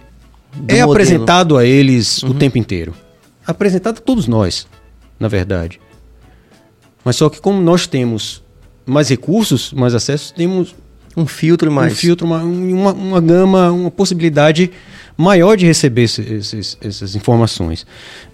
é 0.54 0.74
modelo. 0.76 0.92
apresentado 0.92 1.58
a 1.58 1.66
eles 1.66 2.22
Uhum. 2.22 2.30
o 2.30 2.34
tempo 2.34 2.56
inteiro. 2.56 2.94
Apresentado 3.46 3.98
a 3.98 4.00
todos 4.00 4.26
nós, 4.28 4.66
na 5.18 5.28
verdade. 5.28 5.80
Mas 7.04 7.16
só 7.16 7.28
que 7.28 7.40
como 7.40 7.60
nós 7.60 7.86
temos 7.86 8.42
mais 8.86 9.08
recursos, 9.08 9.72
mais 9.72 9.94
acessos, 9.94 10.30
temos 10.30 10.74
Um 11.16 11.26
filtro 11.26 11.70
mais. 11.70 11.92
um 11.92 11.96
filtro, 11.96 12.26
uma, 12.26 12.42
uma, 12.42 12.92
uma 12.92 13.20
gama, 13.20 13.70
uma 13.72 13.90
possibilidade 13.90 14.70
maior 15.16 15.56
de 15.56 15.66
receber 15.66 16.02
esse- 16.04 16.22
esses- 16.22 16.78
essas 16.80 17.14
informações. 17.16 17.84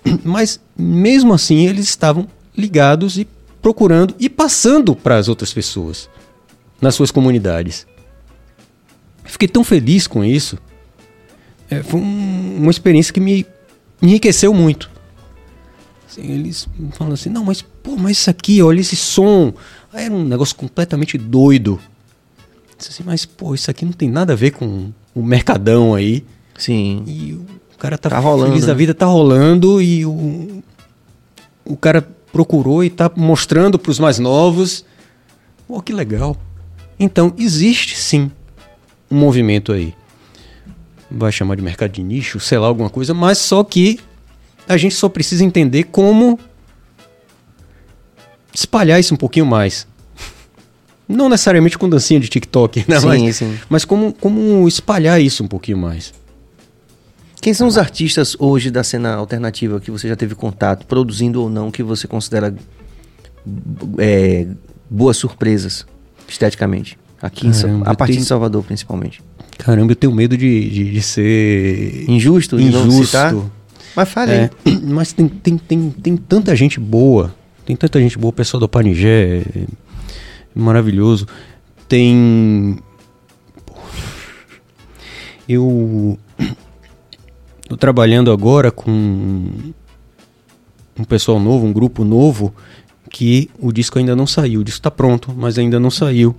Mas 0.22 0.60
mesmo 0.76 1.32
assim 1.34 1.66
eles 1.66 1.88
estavam 1.88 2.28
ligados 2.56 3.18
e 3.18 3.26
procurando 3.62 4.14
e 4.18 4.28
passando 4.28 4.94
para 4.94 5.16
as 5.16 5.28
outras 5.28 5.52
pessoas 5.52 6.08
nas 6.80 6.94
suas 6.94 7.10
comunidades. 7.10 7.86
Fiquei 9.24 9.48
tão 9.48 9.64
feliz 9.64 10.06
com 10.06 10.24
isso. 10.24 10.56
É, 11.70 11.82
foi 11.82 12.00
um- 12.00 12.58
uma 12.60 12.70
experiência 12.70 13.12
que 13.12 13.20
me 13.20 13.44
enriqueceu 14.00 14.54
muito. 14.54 14.90
Assim, 16.08 16.22
eles 16.22 16.66
falam 16.92 17.12
assim, 17.12 17.28
não, 17.28 17.44
mas 17.44 17.60
pô, 17.60 17.94
mas 17.96 18.18
isso 18.18 18.30
aqui, 18.30 18.62
olha 18.62 18.80
esse 18.80 18.96
som. 18.96 19.52
Era 19.92 20.12
um 20.12 20.24
negócio 20.24 20.56
completamente 20.56 21.18
doido. 21.18 21.78
Assim, 22.78 23.02
mas 23.04 23.26
pô, 23.26 23.54
isso 23.54 23.70
aqui 23.70 23.84
não 23.84 23.92
tem 23.92 24.10
nada 24.10 24.32
a 24.32 24.36
ver 24.36 24.52
com 24.52 24.90
o 25.14 25.22
mercadão 25.22 25.94
aí. 25.94 26.24
Sim. 26.56 27.04
E 27.06 27.32
o 27.34 27.78
cara 27.78 27.98
tá, 27.98 28.08
Tá 28.08 28.18
rolando, 28.18 28.52
feliz 28.52 28.66
da 28.66 28.72
né? 28.72 28.78
vida, 28.78 28.94
tá 28.94 29.06
rolando 29.06 29.82
e 29.82 30.06
o, 30.06 30.62
o 31.64 31.76
cara 31.76 32.00
procurou 32.32 32.82
e 32.82 32.88
tá 32.88 33.10
mostrando 33.14 33.78
pros 33.78 33.98
mais 33.98 34.18
novos. 34.18 34.84
Pô, 35.66 35.82
que 35.82 35.92
legal. 35.92 36.36
Então, 36.98 37.34
existe 37.36 37.96
sim 37.96 38.30
um 39.10 39.16
movimento 39.18 39.72
aí. 39.72 39.94
Vai 41.10 41.32
chamar 41.32 41.56
de 41.56 41.62
mercado 41.62 41.90
de 41.90 42.02
nicho, 42.02 42.40
sei 42.40 42.58
lá, 42.58 42.66
alguma 42.66 42.90
coisa, 42.90 43.12
mas 43.12 43.38
só 43.38 43.62
que 43.62 44.00
a 44.68 44.76
gente 44.76 44.94
só 44.94 45.08
precisa 45.08 45.44
entender 45.44 45.84
como 45.84 46.38
espalhar 48.54 48.98
isso 49.00 49.14
um 49.14 49.16
pouquinho 49.16 49.46
mais. 49.46 49.86
Não 51.08 51.28
necessariamente 51.28 51.78
com 51.78 51.88
dancinha 51.88 52.20
de 52.20 52.28
TikTok, 52.28 52.84
né? 52.86 53.00
Sim, 53.00 53.06
mas, 53.06 53.36
sim. 53.36 53.58
mas 53.68 53.84
como, 53.84 54.12
como 54.12 54.68
espalhar 54.68 55.20
isso 55.20 55.42
um 55.42 55.48
pouquinho 55.48 55.78
mais. 55.78 56.12
Quem 57.40 57.54
são 57.54 57.66
os 57.66 57.78
artistas 57.78 58.36
hoje 58.38 58.70
da 58.70 58.84
cena 58.84 59.14
alternativa 59.14 59.80
que 59.80 59.90
você 59.90 60.08
já 60.08 60.16
teve 60.16 60.34
contato, 60.34 60.84
produzindo 60.86 61.40
ou 61.40 61.48
não, 61.48 61.70
que 61.70 61.82
você 61.82 62.06
considera 62.06 62.54
é, 63.96 64.46
boas 64.90 65.16
surpresas 65.16 65.86
esteticamente? 66.28 66.98
Aqui 67.22 67.46
em 67.46 67.52
Caramba, 67.52 67.90
a 67.90 67.94
partir 67.94 68.14
tem- 68.14 68.22
de 68.22 68.28
Salvador, 68.28 68.62
principalmente. 68.64 69.22
Caramba, 69.56 69.92
eu 69.92 69.96
tenho 69.96 70.12
medo 70.14 70.36
de, 70.36 70.68
de, 70.70 70.92
de 70.92 71.02
ser 71.02 72.04
Injusto? 72.08 72.60
injusto. 72.60 73.50
Mas 73.94 74.08
fale 74.08 74.32
aí. 74.32 74.38
É, 74.38 74.50
mas 74.82 75.12
tem, 75.12 75.28
tem, 75.28 75.58
tem, 75.58 75.90
tem 75.90 76.16
tanta 76.16 76.54
gente 76.54 76.78
boa. 76.80 77.34
Tem 77.64 77.76
tanta 77.76 78.00
gente 78.00 78.16
boa. 78.16 78.30
O 78.30 78.34
pessoal 78.34 78.60
do 78.60 78.68
Panigé 78.68 79.40
é 79.40 79.66
maravilhoso. 80.54 81.26
Tem. 81.88 82.78
Eu. 85.48 86.18
Tô 87.68 87.76
trabalhando 87.76 88.32
agora 88.32 88.70
com 88.70 88.90
um 90.98 91.04
pessoal 91.06 91.38
novo, 91.38 91.66
um 91.66 91.72
grupo 91.72 92.02
novo, 92.02 92.54
que 93.10 93.50
o 93.58 93.70
disco 93.70 93.98
ainda 93.98 94.16
não 94.16 94.26
saiu. 94.26 94.60
O 94.60 94.64
disco 94.64 94.80
tá 94.80 94.90
pronto, 94.90 95.34
mas 95.36 95.58
ainda 95.58 95.78
não 95.78 95.90
saiu. 95.90 96.34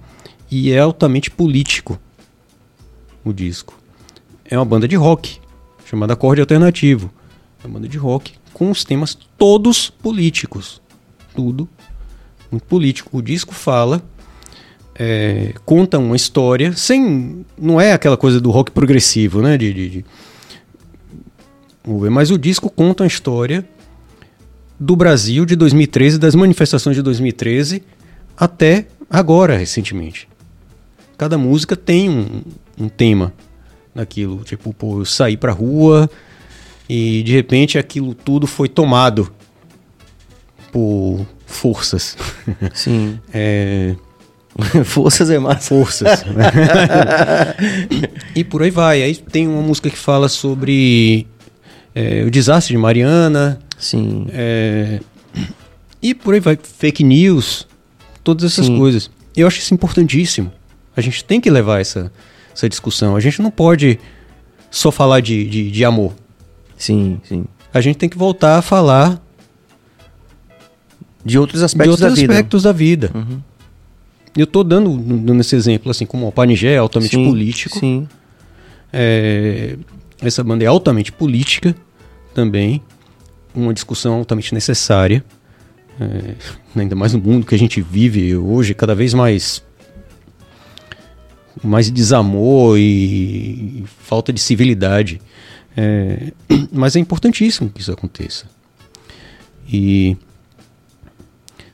E 0.50 0.72
é 0.72 0.80
altamente 0.80 1.30
político 1.30 2.00
o 3.24 3.32
disco. 3.32 3.78
É 4.44 4.58
uma 4.58 4.66
banda 4.66 4.88
de 4.88 4.96
rock, 4.96 5.40
chamada 5.86 6.14
Acorde 6.14 6.42
Alternativo. 6.42 7.12
É 7.64 7.68
banda 7.68 7.88
de 7.88 7.98
rock 7.98 8.34
com 8.54 8.72
os 8.72 8.84
temas 8.84 9.18
todos 9.38 9.90
políticos. 9.90 10.82
Tudo 11.36 11.68
muito 12.52 12.64
político. 12.66 13.18
O 13.18 13.22
disco 13.22 13.54
fala, 13.54 14.02
é, 14.96 15.54
conta 15.66 16.00
uma 16.00 16.16
história, 16.16 16.74
sem. 16.76 17.46
Não 17.58 17.80
é 17.80 17.94
aquela 17.94 18.18
coisa 18.18 18.40
do 18.42 18.50
rock 18.50 18.72
progressivo, 18.72 19.42
né? 19.42 19.58
De, 19.58 19.74
de, 19.74 19.90
de- 19.90 20.06
mas 22.12 22.30
o 22.30 22.38
disco 22.38 22.70
conta 22.70 23.04
uma 23.04 23.08
história 23.08 23.68
do 24.80 24.96
Brasil 24.96 25.46
de 25.46 25.56
2013, 25.56 26.18
das 26.20 26.36
manifestações 26.36 26.96
de 26.96 27.02
2013 27.02 27.84
até 28.38 28.88
agora, 29.10 29.58
recentemente. 29.58 30.28
Cada 31.18 31.38
música 31.38 31.76
tem 31.76 32.10
um, 32.10 32.42
um 32.78 32.88
tema 32.88 33.34
naquilo. 33.94 34.44
Tipo, 34.44 34.74
pô, 34.74 35.00
eu 35.00 35.06
saí 35.06 35.36
pra 35.36 35.52
rua 35.52 36.10
e 36.90 37.24
de 37.24 37.32
repente 37.34 37.78
aquilo 37.78 38.14
tudo 38.16 38.48
foi 38.48 38.68
tomado 38.68 39.32
por 40.72 41.26
forças. 41.46 42.18
Sim. 42.74 43.20
É, 43.32 43.96
Forças 44.84 45.30
é 45.30 45.40
massa. 45.40 45.70
forças. 45.70 46.26
né? 46.26 46.52
e 48.36 48.44
por 48.44 48.62
aí 48.62 48.70
vai. 48.70 49.02
Aí 49.02 49.16
tem 49.16 49.48
uma 49.48 49.62
música 49.62 49.90
que 49.90 49.98
fala 49.98 50.28
sobre 50.28 51.28
é, 51.94 52.24
o 52.24 52.32
desastre 52.32 52.74
de 52.74 52.78
Mariana. 52.78 53.60
Sim. 53.78 54.28
é, 54.32 55.00
e 56.02 56.14
por 56.14 56.34
aí 56.34 56.40
vai. 56.40 56.58
Fake 56.62 57.04
news. 57.04 57.68
Todas 58.24 58.52
essas 58.52 58.66
Sim. 58.66 58.78
coisas. 58.78 59.10
Eu 59.36 59.48
acho 59.48 59.60
isso 59.60 59.74
importantíssimo. 59.74 60.52
A 60.96 61.02
gente 61.02 61.24
tem 61.24 61.40
que 61.40 61.50
levar 61.50 61.80
essa, 61.80 62.12
essa 62.54 62.68
discussão. 62.68 63.16
A 63.16 63.20
gente 63.20 63.42
não 63.42 63.50
pode 63.52 64.00
só 64.70 64.92
falar 64.92 65.22
de, 65.22 65.48
de, 65.48 65.72
de 65.72 65.86
amor. 65.86 66.14
Sim, 66.80 67.20
sim. 67.24 67.46
A 67.72 67.82
gente 67.82 67.98
tem 67.98 68.10
que 68.10 68.18
voltar 68.18 68.58
a 68.58 68.62
falar 68.64 69.22
De 71.24 71.38
outros 71.38 71.60
de 71.60 71.66
aspectos 71.66 71.92
outros 72.02 72.10
da 72.10 72.16
vida. 72.22 72.34
aspectos 72.34 72.64
da 72.64 72.72
vida. 72.72 73.12
Uhum. 73.14 73.40
Eu 74.36 74.48
tô 74.48 74.64
dando, 74.64 74.98
dando 74.98 75.42
esse 75.42 75.56
exemplo, 75.56 75.92
assim, 75.92 76.06
como 76.06 76.28
o 76.28 76.32
Panigé 76.32 76.74
é 76.74 76.78
altamente 76.78 77.16
Sim, 77.16 77.26
político. 77.30 77.78
Sim. 77.78 78.08
É, 78.92 79.76
essa 80.22 80.44
banda 80.44 80.64
é 80.64 80.68
altamente 80.68 81.12
política 81.12 81.76
também, 82.34 82.82
uma 83.54 83.74
discussão 83.74 84.14
altamente 84.16 84.54
necessária, 84.54 85.24
é, 86.00 86.36
ainda 86.76 86.96
mais 86.96 87.14
no 87.14 87.20
mundo 87.20 87.46
que 87.46 87.54
a 87.54 87.60
gente 87.60 87.82
vive 87.82 88.36
hoje, 88.36 88.74
cada 88.74 88.96
vez 88.96 89.14
mais 89.14 89.62
mais 91.62 91.92
desamor 91.92 92.78
e 92.80 93.84
falta 94.04 94.32
de 94.32 94.40
civilidade. 94.40 95.20
É, 95.76 96.32
mas 96.72 96.96
é 96.96 97.00
importantíssimo 97.00 97.70
que 97.70 97.82
isso 97.82 97.92
aconteça. 97.92 98.46
E 99.72 100.18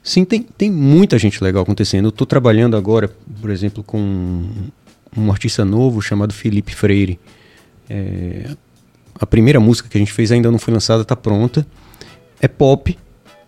sim, 0.02 0.24
tem, 0.24 0.42
tem 0.42 0.70
muita 0.70 1.18
gente 1.18 1.42
legal 1.42 1.62
acontecendo. 1.62 2.06
Eu 2.06 2.10
estou 2.10 2.26
trabalhando 2.26 2.76
agora, 2.76 3.08
por 3.40 3.50
exemplo, 3.50 3.82
com 3.82 4.44
um 5.16 5.30
artista 5.30 5.64
novo 5.64 6.02
chamado 6.02 6.32
Felipe 6.32 6.74
Freire. 6.74 7.18
É, 7.88 8.54
a 9.18 9.26
primeira 9.26 9.58
música 9.58 9.88
que 9.88 9.96
a 9.96 10.00
gente 10.00 10.12
fez 10.12 10.30
ainda 10.30 10.50
não 10.50 10.58
foi 10.58 10.74
lançada, 10.74 11.02
está 11.02 11.16
pronta. 11.16 11.66
É 12.40 12.46
pop. 12.46 12.96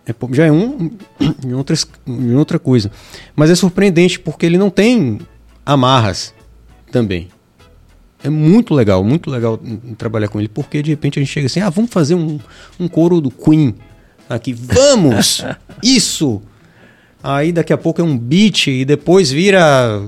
É 0.05 0.13
pop. 0.13 0.35
Já 0.35 0.45
é 0.45 0.51
um 0.51 0.91
em, 1.45 1.53
outras, 1.53 1.85
em 2.07 2.35
outra 2.35 2.57
coisa. 2.57 2.91
Mas 3.35 3.49
é 3.49 3.55
surpreendente 3.55 4.19
porque 4.19 4.45
ele 4.45 4.57
não 4.57 4.69
tem 4.69 5.19
amarras 5.65 6.33
também. 6.91 7.27
É 8.23 8.29
muito 8.29 8.73
legal, 8.73 9.03
muito 9.03 9.29
legal 9.29 9.59
trabalhar 9.97 10.27
com 10.27 10.39
ele, 10.39 10.49
porque 10.49 10.81
de 10.81 10.89
repente 10.89 11.19
a 11.19 11.21
gente 11.21 11.31
chega 11.31 11.45
assim, 11.47 11.61
ah, 11.61 11.69
vamos 11.69 11.89
fazer 11.89 12.15
um, 12.15 12.37
um 12.79 12.87
coro 12.87 13.21
do 13.21 13.31
Queen 13.31 13.75
aqui, 14.29 14.53
vamos! 14.53 15.43
Isso! 15.81 16.41
Aí 17.23 17.51
daqui 17.51 17.71
a 17.73 17.77
pouco 17.77 18.01
é 18.01 18.03
um 18.03 18.17
beat 18.17 18.67
e 18.67 18.85
depois 18.85 19.31
vira 19.31 20.01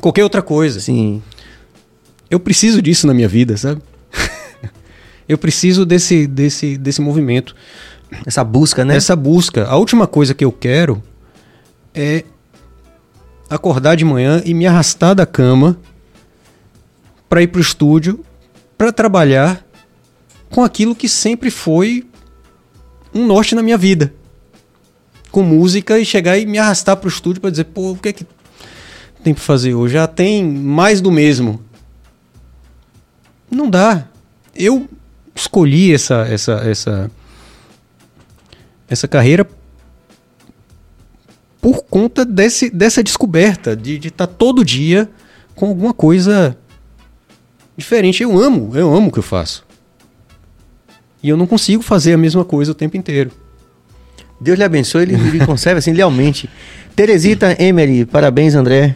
qualquer 0.00 0.24
outra 0.24 0.42
coisa. 0.42 0.80
Sim. 0.80 1.22
Eu 2.30 2.40
preciso 2.40 2.82
disso 2.82 3.06
na 3.06 3.14
minha 3.14 3.28
vida, 3.28 3.56
sabe? 3.56 3.80
Eu 5.28 5.38
preciso 5.38 5.86
desse, 5.86 6.26
desse, 6.26 6.76
desse 6.76 7.00
movimento, 7.00 7.54
Essa 8.26 8.44
busca, 8.44 8.84
né? 8.84 8.96
essa 8.96 9.16
busca. 9.16 9.64
A 9.64 9.76
última 9.76 10.06
coisa 10.06 10.34
que 10.34 10.44
eu 10.44 10.52
quero 10.52 11.02
é 11.94 12.24
acordar 13.48 13.94
de 13.94 14.04
manhã 14.04 14.42
e 14.44 14.52
me 14.52 14.66
arrastar 14.66 15.14
da 15.14 15.24
cama 15.24 15.78
para 17.28 17.42
ir 17.42 17.48
pro 17.48 17.60
estúdio 17.60 18.24
para 18.76 18.92
trabalhar 18.92 19.64
com 20.50 20.62
aquilo 20.62 20.94
que 20.94 21.08
sempre 21.08 21.50
foi 21.50 22.06
um 23.14 23.26
norte 23.26 23.54
na 23.54 23.62
minha 23.62 23.78
vida. 23.78 24.12
Com 25.30 25.42
música 25.42 25.98
e 25.98 26.04
chegar 26.04 26.38
e 26.38 26.46
me 26.46 26.58
arrastar 26.58 26.96
pro 26.96 27.08
estúdio 27.08 27.40
para 27.40 27.50
dizer, 27.50 27.64
pô, 27.64 27.92
o 27.92 27.96
que 27.96 28.08
é 28.08 28.12
que 28.12 28.26
tem 29.22 29.34
pra 29.34 29.42
fazer 29.42 29.74
hoje? 29.74 29.94
Já 29.94 30.06
tem 30.06 30.44
mais 30.44 31.00
do 31.00 31.10
mesmo. 31.10 31.60
Não 33.50 33.68
dá. 33.70 34.06
Eu 34.54 34.88
escolhi 35.34 35.92
essa 35.92 36.26
essa 36.28 36.52
essa 36.52 37.10
essa 38.88 39.08
carreira 39.08 39.48
por 41.60 41.82
conta 41.84 42.24
desse, 42.26 42.68
dessa 42.68 43.02
descoberta 43.02 43.74
de 43.74 43.96
estar 43.96 44.26
todo 44.26 44.64
dia 44.64 45.10
com 45.54 45.66
alguma 45.66 45.94
coisa 45.94 46.56
diferente. 47.76 48.22
Eu 48.22 48.38
amo, 48.38 48.70
eu 48.76 48.94
amo 48.94 49.08
o 49.08 49.12
que 49.12 49.18
eu 49.18 49.22
faço. 49.22 49.64
E 51.22 51.28
eu 51.28 51.36
não 51.36 51.46
consigo 51.46 51.82
fazer 51.82 52.12
a 52.12 52.18
mesma 52.18 52.44
coisa 52.44 52.72
o 52.72 52.74
tempo 52.74 52.96
inteiro. 52.96 53.30
Deus 54.40 54.58
lhe 54.58 54.64
abençoe, 54.64 55.02
ele, 55.02 55.14
ele 55.14 55.44
conserve 55.46 55.78
assim 55.78 55.92
lealmente. 55.92 56.48
Teresita 56.94 57.56
Emery, 57.62 58.04
parabéns, 58.04 58.54
André. 58.54 58.94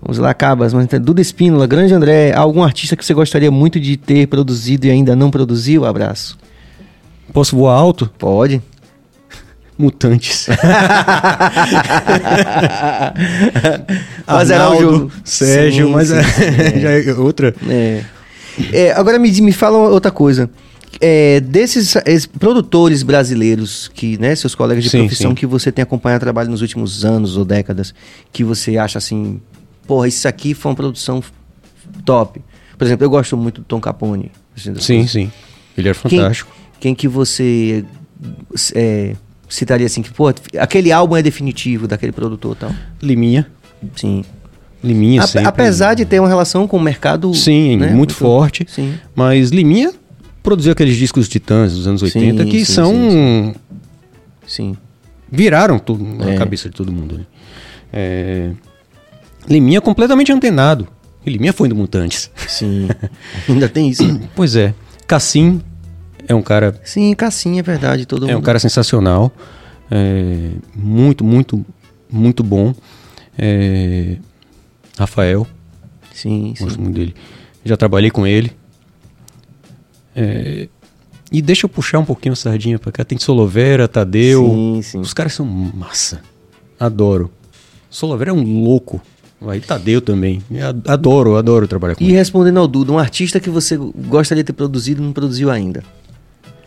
Vamos 0.00 0.18
lá, 0.18 0.32
Cabas. 0.32 0.72
Mas, 0.72 0.84
então, 0.84 1.00
Duda 1.00 1.20
Espínola, 1.20 1.66
grande 1.66 1.92
André. 1.92 2.32
Algum 2.32 2.62
artista 2.62 2.96
que 2.96 3.04
você 3.04 3.12
gostaria 3.12 3.50
muito 3.50 3.80
de 3.80 3.96
ter 3.96 4.28
produzido 4.28 4.86
e 4.86 4.90
ainda 4.90 5.16
não 5.16 5.30
produziu? 5.30 5.84
Abraço. 5.84 6.38
Posso 7.32 7.56
voar 7.56 7.74
alto? 7.74 8.10
Pode. 8.18 8.62
Mutantes. 9.78 10.48
Mas 14.26 14.50
era 14.50 14.64
Arnaldo, 14.64 14.80
jogo. 14.92 15.12
Sérgio, 15.24 15.86
Sim, 15.86 15.92
mas 15.92 16.08
sim, 16.08 16.14
é, 16.16 16.22
sim, 16.22 16.80
já 16.80 16.90
é 16.90 17.12
outra. 17.14 17.54
É. 17.68 18.02
É, 18.72 18.92
agora 18.92 19.18
me, 19.18 19.30
me 19.40 19.52
fala 19.52 19.78
outra 19.78 20.10
coisa. 20.10 20.50
É, 21.00 21.38
desses 21.40 21.94
esses 22.06 22.26
produtores 22.26 23.02
brasileiros 23.02 23.88
que, 23.94 24.18
né, 24.18 24.34
seus 24.34 24.54
colegas 24.54 24.82
de 24.82 24.90
Sim, 24.90 24.98
profissão 25.00 25.30
sim. 25.30 25.34
que 25.36 25.46
você 25.46 25.70
tem 25.70 25.82
acompanhado 25.82 26.22
o 26.22 26.24
trabalho 26.24 26.50
nos 26.50 26.60
últimos 26.62 27.04
anos 27.04 27.36
ou 27.36 27.44
décadas, 27.44 27.94
que 28.32 28.42
você 28.42 28.76
acha 28.78 28.98
assim, 28.98 29.40
porra, 29.86 30.08
isso 30.08 30.26
aqui 30.26 30.54
foi 30.54 30.70
uma 30.70 30.76
produção 30.76 31.22
top. 32.04 32.40
Por 32.76 32.84
exemplo, 32.84 33.04
eu 33.04 33.10
gosto 33.10 33.36
muito 33.36 33.60
do 33.60 33.64
Tom 33.64 33.80
Capone. 33.80 34.32
assim, 34.56 34.74
Sim, 34.80 35.06
sim. 35.06 35.32
Ele 35.76 35.88
era 35.88 35.96
Quem, 35.98 36.18
fantástico. 36.18 36.50
quem 36.80 36.94
que 36.94 37.06
você 37.06 37.84
é, 38.74 39.14
citaria 39.48 39.86
assim 39.86 40.02
que, 40.02 40.10
pô, 40.12 40.28
aquele 40.58 40.92
álbum 40.92 41.16
é 41.16 41.22
definitivo 41.22 41.86
daquele 41.88 42.12
produtor 42.12 42.54
tal? 42.56 42.72
Liminha. 43.02 43.46
Sim. 43.96 44.24
Liminha 44.82 45.26
sempre. 45.26 45.48
apesar 45.48 45.94
de 45.94 46.04
ter 46.04 46.20
uma 46.20 46.28
relação 46.28 46.68
com 46.68 46.76
o 46.76 46.80
mercado 46.80 47.34
Sim, 47.34 47.76
né, 47.76 47.90
muito, 47.90 48.14
forte. 48.14 48.64
Sim. 48.68 48.94
Mas 49.14 49.50
Liminha 49.50 49.92
produziu 50.42 50.72
aqueles 50.72 50.96
discos 50.96 51.28
Titãs 51.28 51.72
dos 51.74 51.86
anos 51.86 52.00
80 52.02 52.44
Sim, 52.44 52.48
que 52.50 52.64
sim, 52.64 52.72
são. 52.72 52.92
sim, 52.92 53.54
Sim. 54.46 54.76
viraram 55.30 55.78
tudo 55.78 56.04
na 56.04 56.30
É. 56.30 56.36
cabeça 56.36 56.68
de 56.68 56.74
todo 56.76 56.92
mundo. 56.92 57.18
né? 57.18 57.24
É, 57.92 58.50
Liminha 59.48 59.80
completamente 59.80 60.30
antenado. 60.32 60.86
E 61.26 61.30
Liminha 61.30 61.52
foi 61.52 61.68
do 61.68 61.74
Mutantes. 61.74 62.30
Sim. 62.46 62.88
Ainda 63.48 63.68
tem 63.68 63.88
isso. 63.88 64.06
né? 64.06 64.20
Pois 64.36 64.54
é. 64.54 64.72
Cassim 65.06 65.60
é 66.28 66.34
um 66.34 66.42
cara 66.42 66.78
Sim, 66.84 67.12
Cassim, 67.14 67.58
é 67.58 67.62
verdade. 67.62 68.06
Todo 68.06 68.26
É 68.28 68.32
um 68.32 68.34
mundo. 68.36 68.44
cara 68.44 68.58
sensacional. 68.58 69.32
é, 69.90 70.50
muito, 70.74 71.24
muito, 71.24 71.64
muito 72.10 72.42
bom. 72.44 72.74
É, 73.36 74.16
Rafael, 74.98 75.46
Sim, 76.12 76.54
sim. 76.56 76.64
gosto 76.64 76.80
muito 76.80 76.94
dele. 76.94 77.14
Já 77.64 77.76
trabalhei 77.76 78.10
com 78.10 78.26
ele. 78.26 78.52
É, 80.14 80.68
e 81.30 81.40
deixa 81.42 81.66
eu 81.66 81.68
puxar 81.68 81.98
um 82.00 82.04
pouquinho 82.04 82.32
a 82.32 82.36
sardinha 82.36 82.78
pra 82.78 82.90
cá. 82.90 83.04
Tem 83.04 83.18
Solovera, 83.18 83.86
Tadeu. 83.86 84.44
Sim, 84.48 84.80
sim. 84.82 84.98
Os 85.00 85.12
caras 85.14 85.34
são 85.34 85.44
massa. 85.46 86.20
Adoro. 86.80 87.30
Solovera 87.90 88.30
é 88.30 88.32
um 88.34 88.62
louco. 88.64 89.00
Aí 89.46 89.60
Tadeu 89.60 90.00
também. 90.00 90.42
Adoro, 90.86 91.36
adoro 91.36 91.68
trabalhar 91.68 91.94
com 91.94 92.02
E 92.02 92.06
ele. 92.08 92.14
respondendo 92.16 92.58
ao 92.58 92.66
Duda, 92.66 92.90
um 92.90 92.98
artista 92.98 93.38
que 93.38 93.48
você 93.50 93.76
gostaria 93.76 94.42
de 94.42 94.48
ter 94.48 94.52
produzido 94.52 95.00
e 95.00 95.04
não 95.04 95.12
produziu 95.12 95.50
ainda. 95.50 95.84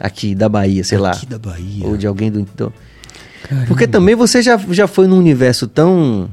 Aqui, 0.02 0.34
da 0.34 0.50
Bahia, 0.50 0.84
sei 0.84 0.98
lá. 0.98 1.12
Aqui 1.12 1.26
da 1.26 1.38
Bahia. 1.38 1.86
Ou 1.86 1.96
de 1.96 2.08
alguém 2.08 2.32
do. 2.32 2.42
do- 2.56 2.74
Porque 3.68 3.88
também 3.88 4.16
você 4.16 4.42
já, 4.42 4.58
já 4.70 4.88
foi 4.88 5.06
num 5.08 5.18
universo 5.18 5.68
tão 5.68 6.30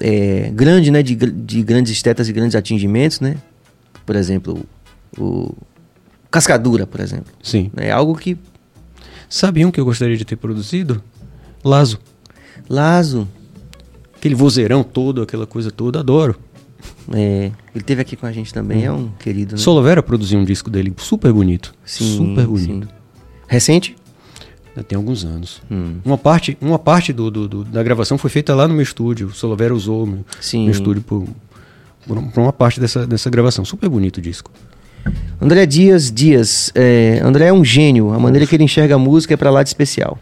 é, 0.00 0.50
grande, 0.54 0.90
né? 0.90 1.02
De, 1.02 1.14
de 1.14 1.62
grandes 1.62 1.92
estetas 1.92 2.28
e 2.28 2.32
grandes 2.32 2.54
atingimentos, 2.56 3.20
né? 3.20 3.36
Por 4.06 4.16
exemplo, 4.16 4.64
o. 5.18 5.54
Cascadura, 6.30 6.86
por 6.86 7.00
exemplo. 7.00 7.32
Sim. 7.42 7.70
É 7.76 7.90
algo 7.90 8.14
que. 8.16 8.38
Sabe 9.28 9.64
um 9.64 9.70
que 9.70 9.78
eu 9.80 9.84
gostaria 9.84 10.16
de 10.16 10.24
ter 10.24 10.36
produzido? 10.36 11.02
Lazo. 11.62 11.98
Lazo. 12.68 13.28
Aquele 14.16 14.34
vozeirão 14.34 14.82
todo, 14.82 15.22
aquela 15.22 15.46
coisa 15.46 15.70
toda, 15.70 16.00
adoro. 16.00 16.38
É, 17.12 17.50
ele 17.74 17.84
teve 17.84 18.00
aqui 18.02 18.16
com 18.16 18.26
a 18.26 18.32
gente 18.32 18.52
também, 18.54 18.84
é 18.84 18.92
um 18.92 19.08
querido, 19.18 19.52
né? 19.56 19.58
Solovera 19.58 20.02
produziu 20.02 20.38
um 20.38 20.44
disco 20.44 20.70
dele 20.70 20.92
super 20.96 21.32
bonito. 21.32 21.74
Sim, 21.84 22.16
super 22.16 22.46
bonito. 22.46 22.86
sim. 22.86 22.92
Recente? 23.48 23.96
Já 24.76 24.82
tem 24.84 24.96
alguns 24.96 25.24
anos. 25.24 25.60
Hum. 25.70 25.96
Uma 26.04 26.16
parte, 26.16 26.56
uma 26.60 26.78
parte 26.78 27.12
do, 27.12 27.30
do- 27.30 27.48
do- 27.48 27.64
da 27.64 27.82
gravação 27.82 28.16
foi 28.16 28.30
feita 28.30 28.54
lá 28.54 28.68
no 28.68 28.74
meu 28.74 28.82
estúdio. 28.82 29.26
O 29.28 29.32
Solovera 29.32 29.74
usou 29.74 30.04
o 30.04 30.06
meu, 30.06 30.24
Sim. 30.40 30.62
meu 30.64 30.70
estúdio 30.70 31.02
por, 31.02 31.26
por 32.06 32.16
um- 32.18 32.30
uma 32.36 32.52
parte 32.52 32.78
dessa, 32.78 33.04
dessa 33.06 33.28
gravação. 33.28 33.64
Super 33.64 33.88
bonito 33.88 34.18
o 34.18 34.20
disco. 34.20 34.52
André 35.40 35.66
Dias 35.66 36.12
Dias. 36.12 36.70
É, 36.74 37.20
André 37.24 37.46
é 37.46 37.52
um 37.52 37.64
gênio. 37.64 38.12
A 38.12 38.18
maneira 38.20 38.46
que 38.46 38.54
ele 38.54 38.62
enxerga 38.64 38.94
a 38.94 38.98
música 38.98 39.34
é 39.34 39.36
pra 39.36 39.50
lá 39.50 39.62
de 39.64 39.70
especial. 39.70 40.16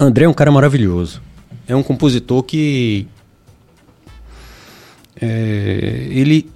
André 0.00 0.24
é 0.24 0.28
um 0.28 0.34
cara 0.34 0.50
maravilhoso. 0.50 1.22
É 1.68 1.76
um 1.76 1.82
compositor 1.82 2.42
que. 2.42 3.06
É, 5.22 6.06
ele 6.10 6.50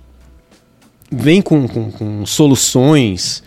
vem 1.10 1.40
com, 1.40 1.66
com- 1.68 1.90
com 1.92 2.26
soluções 2.26 3.42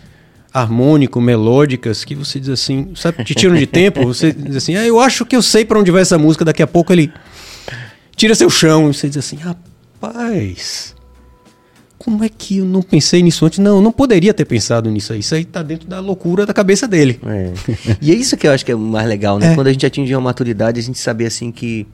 harmônico-melódicas 0.52 2.04
que 2.04 2.14
você 2.14 2.40
diz 2.40 2.48
assim, 2.48 2.88
sabe, 2.96 3.22
te 3.24 3.34
tiram 3.34 3.54
de 3.54 3.66
tempo. 3.66 4.04
Você 4.06 4.32
diz 4.32 4.56
assim, 4.56 4.74
ah, 4.76 4.84
eu 4.84 4.98
acho 4.98 5.24
que 5.24 5.36
eu 5.36 5.42
sei 5.42 5.64
pra 5.64 5.78
onde 5.78 5.90
vai 5.90 6.02
essa 6.02 6.18
música. 6.18 6.44
Daqui 6.44 6.62
a 6.62 6.66
pouco 6.66 6.92
ele 6.92 7.12
tira 8.16 8.34
seu 8.34 8.50
chão 8.50 8.90
e 8.90 8.94
você 8.94 9.08
diz 9.08 9.18
assim, 9.18 9.36
rapaz. 9.36 10.94
Como 11.98 12.24
é 12.24 12.30
que 12.30 12.56
eu 12.58 12.64
não 12.64 12.80
pensei 12.80 13.22
nisso 13.22 13.44
antes? 13.44 13.58
Não, 13.58 13.76
eu 13.76 13.82
não 13.82 13.92
poderia 13.92 14.32
ter 14.32 14.46
pensado 14.46 14.90
nisso 14.90 15.12
aí. 15.12 15.20
Isso 15.20 15.34
aí 15.34 15.44
tá 15.44 15.62
dentro 15.62 15.86
da 15.86 16.00
loucura 16.00 16.46
da 16.46 16.54
cabeça 16.54 16.88
dele. 16.88 17.20
É. 17.26 17.52
e 18.00 18.10
é 18.10 18.14
isso 18.14 18.38
que 18.38 18.46
eu 18.48 18.52
acho 18.52 18.64
que 18.64 18.72
é 18.72 18.74
o 18.74 18.78
mais 18.78 19.06
legal, 19.06 19.38
né? 19.38 19.52
É. 19.52 19.54
Quando 19.54 19.66
a 19.66 19.72
gente 19.72 19.84
atinge 19.84 20.14
uma 20.14 20.20
maturidade, 20.22 20.80
a 20.80 20.82
gente 20.82 20.98
saber 20.98 21.26
assim 21.26 21.52
que 21.52 21.86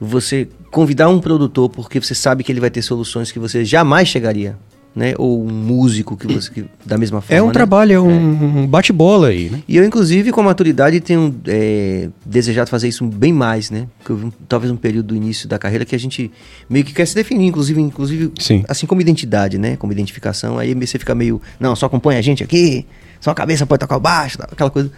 você 0.00 0.48
convidar 0.70 1.08
um 1.08 1.20
produtor 1.20 1.68
porque 1.70 2.00
você 2.00 2.14
sabe 2.14 2.44
que 2.44 2.52
ele 2.52 2.60
vai 2.60 2.70
ter 2.70 2.82
soluções 2.82 3.32
que 3.32 3.38
você 3.38 3.64
jamais 3.64 4.08
chegaria, 4.08 4.56
né? 4.94 5.14
Ou 5.18 5.44
um 5.44 5.52
músico 5.52 6.16
que 6.16 6.26
você 6.26 6.50
que, 6.50 6.64
da 6.84 6.96
mesma 6.96 7.20
forma. 7.20 7.38
É 7.38 7.42
um 7.42 7.48
né? 7.48 7.52
trabalho, 7.52 7.92
é 7.92 8.00
um, 8.00 8.62
um 8.62 8.66
bate-bola 8.66 9.28
aí, 9.28 9.50
né? 9.50 9.62
E 9.68 9.76
eu, 9.76 9.84
inclusive, 9.84 10.32
com 10.32 10.40
a 10.40 10.44
maturidade, 10.44 11.00
tenho 11.00 11.34
é, 11.46 12.08
desejado 12.24 12.70
fazer 12.70 12.88
isso 12.88 13.04
bem 13.04 13.32
mais, 13.32 13.70
né? 13.70 13.86
Porque 13.98 14.12
eu 14.12 14.16
vi 14.16 14.32
talvez 14.48 14.72
um 14.72 14.76
período 14.76 15.08
do 15.08 15.16
início 15.16 15.46
da 15.46 15.58
carreira 15.58 15.84
que 15.84 15.94
a 15.94 15.98
gente 15.98 16.30
meio 16.68 16.84
que 16.84 16.94
quer 16.94 17.06
se 17.06 17.14
definir, 17.14 17.46
inclusive, 17.46 17.80
inclusive 17.80 18.32
Sim. 18.38 18.64
assim 18.68 18.86
como 18.86 19.00
identidade, 19.00 19.58
né? 19.58 19.76
Como 19.76 19.92
identificação. 19.92 20.58
Aí 20.58 20.74
você 20.74 20.98
fica 20.98 21.14
meio, 21.14 21.40
não, 21.60 21.76
só 21.76 21.86
acompanha 21.86 22.18
a 22.18 22.22
gente 22.22 22.42
aqui, 22.42 22.86
só 23.20 23.30
a 23.30 23.34
cabeça 23.34 23.66
pode 23.66 23.80
tocar 23.80 23.96
o 23.96 24.00
baixo, 24.00 24.38
aquela 24.40 24.70
coisa. 24.70 24.90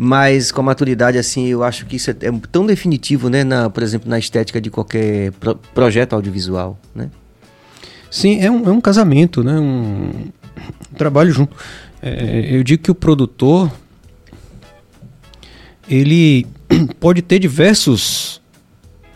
Mas 0.00 0.52
com 0.52 0.60
a 0.60 0.64
maturidade, 0.64 1.18
assim, 1.18 1.48
eu 1.48 1.64
acho 1.64 1.84
que 1.84 1.96
isso 1.96 2.08
é, 2.12 2.14
é 2.20 2.32
tão 2.52 2.64
definitivo, 2.64 3.28
né? 3.28 3.42
Na, 3.42 3.68
por 3.68 3.82
exemplo, 3.82 4.08
na 4.08 4.16
estética 4.16 4.60
de 4.60 4.70
qualquer 4.70 5.32
pro- 5.32 5.56
projeto 5.74 6.12
audiovisual, 6.12 6.78
né? 6.94 7.10
Sim, 8.08 8.40
é 8.40 8.48
um, 8.48 8.64
é 8.64 8.70
um 8.70 8.80
casamento, 8.80 9.42
né? 9.42 9.58
Um, 9.58 10.30
um 10.92 10.94
trabalho 10.96 11.32
junto. 11.32 11.56
É, 12.00 12.46
eu 12.48 12.62
digo 12.62 12.80
que 12.80 12.92
o 12.92 12.94
produtor 12.94 13.72
ele 15.90 16.46
pode 17.00 17.20
ter 17.20 17.40
diversos 17.40 18.40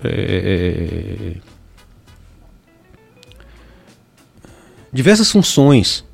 é, 0.02 1.34
diversas 4.92 5.30
funções 5.30 6.04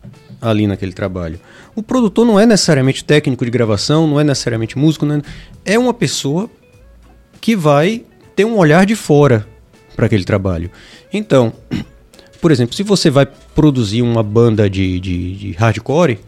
ali 0.42 0.66
naquele 0.66 0.92
trabalho. 0.92 1.40
O 1.78 1.82
produtor 1.82 2.26
não 2.26 2.40
é 2.40 2.44
necessariamente 2.44 3.04
técnico 3.04 3.44
de 3.44 3.52
gravação, 3.52 4.04
não 4.04 4.18
é 4.18 4.24
necessariamente 4.24 4.76
músico, 4.76 5.06
não 5.06 5.14
é, 5.14 5.22
é 5.64 5.78
uma 5.78 5.94
pessoa 5.94 6.50
que 7.40 7.54
vai 7.54 8.02
ter 8.34 8.44
um 8.44 8.56
olhar 8.56 8.84
de 8.84 8.96
fora 8.96 9.46
para 9.94 10.06
aquele 10.06 10.24
trabalho. 10.24 10.72
Então, 11.12 11.52
por 12.42 12.50
exemplo, 12.50 12.74
se 12.74 12.82
você 12.82 13.10
vai 13.10 13.28
produzir 13.54 14.02
uma 14.02 14.24
banda 14.24 14.68
de, 14.68 14.98
de, 14.98 15.34
de 15.36 15.52
hardcore, 15.52 16.18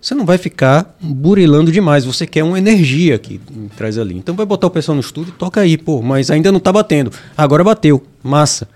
você 0.00 0.14
não 0.14 0.24
vai 0.24 0.38
ficar 0.38 0.96
burilando 0.98 1.70
demais, 1.70 2.06
você 2.06 2.26
quer 2.26 2.42
uma 2.42 2.56
energia 2.56 3.18
que 3.18 3.38
traz 3.76 3.98
ali. 3.98 4.16
Então 4.16 4.34
vai 4.34 4.46
botar 4.46 4.66
o 4.66 4.70
pessoal 4.70 4.94
no 4.94 5.02
estúdio, 5.02 5.34
toca 5.36 5.60
aí, 5.60 5.76
pô, 5.76 6.00
mas 6.00 6.30
ainda 6.30 6.50
não 6.50 6.58
tá 6.58 6.72
batendo. 6.72 7.12
Agora 7.36 7.62
bateu, 7.62 8.02
massa. 8.22 8.66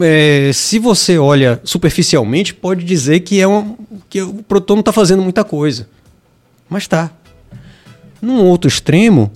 É, 0.00 0.50
se 0.52 0.78
você 0.78 1.18
olha 1.18 1.60
superficialmente, 1.64 2.54
pode 2.54 2.84
dizer 2.84 3.20
que, 3.20 3.40
é 3.40 3.46
um, 3.46 3.76
que 4.08 4.22
o 4.22 4.34
produtor 4.42 4.76
não 4.76 4.80
está 4.80 4.92
fazendo 4.92 5.22
muita 5.22 5.44
coisa. 5.44 5.88
Mas 6.68 6.86
tá. 6.86 7.10
Num 8.22 8.42
outro 8.44 8.68
extremo, 8.68 9.30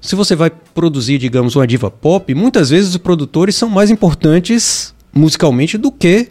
se 0.00 0.14
você 0.14 0.34
vai 0.34 0.50
produzir, 0.74 1.18
digamos, 1.18 1.54
uma 1.56 1.66
diva 1.66 1.90
pop, 1.90 2.32
muitas 2.34 2.70
vezes 2.70 2.90
os 2.90 2.96
produtores 2.96 3.54
são 3.54 3.68
mais 3.68 3.90
importantes 3.90 4.94
musicalmente 5.12 5.76
do 5.76 5.90
que 5.92 6.28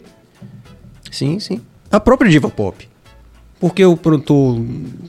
Sim, 1.10 1.38
sim. 1.38 1.60
a 1.90 2.00
própria 2.00 2.30
diva 2.30 2.48
pop. 2.48 2.88
Porque 3.58 3.84
o 3.84 3.94
produtor 3.96 4.58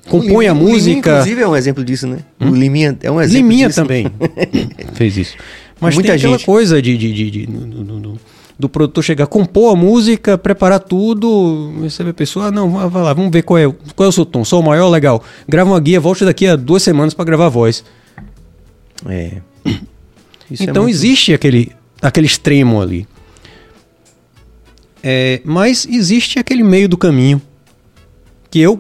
compõe 0.10 0.48
a 0.48 0.52
O 0.54 0.56
Liminha, 0.58 0.74
música. 0.74 1.12
inclusive, 1.12 1.42
é 1.42 1.48
um 1.48 1.56
exemplo 1.56 1.86
disso, 1.86 2.06
né? 2.06 2.20
O 2.40 2.50
Liminha 2.50 2.98
é 3.02 3.10
um 3.10 3.22
exemplo 3.22 3.38
Liminha 3.48 3.68
disso. 3.70 3.82
também 3.82 4.08
fez 4.94 5.16
isso. 5.16 5.38
Mas 5.80 5.96
Muita 5.96 6.10
tem 6.10 6.18
aquela 6.18 6.38
gente. 6.38 6.46
coisa 6.46 6.82
de, 6.82 6.98
de, 6.98 7.14
de- 7.14 7.32
de- 7.32 7.46
do, 7.48 7.66
do- 7.66 8.00
do- 8.02 8.20
do 8.62 8.70
produtor 8.70 9.04
chegar, 9.04 9.26
compor 9.26 9.74
a 9.74 9.76
música, 9.76 10.38
preparar 10.38 10.80
tudo, 10.80 11.74
receber 11.82 12.12
a 12.12 12.14
pessoa, 12.14 12.46
ah, 12.46 12.52
não, 12.52 12.70
vai 12.90 13.02
lá, 13.02 13.12
vamos 13.12 13.32
ver 13.32 13.42
qual 13.42 13.58
é, 13.58 13.64
qual 13.96 14.06
é 14.06 14.10
o 14.10 14.12
seu 14.12 14.24
tom, 14.24 14.46
sou 14.46 14.62
o 14.62 14.64
maior, 14.64 14.88
legal. 14.88 15.24
Grava 15.50 15.72
uma 15.72 15.80
guia, 15.80 16.00
volte 16.00 16.24
daqui 16.24 16.46
a 16.46 16.56
duas 16.56 16.84
semanas 16.84 17.16
para 17.16 17.26
gravar 17.26 17.48
a 17.48 17.50
voz. 17.50 17.84
É. 19.08 19.42
Isso 20.50 20.62
é 20.64 20.66
então 20.68 20.84
muito- 20.84 20.96
existe 20.96 21.34
aquele, 21.34 21.72
aquele 22.02 22.28
extremo 22.28 22.80
ali. 22.80 23.08
É, 25.04 25.42
mas 25.44 25.88
existe 25.90 26.38
aquele 26.38 26.62
meio 26.62 26.88
do 26.88 26.96
caminho 26.96 27.42
que 28.52 28.60
eu 28.60 28.80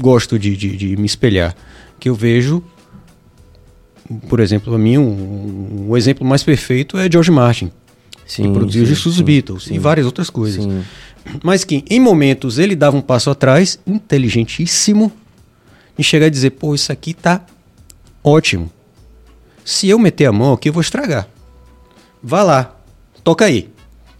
gosto 0.00 0.36
de, 0.36 0.56
de, 0.56 0.76
de 0.76 0.96
me 0.96 1.06
espelhar. 1.06 1.54
Que 2.00 2.08
eu 2.08 2.14
vejo, 2.16 2.60
por 4.28 4.40
exemplo, 4.40 4.74
a 4.74 4.78
mim, 4.78 4.98
um, 4.98 5.90
um 5.90 5.96
exemplo 5.96 6.26
mais 6.26 6.42
perfeito 6.42 6.98
é 6.98 7.08
George 7.08 7.30
Martin, 7.30 7.70
Sim, 8.26 8.44
que 8.44 8.52
produziu 8.52 8.84
os 8.84 8.88
sim, 8.88 9.04
dos 9.04 9.20
Beatles 9.20 9.64
sim, 9.64 9.74
e 9.74 9.78
várias 9.78 10.06
outras 10.06 10.30
coisas. 10.30 10.62
Sim. 10.62 10.82
Mas 11.42 11.64
que 11.64 11.84
em 11.88 12.00
momentos 12.00 12.58
ele 12.58 12.74
dava 12.74 12.96
um 12.96 13.00
passo 13.00 13.30
atrás, 13.30 13.78
inteligentíssimo, 13.86 15.12
e 15.98 16.02
chegar 16.02 16.26
a 16.26 16.30
dizer: 16.30 16.50
pô, 16.50 16.74
isso 16.74 16.90
aqui 16.92 17.14
tá 17.14 17.44
ótimo. 18.22 18.70
Se 19.64 19.88
eu 19.88 19.98
meter 19.98 20.26
a 20.26 20.32
mão 20.32 20.52
aqui, 20.52 20.68
eu 20.68 20.72
vou 20.72 20.80
estragar. 20.80 21.28
Vá 22.22 22.42
lá, 22.42 22.76
toca 23.22 23.44
aí, 23.44 23.70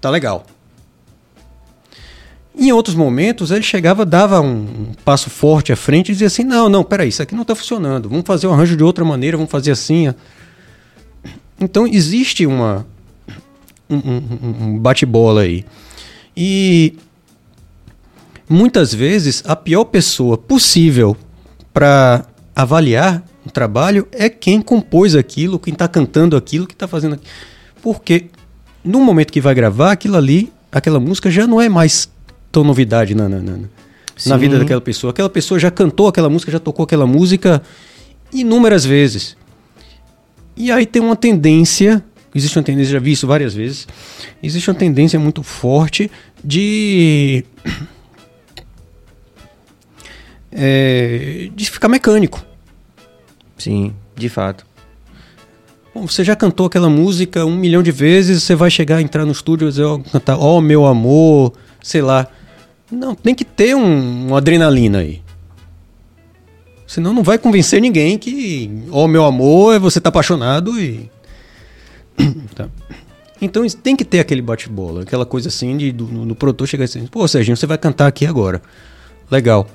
tá 0.01 0.11
legal. 0.11 0.47
Em 2.55 2.71
outros 2.71 2.95
momentos, 2.95 3.51
ele 3.51 3.63
chegava, 3.63 4.05
dava 4.05 4.41
um, 4.41 4.61
um 4.61 4.95
passo 5.05 5.31
forte 5.31 5.73
à 5.73 5.77
frente 5.77 6.11
e 6.11 6.13
dizia 6.13 6.27
assim: 6.27 6.45
não, 6.45 6.69
não, 6.69 6.85
peraí, 6.85 7.09
isso 7.09 7.23
aqui 7.23 7.35
não 7.35 7.45
tá 7.45 7.55
funcionando, 7.55 8.09
vamos 8.09 8.25
fazer 8.27 8.47
o 8.47 8.53
arranjo 8.53 8.77
de 8.77 8.85
outra 8.85 9.05
maneira, 9.05 9.37
vamos 9.37 9.51
fazer 9.51 9.71
assim. 9.71 10.09
ó." 10.09 10.15
Então 11.59 11.87
existe 11.87 12.45
uma, 12.45 12.87
um, 13.97 14.67
um- 14.75 14.79
bate-bola 14.79 15.43
aí. 15.43 15.65
E 16.37 16.95
muitas 18.49 18.93
vezes 18.95 19.43
a 19.47 19.55
pior 19.57 19.85
pessoa 19.85 20.37
possível 20.37 21.17
para 21.73 22.25
avaliar 22.55 23.23
um 23.47 23.51
trabalho 23.51 24.07
é 24.13 24.29
quem 24.29 24.61
compôs 24.61 25.15
aquilo, 25.15 25.59
quem 25.59 25.73
está 25.73 25.89
cantando 25.89 26.37
aquilo, 26.37 26.67
que 26.67 26.75
está 26.75 26.87
fazendo 26.87 27.15
aquilo. 27.15 27.31
Porque 27.83 28.27
no 28.85 29.01
momento 29.01 29.33
que 29.33 29.41
vai 29.41 29.55
gravar, 29.55 29.93
aquilo 29.93 30.17
ali, 30.17 30.53
aquela 30.71 31.01
música 31.01 31.31
já 31.31 31.47
não 31.47 31.61
é 31.61 31.69
mais 31.69 32.09
tão 32.51 32.63
novidade 32.63 33.15
na, 33.15 33.29
na, 33.29 33.39
na, 33.41 33.59
na 34.27 34.37
vida 34.37 34.59
daquela 34.59 34.81
pessoa. 34.81 35.11
Aquela 35.11 35.31
pessoa 35.31 35.59
já 35.59 35.71
cantou 35.71 36.07
aquela 36.09 36.29
música, 36.29 36.53
já 36.53 36.61
tocou 36.61 36.85
aquela 36.85 37.07
música 37.07 37.63
inúmeras 38.33 38.85
vezes. 38.85 39.37
E 40.57 40.71
aí 40.71 40.85
tem 40.87 41.01
uma 41.03 41.17
tendência, 41.17 42.05
existe 42.35 42.59
uma 42.59 42.65
tendência, 42.65 42.93
já 42.93 42.99
vi 42.99 43.13
isso 43.13 43.27
várias 43.27 43.55
vezes, 43.55 43.87
existe 44.43 44.71
uma 44.71 44.77
tendência 44.77 45.19
muito 45.19 45.43
forte 45.43 46.11
de. 46.43 47.45
é, 50.51 51.51
de 51.55 51.71
ficar 51.71 51.89
mecânico. 51.89 52.45
Sim, 53.57 53.95
de 54.17 54.29
fato. 54.29 54.67
Bom, 55.95 56.07
você 56.07 56.25
já 56.25 56.35
cantou 56.35 56.67
aquela 56.67 56.89
música 56.89 57.45
um 57.45 57.55
milhão 57.55 57.83
de 57.83 57.93
vezes, 57.93 58.43
você 58.43 58.55
vai 58.55 58.71
chegar, 58.71 59.01
entrar 59.03 59.27
no 59.27 59.33
estúdio 59.33 59.69
e 59.69 59.71
dizer, 59.71 59.85
ó, 59.85 59.99
cantar, 59.99 60.39
ó 60.39 60.61
meu 60.61 60.87
amor, 60.87 61.53
sei 61.83 62.01
lá. 62.01 62.27
Não, 62.91 63.15
tem 63.15 63.35
que 63.35 63.45
ter 63.45 63.75
um, 63.75 64.29
uma 64.29 64.39
adrenalina 64.39 64.99
aí. 65.01 65.21
Senão 66.87 67.13
não 67.15 67.23
vai 67.23 67.39
convencer 67.39 67.81
ninguém 67.81 68.19
que, 68.19 68.71
ó 68.91 69.07
meu 69.07 69.25
amor, 69.25 69.75
é 69.75 69.79
você 69.79 70.01
tá 70.01 70.09
apaixonado 70.09 70.79
e. 70.81 71.11
Tá. 72.55 72.69
Então 73.41 73.67
tem 73.67 73.97
que 73.97 74.05
ter 74.05 74.21
aquele 74.21 74.41
bate-bola, 74.41 75.03
aquela 75.03 75.27
coisa 75.27 75.49
assim 75.49 75.77
de 75.77 75.91
do, 75.91 76.05
no, 76.05 76.25
no 76.25 76.35
produtor 76.35 76.69
chegar 76.69 76.85
assim, 76.85 77.07
pô, 77.07 77.27
Serginho, 77.27 77.57
você 77.57 77.67
vai 77.67 77.77
cantar 77.77 78.07
aqui 78.07 78.25
agora. 78.25 78.63
Legal. 79.31 79.67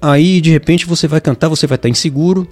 Aí, 0.00 0.40
de 0.40 0.50
repente, 0.50 0.86
você 0.86 1.08
vai 1.08 1.20
cantar, 1.20 1.48
você 1.48 1.66
vai 1.66 1.76
estar 1.76 1.88
inseguro. 1.88 2.46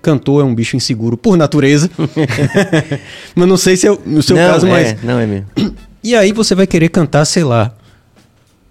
Cantor 0.00 0.42
é 0.42 0.44
um 0.44 0.54
bicho 0.54 0.76
inseguro 0.76 1.16
por 1.16 1.36
natureza. 1.36 1.90
mas 3.34 3.48
não 3.48 3.56
sei 3.56 3.76
se 3.76 3.86
é 3.86 3.92
o- 3.92 4.00
no 4.04 4.22
seu 4.22 4.36
não, 4.36 4.52
caso, 4.52 4.66
é, 4.66 4.70
mas. 4.70 5.02
Não 5.02 5.18
é 5.18 5.26
mesmo. 5.26 5.46
E 6.04 6.16
aí 6.16 6.32
você 6.32 6.52
vai 6.56 6.66
querer 6.66 6.88
cantar, 6.88 7.24
sei 7.24 7.44
lá, 7.44 7.72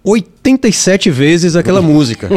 87 0.04 1.10
vezes 1.10 1.56
aquela 1.56 1.80
música. 1.82 2.28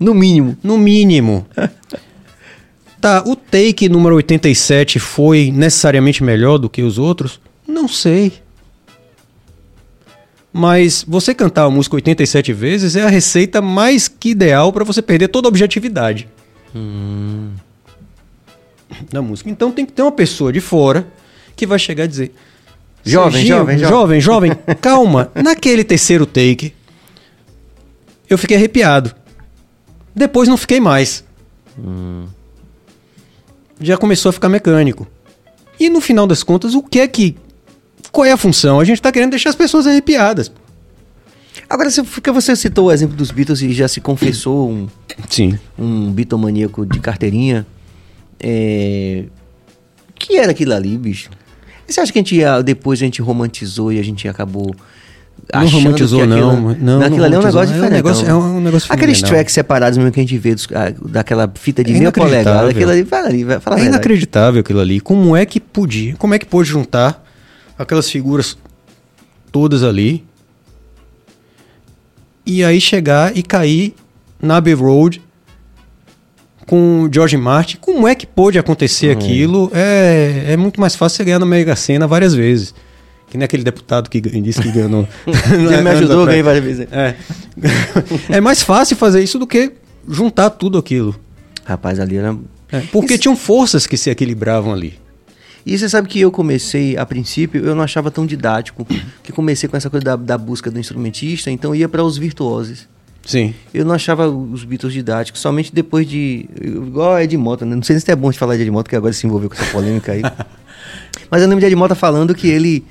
No 0.00 0.14
mínimo. 0.14 0.56
No 0.62 0.78
mínimo. 0.78 1.46
Tá, 3.02 3.24
o 3.26 3.34
take 3.34 3.88
número 3.88 4.14
87 4.14 5.00
foi 5.00 5.50
necessariamente 5.52 6.22
melhor 6.22 6.56
do 6.56 6.70
que 6.70 6.82
os 6.82 6.98
outros? 6.98 7.40
Não 7.66 7.88
sei. 7.88 8.32
Mas 10.52 11.04
você 11.08 11.34
cantar 11.34 11.64
a 11.64 11.70
música 11.70 11.96
87 11.96 12.52
vezes 12.52 12.94
é 12.94 13.02
a 13.02 13.08
receita 13.08 13.60
mais 13.60 14.06
que 14.06 14.28
ideal 14.28 14.72
para 14.72 14.84
você 14.84 15.02
perder 15.02 15.26
toda 15.26 15.48
a 15.48 15.50
objetividade 15.50 16.28
da 19.10 19.20
música. 19.20 19.50
Então 19.50 19.72
tem 19.72 19.84
que 19.84 19.90
ter 19.90 20.02
uma 20.02 20.12
pessoa 20.12 20.52
de 20.52 20.60
fora 20.60 21.04
que 21.56 21.66
vai 21.66 21.80
chegar 21.80 22.04
e 22.04 22.08
dizer: 22.08 22.32
Jovem, 23.04 23.32
"Serginho, 23.32 23.56
jovem, 23.56 23.78
jovem, 23.78 24.20
jovem, 24.20 24.52
calma. 24.80 25.32
Naquele 25.42 25.82
terceiro 25.82 26.24
take, 26.24 26.72
eu 28.30 28.38
fiquei 28.38 28.56
arrepiado. 28.56 29.12
Depois 30.14 30.48
não 30.48 30.56
fiquei 30.56 30.78
mais. 30.78 31.24
Já 33.82 33.96
começou 33.96 34.30
a 34.30 34.32
ficar 34.32 34.48
mecânico. 34.48 35.06
E 35.80 35.88
no 35.90 36.00
final 36.00 36.26
das 36.26 36.42
contas, 36.42 36.74
o 36.74 36.82
que 36.82 37.00
é 37.00 37.08
que. 37.08 37.36
Qual 38.10 38.24
é 38.24 38.32
a 38.32 38.36
função? 38.36 38.78
A 38.78 38.84
gente 38.84 39.00
tá 39.02 39.10
querendo 39.10 39.30
deixar 39.30 39.50
as 39.50 39.56
pessoas 39.56 39.86
arrepiadas. 39.86 40.52
Agora, 41.68 41.90
se- 41.90 42.02
porque 42.02 42.30
você 42.30 42.54
citou 42.54 42.86
o 42.86 42.92
exemplo 42.92 43.16
dos 43.16 43.30
Beatles 43.30 43.60
e 43.62 43.72
já 43.72 43.88
se 43.88 44.00
confessou 44.00 44.70
um, 44.70 44.86
Sim. 45.28 45.58
um 45.78 46.10
bitomaníaco 46.12 46.84
de 46.86 47.00
carteirinha. 47.00 47.66
É... 48.38 49.24
O 50.10 50.12
que 50.14 50.36
era 50.36 50.52
aquilo 50.52 50.72
ali, 50.74 50.96
bicho? 50.96 51.30
Você 51.86 52.00
acha 52.00 52.12
que 52.12 52.18
a 52.18 52.22
gente 52.22 52.36
ia, 52.36 52.62
depois 52.62 53.00
a 53.00 53.04
gente 53.04 53.20
romantizou 53.20 53.92
e 53.92 53.98
a 53.98 54.04
gente 54.04 54.28
acabou 54.28 54.74
Não 55.54 55.66
romantizou, 55.68 56.18
que 56.20 56.24
aquilo, 56.32 56.46
não. 56.52 56.60
Não, 56.62 56.98
não 56.98 57.06
Aquilo 57.06 57.24
ali 57.24 57.34
é 57.34 57.38
um 57.38 57.42
negócio 57.42 57.58
É 57.58 57.62
um 57.62 57.74
diferente. 57.74 57.92
negócio- 57.92 58.26
é 58.28 58.34
um 58.34 58.60
negócio 58.60 58.92
Aqueles 58.92 59.20
tracks 59.22 59.52
separados 59.52 59.98
mesmo 59.98 60.10
que 60.12 60.20
a 60.20 60.22
gente 60.22 60.38
vê 60.38 60.54
dos- 60.54 60.66
ah, 60.74 60.92
daquela 61.08 61.52
fita 61.54 61.84
de 61.84 61.92
É 61.92 62.10
polegada. 62.10 62.20
inacreditável. 62.50 62.68
Aquilo 62.70 62.90
ali, 62.90 63.04
fala 63.04 63.26
ali, 63.28 63.44
fala 63.60 63.76
a 63.76 63.80
É 63.80 63.84
inacreditável 63.86 64.60
aquilo 64.60 64.80
ali. 64.80 65.00
Como 65.00 65.36
é 65.36 65.44
que 65.44 65.60
podia? 65.60 66.14
Como 66.16 66.32
é 66.32 66.38
que 66.38 66.46
pôde 66.46 66.68
juntar 66.70 67.22
aquelas 67.78 68.10
figuras 68.10 68.56
todas 69.50 69.82
ali 69.82 70.24
e 72.44 72.64
aí 72.64 72.80
chegar 72.80 73.36
e 73.36 73.42
cair 73.42 73.94
na 74.40 74.56
Abbey 74.56 74.74
Road 74.74 75.22
com 76.66 77.02
o 77.02 77.10
George 77.12 77.36
Martin? 77.36 77.76
Como 77.80 78.08
é 78.08 78.14
que 78.14 78.26
pôde 78.26 78.58
acontecer 78.58 79.10
aquilo? 79.10 79.70
É, 79.74 80.46
é 80.48 80.56
muito 80.56 80.80
mais 80.80 80.96
fácil 80.96 81.16
você 81.18 81.24
ganhar 81.24 81.38
na 81.38 81.46
Mega 81.46 81.76
Sena 81.76 82.06
várias 82.06 82.34
vezes. 82.34 82.74
Que 83.32 83.38
nem 83.38 83.46
aquele 83.46 83.64
deputado 83.64 84.10
que 84.10 84.20
disse 84.20 84.60
que 84.60 84.70
ganhou. 84.70 85.08
Ele 85.26 85.80
me 85.80 85.88
ajudou, 85.88 86.26
ganhei 86.26 86.42
várias 86.42 86.62
vezes. 86.62 86.86
É. 86.92 87.14
é 88.36 88.42
mais 88.42 88.62
fácil 88.62 88.94
fazer 88.94 89.22
isso 89.22 89.38
do 89.38 89.46
que 89.46 89.72
juntar 90.06 90.50
tudo 90.50 90.76
aquilo. 90.76 91.18
Rapaz, 91.64 91.98
ali 91.98 92.18
era. 92.18 92.36
É, 92.70 92.80
porque 92.92 93.14
Isso- 93.14 93.22
tinham 93.22 93.34
forças 93.34 93.86
que 93.86 93.96
se 93.96 94.10
equilibravam 94.10 94.70
ali. 94.70 95.00
E 95.64 95.78
você 95.78 95.88
sabe 95.88 96.08
que 96.08 96.20
eu 96.20 96.30
comecei, 96.30 96.94
a 96.98 97.06
princípio, 97.06 97.64
eu 97.64 97.74
não 97.74 97.82
achava 97.82 98.10
tão 98.10 98.26
didático, 98.26 98.86
que 99.22 99.32
comecei 99.32 99.66
com 99.66 99.78
essa 99.78 99.88
coisa 99.88 100.04
da, 100.04 100.16
da 100.16 100.36
busca 100.36 100.70
do 100.70 100.78
instrumentista, 100.78 101.50
então 101.50 101.74
ia 101.74 101.88
para 101.88 102.04
os 102.04 102.18
virtuosos. 102.18 102.86
Sim. 103.24 103.54
Eu 103.72 103.86
não 103.86 103.94
achava 103.94 104.28
os 104.28 104.62
Beatles 104.62 104.92
didáticos, 104.92 105.40
somente 105.40 105.74
depois 105.74 106.06
de. 106.06 106.50
Igual 106.60 107.14
a 107.14 107.24
Ed 107.24 107.34
Mota, 107.38 107.64
né? 107.64 107.74
Não 107.74 107.82
sei 107.82 107.98
se 107.98 108.10
é 108.10 108.16
bom 108.16 108.30
de 108.30 108.38
falar 108.38 108.56
de 108.56 108.62
Ed 108.62 108.70
Mota, 108.70 108.90
que 108.90 108.96
agora 108.96 109.14
se 109.14 109.26
envolveu 109.26 109.48
com 109.48 109.54
essa 109.54 109.72
polêmica 109.72 110.12
aí. 110.12 110.22
Mas 111.30 111.40
eu 111.40 111.48
lembro 111.48 111.60
de 111.60 111.66
Ed 111.66 111.76
Mota 111.76 111.94
falando 111.94 112.34
que 112.34 112.46
ele, 112.48 112.84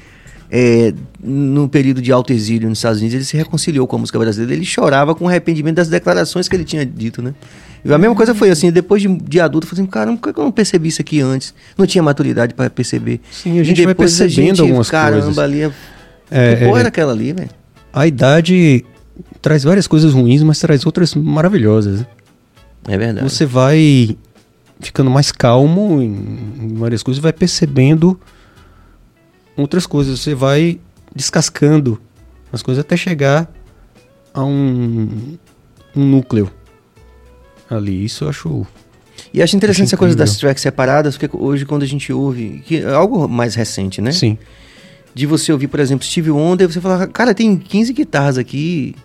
é, 0.53 0.93
no 1.23 1.69
período 1.69 2.01
de 2.01 2.11
alto 2.11 2.33
exílio 2.33 2.67
nos 2.67 2.79
Estados 2.79 2.99
Unidos, 2.99 3.15
ele 3.15 3.23
se 3.23 3.37
reconciliou 3.37 3.87
com 3.87 3.95
a 3.95 3.99
música 3.99 4.19
brasileira. 4.19 4.53
Ele 4.53 4.65
chorava 4.65 5.15
com 5.15 5.27
arrependimento 5.27 5.77
das 5.77 5.87
declarações 5.87 6.49
que 6.49 6.55
ele 6.55 6.65
tinha 6.65 6.85
dito, 6.85 7.21
né? 7.21 7.33
E 7.85 7.91
a 7.91 7.97
mesma 7.97 8.13
coisa 8.15 8.35
foi 8.35 8.49
assim, 8.51 8.69
depois 8.71 9.01
de, 9.01 9.07
de 9.07 9.39
adulto, 9.39 9.65
eu 9.65 9.69
falei 9.69 9.83
assim, 9.83 9.89
caramba, 9.91 10.17
por 10.19 10.33
que 10.33 10.39
eu 10.39 10.43
não 10.43 10.51
percebi 10.51 10.89
isso 10.89 11.01
aqui 11.01 11.21
antes? 11.21 11.53
Não 11.77 11.87
tinha 11.87 12.03
maturidade 12.03 12.53
para 12.53 12.69
perceber. 12.69 13.21
Sim, 13.31 13.57
a 13.57 13.61
E 13.61 13.63
gente 13.63 13.77
vai 13.77 13.87
depois 13.87 14.13
a 14.13 14.23
percebendo 14.25 14.47
gente, 14.47 14.61
algumas 14.61 14.89
caramba, 14.89 15.21
coisas. 15.23 15.37
ali. 15.39 15.61
É, 15.61 15.71
É, 16.29 16.55
que 16.57 16.63
é- 16.65 16.69
era 16.69 16.87
aquela 16.89 17.11
ali, 17.13 17.31
velho? 17.33 17.49
A 17.93 18.05
idade 18.05 18.85
traz 19.41 19.63
várias 19.63 19.87
coisas 19.87 20.13
ruins, 20.13 20.43
mas 20.43 20.59
traz 20.59 20.85
outras 20.85 21.15
maravilhosas. 21.15 22.05
É 22.87 22.97
verdade. 22.97 23.27
Você 23.29 23.45
vai 23.45 24.17
ficando 24.79 25.09
mais 25.09 25.31
calmo 25.31 26.01
em 26.01 26.65
em 26.65 26.73
várias 26.75 27.01
coisas, 27.03 27.21
vai 27.21 27.31
percebendo 27.33 28.19
outras 29.57 29.85
coisas. 29.85 30.19
Você 30.19 30.33
vai 30.33 30.79
descascando 31.15 31.99
as 32.51 32.61
coisas 32.61 32.83
até 32.83 32.95
chegar 32.97 33.51
a 34.33 34.43
um, 34.43 35.37
um 35.95 36.05
núcleo 36.05 36.51
ali. 37.69 38.05
Isso 38.05 38.23
eu 38.25 38.29
acho. 38.29 38.67
E 39.33 39.41
acho 39.41 39.55
interessante 39.55 39.85
Acho 39.85 39.95
essa 39.95 39.97
coisa 39.97 40.15
das 40.15 40.37
tracks 40.37 40.61
separadas, 40.61 41.17
porque 41.17 41.37
hoje 41.37 41.65
quando 41.65 41.83
a 41.83 41.87
gente 41.87 42.11
ouve, 42.11 42.61
que 42.65 42.77
é 42.77 42.93
algo 42.93 43.27
mais 43.27 43.55
recente, 43.55 44.01
né? 44.01 44.11
Sim. 44.11 44.37
de 45.13 45.25
você 45.25 45.51
ouvir, 45.51 45.67
por 45.67 45.79
exemplo, 45.79 46.05
Steve 46.05 46.31
Wonder, 46.31 46.67
você 46.67 46.81
falar, 46.81 47.07
cara, 47.07 47.33
tem 47.33 47.57
15 47.57 47.93
guitarras 47.93 48.37
aqui. 48.37 48.95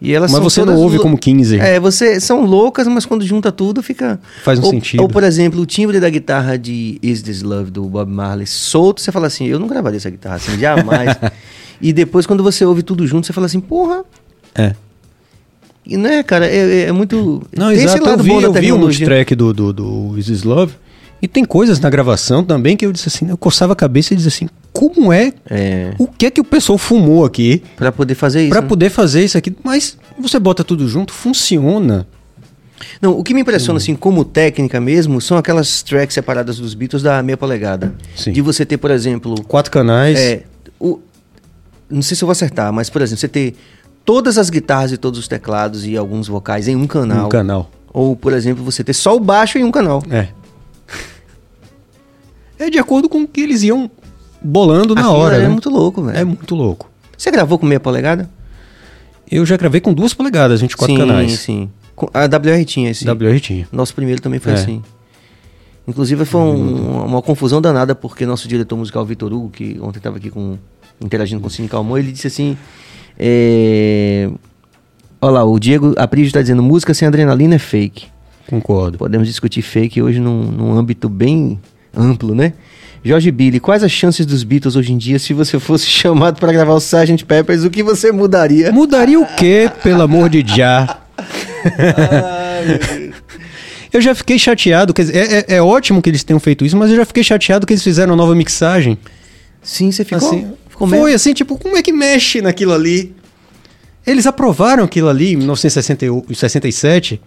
E 0.00 0.14
elas 0.14 0.30
Mas 0.30 0.40
você 0.40 0.64
não 0.64 0.76
ouve 0.76 0.98
como 0.98 1.18
15. 1.18 1.58
É, 1.58 1.80
você 1.80 2.20
são 2.20 2.44
loucas, 2.44 2.86
mas 2.86 3.04
quando 3.04 3.24
junta 3.26 3.50
tudo 3.50 3.82
fica 3.82 4.20
Faz 4.44 4.58
um 4.60 4.64
ou, 4.64 4.70
sentido. 4.70 5.00
Ou 5.00 5.08
por 5.08 5.24
exemplo, 5.24 5.60
o 5.60 5.66
timbre 5.66 5.98
da 5.98 6.08
guitarra 6.08 6.56
de 6.56 6.98
Is 7.02 7.20
This 7.20 7.42
Love 7.42 7.70
do 7.72 7.82
Bob 7.84 8.08
Marley 8.10 8.46
solto, 8.46 9.00
você 9.00 9.10
fala 9.10 9.26
assim, 9.26 9.46
eu 9.46 9.58
não 9.58 9.66
gravaria 9.66 9.96
essa 9.96 10.08
guitarra 10.10 10.36
assim, 10.36 10.56
jamais. 10.58 11.16
e 11.82 11.92
depois 11.92 12.26
quando 12.26 12.44
você 12.44 12.64
ouve 12.64 12.84
tudo 12.84 13.04
junto, 13.08 13.26
você 13.26 13.32
fala 13.32 13.46
assim, 13.46 13.58
porra, 13.58 14.04
É. 14.54 14.74
e 15.84 15.96
não 15.96 16.08
é, 16.10 16.22
cara, 16.22 16.46
é, 16.46 16.56
é- 16.56 16.80
é 16.88 16.92
muito 16.92 17.42
Não, 17.56 17.68
tem 17.70 17.78
exato. 17.78 17.96
esse 17.98 18.04
lado 18.08 18.20
eu 18.20 18.24
vi, 18.24 18.30
bom 18.30 18.40
da 18.40 18.46
eu 18.46 18.52
vi 18.52 18.72
um 18.72 18.88
track 18.88 19.34
do, 19.34 19.52
do, 19.52 19.72
do 19.72 20.14
Is 20.18 20.26
This 20.26 20.44
Love. 20.44 20.74
E 21.20 21.26
tem 21.26 21.44
coisas 21.44 21.80
na 21.80 21.90
gravação 21.90 22.44
também 22.44 22.76
que 22.76 22.86
eu 22.86 22.92
disse 22.92 23.08
assim, 23.08 23.28
eu 23.28 23.36
coçava 23.36 23.72
a 23.72 23.76
cabeça 23.76 24.12
e 24.12 24.16
dizia 24.16 24.28
assim, 24.28 24.48
como 24.72 25.12
é? 25.12 25.32
É, 25.50 25.92
O 25.98 26.06
que 26.06 26.26
é 26.26 26.30
que 26.30 26.40
o 26.40 26.44
pessoal 26.44 26.78
fumou 26.78 27.24
aqui 27.24 27.62
para 27.76 27.90
poder 27.90 28.14
fazer 28.14 28.42
isso. 28.42 28.50
pra 28.50 28.60
né? 28.60 28.68
poder 28.68 28.90
fazer 28.90 29.24
isso 29.24 29.36
aqui? 29.36 29.54
Mas 29.64 29.98
você 30.18 30.38
bota 30.38 30.62
tudo 30.62 30.86
junto, 30.88 31.12
funciona. 31.12 32.06
Não, 33.02 33.18
o 33.18 33.24
que 33.24 33.34
me 33.34 33.40
impressiona, 33.40 33.78
assim, 33.78 33.96
como 33.96 34.24
técnica 34.24 34.80
mesmo, 34.80 35.20
são 35.20 35.36
aquelas 35.36 35.82
tracks 35.82 36.14
separadas 36.14 36.58
dos 36.58 36.74
Beatles 36.74 37.02
da 37.02 37.20
meia 37.22 37.36
polegada. 37.36 37.92
Sim. 38.14 38.32
De 38.32 38.40
você 38.40 38.64
ter, 38.64 38.76
por 38.76 38.90
exemplo, 38.90 39.42
Quatro 39.44 39.72
canais. 39.72 40.16
é, 40.16 40.42
o, 40.78 41.00
não 41.90 42.02
sei 42.02 42.16
se 42.16 42.22
eu 42.22 42.26
vou 42.26 42.32
acertar, 42.32 42.72
mas, 42.72 42.88
por 42.88 43.02
exemplo, 43.02 43.20
você 43.20 43.28
ter 43.28 43.56
todas 44.04 44.38
as 44.38 44.48
guitarras 44.48 44.92
e 44.92 44.96
todos 44.96 45.18
os 45.18 45.26
teclados 45.26 45.84
e 45.86 45.96
alguns 45.96 46.28
vocais 46.28 46.68
em 46.68 46.76
um 46.76 46.86
canal. 46.86 47.26
Um 47.26 47.28
canal. 47.28 47.70
Ou, 47.92 48.14
por 48.14 48.32
exemplo, 48.32 48.62
você 48.62 48.84
ter 48.84 48.92
só 48.92 49.16
o 49.16 49.20
baixo 49.20 49.58
em 49.58 49.64
um 49.64 49.70
canal. 49.70 50.02
É. 50.10 50.28
É 52.58 52.68
de 52.70 52.78
acordo 52.78 53.08
com 53.08 53.22
o 53.22 53.28
que 53.28 53.40
eles 53.40 53.62
iam 53.62 53.90
bolando 54.42 54.94
na 54.94 55.02
Aquilo 55.02 55.16
hora, 55.16 55.36
É 55.36 55.40
né? 55.42 55.48
muito 55.48 55.70
louco, 55.70 56.02
velho. 56.02 56.18
É 56.18 56.24
muito 56.24 56.54
louco. 56.54 56.90
Você 57.16 57.30
gravou 57.30 57.58
com 57.58 57.66
meia 57.66 57.80
polegada? 57.80 58.28
Eu 59.30 59.44
já 59.44 59.56
gravei 59.56 59.80
com 59.80 59.92
duas 59.92 60.14
polegadas, 60.14 60.60
24 60.60 60.94
sim, 60.94 60.98
canais. 61.00 61.32
sim. 61.40 61.68
Com- 61.94 62.08
A 62.14 62.24
WR 62.26 62.64
tinha 62.64 62.90
esse. 62.90 63.04
WR 63.04 63.40
tinha. 63.40 63.68
Nosso 63.72 63.94
primeiro 63.94 64.20
também 64.22 64.38
foi 64.40 64.52
É. 64.52 64.54
assim. 64.54 64.82
Inclusive 65.86 66.24
foi 66.24 66.40
um- 66.40 67.04
uma 67.04 67.22
confusão 67.22 67.60
danada, 67.60 67.94
porque 67.94 68.24
nosso 68.26 68.46
diretor 68.46 68.76
musical, 68.76 69.04
Vitor 69.04 69.32
Hugo, 69.32 69.50
que 69.50 69.78
ontem 69.80 69.98
estava 69.98 70.16
aqui 70.18 70.30
com, 70.30 70.56
interagindo 71.00 71.40
com 71.40 71.46
o 71.46 71.50
Cine 71.50 71.68
Calmon, 71.68 71.98
ele 71.98 72.12
disse 72.12 72.26
assim. 72.26 72.56
É... 73.18 74.30
Olha 75.20 75.32
lá, 75.32 75.44
o 75.44 75.58
Diego 75.58 75.94
Aprígio 75.96 76.28
está 76.28 76.40
dizendo: 76.40 76.62
música 76.62 76.94
sem 76.94 77.08
adrenalina 77.08 77.56
é 77.56 77.58
fake. 77.58 78.06
Concordo. 78.48 78.96
Podemos 78.98 79.26
discutir 79.26 79.62
fake 79.62 80.00
hoje 80.00 80.20
num, 80.20 80.42
num 80.44 80.78
âmbito 80.78 81.08
bem 81.08 81.58
amplo, 81.98 82.34
né? 82.34 82.52
Jorge 83.04 83.30
Billy, 83.30 83.60
quais 83.60 83.82
as 83.84 83.92
chances 83.92 84.26
dos 84.26 84.42
Beatles 84.42 84.74
hoje 84.76 84.92
em 84.92 84.98
dia 84.98 85.18
se 85.18 85.32
você 85.32 85.58
fosse 85.58 85.86
chamado 85.86 86.38
para 86.38 86.52
gravar 86.52 86.74
o 86.74 86.78
Sgt. 86.78 87.24
Peppers? 87.24 87.64
O 87.64 87.70
que 87.70 87.82
você 87.82 88.10
mudaria? 88.12 88.72
Mudaria 88.72 89.18
o 89.20 89.26
quê, 89.36 89.70
pelo 89.82 90.02
amor 90.02 90.28
de 90.28 90.44
já? 90.46 90.98
Eu 93.92 94.00
já 94.02 94.14
fiquei 94.14 94.38
chateado, 94.38 94.92
quer 94.92 95.02
dizer, 95.02 95.16
é, 95.16 95.38
é- 95.38 95.44
é 95.56 95.62
ótimo 95.62 96.02
que 96.02 96.10
eles 96.10 96.22
tenham 96.22 96.38
feito 96.38 96.64
isso, 96.64 96.76
mas 96.76 96.90
eu 96.90 96.96
já 96.96 97.06
fiquei 97.06 97.24
chateado 97.24 97.66
que 97.66 97.72
eles 97.72 97.82
fizeram 97.82 98.10
uma 98.12 98.16
nova 98.18 98.34
mixagem. 98.34 98.98
Sim, 99.62 99.90
você 99.90 100.04
ficou, 100.04 100.28
assim, 100.28 100.52
ficou 100.68 100.86
foi 100.86 100.98
meio... 101.04 101.16
assim, 101.16 101.32
tipo, 101.32 101.56
como 101.58 101.74
é 101.76 101.82
que 101.82 101.90
mexe 101.90 102.42
naquilo 102.42 102.74
ali? 102.74 103.14
Eles 104.06 104.26
aprovaram 104.26 104.84
aquilo 104.84 105.08
ali 105.08 105.32
em 105.32 105.36
1967. 105.36 107.20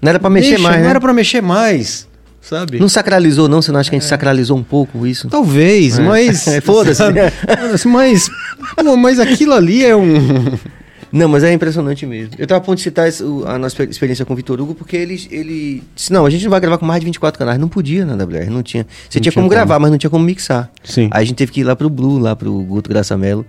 Não 0.00 0.10
era 0.10 0.20
pra 0.20 0.28
mexer 0.28 0.58
mais, 0.58 0.76
Não 0.76 0.82
né? 0.84 0.90
era 0.90 1.00
pra 1.00 1.12
mexer 1.14 1.40
mais, 1.40 2.06
sabe? 2.44 2.78
Não 2.78 2.88
sacralizou, 2.88 3.48
não? 3.48 3.60
Você 3.62 3.72
não 3.72 3.80
acha 3.80 3.90
que 3.90 3.96
a 3.96 3.98
gente 3.98 4.08
sacralizou 4.08 4.56
um 4.56 4.62
pouco 4.62 5.06
isso? 5.06 5.28
Talvez, 5.28 5.98
mas... 5.98 6.44
Foda-se. 6.62 6.96
sabe? 6.98 7.20
Foda-se, 7.60 7.88
mas... 7.88 8.28
pô, 8.76 8.96
mas 8.96 9.18
aquilo 9.18 9.52
ali 9.54 9.84
é 9.84 9.96
um... 9.96 10.12
Não, 11.12 11.28
mas 11.28 11.44
é 11.44 11.52
impressionante 11.52 12.04
mesmo. 12.04 12.34
Eu 12.36 12.44
tava 12.44 12.58
a 12.58 12.60
ponto 12.60 12.76
de 12.76 12.82
citar 12.82 13.08
a 13.46 13.56
nossa 13.56 13.84
experiência 13.84 14.24
com 14.24 14.32
o 14.32 14.36
Vitor 14.36 14.60
Hugo, 14.60 14.74
porque 14.74 14.96
ele, 14.96 15.14
ele 15.30 15.80
disse, 15.94 16.12
não, 16.12 16.26
a 16.26 16.30
gente 16.30 16.42
não 16.42 16.50
vai 16.50 16.58
gravar 16.58 16.76
com 16.76 16.84
mais 16.84 16.98
de 16.98 17.04
24 17.06 17.38
canais. 17.38 17.56
Não 17.56 17.68
podia 17.68 18.04
na 18.04 18.14
WR, 18.14 18.50
não 18.50 18.64
tinha. 18.64 18.84
Você 19.08 19.20
Não 19.20 19.22
tinha 19.22 19.32
como 19.32 19.44
como. 19.44 19.48
gravar, 19.50 19.78
mas 19.78 19.92
não 19.92 19.98
tinha 19.98 20.10
como 20.10 20.24
mixar. 20.24 20.68
Sim. 20.82 21.08
Aí 21.12 21.22
a 21.22 21.24
gente 21.24 21.36
teve 21.36 21.52
que 21.52 21.60
ir 21.60 21.62
lá 21.62 21.76
pro 21.76 21.88
Blue, 21.88 22.18
lá 22.18 22.34
pro 22.34 22.52
Guto 22.64 22.90
Graçamelo, 22.90 23.46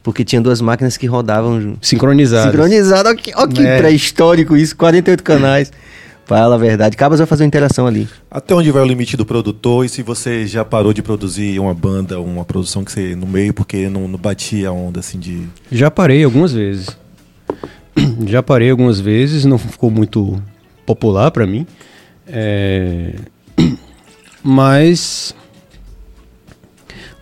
porque 0.00 0.24
tinha 0.24 0.40
duas 0.40 0.60
máquinas 0.60 0.96
que 0.96 1.08
rodavam 1.08 1.60
junto. 1.60 1.84
Sincronizado. 1.84 2.52
Sincronizado. 2.52 3.08
Olha 3.08 3.18
que, 3.18 3.32
olha 3.34 3.48
que 3.52 3.66
É. 3.66 3.78
pré-histórico 3.78 4.56
isso, 4.56 4.76
48 4.76 5.24
canais. 5.24 5.72
Fala 6.24 6.54
a 6.54 6.58
verdade. 6.58 6.96
Cabas 6.96 7.18
vai 7.18 7.26
fazer 7.26 7.42
uma 7.42 7.48
interação 7.48 7.86
ali. 7.86 8.08
Até 8.30 8.54
onde 8.54 8.70
vai 8.70 8.82
o 8.82 8.86
limite 8.86 9.16
do 9.16 9.26
produtor 9.26 9.84
e 9.84 9.88
se 9.88 10.02
você 10.02 10.46
já 10.46 10.64
parou 10.64 10.92
de 10.92 11.02
produzir 11.02 11.58
uma 11.58 11.74
banda, 11.74 12.20
uma 12.20 12.44
produção 12.44 12.84
que 12.84 12.92
você 12.92 13.14
no 13.16 13.26
meio 13.26 13.52
porque 13.52 13.88
não, 13.88 14.06
não 14.06 14.18
batia 14.18 14.68
a 14.68 14.72
onda 14.72 15.00
assim 15.00 15.18
de. 15.18 15.46
Já 15.70 15.90
parei 15.90 16.24
algumas 16.24 16.52
vezes. 16.52 16.96
Já 18.26 18.42
parei 18.42 18.70
algumas 18.70 18.98
vezes, 19.00 19.44
não 19.44 19.58
ficou 19.58 19.90
muito 19.90 20.42
popular 20.86 21.30
pra 21.30 21.46
mim. 21.46 21.66
É, 22.26 23.14
Mas 24.42 25.34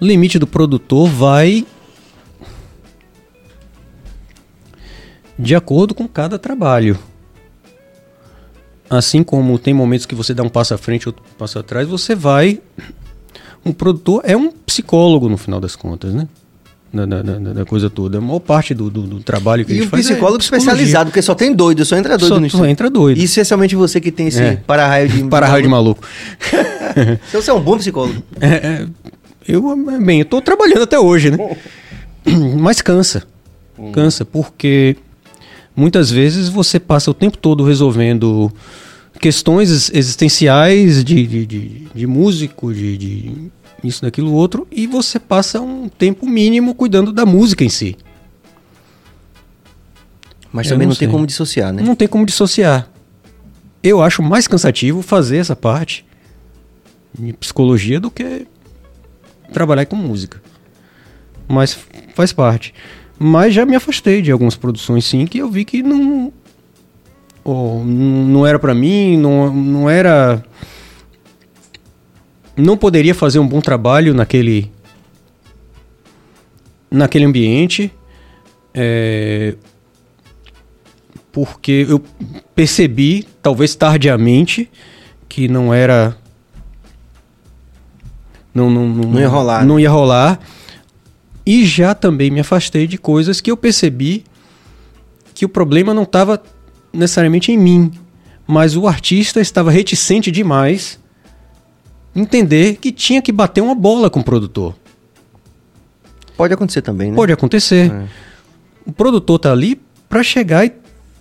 o 0.01 0.05
limite 0.06 0.39
do 0.39 0.47
produtor 0.47 1.09
vai 1.09 1.66
de 5.39 5.55
acordo 5.55 5.94
com 5.94 6.06
cada 6.06 6.39
trabalho. 6.39 6.98
Assim 8.91 9.23
como 9.23 9.57
tem 9.59 9.73
momentos 9.73 10.05
que 10.05 10.15
você 10.17 10.35
dá 10.35 10.43
um 10.43 10.49
passo 10.49 10.75
à 10.75 10.79
frente, 10.79 11.09
outro 11.09 11.23
passo 11.39 11.59
atrás, 11.59 11.87
você 11.89 12.15
vai. 12.15 12.61
Um 13.65 13.73
produtor 13.73 14.21
é 14.25 14.37
um 14.37 14.51
psicólogo 14.51 15.29
no 15.29 15.37
final 15.37 15.61
das 15.61 15.77
contas, 15.77 16.12
né? 16.12 16.27
Da, 16.93 17.07
da- 17.07 17.23
da- 17.23 17.53
da 17.53 17.65
coisa 17.65 17.89
toda. 17.89 18.19
A 18.19 18.21
maior 18.21 18.41
parte 18.41 18.75
do, 18.75 18.91
do- 18.91 19.03
do 19.07 19.21
trabalho 19.21 19.65
que 19.65 19.71
a 19.71 19.75
E 19.77 19.79
gente 19.79 19.87
um 19.87 19.91
faz 19.91 20.07
é 20.07 20.11
psicólogo 20.11 20.39
psicologia. 20.41 20.71
especializado, 20.73 21.11
porque 21.11 21.23
só 21.23 21.37
tem 21.37 21.55
doido, 21.55 21.85
só 21.85 21.97
entra 21.97 22.19
doido 22.19 22.35
Só- 22.35 22.41
no 22.41 22.51
só 22.51 22.67
entra 22.67 22.91
doido. 22.91 23.19
E 23.19 23.23
especialmente 23.23 23.77
você 23.77 24.01
que 24.01 24.11
tem 24.11 24.27
esse 24.27 24.43
É. 24.43 24.57
para-raio 24.57 25.09
de... 25.09 25.23
Para-raio 25.31 25.62
de 25.62 25.69
maluco. 25.69 26.03
Então 27.29 27.41
você 27.41 27.49
é 27.51 27.55
um 27.55 27.61
bom 27.61 27.79
psicólogo. 27.79 28.21
É, 28.41 28.49
é, 28.49 28.87
eu, 29.47 29.62
bem, 30.01 30.19
eu 30.19 30.25
tô 30.25 30.43
trabalhando 30.43 30.83
até 30.83 30.99
hoje, 30.99 31.31
né? 31.31 31.57
Mas 32.59 32.83
cansa. 32.83 33.23
Cansa, 33.93 34.25
porque 34.25 34.97
muitas 35.75 36.11
vezes 36.11 36.49
você 36.49 36.79
passa 36.81 37.11
o 37.11 37.15
tempo 37.15 37.37
todo 37.39 37.65
resolvendo 37.65 38.53
questões 39.21 39.71
ex- 39.71 39.91
existenciais 39.95 41.03
de, 41.05 41.27
de, 41.27 41.47
de, 41.47 41.69
de 41.95 42.07
músico, 42.07 42.73
de, 42.73 42.97
de 42.97 43.51
isso, 43.83 44.03
daquilo, 44.03 44.33
outro, 44.33 44.67
e 44.71 44.87
você 44.87 45.19
passa 45.19 45.61
um 45.61 45.89
tempo 45.89 46.27
mínimo 46.27 46.75
cuidando 46.75 47.13
da 47.13 47.25
música 47.25 47.65
em 47.65 47.69
si. 47.69 47.97
Mas 50.53 50.67
Eu 50.67 50.75
também 50.75 50.87
não 50.87 50.93
não, 50.93 50.99
tem 50.99 51.09
como 51.09 51.27
dissociar, 51.27 51.73
né? 51.73 51.83
Não 51.83 51.95
tem 51.95 52.09
como 52.09 52.27
dissociar. 52.27 52.89
Eu 53.83 54.03
acho 54.03 54.23
mais 54.23 54.47
cansativo 54.47 55.01
fazer 55.01 55.39
essa 55.39 55.55
parte 55.57 56.05
de 57.19 57.33
psicologia 57.33 57.99
do 58.01 58.11
que 58.11 58.47
trabalhar 59.53 59.87
com 59.87 59.97
música. 59.97 60.43
Mas 61.49 61.77
faz 62.15 62.33
parte. 62.33 62.75
Mas 63.23 63.53
já 63.53 63.67
me 63.67 63.77
afastei 63.77 64.23
de 64.23 64.33
algumas 64.33 64.57
produções 64.57 65.05
sim 65.05 65.27
que 65.27 65.39
eu 65.39 65.51
vi 65.51 65.65
que 65.65 65.83
não 65.83 66.33
ou 67.45 67.85
não 67.85 68.47
era 68.47 68.59
pra 68.59 68.75
mim, 68.75 69.17
não, 69.17 69.53
não 69.55 69.91
era 69.91 70.43
não 72.57 72.77
poderia 72.77 73.15
fazer 73.15 73.39
um 73.39 73.47
bom 73.47 73.61
trabalho 73.61 74.15
naquele 74.15 74.71
naquele 76.91 77.25
ambiente. 77.25 77.93
É, 78.75 79.55
porque 81.33 81.87
eu 81.89 82.03
percebi, 82.55 83.27
talvez 83.43 83.75
tardiamente, 83.75 84.69
que 85.29 85.49
não 85.49 85.73
era. 85.73 86.17
Não, 88.53 88.69
não, 88.69 88.89
não, 88.89 89.11
Não 89.11 89.21
ia 89.21 89.29
rolar, 89.29 89.65
Não 89.65 89.79
ia 89.79 89.91
rolar. 89.91 90.41
E 91.51 91.66
já 91.66 91.94
também 91.94 92.31
me 92.31 92.39
afastei 92.39 92.86
de 92.86 92.97
coisas 92.97 93.40
que 93.40 93.51
eu 93.51 93.56
percebi 93.56 94.24
que 95.35 95.44
o 95.44 95.48
problema 95.48 95.93
não 95.93 96.05
estava 96.05 96.40
necessariamente 96.93 97.51
em 97.51 97.59
mim, 97.59 97.90
mas 98.47 98.77
o 98.77 98.86
artista 98.86 99.40
estava 99.40 99.70
reticente 99.70 100.31
demais 100.31 101.01
em 102.14 102.20
entender 102.22 102.77
que 102.77 102.93
tinha 102.93 103.20
que 103.20 103.32
bater 103.32 103.60
uma 103.62 103.74
bola 103.74 104.09
com 104.09 104.20
o 104.20 104.24
produtor. 104.24 104.77
Pode 106.36 106.55
acontecer 106.55 106.82
também, 106.82 107.10
né? 107.10 107.16
Pode 107.16 107.32
acontecer. 107.32 107.90
É. 107.90 108.06
O 108.86 108.93
produtor 108.93 109.39
tá 109.40 109.51
ali 109.52 109.81
para 110.09 110.22
chegar 110.22 110.64
e 110.64 110.72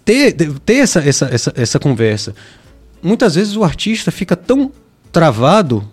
ter, 0.06 0.34
ter 0.60 0.76
essa, 0.76 1.00
essa, 1.00 1.26
essa, 1.32 1.54
essa 1.56 1.80
conversa. 1.80 2.36
Muitas 3.02 3.34
vezes 3.36 3.56
o 3.56 3.64
artista 3.64 4.12
fica 4.12 4.36
tão 4.36 4.72
travado 5.12 5.88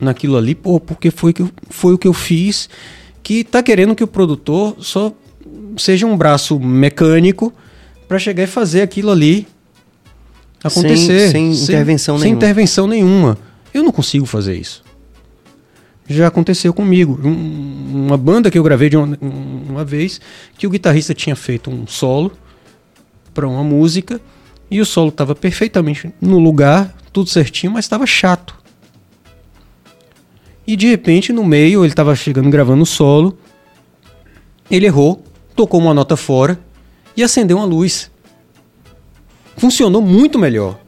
naquilo 0.00 0.36
ali, 0.36 0.54
pô, 0.54 0.80
porque 0.80 1.10
foi, 1.10 1.32
que 1.32 1.42
eu- 1.42 1.50
foi 1.68 1.94
o 1.94 1.98
que 1.98 2.08
eu 2.08 2.12
fiz, 2.14 2.68
que 3.22 3.44
tá 3.44 3.62
querendo 3.62 3.94
que 3.94 4.04
o 4.04 4.06
produtor 4.06 4.76
só 4.80 5.12
seja 5.76 6.06
um 6.06 6.16
braço 6.16 6.58
mecânico 6.58 7.52
para 8.08 8.18
chegar 8.18 8.44
e 8.44 8.46
fazer 8.46 8.82
aquilo 8.82 9.10
ali 9.10 9.46
acontecer. 10.62 11.30
Sem- 11.30 11.54
sem 11.54 11.64
intervenção 11.64 12.16
sem 12.18 12.24
nenhuma. 12.24 12.36
intervenção 12.38 12.86
nenhuma. 12.86 13.38
Eu 13.72 13.82
não 13.82 13.92
consigo 13.92 14.26
fazer 14.26 14.56
isso. 14.56 14.82
já 16.12 16.26
aconteceu 16.26 16.74
comigo. 16.74 17.20
Um- 17.22 18.06
uma 18.06 18.16
banda 18.16 18.50
que 18.50 18.58
eu 18.58 18.64
gravei 18.64 18.88
de 18.90 18.96
uma, 18.96 19.16
uma 19.20 19.84
vez, 19.84 20.20
que 20.58 20.66
o 20.66 20.70
guitarrista 20.70 21.14
tinha 21.14 21.36
feito 21.36 21.70
um 21.70 21.86
solo 21.86 22.32
para 23.32 23.46
uma 23.46 23.62
música 23.62 24.20
e 24.68 24.80
o 24.80 24.84
solo 24.84 25.10
estava 25.10 25.36
perfeitamente 25.36 26.12
no 26.20 26.40
lugar, 26.40 26.92
tudo 27.12 27.28
certinho, 27.30 27.72
mas 27.72 27.84
estava 27.84 28.06
chato. 28.06 28.56
E 30.70 30.76
de 30.76 30.86
repente, 30.86 31.32
no 31.32 31.44
meio, 31.44 31.80
ele 31.80 31.92
estava 31.92 32.14
chegando 32.14 32.48
gravando 32.48 32.84
o 32.84 32.86
solo, 32.86 33.36
ele 34.70 34.86
errou, 34.86 35.20
tocou 35.56 35.80
uma 35.80 35.92
nota 35.92 36.16
fora 36.16 36.60
e 37.16 37.24
acendeu 37.24 37.56
uma 37.56 37.66
luz. 37.66 38.08
Funcionou 39.56 40.00
muito 40.00 40.38
melhor. 40.38 40.78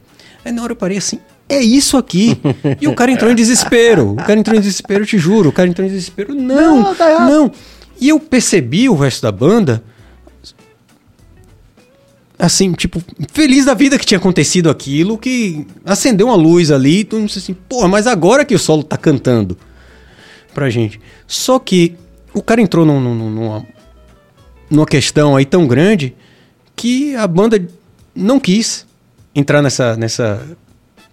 Aí 0.45 0.53
na 0.53 0.63
hora 0.63 0.71
eu 0.71 0.77
parei 0.77 0.99
assim, 0.99 1.19
é 1.49 1.59
isso 1.59 1.97
aqui. 1.97 2.39
E 2.79 2.87
o 2.87 2.95
cara 2.95 3.11
entrou 3.11 3.29
em 3.29 3.35
desespero. 3.35 4.13
O 4.13 4.15
cara 4.15 4.39
entrou 4.39 4.55
em 4.55 4.61
desespero, 4.61 5.03
eu 5.03 5.05
te 5.05 5.17
juro. 5.17 5.49
O 5.49 5.51
cara 5.51 5.67
entrou 5.67 5.85
em 5.85 5.91
desespero. 5.91 6.33
Não, 6.33 6.81
Não, 6.81 6.95
tá 6.95 7.27
não. 7.27 7.51
E 7.99 8.07
eu 8.07 8.21
percebi 8.21 8.87
o 8.87 8.95
resto 8.95 9.23
da 9.23 9.33
banda 9.33 9.83
assim, 12.39 12.71
tipo, 12.71 13.03
feliz 13.33 13.65
da 13.65 13.73
vida 13.73 13.99
que 13.99 14.05
tinha 14.05 14.17
acontecido 14.17 14.69
aquilo, 14.69 15.17
que 15.17 15.67
acendeu 15.83 16.27
uma 16.27 16.35
luz 16.37 16.71
ali, 16.71 17.03
todo 17.03 17.19
mundo 17.19 17.27
disse 17.27 17.39
assim, 17.39 17.53
pô, 17.53 17.85
mas 17.89 18.07
agora 18.07 18.45
que 18.45 18.55
o 18.55 18.59
solo 18.59 18.81
tá 18.81 18.95
cantando 18.95 19.57
pra 20.53 20.69
gente. 20.69 20.99
Só 21.27 21.57
que 21.59 21.95
o 22.33 22.41
cara 22.41 22.61
entrou 22.61 22.85
num- 22.85 22.99
num- 22.99 23.29
numa, 23.29 23.65
numa 24.69 24.85
questão 24.85 25.35
aí 25.35 25.45
tão 25.45 25.67
grande 25.67 26.15
que 26.75 27.15
a 27.15 27.27
banda 27.27 27.65
não 28.15 28.39
quis 28.39 28.85
entrar 29.35 29.61
nessa, 29.61 29.95
nessa, 29.95 30.45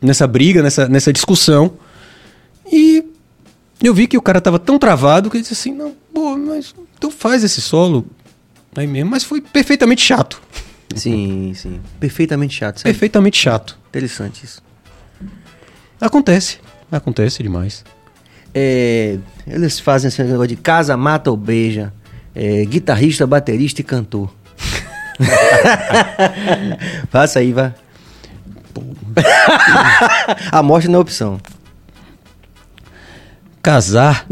nessa 0.00 0.26
briga, 0.26 0.62
nessa, 0.62 0.88
nessa 0.88 1.12
discussão. 1.12 1.72
E 2.70 3.04
eu 3.82 3.94
vi 3.94 4.06
que 4.06 4.16
o 4.18 4.22
cara 4.22 4.40
tava 4.40 4.58
tão 4.58 4.78
travado 4.78 5.30
que 5.30 5.36
ele 5.36 5.42
disse 5.42 5.54
assim, 5.54 5.72
não, 5.74 5.94
pô, 6.14 6.36
mas 6.36 6.74
tu 6.98 7.10
faz 7.10 7.42
esse 7.44 7.60
solo 7.60 8.06
aí 8.76 8.86
mesmo, 8.86 9.10
mas 9.10 9.24
foi 9.24 9.40
perfeitamente 9.40 10.02
chato. 10.02 10.40
Sim, 10.94 11.52
sim. 11.54 11.80
Perfeitamente 11.98 12.54
chato. 12.54 12.80
É 12.80 12.82
Perfeitamente 12.84 13.38
chato. 13.38 13.78
interessante 13.88 14.44
isso. 14.44 14.60
Acontece. 16.00 16.58
Acontece 16.90 17.42
demais. 17.42 17.84
É, 18.54 19.18
eles 19.46 19.78
fazem 19.78 20.08
esse 20.08 20.22
negócio 20.22 20.48
de 20.48 20.56
casa, 20.56 20.96
mata 20.96 21.30
ou 21.30 21.36
beija. 21.36 21.92
É, 22.34 22.64
guitarrista, 22.64 23.26
baterista 23.26 23.80
e 23.80 23.84
cantor. 23.84 24.32
Faça 27.10 27.40
aí, 27.40 27.52
vá. 27.52 27.74
A 30.50 30.62
morte 30.62 30.88
não 30.88 30.98
é 30.98 31.02
opção. 31.02 31.40
Casar. 33.62 34.26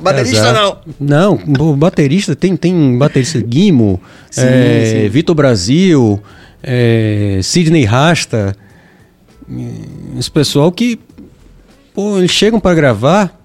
Baterista 0.00 0.42
casar. 0.42 0.80
não. 1.00 1.40
Não, 1.46 1.76
baterista 1.76 2.34
tem, 2.36 2.56
tem 2.56 2.98
baterista 2.98 3.40
Guimo, 3.40 4.00
Sim, 4.30 4.42
é, 4.44 4.84
sim. 4.86 5.08
Vitor 5.08 5.34
Brasil, 5.34 6.22
é, 6.62 7.40
Sidney 7.42 7.84
Rasta. 7.84 8.56
Esse 10.18 10.30
pessoal 10.30 10.72
que, 10.72 10.98
pô, 11.94 12.18
eles 12.18 12.30
chegam 12.30 12.60
pra 12.60 12.74
gravar. 12.74 13.40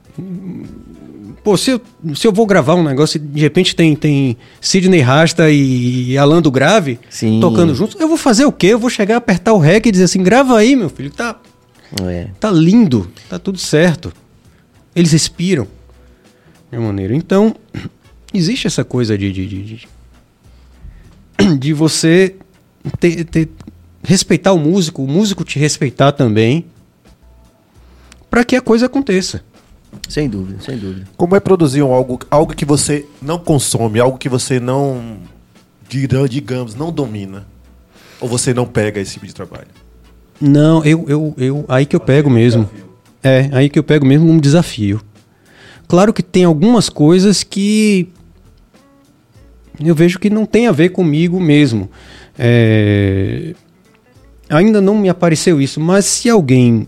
Pô, 1.44 1.56
se 1.56 1.72
eu, 1.72 1.82
se 2.16 2.28
eu 2.28 2.34
vou 2.34 2.46
gravar 2.46 2.76
um 2.76 2.84
negócio 2.84 3.16
e 3.18 3.20
de 3.20 3.40
repente 3.40 3.74
tem, 3.76 3.96
tem 3.96 4.36
Sidney 4.60 5.00
Rasta 5.00 5.50
e 5.50 6.18
Alan 6.18 6.42
do 6.42 6.52
Grave 6.52 7.00
Sim. 7.10 7.40
tocando 7.40 7.74
juntos, 7.74 7.96
eu 8.00 8.08
vou 8.10 8.18
fazer 8.18 8.44
o 8.46 8.52
quê? 8.52 8.68
Eu 8.68 8.80
vou 8.80 8.90
chegar, 8.90 9.16
apertar 9.18 9.54
o 9.54 9.58
rec 9.58 9.86
e 9.86 9.92
dizer 9.92 10.04
assim: 10.04 10.22
grava 10.22 10.58
aí, 10.58 10.76
meu 10.76 10.90
filho, 10.90 11.10
tá, 11.10 11.40
É. 12.04 12.28
tá 12.40 12.52
lindo, 12.52 13.10
tá 13.30 13.40
tudo 13.40 13.58
certo. 13.58 14.12
Eles 14.96 15.12
respiram 15.14 15.66
de 16.72 16.78
maneira. 16.78 17.16
Então, 17.16 17.56
existe 18.34 18.68
essa 18.68 18.84
coisa 18.84 19.18
de. 19.18 19.32
de, 19.32 19.48
de, 19.48 19.64
de- 19.64 19.88
de 21.58 21.74
você 21.74 22.36
ter- 23.00 23.24
ter- 23.24 23.50
respeitar 24.04 24.52
o 24.52 24.58
músico, 24.60 25.02
o 25.04 25.08
músico 25.08 25.44
te 25.46 25.58
respeitar 25.58 26.12
também, 26.12 26.66
para 28.30 28.44
que 28.44 28.56
a 28.56 28.62
coisa 28.62 28.86
aconteça. 28.86 29.44
Sem 30.08 30.30
dúvida, 30.30 30.62
sem 30.62 30.78
dúvida. 30.78 31.08
Como 31.18 31.36
é 31.36 31.40
produzir 31.40 31.82
um 31.82 31.94
algo, 31.94 32.20
algo 32.30 32.56
que 32.56 32.66
você 32.66 33.06
não 33.22 33.40
consome, 33.40 34.00
algo 34.00 34.18
que 34.18 34.30
você 34.30 34.60
não, 34.60 35.18
digamos, 35.88 36.76
não 36.76 36.92
domina? 36.92 37.48
Ou 38.22 38.28
você 38.28 38.54
não 38.54 38.66
pega 38.66 39.00
esse 39.00 39.14
tipo 39.14 39.26
de 39.26 39.34
trabalho? 39.34 39.68
Não, 40.40 40.84
eu, 40.86 41.06
eu, 41.08 41.34
eu 41.38 41.66
aí 41.68 41.86
que 41.86 41.96
eu 41.96 42.00
pego 42.00 42.30
mesmo. 42.30 42.70
É, 43.24 43.50
aí 43.52 43.70
que 43.70 43.80
eu 43.80 43.84
pego 43.84 44.06
mesmo 44.06 44.30
um 44.30 44.38
desafio. 44.38 45.02
Claro 45.88 46.14
que 46.14 46.22
tem 46.22 46.44
algumas 46.44 46.88
coisas 46.88 47.44
que 47.44 48.10
eu 49.84 49.96
vejo 49.96 50.20
que 50.20 50.30
não 50.30 50.46
tem 50.46 50.68
a 50.68 50.72
ver 50.72 50.90
comigo 50.90 51.40
mesmo. 51.40 51.90
É, 52.38 53.54
ainda 54.50 54.80
não 54.80 54.98
me 54.98 55.10
apareceu 55.10 55.60
isso, 55.60 55.80
mas 55.80 56.06
se 56.06 56.30
alguém 56.30 56.88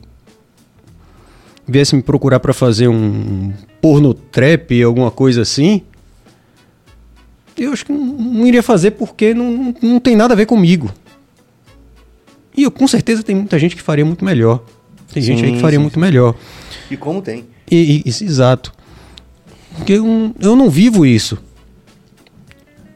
viesse 1.71 1.95
me 1.95 2.01
procurar 2.03 2.39
para 2.39 2.53
fazer 2.53 2.87
um 2.87 3.51
porno 3.81 4.13
trap, 4.13 4.81
alguma 4.83 5.09
coisa 5.09 5.41
assim, 5.41 5.81
eu 7.57 7.71
acho 7.73 7.85
que 7.85 7.91
não, 7.91 8.05
não 8.05 8.47
iria 8.47 8.61
fazer 8.63 8.91
porque 8.91 9.33
não, 9.33 9.73
não 9.81 9.99
tem 9.99 10.15
nada 10.15 10.33
a 10.33 10.37
ver 10.37 10.45
comigo. 10.45 10.91
E 12.55 12.63
eu, 12.63 12.71
com 12.71 12.87
certeza 12.87 13.23
tem 13.23 13.35
muita 13.35 13.57
gente 13.57 13.75
que 13.75 13.81
faria 13.81 14.03
muito 14.05 14.25
melhor. 14.25 14.63
Tem 15.13 15.21
gente 15.23 15.43
aí 15.43 15.49
Sim, 15.49 15.55
que 15.55 15.61
faria 15.61 15.77
sim, 15.77 15.81
muito 15.83 15.99
melhor. 15.99 16.35
E 16.89 16.97
como 16.97 17.21
tem? 17.21 17.45
E, 17.69 18.03
e- 18.05 18.09
isso, 18.09 18.23
exato. 18.23 18.73
Porque 19.77 19.93
eu, 19.93 20.03
não- 20.03 20.35
eu 20.39 20.55
não 20.55 20.69
vivo 20.69 21.05
isso. 21.05 21.37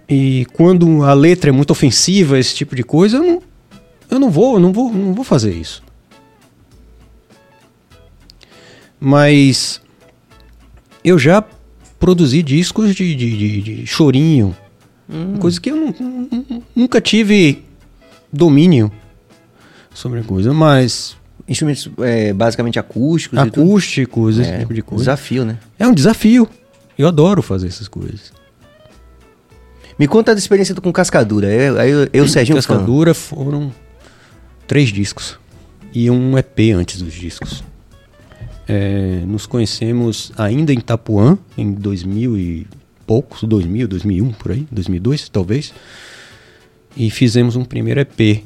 E 0.09 0.45
quando 0.53 1.03
a 1.03 1.13
letra 1.13 1.49
é 1.49 1.53
muito 1.53 1.71
ofensiva, 1.71 2.37
esse 2.37 2.53
tipo 2.53 2.75
de 2.75 2.83
coisa, 2.83 3.17
eu 3.17 3.23
não, 3.23 3.41
eu 4.11 4.19
não 4.19 4.29
vou, 4.29 4.55
eu 4.55 4.59
não 4.59 4.71
vou, 4.73 4.91
não 4.93 5.13
vou 5.13 5.23
fazer 5.23 5.53
isso. 5.53 5.81
Mas 8.99 9.81
eu 11.03 11.17
já 11.19 11.43
produzi 11.99 12.41
discos 12.41 12.95
de, 12.95 13.15
de, 13.15 13.37
de- 13.37 13.61
de 13.61 13.87
chorinho, 13.87 14.55
coisa 15.39 15.59
que 15.59 15.69
eu 15.71 15.75
nu- 15.75 15.95
nu- 15.99 16.63
nunca 16.75 16.99
tive 17.01 17.63
domínio 18.31 18.91
sobre 19.93 20.19
a 20.19 20.23
coisa, 20.23 20.53
mas 20.53 21.15
Instrumentos 21.47 21.87
é, 21.99 22.33
basicamente 22.33 22.79
acústicos 22.79 23.37
acústicos, 23.37 24.39
esse 24.39 24.49
É, 24.49 24.59
tipo 24.59 24.73
de 24.73 24.81
coisa. 24.81 25.03
desafio, 25.03 25.45
né? 25.45 25.59
É 25.77 25.87
um 25.87 25.93
desafio. 25.93 26.49
Eu 26.97 27.07
adoro 27.07 27.43
fazer 27.43 27.67
essas 27.67 27.87
coisas. 27.87 28.33
Me 29.99 30.07
conta 30.07 30.33
da 30.33 30.39
experiência 30.39 30.73
com 30.73 30.91
Cascadura. 30.91 31.47
Eu, 31.47 31.79
aí 31.79 31.91
eu, 31.91 32.09
eu 32.11 32.27
Serginho, 32.27 32.59
fã. 32.59 32.67
Cascadura 32.73 33.13
foram 33.13 33.71
três 34.67 34.89
discos 34.89 35.37
e 35.93 36.09
um 36.09 36.35
EP 36.35 36.59
antes 36.75 36.99
dos 36.99 37.13
discos. 37.13 37.63
É, 38.67 39.23
nos 39.27 39.45
conhecemos 39.45 40.31
ainda 40.37 40.73
em 40.73 40.79
Itapuã, 40.79 41.37
em 41.57 41.71
2000 41.71 42.37
e 42.37 42.67
poucos, 43.05 43.43
2000, 43.43 43.87
2001, 43.87 44.31
por 44.31 44.51
aí, 44.51 44.67
2002 44.71 45.29
talvez. 45.29 45.73
E 46.97 47.09
fizemos 47.09 47.55
um 47.55 47.63
primeiro 47.63 47.99
EP. 47.99 48.43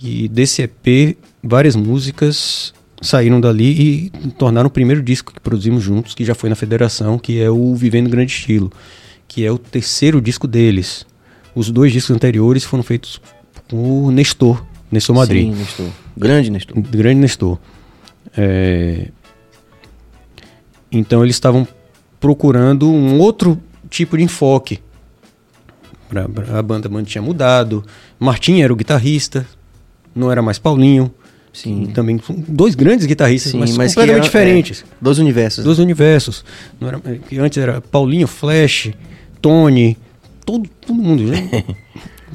E 0.00 0.28
desse 0.28 0.62
EP, 0.62 1.16
várias 1.42 1.76
músicas 1.76 2.72
saíram 3.00 3.40
dali 3.40 4.10
e 4.24 4.30
tornaram 4.30 4.68
o 4.68 4.70
primeiro 4.70 5.02
disco 5.02 5.32
que 5.32 5.40
produzimos 5.40 5.82
juntos, 5.82 6.14
que 6.14 6.24
já 6.24 6.34
foi 6.34 6.48
na 6.50 6.56
Federação, 6.56 7.18
que 7.18 7.40
é 7.40 7.50
o 7.50 7.74
Vivendo 7.74 8.08
Grande 8.08 8.32
Estilo, 8.32 8.72
que 9.26 9.44
é 9.44 9.52
o 9.52 9.58
terceiro 9.58 10.20
disco 10.20 10.46
deles. 10.46 11.06
Os 11.54 11.70
dois 11.70 11.92
discos 11.92 12.14
anteriores 12.14 12.64
foram 12.64 12.82
feitos 12.82 13.20
com 13.70 14.04
o 14.04 14.10
Nestor, 14.10 14.64
Nestor 14.90 15.14
Madrid. 15.14 15.52
Sim, 15.52 15.58
Nestor. 15.58 15.86
Grande 16.16 16.50
Nestor. 16.50 16.82
Grande 16.82 17.20
Nestor. 17.20 17.58
É, 18.36 19.08
Então 20.90 21.22
eles 21.24 21.36
estavam 21.36 21.66
procurando 22.20 22.90
um 22.90 23.18
outro 23.18 23.60
tipo 23.90 24.16
de 24.16 24.22
enfoque. 24.24 24.80
A 26.10 26.62
banda, 26.62 26.88
a 26.88 26.88
banda 26.88 27.02
tinha 27.04 27.20
mudado. 27.22 27.84
Martim 28.18 28.60
era 28.60 28.72
o 28.72 28.76
guitarrista, 28.76 29.46
não 30.14 30.32
era 30.32 30.40
mais 30.40 30.58
Paulinho. 30.58 31.12
Sim. 31.52 31.86
Também 31.94 32.20
dois 32.46 32.74
grandes 32.74 33.04
guitarristas, 33.06 33.52
Sim, 33.52 33.58
mas, 33.58 33.76
mas 33.76 33.94
completamente 33.94 34.16
era- 34.16 34.24
diferentes. 34.24 34.84
é, 34.86 34.94
dois 35.00 35.18
universos. 35.18 35.64
Dois 35.64 35.78
universos. 35.78 36.44
Não 36.80 36.88
era, 36.88 37.00
que 37.00 37.38
antes 37.38 37.58
era 37.58 37.80
Paulinho, 37.80 38.26
Flash, 38.28 38.92
Tony, 39.42 39.96
todo, 40.46 40.68
todo 40.80 40.94
mundo. 40.94 41.24
Né? 41.24 41.64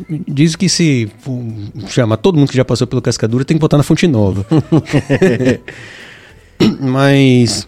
Diz 0.27 0.55
que 0.55 0.67
se 0.67 1.09
chamar 1.87 2.17
todo 2.17 2.37
mundo 2.37 2.49
que 2.49 2.57
já 2.57 2.65
passou 2.65 2.85
pelo 2.85 3.01
Cascadura 3.01 3.45
tem 3.45 3.55
que 3.55 3.61
botar 3.61 3.77
na 3.77 3.83
Fonte 3.83 4.07
Nova. 4.07 4.45
mas. 6.79 7.67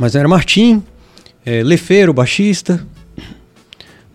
Mas 0.00 0.14
era 0.16 0.26
Martim, 0.26 0.82
é, 1.44 1.62
Lefeiro, 1.62 2.12
baixista. 2.14 2.84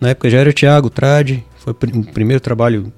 Na 0.00 0.08
época 0.10 0.28
já 0.28 0.38
era 0.38 0.52
Thiago 0.52 0.90
Trade. 0.90 1.44
Foi 1.58 1.72
o 1.72 1.74
prim- 1.76 2.00
o 2.00 2.04
primeiro 2.12 2.40
trabalho 2.40 2.92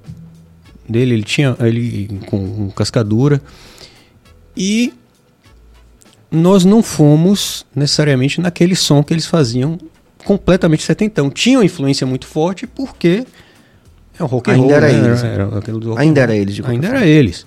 dele. 0.87 1.13
Ele 1.13 1.23
tinha 1.23 1.55
ele 1.59 2.19
com, 2.25 2.55
com 2.55 2.71
Cascadura. 2.71 3.39
E 4.57 4.91
nós 6.31 6.65
não 6.65 6.81
fomos 6.81 7.63
necessariamente 7.75 8.41
naquele 8.41 8.75
som 8.75 9.03
que 9.03 9.13
eles 9.13 9.27
faziam 9.27 9.77
completamente 10.25 10.81
setentão. 10.83 11.29
Tinha 11.29 11.59
uma 11.59 11.65
influência 11.65 12.07
muito 12.07 12.25
forte 12.25 12.65
porque 12.65 13.23
é 14.19 14.23
o 14.23 14.25
rock 14.25 14.49
and 14.49 14.55
Ainda 14.55 14.63
roll, 14.65 14.73
era 14.75 14.91
né? 14.91 15.07
eles. 15.07 15.23
Era 15.23 15.57
aquele 15.59 15.79
do 15.79 15.89
rock 15.91 16.01
Ainda 16.01 16.21
era 16.21 16.35
eles, 16.35 16.55
Ainda 16.65 16.87
forma. 16.87 16.87
era 16.87 17.05
eles. 17.05 17.45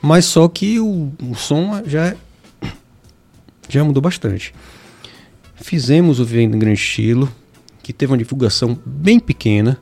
Mas 0.00 0.24
só 0.24 0.48
que 0.48 0.80
o, 0.80 1.12
o 1.22 1.34
som 1.34 1.82
já 1.86 2.14
já 3.68 3.84
mudou 3.84 4.00
bastante. 4.02 4.54
Fizemos 5.60 6.20
o 6.20 6.24
Vivendo 6.24 6.54
em 6.54 6.58
Grande 6.58 6.78
Estilo, 6.80 7.30
que 7.82 7.92
teve 7.92 8.12
uma 8.12 8.18
divulgação 8.18 8.78
bem 8.84 9.18
pequena, 9.18 9.78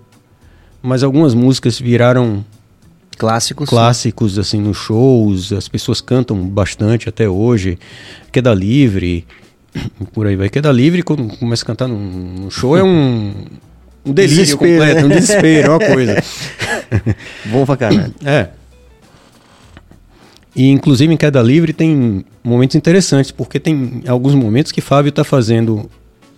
mas 0.82 1.02
algumas 1.02 1.34
músicas 1.34 1.78
viraram 1.78 2.44
Clássicos. 3.18 3.68
clássicos 3.68 4.38
assim 4.38 4.60
nos 4.60 4.76
shows, 4.76 5.52
as 5.52 5.68
pessoas 5.68 6.00
cantam 6.00 6.46
bastante 6.48 7.08
até 7.08 7.28
hoje. 7.28 7.78
Queda 8.30 8.52
Livre, 8.52 9.26
por 10.12 10.26
aí 10.26 10.36
vai. 10.36 10.48
Queda 10.48 10.70
Livre, 10.70 11.02
quando 11.02 11.26
começa 11.38 11.62
a 11.62 11.66
cantar 11.66 11.88
num, 11.88 12.50
show, 12.50 12.76
é 12.76 12.82
um, 12.82 13.34
um 14.04 14.12
delírio 14.12 14.44
Desespero, 14.44 14.78
completo, 14.78 15.00
né? 15.00 15.04
um 15.04 15.08
desespero, 15.08 15.66
é 15.66 15.70
uma 15.70 15.94
coisa. 15.94 16.24
Bom 17.46 17.66
pra 17.66 17.76
caralho. 17.76 18.14
É. 18.24 18.48
E 20.56 20.68
inclusive 20.70 21.12
em 21.12 21.16
Queda 21.18 21.42
Livre 21.42 21.72
tem 21.74 22.24
momentos 22.42 22.74
interessantes, 22.74 23.30
porque 23.30 23.60
tem 23.60 24.02
alguns 24.08 24.34
momentos 24.34 24.72
que 24.72 24.80
Fábio 24.80 25.12
tá 25.12 25.22
fazendo 25.22 25.88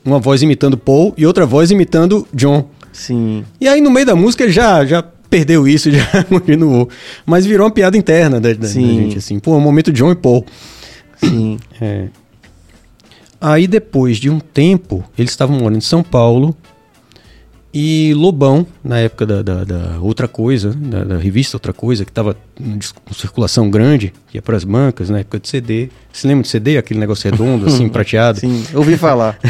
uma 0.04 0.18
voz 0.18 0.42
imitando 0.42 0.76
Paul 0.76 1.14
e 1.16 1.24
outra 1.24 1.46
voz 1.46 1.70
imitando 1.70 2.26
John. 2.34 2.68
Sim. 2.92 3.44
E 3.60 3.68
aí 3.68 3.80
no 3.80 3.90
meio 3.92 4.06
da 4.06 4.16
música 4.16 4.42
ele 4.42 4.52
já, 4.52 4.84
já 4.84 5.02
perdeu 5.30 5.68
isso, 5.68 5.88
já 5.92 6.24
continuou. 6.24 6.88
Mas 7.24 7.46
virou 7.46 7.64
uma 7.66 7.72
piada 7.72 7.96
interna 7.96 8.40
da, 8.40 8.48
da- 8.52 8.54
da 8.54 8.66
gente, 8.66 9.18
assim. 9.18 9.38
Pô, 9.38 9.54
é 9.54 9.56
um 9.58 9.60
momento 9.60 9.92
John 9.92 10.10
e 10.10 10.16
Paul. 10.16 10.44
Sim. 11.22 11.58
É. 11.80 12.08
Aí 13.40 13.68
depois 13.68 14.16
de 14.16 14.28
um 14.28 14.40
tempo, 14.40 15.04
eles 15.16 15.30
estavam 15.30 15.56
morando 15.58 15.78
em 15.78 15.80
São 15.82 16.02
Paulo 16.02 16.56
e 17.80 18.12
Lobão, 18.14 18.66
na 18.82 18.98
época 18.98 19.24
da, 19.24 19.40
da- 19.42 19.62
da 19.64 19.98
Outra 20.00 20.26
Coisa, 20.26 20.72
da, 20.72 21.04
da 21.04 21.16
revista 21.16 21.56
Outra 21.56 21.72
Coisa, 21.72 22.04
que 22.04 22.10
estava 22.10 22.36
com 23.04 23.14
circulação 23.14 23.70
grande, 23.70 24.12
ia 24.34 24.42
para 24.42 24.56
as 24.56 24.64
bancas, 24.64 25.08
na 25.08 25.20
época 25.20 25.38
de 25.38 25.48
CD. 25.48 25.88
Você 26.12 26.26
lembra 26.26 26.42
de 26.42 26.48
CD? 26.48 26.76
Aquele 26.76 26.98
negócio 26.98 27.30
redondo, 27.30 27.66
assim, 27.66 27.86
prateado? 27.90 28.40
Sim. 28.40 28.64
Ouvi 28.74 28.96
falar. 28.96 29.38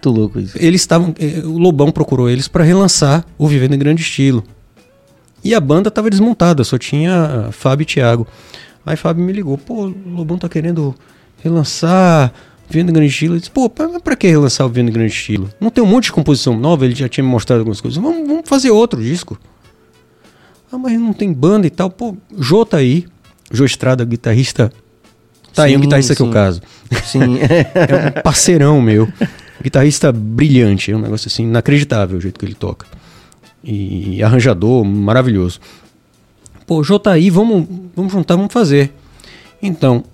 Tô 0.00 0.10
louco 0.10 0.40
isso. 0.40 0.56
eles 0.58 0.80
estavam. 0.80 1.14
eh, 1.18 1.42
O 1.44 1.58
Lobão 1.58 1.92
procurou 1.92 2.28
eles 2.28 2.48
para 2.48 2.64
relançar 2.64 3.24
o 3.38 3.46
Vivendo 3.46 3.74
em 3.74 3.78
Grande 3.78 4.02
Estilo. 4.02 4.42
E 5.44 5.54
a 5.54 5.60
banda 5.60 5.88
estava 5.88 6.08
desmontada, 6.10 6.64
só 6.64 6.78
tinha 6.78 7.48
Fábio 7.52 7.82
e 7.82 7.86
Thiago. 7.86 8.26
Aí 8.86 8.96
Fábio 8.96 9.24
me 9.24 9.32
ligou, 9.32 9.56
pô, 9.58 9.86
o 9.86 9.94
Lobão 10.06 10.38
tá 10.38 10.48
querendo 10.48 10.94
relançar 11.42 12.32
o 12.68 12.72
Vivendo 12.72 12.90
em 12.90 12.92
Grande 12.92 13.10
Estilo. 13.10 13.34
Eu 13.34 13.38
disse, 13.38 13.50
pô, 13.50 13.68
pra, 13.68 14.00
pra 14.00 14.16
que 14.16 14.26
relançar 14.26 14.66
o 14.66 14.70
Vivendo 14.70 14.88
em 14.88 14.92
Grande 14.92 15.12
Estilo? 15.12 15.50
Não 15.60 15.70
tem 15.70 15.82
um 15.82 15.86
monte 15.86 16.04
de 16.04 16.12
composição 16.12 16.56
nova, 16.58 16.84
ele 16.84 16.94
já 16.94 17.08
tinha 17.08 17.24
me 17.24 17.30
mostrado 17.30 17.60
algumas 17.60 17.80
coisas. 17.80 18.02
Vamos, 18.02 18.26
vamos 18.26 18.48
fazer 18.48 18.70
outro 18.70 19.02
disco. 19.02 19.38
Ah, 20.70 20.78
mas 20.78 20.98
não 20.98 21.12
tem 21.12 21.32
banda 21.32 21.66
e 21.66 21.70
tal. 21.70 21.90
Pô, 21.90 22.16
Jô 22.38 22.64
tá 22.64 22.78
aí. 22.78 23.06
Jô 23.50 23.64
Estrada, 23.64 24.04
guitarrista. 24.04 24.72
Tá 25.52 25.64
aí, 25.64 25.72
um 25.72 25.78
Sim, 25.78 25.82
guitarrista 25.82 26.14
que 26.14 26.22
eu 26.22 26.26
sim. 26.26 26.32
caso. 26.32 26.62
Sim. 27.04 27.38
É 27.74 28.18
um 28.18 28.22
parceirão 28.22 28.80
meu. 28.80 29.06
Guitarrista 29.62 30.10
brilhante, 30.10 30.90
é 30.90 30.96
um 30.96 31.00
negócio 31.00 31.28
assim, 31.28 31.44
inacreditável 31.44 32.16
o 32.16 32.20
jeito 32.20 32.40
que 32.40 32.46
ele 32.46 32.54
toca. 32.54 32.86
E 33.62 34.22
arranjador 34.22 34.82
maravilhoso. 34.84 35.60
Pô, 36.66 36.82
Jô 36.82 36.98
tá 36.98 37.12
aí, 37.12 37.28
vamos, 37.28 37.68
vamos 37.94 38.10
juntar, 38.10 38.36
vamos 38.36 38.52
fazer. 38.52 38.92
Então, 39.62 40.04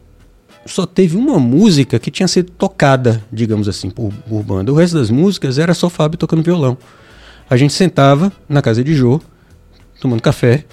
só 0.69 0.87
teve 0.87 1.17
uma 1.17 1.39
música 1.39 1.99
que 1.99 2.11
tinha 2.11 2.29
sido 2.29 2.51
tocada, 2.53 3.23
digamos 3.33 3.69
assim, 3.69 3.91
por, 3.91 4.13
por 4.29 4.43
banda. 4.43 4.73
O 4.73 4.75
resto 4.77 4.99
das 4.99 5.11
músicas 5.11 5.59
era 5.59 5.75
só 5.75 5.89
Fábio 5.89 6.19
tocando 6.19 6.43
violão. 6.43 6.77
A 7.51 7.57
gente 7.57 7.73
sentava 7.73 8.33
na 8.49 8.61
casa 8.63 8.85
de 8.85 8.95
Jô, 8.95 9.21
tomando 10.01 10.21
café, 10.23 10.65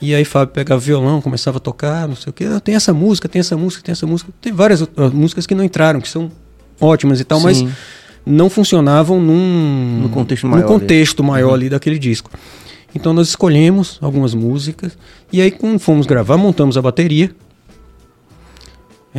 e 0.00 0.14
aí 0.14 0.24
Fábio 0.24 0.54
pegava 0.54 0.80
o 0.80 0.84
violão, 0.84 1.20
começava 1.20 1.56
a 1.56 1.60
tocar, 1.60 2.06
não 2.06 2.14
sei 2.14 2.30
o 2.30 2.32
quê. 2.32 2.44
Ah, 2.44 2.60
Tem 2.60 2.74
essa 2.74 2.94
música, 2.94 3.28
tem 3.28 3.40
essa 3.40 3.56
música, 3.56 3.82
tem 3.82 3.92
essa 3.92 4.06
música. 4.06 4.30
Tem 4.40 4.52
várias 4.52 4.80
outras 4.80 5.12
músicas 5.12 5.46
que 5.46 5.54
não 5.54 5.64
entraram, 5.64 6.00
que 6.00 6.08
são 6.08 6.30
ótimas 6.80 7.18
e 7.20 7.24
tal, 7.24 7.40
mas 7.40 7.56
Sim. 7.58 7.72
não 8.24 8.48
funcionavam 8.48 9.20
num 9.20 10.02
No 10.02 10.08
contexto 10.10 10.44
num 10.44 10.50
maior 10.50 10.64
ali. 10.64 10.72
Uhum. 10.72 10.80
contexto 10.80 11.24
maior 11.24 11.54
ali 11.54 11.68
daquele 11.68 11.98
disco. 11.98 12.30
Então 12.94 13.12
nós 13.12 13.28
escolhemos 13.28 13.98
algumas 14.00 14.34
músicas 14.34 14.96
e 15.32 15.40
aí 15.42 15.50
quando 15.50 15.78
fomos 15.78 16.06
gravar, 16.06 16.36
montamos 16.36 16.76
a 16.76 16.82
bateria. 16.82 17.30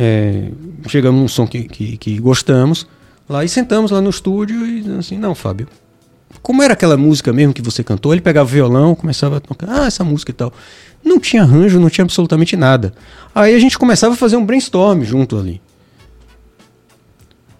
É, 0.02 0.50
chegamos 0.88 1.20
num 1.20 1.28
som 1.28 1.46
que, 1.46 1.64
que, 1.64 1.98
que 1.98 2.18
gostamos 2.18 2.86
lá 3.28 3.44
e 3.44 3.48
sentamos 3.50 3.90
lá 3.90 4.00
no 4.00 4.08
estúdio 4.08 4.66
e 4.66 4.98
assim, 4.98 5.18
não, 5.18 5.34
Fábio, 5.34 5.68
como 6.40 6.62
era 6.62 6.72
aquela 6.72 6.96
música 6.96 7.34
mesmo 7.34 7.52
que 7.52 7.60
você 7.60 7.84
cantou, 7.84 8.14
ele 8.14 8.22
pegava 8.22 8.48
o 8.48 8.50
violão, 8.50 8.94
começava 8.94 9.36
a 9.36 9.40
tocar, 9.40 9.68
ah, 9.68 9.86
essa 9.86 10.02
música 10.02 10.30
e 10.30 10.34
tal. 10.34 10.54
Não 11.04 11.20
tinha 11.20 11.42
arranjo, 11.42 11.78
não 11.78 11.90
tinha 11.90 12.02
absolutamente 12.02 12.56
nada. 12.56 12.94
Aí 13.34 13.54
a 13.54 13.58
gente 13.58 13.78
começava 13.78 14.14
a 14.14 14.16
fazer 14.16 14.36
um 14.36 14.46
brainstorm 14.46 15.02
junto 15.02 15.38
ali. 15.38 15.60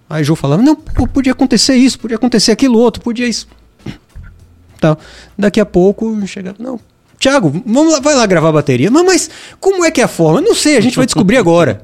Aí 0.09 0.25
João 0.25 0.35
falava, 0.35 0.63
não, 0.63 0.75
podia 0.75 1.33
acontecer 1.33 1.75
isso, 1.75 1.99
podia 1.99 2.17
acontecer 2.17 2.53
aquilo 2.53 2.79
outro, 2.79 3.03
podia 3.03 3.29
isso. 3.29 3.47
Tal. 4.81 4.99
Daqui 5.37 5.61
a 5.61 5.67
pouco 5.67 6.27
chegava, 6.27 6.57
não, 6.59 6.81
Thiago, 7.19 7.63
vamos 7.67 7.93
lá, 7.93 8.01
vai 8.01 8.15
lá 8.15 8.25
gravar 8.25 8.49
a 8.49 8.53
bateria. 8.53 8.91
Mas, 8.91 9.05
mas 9.05 9.31
como 9.61 9.85
é 9.85 9.91
que 9.91 10.01
é 10.01 10.05
a 10.05 10.09
forma? 10.09 10.41
Não 10.41 10.55
sei, 10.55 10.79
a 10.79 10.81
gente 10.81 10.97
vai 10.97 11.05
descobrir 11.05 11.37
agora. 11.37 11.83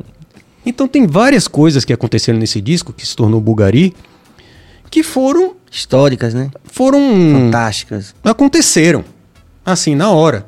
Então 0.67 0.89
tem 0.89 1.07
várias 1.07 1.47
coisas 1.47 1.85
que 1.85 1.93
aconteceram 1.93 2.39
nesse 2.39 2.61
disco, 2.61 2.93
que 2.93 3.07
se 3.07 3.15
tornou 3.15 3.41
Bulgari, 3.41 3.95
que 4.91 5.03
foram, 5.03 5.55
Históricas, 5.71 6.35
né? 6.35 6.51
foram 6.65 6.99
Fantásticas. 7.33 8.15
aconteceram. 8.25 9.05
Assim, 9.65 9.95
na 9.95 10.11
hora. 10.11 10.45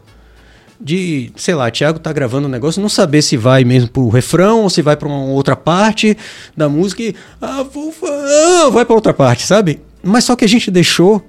De, 0.80 1.32
sei 1.34 1.54
lá, 1.56 1.68
Thiago 1.72 1.98
tá 1.98 2.12
gravando 2.12 2.46
um 2.46 2.50
negócio, 2.50 2.80
não 2.80 2.88
saber 2.88 3.20
se 3.22 3.36
vai 3.36 3.64
mesmo 3.64 3.88
pro 3.90 4.08
refrão 4.08 4.62
ou 4.62 4.70
se 4.70 4.80
vai 4.80 4.96
pra 4.96 5.08
uma 5.08 5.24
outra 5.24 5.56
parte 5.56 6.16
da 6.56 6.68
música 6.68 7.02
e. 7.02 7.16
Ah, 7.40 7.64
vou, 7.64 7.92
ah, 8.04 8.70
vai 8.70 8.84
pra 8.84 8.94
outra 8.94 9.12
parte, 9.12 9.44
sabe? 9.44 9.80
Mas 10.04 10.22
só 10.22 10.36
que 10.36 10.44
a 10.44 10.48
gente 10.48 10.70
deixou 10.70 11.20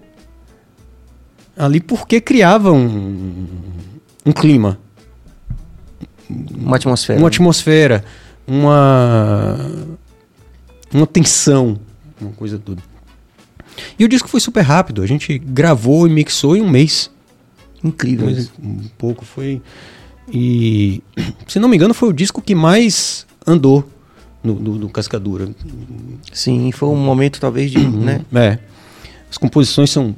ali 1.58 1.80
porque 1.82 2.22
criava 2.22 2.72
um, 2.72 3.48
um 4.24 4.32
clima, 4.32 4.78
Uma 6.30 6.76
atmosfera. 6.76 7.18
uma 7.18 7.28
atmosfera, 7.28 8.06
uma. 8.50 9.58
uma 10.94 11.08
tensão, 11.08 11.80
uma 12.20 12.32
coisa 12.32 12.58
tudo. 12.58 12.82
E 13.98 14.04
o 14.04 14.10
disco 14.10 14.28
foi 14.28 14.40
super 14.40 14.62
rápido, 14.62 15.02
a 15.02 15.08
gente 15.08 15.38
gravou 15.38 16.08
e 16.08 16.10
mixou 16.10 16.58
em 16.58 16.62
um 16.62 16.70
mês. 16.70 17.12
Incrível. 17.84 18.26
Mas 18.26 18.52
um 18.62 18.90
pouco 18.98 19.24
foi. 19.24 19.62
E 20.32 21.02
se 21.48 21.60
não 21.60 21.70
me 21.70 21.76
engano, 21.76 21.94
foi 21.94 22.10
o 22.10 22.14
disco 22.14 22.42
que 22.42 22.54
mais 22.54 23.26
andou 23.48 23.88
no, 24.44 24.56
no, 24.56 24.76
no 24.76 24.90
Cascadura. 24.90 25.50
Sim, 26.34 26.72
foi 26.72 26.90
um 26.90 26.98
momento 26.98 27.40
talvez 27.40 27.72
de, 27.72 27.80
né? 27.80 28.26
É. 28.34 28.60
As 29.30 29.38
composições 29.38 29.90
são 29.90 30.16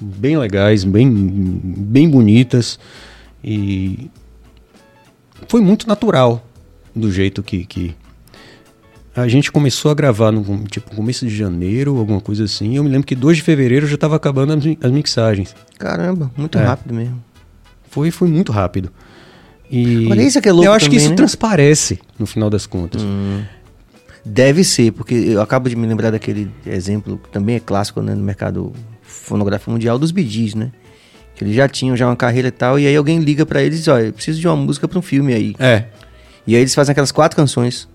bem 0.00 0.36
legais, 0.36 0.84
bem, 0.84 1.10
bem 1.10 2.08
bonitas. 2.08 2.78
E 3.42 4.10
foi 5.48 5.60
muito 5.60 5.88
natural 5.88 6.45
do 6.96 7.12
jeito 7.12 7.42
que, 7.42 7.64
que 7.66 7.94
a 9.14 9.28
gente 9.28 9.52
começou 9.52 9.90
a 9.90 9.94
gravar 9.94 10.32
no 10.32 10.64
tipo 10.64 10.94
começo 10.94 11.26
de 11.26 11.34
janeiro, 11.36 11.96
alguma 11.98 12.20
coisa 12.20 12.44
assim. 12.44 12.76
Eu 12.76 12.82
me 12.84 12.90
lembro 12.90 13.06
que 13.06 13.14
2 13.14 13.36
de 13.36 13.42
fevereiro 13.42 13.86
já 13.86 13.94
estava 13.94 14.16
acabando 14.16 14.52
as, 14.52 14.64
as 14.84 14.90
mixagens. 14.90 15.54
Caramba, 15.78 16.30
muito 16.36 16.58
É. 16.58 16.64
rápido 16.64 16.94
mesmo. 16.94 17.22
Foi, 17.90 18.10
foi 18.10 18.28
muito 18.28 18.52
rápido. 18.52 18.90
E 19.70 20.06
Olha, 20.10 20.22
isso 20.22 20.38
é 20.38 20.40
que 20.40 20.48
é 20.48 20.52
louco 20.52 20.66
Eu 20.68 20.72
acho 20.72 20.84
que 20.84 20.90
também, 20.90 20.98
isso 21.00 21.10
né? 21.10 21.16
transparece 21.16 21.98
no 22.18 22.26
final 22.26 22.48
das 22.50 22.66
contas. 22.66 23.02
Deve 24.24 24.64
ser, 24.64 24.92
porque 24.92 25.14
eu 25.14 25.40
acabo 25.40 25.68
de 25.68 25.76
me 25.76 25.86
lembrar 25.86 26.10
daquele 26.10 26.50
exemplo 26.66 27.18
que 27.22 27.30
também 27.30 27.56
é 27.56 27.60
clássico 27.60 28.02
né, 28.02 28.14
no 28.14 28.22
mercado 28.22 28.72
fonográfico 29.02 29.70
mundial 29.70 29.98
dos 29.98 30.10
Gees, 30.10 30.54
né? 30.54 30.72
Que 31.36 31.44
eles 31.44 31.54
já 31.54 31.68
tinham 31.68 31.96
já 31.96 32.06
uma 32.08 32.16
carreira 32.16 32.48
e 32.48 32.50
tal, 32.52 32.78
e 32.78 32.86
aí 32.86 32.96
alguém 32.96 33.20
liga 33.20 33.46
pra 33.46 33.62
eles 33.62 33.76
e 33.76 33.78
diz, 33.82 33.88
olha, 33.88 34.06
eu 34.06 34.12
preciso 34.12 34.40
de 34.40 34.46
uma 34.48 34.56
música 34.56 34.88
pra 34.88 34.98
um 34.98 35.02
filme 35.02 35.32
aí. 35.32 35.54
É. 35.58 35.84
E 36.46 36.54
aí 36.54 36.60
eles 36.62 36.74
fazem 36.74 36.92
aquelas 36.92 37.12
quatro 37.12 37.36
canções. 37.36 37.88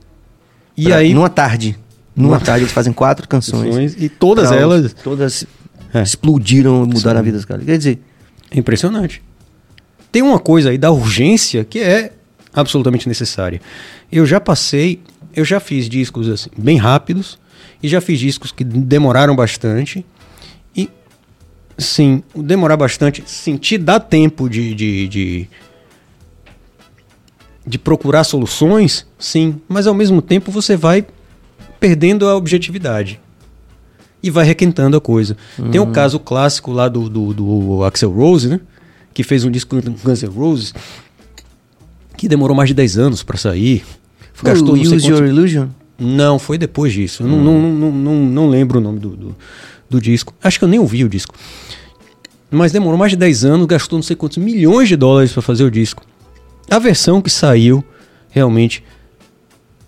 E 0.76 0.86
pra- 0.86 0.98
aí 0.98 1.14
Numa 1.14 1.30
tarde. 1.30 1.78
Numa 2.16 2.40
tarde 2.40 2.64
eles 2.64 2.74
fazem 2.74 2.92
quatro 2.94 3.28
canções. 3.28 3.96
e 3.98 4.10
todas 4.10 4.50
pra- 4.50 4.58
elas 4.58 4.94
Todas 5.04 5.46
É. 5.94 6.02
explodiram, 6.02 6.86
mudaram 6.86 7.20
a 7.20 7.24
vida 7.24 7.38
dos 7.38 7.46
caras. 7.46 7.66
Quer 7.66 7.78
dizer, 7.78 8.00
é 8.50 8.60
impressionante. 8.60 9.22
Tem 10.12 10.22
uma 10.22 10.40
coisa 10.40 10.70
aí 10.72 10.78
da 10.78 10.92
urgência 10.92 11.64
que 11.64 11.80
é 11.80 12.12
absolutamente 12.54 13.08
necessária. 13.08 13.62
Eu 14.12 14.26
já 14.26 14.42
passei, 14.42 15.00
eu 15.34 15.46
já 15.46 15.60
fiz 15.62 15.88
discos 15.88 16.28
assim, 16.28 16.50
bem 16.58 16.78
rápidos 16.78 17.40
e 17.82 17.88
já 17.88 18.02
fiz 18.02 18.20
discos 18.20 18.52
que 18.52 18.64
demoraram 18.66 19.34
bastante. 19.36 20.06
E 20.76 20.90
sim, 21.78 22.22
demorar 22.36 22.76
bastante, 22.76 23.24
sim, 23.26 23.56
te 23.56 23.78
dá 23.78 24.02
tempo 24.02 24.50
de, 24.50 24.76
de, 24.76 25.08
de 25.08 25.48
de 27.66 27.78
procurar 27.78 28.24
soluções, 28.24 29.06
sim, 29.20 29.56
mas 29.68 29.86
ao 29.88 29.94
mesmo 29.94 30.22
tempo 30.22 30.52
você 30.52 30.76
vai 30.76 31.06
perdendo 31.80 32.28
a 32.28 32.36
objetividade 32.36 33.20
e 34.24 34.30
vai 34.30 34.46
requentando 34.46 34.96
a 34.98 35.02
coisa. 35.02 35.36
Tem 35.72 35.80
o 35.82 35.88
caso 35.88 36.20
clássico 36.20 36.72
lá 36.72 36.88
do, 36.88 37.10
do, 37.10 37.34
do 37.34 37.84
Axel 37.84 38.12
Rose, 38.12 38.48
né? 38.48 38.60
Que 39.14 39.24
fez 39.24 39.44
um 39.44 39.52
disco 39.52 39.76
com 39.82 39.92
Guns 39.92 40.22
N' 40.24 40.28
Roses 40.30 40.74
que 42.18 42.28
demorou 42.28 42.56
mais 42.56 42.70
de 42.70 42.74
10 42.76 42.98
anos 42.98 43.24
pra 43.24 43.38
sair. 43.38 43.84
Gastou 44.44 44.74
Use 44.76 44.90
quantos- 44.90 45.06
Your 45.06 45.26
Illusion? 45.26 45.68
Não, 46.00 46.40
foi 46.40 46.58
depois 46.58 46.94
disso. 46.94 47.24
Eu 47.24 47.28
não, 47.28 47.44
não, 47.44 47.60
não, 47.74 47.92
não, 47.92 48.16
não 48.26 48.50
lembro 48.50 48.80
o 48.80 48.82
nome 48.82 49.00
do, 49.00 49.10
do, 49.16 49.36
do 49.90 50.02
disco. 50.02 50.34
Acho 50.44 50.58
que 50.58 50.66
eu 50.66 50.70
nem 50.70 50.80
ouvi 50.80 51.04
o 51.04 51.10
disco. 51.10 51.34
Mas 52.50 52.72
demorou 52.72 52.98
mais 52.98 53.12
de 53.12 53.18
10 53.18 53.46
anos, 53.46 53.66
gastou 53.68 53.98
não 53.98 54.04
sei 54.04 54.16
quantos 54.16 54.38
milhões 54.38 54.88
de 54.90 54.96
dólares 54.96 55.32
para 55.32 55.42
fazer 55.42 55.64
o 55.64 55.70
disco. 55.72 56.04
A 56.72 56.80
versão 56.80 57.22
que 57.22 57.30
saiu, 57.30 57.84
realmente, 58.30 58.82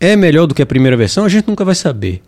é 0.01 0.17
melhor 0.17 0.45
do 0.45 0.53
que 0.53 0.61
a 0.61 0.65
primeira 0.65 0.97
versão? 0.97 1.23
A 1.23 1.29
gente 1.29 1.47
nunca 1.47 1.63
vai 1.63 1.75
saber. 1.75 2.21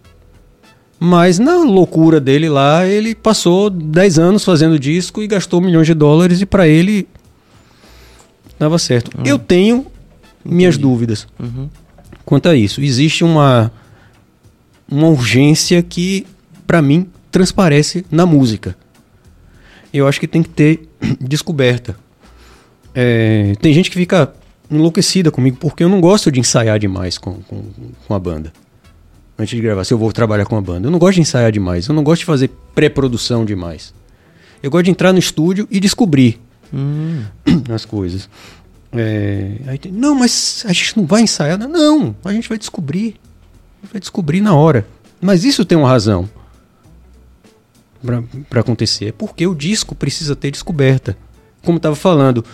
Mas 0.97 1.39
na 1.39 1.57
loucura 1.57 2.21
dele 2.21 2.47
lá, 2.47 2.87
ele 2.87 3.13
passou 3.13 3.69
10 3.69 4.17
anos 4.17 4.45
fazendo 4.45 4.79
disco 4.79 5.21
e 5.21 5.27
gastou 5.27 5.59
milhões 5.59 5.85
de 5.85 5.93
dólares 5.93 6.39
e 6.39 6.45
para 6.45 6.69
ele 6.69 7.05
dava 8.57 8.79
certo. 8.79 9.11
Eu 9.25 9.37
tenho 9.37 9.87
minhas 10.43 10.77
dúvidas 10.77 11.27
quanto 12.23 12.47
a 12.47 12.55
isso. 12.55 12.79
Existe 12.79 13.25
uma, 13.25 13.69
uma 14.89 15.09
urgência 15.09 15.83
que, 15.83 16.25
para 16.65 16.81
mim, 16.81 17.09
transparece 17.29 18.05
na 18.09 18.25
música. 18.25 18.73
Eu 19.93 20.07
acho 20.07 20.17
que 20.17 20.29
tem 20.29 20.41
que 20.41 20.49
ter 20.49 20.87
descoberta. 21.19 21.97
É, 22.93 23.53
tem 23.59 23.73
gente 23.73 23.91
que 23.91 23.97
fica 23.97 24.33
enlouquecida 24.69 25.31
comigo 25.31 25.57
porque 25.59 25.83
eu 25.83 25.89
não 25.89 26.01
gosto 26.01 26.31
de 26.31 26.39
ensaiar 26.39 26.79
demais 26.79 27.17
com, 27.17 27.33
com, 27.41 27.63
com 28.07 28.13
a 28.13 28.19
banda. 28.19 28.51
Antes 29.37 29.55
de 29.55 29.61
gravar, 29.61 29.83
se 29.83 29.93
eu 29.93 29.97
vou 29.97 30.11
trabalhar 30.13 30.45
com 30.45 30.57
a 30.57 30.61
banda. 30.61 30.87
Eu 30.87 30.91
não 30.91 30.99
gosto 30.99 31.15
de 31.15 31.21
ensaiar 31.21 31.51
demais. 31.51 31.87
Eu 31.87 31.95
não 31.95 32.03
gosto 32.03 32.21
de 32.21 32.25
fazer 32.25 32.49
pré-produção 32.73 33.43
demais. 33.43 33.93
Eu 34.63 34.71
gosto 34.71 34.85
de 34.85 34.91
entrar 34.91 35.11
no 35.11 35.19
estúdio 35.19 35.67
e 35.69 35.79
descobrir 35.79 36.39
as 37.73 37.83
coisas. 37.83 38.29
É, 38.93 39.57
aí 39.67 39.77
tem, 39.77 39.91
não, 39.91 40.15
mas 40.15 40.63
a 40.65 40.71
gente 40.71 40.95
não 40.97 41.05
vai 41.05 41.21
ensaiar. 41.21 41.57
Não, 41.57 42.15
a 42.23 42.31
gente 42.31 42.47
vai 42.47 42.57
descobrir. 42.57 43.15
Gente 43.83 43.91
vai 43.91 43.99
descobrir 43.99 44.39
na 44.39 44.55
hora. 44.55 44.87
Mas 45.19 45.43
isso 45.43 45.65
tem 45.65 45.77
uma 45.77 45.89
razão 45.89 46.29
para 48.49 48.61
acontecer. 48.61 49.07
É 49.07 49.11
porque 49.11 49.45
o 49.45 49.53
disco 49.53 49.95
precisa 49.95 50.35
ter 50.35 50.51
descoberta. 50.51 51.17
Como 51.63 51.77
estava 51.77 51.95
falando, 51.95 52.45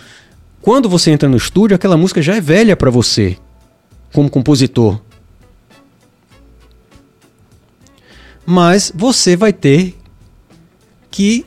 quando 0.62 0.88
você 0.88 1.10
entra 1.10 1.28
no 1.28 1.36
estúdio, 1.36 1.74
aquela 1.74 1.96
música 1.96 2.22
já 2.22 2.36
é 2.36 2.40
velha 2.40 2.76
para 2.76 2.90
você, 2.90 3.36
como 4.12 4.30
compositor. 4.30 5.00
Mas 8.46 8.92
você 8.94 9.36
vai 9.36 9.52
ter 9.52 9.96
que 11.10 11.44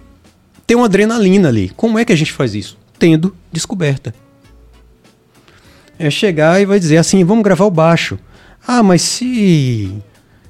ter 0.65 0.75
uma 0.75 0.85
adrenalina 0.85 1.49
ali. 1.49 1.69
Como 1.75 1.99
é 1.99 2.05
que 2.05 2.13
a 2.13 2.15
gente 2.15 2.31
faz 2.31 2.55
isso? 2.55 2.77
Tendo 2.97 3.35
descoberta. 3.51 4.13
É 5.97 6.09
chegar 6.09 6.61
e 6.61 6.65
vai 6.65 6.79
dizer 6.79 6.97
assim, 6.97 7.23
vamos 7.23 7.43
gravar 7.43 7.65
o 7.65 7.71
baixo. 7.71 8.17
Ah, 8.67 8.81
mas 8.83 9.01
se 9.01 9.91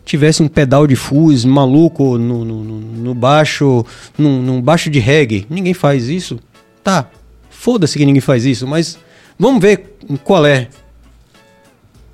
tivesse 0.03 0.41
um 0.41 0.47
pedal 0.47 0.85
de 0.87 0.95
fuzz 0.95 1.43
maluco 1.45 2.17
no, 2.17 2.45
no, 2.45 2.63
no- 2.63 3.13
baixo, 3.15 3.85
num, 4.17 4.41
num 4.41 4.61
baixo 4.61 4.89
de 4.89 4.99
reggae, 4.99 5.45
ninguém 5.49 5.73
faz 5.73 6.07
isso? 6.09 6.39
Tá, 6.83 7.09
foda-se 7.65 7.97
que 7.97 8.05
ninguém 8.05 8.21
faz 8.21 8.45
isso, 8.45 8.67
mas 8.67 8.95
vamos 9.39 9.59
ver 9.59 9.97
qual 10.23 10.45
é. 10.45 10.67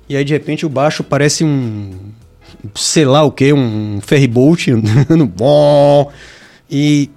E 0.08 0.16
aí 0.16 0.24
de 0.24 0.32
repente 0.32 0.64
o 0.64 0.68
baixo 0.70 1.04
parece 1.04 1.44
um, 1.44 1.90
sei 2.74 3.04
lá 3.04 3.22
o 3.22 3.30
que, 3.30 3.52
um 3.52 4.00
ferryboat 4.00 4.70
andando 4.72 5.26
bom. 5.26 6.10
E 6.70 7.10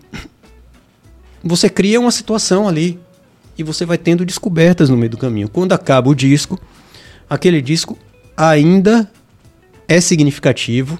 você 1.42 1.70
cria 1.70 1.98
uma 1.98 2.12
situação 2.12 2.68
ali 2.68 3.00
e 3.58 3.64
você 3.64 3.86
vai 3.86 3.98
tendo 3.98 4.26
descobertas 4.26 4.90
no 4.90 4.98
meio 4.98 5.12
do 5.12 5.18
caminho. 5.18 5.48
Quando 5.48 5.72
acaba 5.72 6.10
o 6.10 6.14
disco, 6.14 6.60
aquele 7.30 7.62
disco 7.62 7.98
ainda 8.36 9.10
é 9.88 10.02
significativo, 10.02 11.00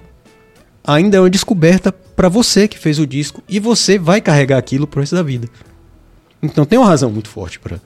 ainda 0.82 1.18
é 1.18 1.20
uma 1.20 1.28
descoberta 1.28 1.92
para 1.92 2.30
você 2.30 2.66
que 2.66 2.78
fez 2.78 2.98
o 2.98 3.06
disco 3.06 3.42
e 3.46 3.60
você 3.60 3.98
vai 3.98 4.22
carregar 4.22 4.56
aquilo 4.56 4.86
pro 4.86 5.00
resto 5.00 5.16
da 5.16 5.22
vida. 5.22 5.50
Então 6.42 6.64
tem 6.64 6.78
uma 6.78 6.86
razão 6.88 7.10
muito 7.10 7.28
forte 7.28 7.58
para 7.58 7.78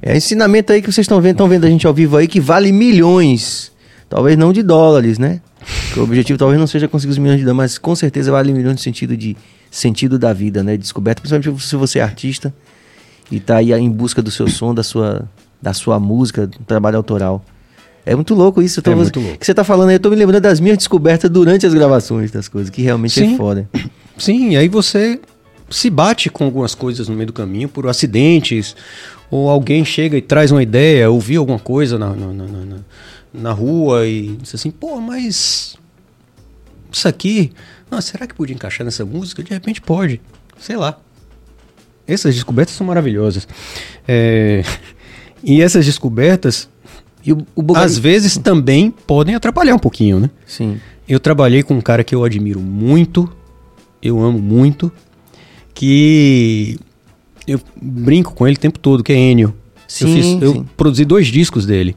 É 0.00 0.16
ensinamento 0.16 0.72
aí 0.72 0.80
que 0.80 0.90
vocês 0.92 1.04
estão 1.04 1.20
vendo, 1.20 1.32
estão 1.32 1.48
vendo 1.48 1.64
a 1.64 1.70
gente 1.70 1.86
ao 1.86 1.94
vivo 1.94 2.16
aí, 2.16 2.26
que 2.28 2.40
vale 2.40 2.70
milhões. 2.72 3.72
Talvez 4.08 4.36
não 4.36 4.52
de 4.52 4.62
dólares, 4.62 5.18
né? 5.18 5.40
O 5.96 6.00
objetivo 6.00 6.38
talvez 6.38 6.58
não 6.58 6.66
seja 6.66 6.88
conseguir 6.88 7.12
os 7.12 7.18
milhões 7.18 7.38
de 7.40 7.44
dólares, 7.44 7.72
mas 7.72 7.78
com 7.78 7.94
certeza 7.94 8.30
vale 8.30 8.52
milhões 8.52 8.74
no 8.76 8.78
sentido 8.80 9.16
de 9.16 9.36
sentido 9.70 10.18
da 10.18 10.32
vida, 10.32 10.62
né? 10.62 10.76
Descoberta, 10.76 11.20
principalmente 11.20 11.62
se 11.66 11.76
você 11.76 11.98
é 11.98 12.02
artista 12.02 12.54
e 13.30 13.38
tá 13.40 13.56
aí 13.56 13.72
em 13.72 13.90
busca 13.90 14.22
do 14.22 14.30
seu 14.30 14.48
som, 14.48 14.72
da 14.74 14.82
sua, 14.82 15.28
da 15.60 15.74
sua 15.74 15.98
música, 16.00 16.46
do 16.46 16.58
trabalho 16.60 16.96
autoral. 16.96 17.44
É 18.06 18.14
muito 18.14 18.34
louco 18.34 18.62
isso. 18.62 18.80
tô- 18.80 18.90
É 18.92 18.94
muito 18.94 19.20
louco. 19.20 19.36
que 19.38 19.44
você 19.44 19.52
tá 19.52 19.62
falando 19.64 19.90
aí, 19.90 19.96
eu 19.96 20.00
tô 20.00 20.08
me 20.08 20.16
lembrando 20.16 20.42
das 20.42 20.60
minhas 20.60 20.78
descobertas 20.78 21.28
durante 21.30 21.66
as 21.66 21.74
gravações 21.74 22.30
das 22.30 22.48
coisas, 22.48 22.70
que 22.70 22.80
realmente 22.80 23.20
é 23.22 23.26
Sim. 23.26 23.36
foda. 23.36 23.68
Sim, 24.16 24.50
e 24.52 24.56
aí 24.56 24.68
você 24.68 25.20
se 25.70 25.90
bate 25.90 26.30
com 26.30 26.44
algumas 26.44 26.74
coisas 26.74 27.08
no 27.08 27.14
meio 27.14 27.26
do 27.28 27.32
caminho 27.32 27.68
por 27.68 27.86
acidentes, 27.86 28.74
ou 29.30 29.48
alguém 29.50 29.84
chega 29.84 30.16
e 30.16 30.22
traz 30.22 30.50
uma 30.50 30.62
ideia, 30.62 31.10
ouviu 31.10 31.40
alguma 31.40 31.58
coisa 31.58 31.98
na, 31.98 32.14
na, 32.14 32.32
na, 32.32 32.76
na- 33.32 33.52
rua 33.52 34.06
e 34.06 34.36
diz 34.40 34.54
assim, 34.54 34.70
pô, 34.70 35.00
mas 35.00 35.76
isso 36.90 37.06
aqui, 37.08 37.52
não, 37.90 38.00
será 38.00 38.26
que 38.26 38.34
podia 38.34 38.54
encaixar 38.54 38.84
nessa 38.84 39.04
música? 39.04 39.42
De 39.42 39.50
repente 39.50 39.80
pode, 39.80 40.20
sei 40.58 40.76
lá. 40.76 40.98
Essas 42.06 42.34
descobertas 42.34 42.74
são 42.74 42.86
maravilhosas. 42.86 43.46
É, 44.06 44.62
E 45.42 45.62
essas 45.62 45.84
descobertas, 45.86 46.68
o, 47.54 47.62
o 47.62 47.76
às 47.76 47.96
vezes, 47.96 48.36
também 48.38 48.90
podem 48.90 49.34
atrapalhar 49.34 49.74
um 49.74 49.78
pouquinho, 49.78 50.18
né? 50.18 50.30
Sim. 50.46 50.80
Eu 51.08 51.20
trabalhei 51.20 51.62
com 51.62 51.74
um 51.74 51.80
cara 51.80 52.02
que 52.02 52.14
eu 52.14 52.24
admiro 52.24 52.60
muito, 52.60 53.30
eu 54.02 54.20
amo 54.20 54.38
muito, 54.38 54.90
que 55.78 56.76
eu 57.46 57.60
brinco 57.80 58.34
com 58.34 58.46
ele 58.48 58.56
o 58.56 58.60
tempo 58.60 58.80
todo, 58.80 59.04
que 59.04 59.12
é 59.12 59.16
Enio. 59.16 59.54
Sim, 59.86 60.06
eu, 60.06 60.12
fiz- 60.14 60.42
eu 60.42 60.66
produzi 60.76 61.04
dois 61.04 61.28
discos 61.28 61.64
dele. 61.64 61.94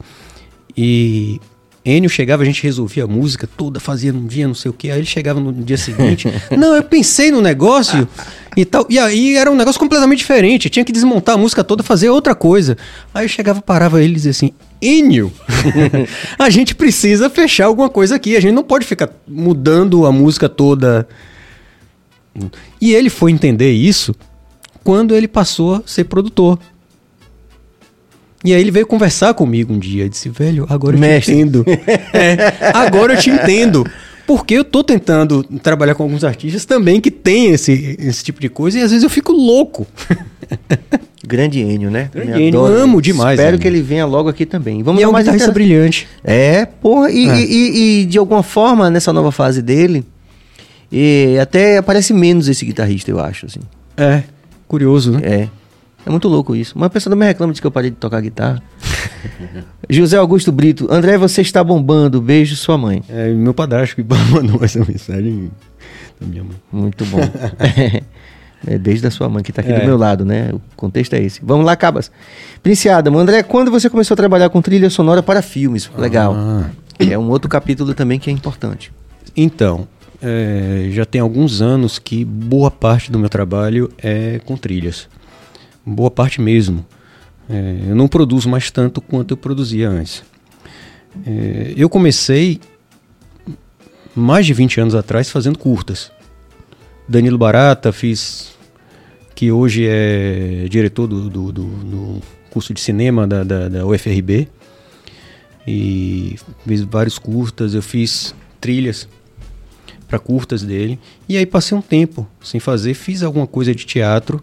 E 0.76 1.40
Enio 1.84 2.08
chegava, 2.08 2.44
a 2.44 2.46
gente 2.46 2.62
resolvia 2.62 3.02
a 3.02 3.06
música 3.08 3.46
toda, 3.56 3.80
fazia 3.80 4.12
num 4.12 4.24
dia, 4.24 4.46
não 4.46 4.54
sei 4.54 4.70
o 4.70 4.72
que. 4.72 4.88
Aí 4.88 5.00
ele 5.00 5.06
chegava 5.06 5.40
no 5.40 5.52
dia 5.52 5.76
seguinte. 5.76 6.28
não, 6.56 6.76
eu 6.76 6.84
pensei 6.84 7.32
no 7.32 7.40
negócio 7.40 8.06
e 8.56 8.64
tal. 8.64 8.86
E 8.88 9.00
aí 9.00 9.34
era 9.36 9.50
um 9.50 9.56
negócio 9.56 9.80
completamente 9.80 10.18
diferente. 10.20 10.70
Tinha 10.70 10.84
que 10.84 10.92
desmontar 10.92 11.34
a 11.34 11.38
música 11.38 11.64
toda, 11.64 11.82
fazer 11.82 12.08
outra 12.08 12.36
coisa. 12.36 12.78
Aí 13.12 13.24
eu 13.24 13.28
chegava, 13.28 13.60
parava 13.60 14.00
ele 14.00 14.12
e 14.12 14.14
dizia 14.14 14.30
assim: 14.30 14.52
Enio, 14.80 15.32
a 16.38 16.48
gente 16.50 16.72
precisa 16.76 17.28
fechar 17.28 17.66
alguma 17.66 17.90
coisa 17.90 18.14
aqui. 18.14 18.36
A 18.36 18.40
gente 18.40 18.54
não 18.54 18.62
pode 18.62 18.86
ficar 18.86 19.10
mudando 19.26 20.06
a 20.06 20.12
música 20.12 20.48
toda. 20.48 21.06
E 22.80 22.92
ele 22.94 23.10
foi 23.10 23.30
entender 23.32 23.72
isso 23.72 24.14
quando 24.82 25.14
ele 25.14 25.28
passou 25.28 25.76
a 25.76 25.82
ser 25.86 26.04
produtor. 26.04 26.58
E 28.44 28.52
aí 28.52 28.60
ele 28.60 28.70
veio 28.72 28.86
conversar 28.86 29.34
comigo 29.34 29.72
um 29.72 29.78
dia. 29.78 30.08
Disse, 30.08 30.28
velho, 30.28 30.66
agora 30.68 30.96
eu 30.96 31.00
Mestre. 31.00 31.34
te 31.34 31.40
entendo. 31.40 31.64
É, 32.12 32.36
agora 32.74 33.14
eu 33.14 33.18
te 33.20 33.30
entendo. 33.30 33.86
Porque 34.26 34.54
eu 34.54 34.64
tô 34.64 34.82
tentando 34.84 35.42
trabalhar 35.62 35.94
com 35.94 36.02
alguns 36.04 36.24
artistas 36.24 36.64
também 36.64 37.00
que 37.00 37.10
tem 37.10 37.46
esse, 37.52 37.96
esse 37.98 38.22
tipo 38.24 38.40
de 38.40 38.48
coisa 38.48 38.78
e 38.78 38.82
às 38.82 38.90
vezes 38.90 39.02
eu 39.04 39.10
fico 39.10 39.32
louco. 39.32 39.86
Grande 41.26 41.60
Enio, 41.60 41.90
né? 41.90 42.08
Grande 42.12 42.32
Me 42.32 42.42
Enio, 42.48 42.64
adoro. 42.64 42.80
amo 42.82 43.00
demais, 43.02 43.38
Espero 43.38 43.54
Enio. 43.56 43.60
que 43.60 43.66
ele 43.68 43.80
venha 43.82 44.04
logo 44.06 44.28
aqui 44.28 44.44
também. 44.46 44.82
Vamos 44.82 45.00
e 45.00 45.04
é 45.04 45.08
um 45.08 45.12
mais 45.12 45.24
guitarrista 45.24 45.50
inter- 45.50 45.54
brilhante. 45.54 46.08
É, 46.24 46.64
porra, 46.66 47.10
e, 47.10 47.28
É. 47.28 47.40
e- 47.40 47.44
e- 47.44 48.00
e 48.00 48.04
de 48.06 48.18
alguma 48.18 48.42
forma, 48.42 48.90
nessa 48.90 49.12
nova 49.12 49.30
fase 49.30 49.62
dele, 49.62 50.04
e 50.92 51.38
até 51.40 51.78
aparece 51.78 52.12
menos 52.12 52.48
esse 52.48 52.64
guitarrista, 52.66 53.10
eu 53.10 53.18
acho, 53.18 53.46
assim. 53.46 53.60
É, 53.96 54.22
curioso, 54.68 55.12
né? 55.12 55.20
É. 55.22 55.48
É 56.04 56.10
muito 56.10 56.26
louco 56.28 56.54
isso. 56.56 56.74
Uma 56.76 56.90
pessoa 56.90 57.12
também 57.12 57.28
reclama 57.28 57.52
de 57.52 57.60
que 57.60 57.66
eu 57.66 57.70
parei 57.70 57.90
de 57.90 57.96
tocar 57.96 58.20
guitarra. 58.20 58.60
José 59.88 60.16
Augusto 60.16 60.50
Brito, 60.50 60.88
André, 60.90 61.16
você 61.16 61.40
está 61.42 61.62
bombando. 61.62 62.20
Beijo, 62.20 62.56
sua 62.56 62.76
mãe. 62.76 63.02
É, 63.08 63.32
meu 63.32 63.54
padrasto 63.54 63.94
que 63.96 64.02
mandou 64.32 64.62
essa 64.64 64.80
mensagem 64.80 65.50
da 66.20 66.26
minha 66.26 66.42
mãe. 66.42 66.56
Muito 66.72 67.04
bom. 67.06 67.20
é 68.66 68.78
desde 68.78 69.06
a 69.06 69.10
sua 69.12 69.28
mãe 69.28 69.44
que 69.44 69.52
está 69.52 69.62
aqui 69.62 69.70
É. 69.72 69.78
do 69.78 69.86
meu 69.86 69.96
lado, 69.96 70.24
né? 70.24 70.50
O 70.52 70.60
contexto 70.76 71.14
é 71.14 71.22
esse. 71.22 71.40
Vamos 71.42 71.64
lá, 71.64 71.76
Cabas. 71.76 72.10
Prince 72.64 72.88
Adam, 72.88 73.16
André, 73.16 73.44
quando 73.44 73.70
você 73.70 73.88
começou 73.88 74.14
a 74.14 74.16
trabalhar 74.16 74.48
com 74.50 74.60
trilha 74.60 74.90
sonora 74.90 75.22
para 75.22 75.40
filmes? 75.40 75.88
Legal. 75.96 76.34
Ah. 76.36 76.70
É 76.98 77.16
um 77.16 77.28
outro 77.28 77.48
capítulo 77.48 77.94
também 77.94 78.18
que 78.18 78.28
é 78.28 78.32
importante. 78.32 78.92
Então, 79.36 79.86
é, 80.22 80.88
já 80.92 81.04
tem 81.04 81.20
alguns 81.20 81.60
anos 81.60 81.98
que 81.98 82.24
boa 82.24 82.70
parte 82.70 83.10
do 83.10 83.18
meu 83.18 83.28
trabalho 83.28 83.90
é 83.98 84.40
com 84.44 84.56
trilhas. 84.56 85.08
Boa 85.84 86.10
parte 86.10 86.40
mesmo. 86.40 86.86
É, 87.50 87.88
eu 87.88 87.96
não 87.96 88.06
produzo 88.06 88.48
mais 88.48 88.70
tanto 88.70 89.00
quanto 89.00 89.32
eu 89.32 89.36
produzia 89.36 89.88
antes. 89.88 90.22
É, 91.26 91.74
eu 91.76 91.88
comecei 91.88 92.60
mais 94.14 94.46
de 94.46 94.54
20 94.54 94.80
anos 94.80 94.94
atrás 94.94 95.28
fazendo 95.28 95.58
curtas. 95.58 96.12
Danilo 97.08 97.36
Barata, 97.36 97.92
fiz 97.92 98.52
que 99.34 99.50
hoje 99.50 99.86
é 99.88 100.66
diretor 100.70 101.08
do, 101.08 101.28
do, 101.28 101.50
do, 101.50 101.64
do 101.64 102.22
curso 102.48 102.72
de 102.72 102.80
cinema 102.80 103.26
da, 103.26 103.42
da, 103.42 103.68
da, 103.68 103.84
UFRB. 103.84 104.48
E 105.66 106.36
fiz 106.66 106.82
vários 106.82 107.18
curtas, 107.18 107.74
eu 107.74 107.82
fiz 107.82 108.34
trilhas 108.60 109.08
para 110.12 110.18
curtas 110.18 110.62
dele. 110.62 110.98
E 111.26 111.38
aí 111.38 111.46
passei 111.46 111.76
um 111.76 111.80
tempo 111.80 112.28
sem 112.42 112.60
fazer, 112.60 112.92
fiz 112.92 113.22
alguma 113.22 113.46
coisa 113.46 113.74
de 113.74 113.86
teatro, 113.86 114.42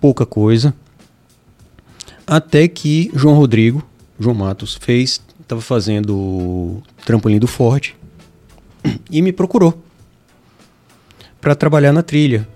pouca 0.00 0.26
coisa. 0.26 0.74
Até 2.26 2.66
que 2.66 3.12
João 3.14 3.36
Rodrigo, 3.36 3.80
João 4.18 4.34
Matos, 4.34 4.74
fez, 4.74 5.20
estava 5.40 5.60
fazendo 5.60 6.82
Trampolim 7.06 7.38
do 7.38 7.46
Forte 7.46 7.94
e 9.08 9.22
me 9.22 9.32
procurou 9.32 9.80
para 11.40 11.54
trabalhar 11.54 11.92
na 11.92 12.02
trilha. 12.02 12.48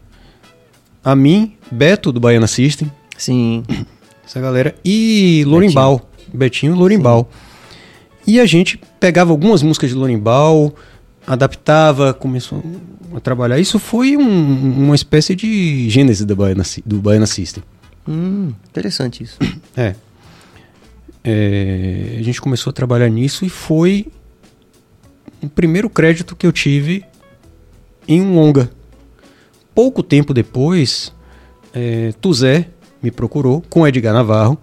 A 1.05 1.15
mim, 1.15 1.55
Beto 1.71 2.11
do 2.11 2.19
Baiana 2.19 2.49
System. 2.49 2.91
Sim. 3.17 3.63
Essa 4.27 4.41
galera. 4.41 4.75
E 4.85 5.45
Lorimbal. 5.47 5.99
Betinho, 5.99 6.39
Betinho 6.39 6.75
Lorimbal. 6.75 7.31
E 8.27 8.41
a 8.41 8.47
gente 8.47 8.81
pegava 8.99 9.31
algumas 9.31 9.63
músicas 9.63 9.91
de 9.91 9.97
Lorimbal, 9.97 10.75
adaptava, 11.27 12.13
começou 12.13 12.63
a 13.15 13.21
trabalhar. 13.21 13.59
Isso 13.59 13.79
foi 13.79 14.17
um, 14.17 14.85
uma 14.85 14.95
espécie 14.95 15.35
de 15.35 15.89
gênese 15.89 16.25
do 16.25 16.37
Baiana, 16.37 16.63
do 16.85 17.01
Baiana 17.01 17.27
System. 17.27 17.63
Hum, 18.09 18.53
interessante 18.69 19.23
isso. 19.23 19.39
É. 19.77 19.97
é. 21.25 22.17
A 22.21 22.23
gente 22.23 22.41
começou 22.41 22.71
a 22.71 22.73
trabalhar 22.73 23.09
nisso 23.09 23.45
e 23.45 23.49
foi 23.49 24.07
o 25.43 25.49
primeiro 25.49 25.91
crédito 25.91 26.37
que 26.37 26.47
eu 26.47 26.53
tive 26.53 27.05
em 28.07 28.21
um 28.21 28.37
longa. 28.37 28.71
Pouco 29.75 30.01
tempo 30.01 30.33
depois, 30.33 31.13
é, 31.73 32.13
Tuzé 32.21 32.69
me 33.03 33.11
procurou 33.11 33.63
com 33.69 33.87
Edgar 33.87 34.15
Navarro 34.15 34.57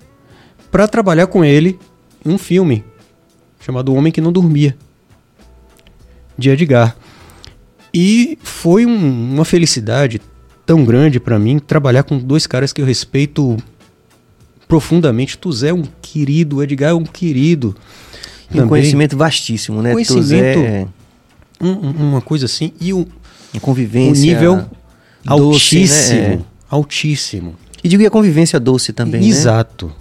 para 0.72 0.88
trabalhar 0.88 1.28
com 1.28 1.44
ele 1.44 1.78
em 2.26 2.32
um 2.32 2.38
filme 2.38 2.86
chamado 3.60 3.92
O 3.92 3.96
Homem 3.96 4.12
que 4.12 4.22
Não 4.22 4.32
Dormia, 4.32 4.76
de 6.38 6.50
Edgar. 6.50 6.96
E 7.94 8.38
foi 8.42 8.86
um, 8.86 9.34
uma 9.34 9.46
felicidade 9.46 10.22
tão 10.66 10.86
grande 10.86 11.20
para 11.20 11.38
mim 11.38 11.60
trabalhar 11.60 12.04
com 12.04 12.18
dois 12.18 12.48
caras 12.48 12.72
que 12.72 12.82
eu 12.82 12.86
respeito 12.86 13.58
profundamente. 14.68 15.38
Tuzé 15.38 15.70
é 15.70 15.74
um 15.74 15.84
querido, 16.02 16.64
Edgar 16.64 16.92
é 16.92 16.94
um 16.94 17.04
querido. 17.04 17.76
E 18.54 18.60
um 18.60 18.68
conhecimento 18.68 19.18
vastíssimo, 19.18 19.82
né? 19.82 19.94
Conhecimento, 19.94 20.60
Tuzé... 20.60 20.88
um, 21.62 21.72
uma 22.10 22.22
coisa 22.22 22.46
assim. 22.46 22.72
E 22.80 22.94
o, 22.94 23.08
a 23.56 23.60
convivência... 23.60 24.24
Um 24.24 24.26
nível 24.26 24.56
doce, 25.24 25.28
altíssimo. 25.28 26.22
Né? 26.22 26.34
É. 26.34 26.40
Altíssimo. 26.70 27.56
E 27.84 27.90
digo, 27.90 28.04
e 28.04 28.06
a 28.06 28.10
convivência 28.12 28.60
doce 28.60 28.94
também, 28.94 29.28
Exato. 29.28 29.88
né? 29.88 29.94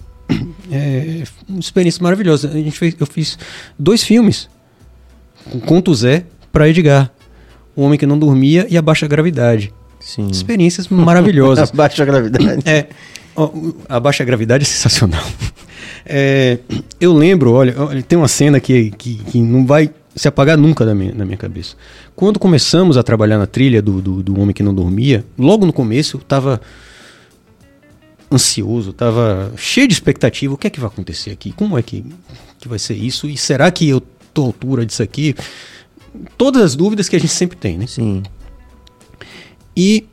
É 0.71 1.23
uma 1.49 1.59
experiência 1.59 2.01
maravilhosa. 2.01 2.47
A 2.49 2.53
gente 2.53 2.77
fez, 2.77 2.95
eu 2.97 3.05
fiz 3.05 3.37
dois 3.77 4.03
filmes 4.03 4.47
com 5.65 5.81
Tuzé 5.81 6.25
para 6.51 6.69
Edgar. 6.69 7.11
O 7.75 7.83
Homem 7.83 7.97
que 7.97 8.05
Não 8.05 8.19
Dormia 8.19 8.67
e 8.69 8.77
A 8.77 8.81
Baixa 8.81 9.07
Gravidade. 9.07 9.73
Sim. 9.99 10.27
Experiências 10.29 10.87
maravilhosas. 10.89 11.71
a 11.71 11.75
baixa 11.75 12.03
gravidade. 12.03 12.59
É. 12.65 12.87
A 13.87 13.99
baixa 13.99 14.25
gravidade 14.25 14.63
é 14.63 14.67
sensacional. 14.67 15.23
É, 16.03 16.57
eu 16.99 17.13
lembro, 17.13 17.53
olha, 17.53 17.73
tem 18.07 18.17
uma 18.17 18.27
cena 18.27 18.59
que, 18.59 18.89
que, 18.89 19.17
que, 19.17 19.39
não 19.39 19.67
vai 19.67 19.91
se 20.15 20.27
apagar 20.27 20.57
nunca 20.57 20.83
da 20.83 20.95
minha, 20.95 21.13
na 21.13 21.23
minha 21.23 21.37
cabeça. 21.37 21.75
Quando 22.15 22.39
começamos 22.39 22.97
a 22.97 23.03
trabalhar 23.03 23.37
na 23.37 23.45
trilha 23.45 23.83
do, 23.83 24.01
do, 24.01 24.23
do 24.23 24.39
Homem 24.39 24.51
que 24.51 24.63
Não 24.63 24.73
Dormia, 24.73 25.23
logo 25.37 25.63
no 25.63 25.71
começo 25.71 26.17
eu 26.17 26.21
tava 26.21 26.59
ansioso, 28.31 28.93
tava 28.93 29.51
cheio 29.55 29.87
de 29.87 29.93
expectativa. 29.93 30.53
O 30.53 30.57
que 30.57 30.67
é 30.67 30.69
que 30.71 30.79
vai 30.79 30.89
acontecer 30.89 31.29
aqui? 31.29 31.51
Como 31.51 31.77
é 31.77 31.83
que, 31.83 32.03
que 32.59 32.67
vai 32.67 32.79
ser 32.79 32.95
isso? 32.95 33.29
E 33.29 33.37
será 33.37 33.69
que 33.69 33.87
eu 33.87 34.01
altura 34.39 34.85
disso 34.85 35.03
aqui? 35.03 35.35
Todas 36.37 36.61
as 36.61 36.75
dúvidas 36.75 37.09
que 37.09 37.15
a 37.15 37.19
gente 37.19 37.31
sempre 37.31 37.57
tem, 37.57 37.77
né? 37.77 37.87
Sim. 37.87 38.23
E 39.75 40.05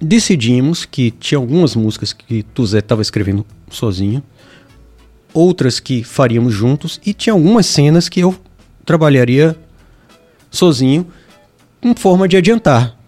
decidimos 0.00 0.84
que 0.84 1.10
tinha 1.10 1.38
algumas 1.38 1.74
músicas 1.74 2.12
que 2.12 2.42
Tuzé 2.42 2.78
estava 2.78 3.02
escrevendo 3.02 3.46
sozinho, 3.70 4.22
outras 5.32 5.78
que 5.78 6.02
faríamos 6.02 6.52
juntos, 6.54 7.00
e 7.04 7.12
tinha 7.12 7.32
algumas 7.32 7.66
cenas 7.66 8.08
que 8.08 8.20
eu 8.20 8.34
trabalharia 8.84 9.56
sozinho, 10.50 11.06
em 11.82 11.94
forma 11.94 12.26
de 12.26 12.36
adiantar 12.36 12.98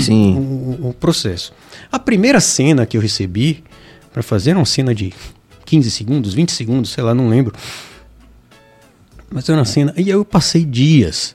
Sim. 0.00 0.34
O, 0.34 0.88
o 0.88 0.94
processo. 0.94 1.52
A 1.90 1.98
primeira 1.98 2.40
cena 2.40 2.86
que 2.86 2.96
eu 2.96 3.00
recebi 3.00 3.62
para 4.12 4.22
fazer 4.22 4.50
era 4.50 4.58
uma 4.58 4.66
cena 4.66 4.94
de 4.94 5.12
15 5.64 5.90
segundos, 5.90 6.34
20 6.34 6.52
segundos, 6.52 6.90
sei 6.90 7.04
lá, 7.04 7.14
não 7.14 7.28
lembro. 7.28 7.54
Mas 9.32 9.48
era 9.48 9.58
uma 9.58 9.64
cena. 9.64 9.94
E 9.96 10.08
eu 10.08 10.24
passei 10.24 10.64
dias 10.64 11.34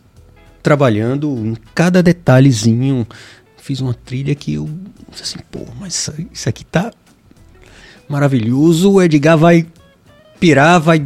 trabalhando 0.62 1.30
em 1.46 1.56
cada 1.74 2.04
detalhezinho. 2.04 3.08
Fiz 3.58 3.82
uma 3.82 3.94
trilha 3.94 4.36
que 4.36 4.54
eu 4.54 4.70
assim, 5.20 5.40
pô, 5.50 5.66
mas 5.80 6.10
isso 6.32 6.48
aqui 6.48 6.64
tá 6.64 6.92
maravilhoso, 8.08 8.92
o 8.92 9.02
Edgar 9.02 9.38
vai 9.38 9.66
pirar, 10.40 10.80
vai 10.80 11.04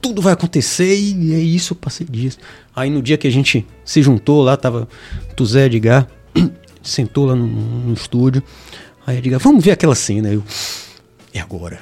tudo 0.00 0.22
vai 0.22 0.32
acontecer. 0.32 0.96
E 0.96 1.34
é 1.34 1.38
isso, 1.38 1.72
eu 1.72 1.76
passei 1.76 2.06
dias. 2.08 2.38
Aí 2.74 2.88
no 2.88 3.02
dia 3.02 3.18
que 3.18 3.26
a 3.26 3.30
gente 3.30 3.66
se 3.84 4.02
juntou 4.02 4.42
lá, 4.42 4.56
tava 4.56 4.88
Tuzé 5.36 5.66
Edgar, 5.66 6.08
sentou 6.82 7.26
lá 7.26 7.34
no, 7.34 7.46
no 7.46 7.92
estúdio, 7.92 8.42
aí 9.06 9.18
Edgar, 9.18 9.38
vamos 9.38 9.62
ver 9.62 9.72
aquela 9.72 9.94
cena, 9.94 10.32
eu, 10.32 10.42
é 11.34 11.40
agora, 11.40 11.80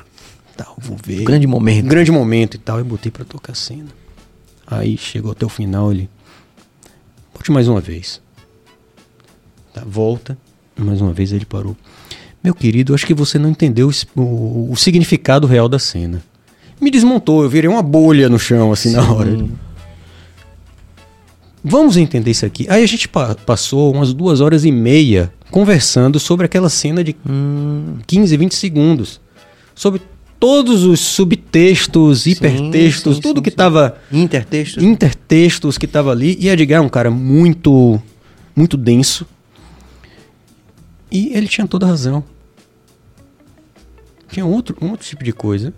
tal, 0.59 0.77
vou 0.79 0.97
ver. 1.03 1.23
grande 1.23 1.47
momento. 1.47 1.87
grande 1.87 2.11
momento 2.11 2.55
e 2.57 2.59
tal, 2.59 2.79
eu 2.79 2.85
botei 2.85 3.13
pra 3.13 3.25
tocar 3.25 3.53
a 3.53 3.55
cena. 3.55 3.89
Aí 4.67 4.99
chegou 4.99 5.31
até 5.31 5.47
o 5.47 5.49
final, 5.49 5.93
ele, 5.93 6.11
bote 7.33 7.51
mais 7.53 7.69
uma 7.69 7.81
vez. 7.81 8.21
Tá, 9.73 9.83
volta. 9.87 10.37
Mais 10.77 11.01
uma 11.01 11.13
vez 11.13 11.33
ele 11.33 11.47
parou. 11.47 11.77
Meu 12.43 12.55
querido, 12.55 12.95
acho 12.95 13.07
que 13.07 13.15
você 13.15 13.39
não 13.39 13.51
entendeu 13.51 13.89
o, 14.15 14.21
o, 14.21 14.73
o, 14.73 14.77
significado 14.77 15.47
real 15.47 15.69
da 15.69 15.79
cena. 15.79 16.23
Me 16.81 16.91
desmontou, 16.91 17.43
eu 17.43 17.49
virei 17.49 17.69
uma 17.69 17.83
bolha 17.83 18.29
no 18.29 18.39
chão, 18.39 18.71
assim, 18.71 18.91
Sim. 18.91 18.97
na 18.97 19.13
hora. 19.13 19.49
Vamos 21.65 21.97
entender 21.97 22.31
isso 22.31 22.47
aqui. 22.47 22.67
Aí 22.69 22.83
a 22.83 22.87
gente 22.87 23.09
pa 23.09 23.35
passou 23.35 23.93
umas 23.93 24.15
duas 24.15 24.41
horas 24.41 24.65
e 24.65 24.71
meia 24.71 25.33
conversando 25.51 26.21
sobre 26.21 26.47
aquela 26.47 26.69
cena 26.69 27.03
de 27.03 27.17
hum. 27.29 27.97
15, 28.07 28.37
20 28.37 28.55
segundos. 28.55 29.21
Sobre 29.75 30.01
todos 30.39 30.85
os 30.85 31.01
subtextos, 31.01 32.23
sim, 32.23 32.31
hipertextos, 32.31 33.17
sim, 33.17 33.23
tudo 33.23 33.39
sim, 33.39 33.43
que 33.43 33.49
estava. 33.49 33.99
Intertextos. 34.13 34.83
Intertextos 34.83 35.79
que 35.79 35.87
estava 35.87 36.11
ali. 36.11 36.37
E 36.41 36.49
Edgar 36.49 36.79
é 36.79 36.81
um 36.81 36.89
cara 36.89 37.11
muito, 37.11 38.01
muito 38.55 38.77
denso 38.77 39.27
e 41.11 41.33
ele 41.35 41.49
tinha 41.49 41.67
toda 41.67 41.87
a 41.87 41.89
razão. 41.89 42.23
Tinha 44.29 44.45
outro, 44.45 44.77
um 44.81 44.91
outro 44.91 45.07
tipo 45.07 45.25
de 45.25 45.33
coisa. 45.33 45.73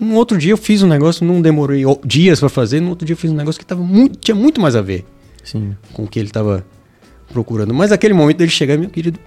Um 0.00 0.14
outro 0.14 0.36
dia 0.36 0.52
eu 0.52 0.56
fiz 0.56 0.82
um 0.82 0.88
negócio, 0.88 1.24
não 1.24 1.40
demorei 1.40 1.84
dias 2.04 2.40
para 2.40 2.48
fazer, 2.48 2.80
no 2.80 2.90
outro 2.90 3.06
dia 3.06 3.14
eu 3.14 3.16
fiz 3.16 3.30
um 3.30 3.36
negócio 3.36 3.58
que 3.58 3.64
tava 3.64 3.82
muito, 3.82 4.18
tinha 4.18 4.34
muito 4.34 4.60
mais 4.60 4.74
a 4.74 4.82
ver 4.82 5.04
Sim. 5.44 5.76
com 5.92 6.02
o 6.02 6.08
que 6.08 6.18
ele 6.18 6.28
estava 6.28 6.66
procurando. 7.32 7.72
Mas 7.72 7.92
aquele 7.92 8.12
momento 8.12 8.38
dele 8.38 8.50
chegar, 8.50 8.76
meu 8.76 8.90
querido. 8.90 9.20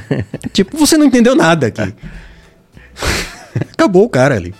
tipo, 0.52 0.76
você 0.76 0.96
não 0.96 1.04
entendeu 1.04 1.34
nada 1.34 1.66
aqui. 1.66 1.94
Acabou 3.72 4.04
o 4.04 4.08
cara 4.08 4.36
ali. 4.36 4.54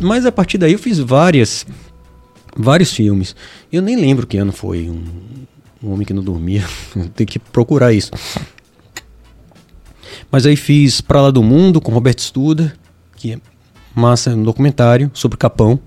Mas 0.00 0.26
a 0.26 0.32
partir 0.32 0.58
daí 0.58 0.72
eu 0.72 0.78
fiz 0.78 0.98
várias. 0.98 1.66
Vários 2.56 2.92
filmes. 2.92 3.36
Eu 3.70 3.82
nem 3.82 3.96
lembro 3.96 4.26
que 4.26 4.38
ano 4.38 4.52
foi. 4.52 4.88
Um, 4.88 5.04
um 5.82 5.92
Homem 5.92 6.06
que 6.06 6.14
Não 6.14 6.22
Dormia. 6.22 6.64
Tem 7.14 7.26
que 7.26 7.38
procurar 7.38 7.92
isso. 7.92 8.10
Mas 10.30 10.46
aí 10.46 10.56
fiz 10.56 11.00
Pra 11.00 11.20
Lá 11.20 11.30
do 11.30 11.42
Mundo 11.42 11.80
com 11.80 11.92
Roberto 11.92 12.22
Studa, 12.22 12.74
que 13.14 13.32
é 13.32 13.38
massa, 13.94 14.30
um 14.30 14.42
documentário 14.42 15.10
sobre 15.14 15.36
Capão. 15.36 15.78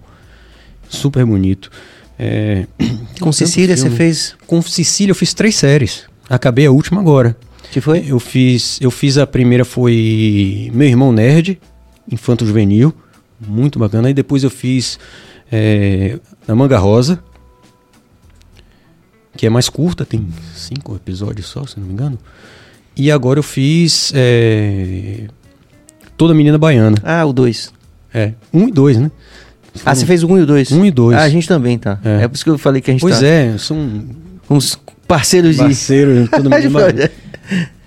Super 0.87 1.25
bonito. 1.25 1.69
É, 2.17 2.67
com 3.19 3.31
Cecília 3.31 3.77
você 3.77 3.89
fez? 3.89 4.35
Com 4.45 4.61
Cecília 4.61 5.11
eu 5.11 5.15
fiz 5.15 5.33
três 5.33 5.55
séries. 5.55 6.03
Acabei 6.29 6.65
a 6.65 6.71
última 6.71 6.99
agora. 6.99 7.37
Que 7.71 7.79
foi? 7.79 8.05
Eu 8.07 8.19
fiz, 8.19 8.79
eu 8.81 8.89
fiz 8.89 9.17
a 9.17 9.27
primeira 9.27 9.63
foi 9.63 10.71
Meu 10.73 10.87
Irmão 10.87 11.11
Nerd, 11.11 11.59
Infanto 12.11 12.45
Juvenil, 12.45 12.93
muito 13.39 13.77
bacana. 13.79 14.09
E 14.09 14.13
depois 14.13 14.43
eu 14.43 14.49
fiz 14.49 14.99
é, 15.51 16.19
a 16.47 16.55
Manga 16.55 16.77
Rosa, 16.77 17.19
que 19.35 19.45
é 19.45 19.49
mais 19.49 19.69
curta, 19.69 20.05
tem 20.05 20.27
cinco 20.55 20.95
episódios 20.95 21.47
só, 21.47 21.65
se 21.65 21.79
não 21.79 21.87
me 21.87 21.93
engano. 21.93 22.17
E 22.95 23.11
agora 23.11 23.39
eu 23.39 23.43
fiz 23.43 24.11
é, 24.15 25.27
Toda 26.17 26.33
Menina 26.33 26.57
Baiana. 26.57 26.97
Ah, 27.01 27.25
o 27.25 27.31
2. 27.31 27.71
É. 28.13 28.33
Um 28.53 28.67
e 28.67 28.71
dois, 28.71 28.97
né? 28.97 29.09
Ah, 29.85 29.95
você 29.95 30.05
fez 30.05 30.23
o 30.23 30.27
1 30.27 30.31
um 30.33 30.37
e 30.39 30.41
o 30.41 30.45
2? 30.45 30.71
Um 30.73 30.83
e 30.83 30.91
dois. 30.91 31.17
Ah, 31.17 31.21
a 31.21 31.29
gente 31.29 31.47
também 31.47 31.77
tá. 31.77 31.99
É. 32.03 32.23
É. 32.23 32.27
por 32.27 32.35
isso 32.35 32.43
que 32.43 32.49
eu 32.49 32.57
falei 32.57 32.81
que 32.81 32.89
a 32.91 32.93
gente 32.93 33.01
Pois 33.01 33.19
tá. 33.19 33.25
é, 33.25 33.57
são 33.57 34.03
Uns 34.49 34.77
parceiros 35.07 35.55
de. 35.55 35.61
parceiros. 35.61 36.27
Baiana. 36.49 36.79
Olha, 36.79 37.11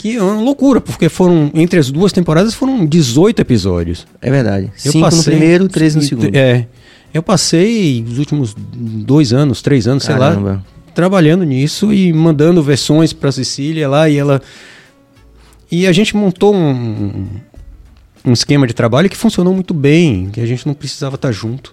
Que 0.03 0.17
é 0.17 0.23
uma 0.23 0.41
loucura, 0.41 0.81
porque 0.81 1.09
foram, 1.09 1.51
entre 1.55 1.79
as 1.79 1.91
duas 1.91 2.13
temporadas, 2.13 2.53
foram 2.55 2.85
18 2.85 3.39
episódios. 3.41 4.05
é 4.21 4.31
verdade. 4.31 4.67
Eu 4.85 4.93
5 4.93 4.99
no 4.99 5.05
passei- 5.05 5.37
primeiro, 5.37 5.69
13 5.69 5.97
no 5.97 6.03
segundo. 6.03 6.37
É. 6.37 6.67
Eu 7.15 7.23
passei 7.23 8.05
os 8.07 8.19
últimos 8.19 8.55
dois 8.57 9.33
anos, 9.33 9.63
três 9.63 9.87
anos, 9.87 10.03
sei 10.03 10.17
lá, 10.17 10.31
Caramba. 10.31 10.65
trabalhando 10.95 11.45
nisso 11.45 11.93
e 11.93 12.13
mandando 12.13 12.61
versões 12.63 13.13
pra 13.13 13.31
Cecília 13.31 13.89
lá 13.89 14.09
e 14.09 14.17
ela. 14.17 14.43
E 15.71 15.87
a 15.87 15.93
gente 15.93 16.17
montou 16.17 16.55
um, 16.55 17.27
um 18.25 18.33
esquema 18.33 18.67
de 18.67 18.75
trabalho 18.75 19.09
que 19.09 19.17
funcionou 19.17 19.55
muito 19.55 19.73
bem, 19.73 20.31
que 20.33 20.41
a 20.41 20.47
gente 20.47 20.67
não 20.67 20.75
precisava 20.75 21.15
estar 21.15 21.31
junto. 21.33 21.73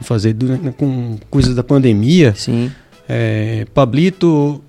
Fazer 0.00 0.36
com 0.76 1.16
coisas 1.28 1.56
da 1.56 1.64
pandemia. 1.64 2.32
Sim. 2.36 2.70
É, 3.08 3.66
Pablito, 3.74 4.62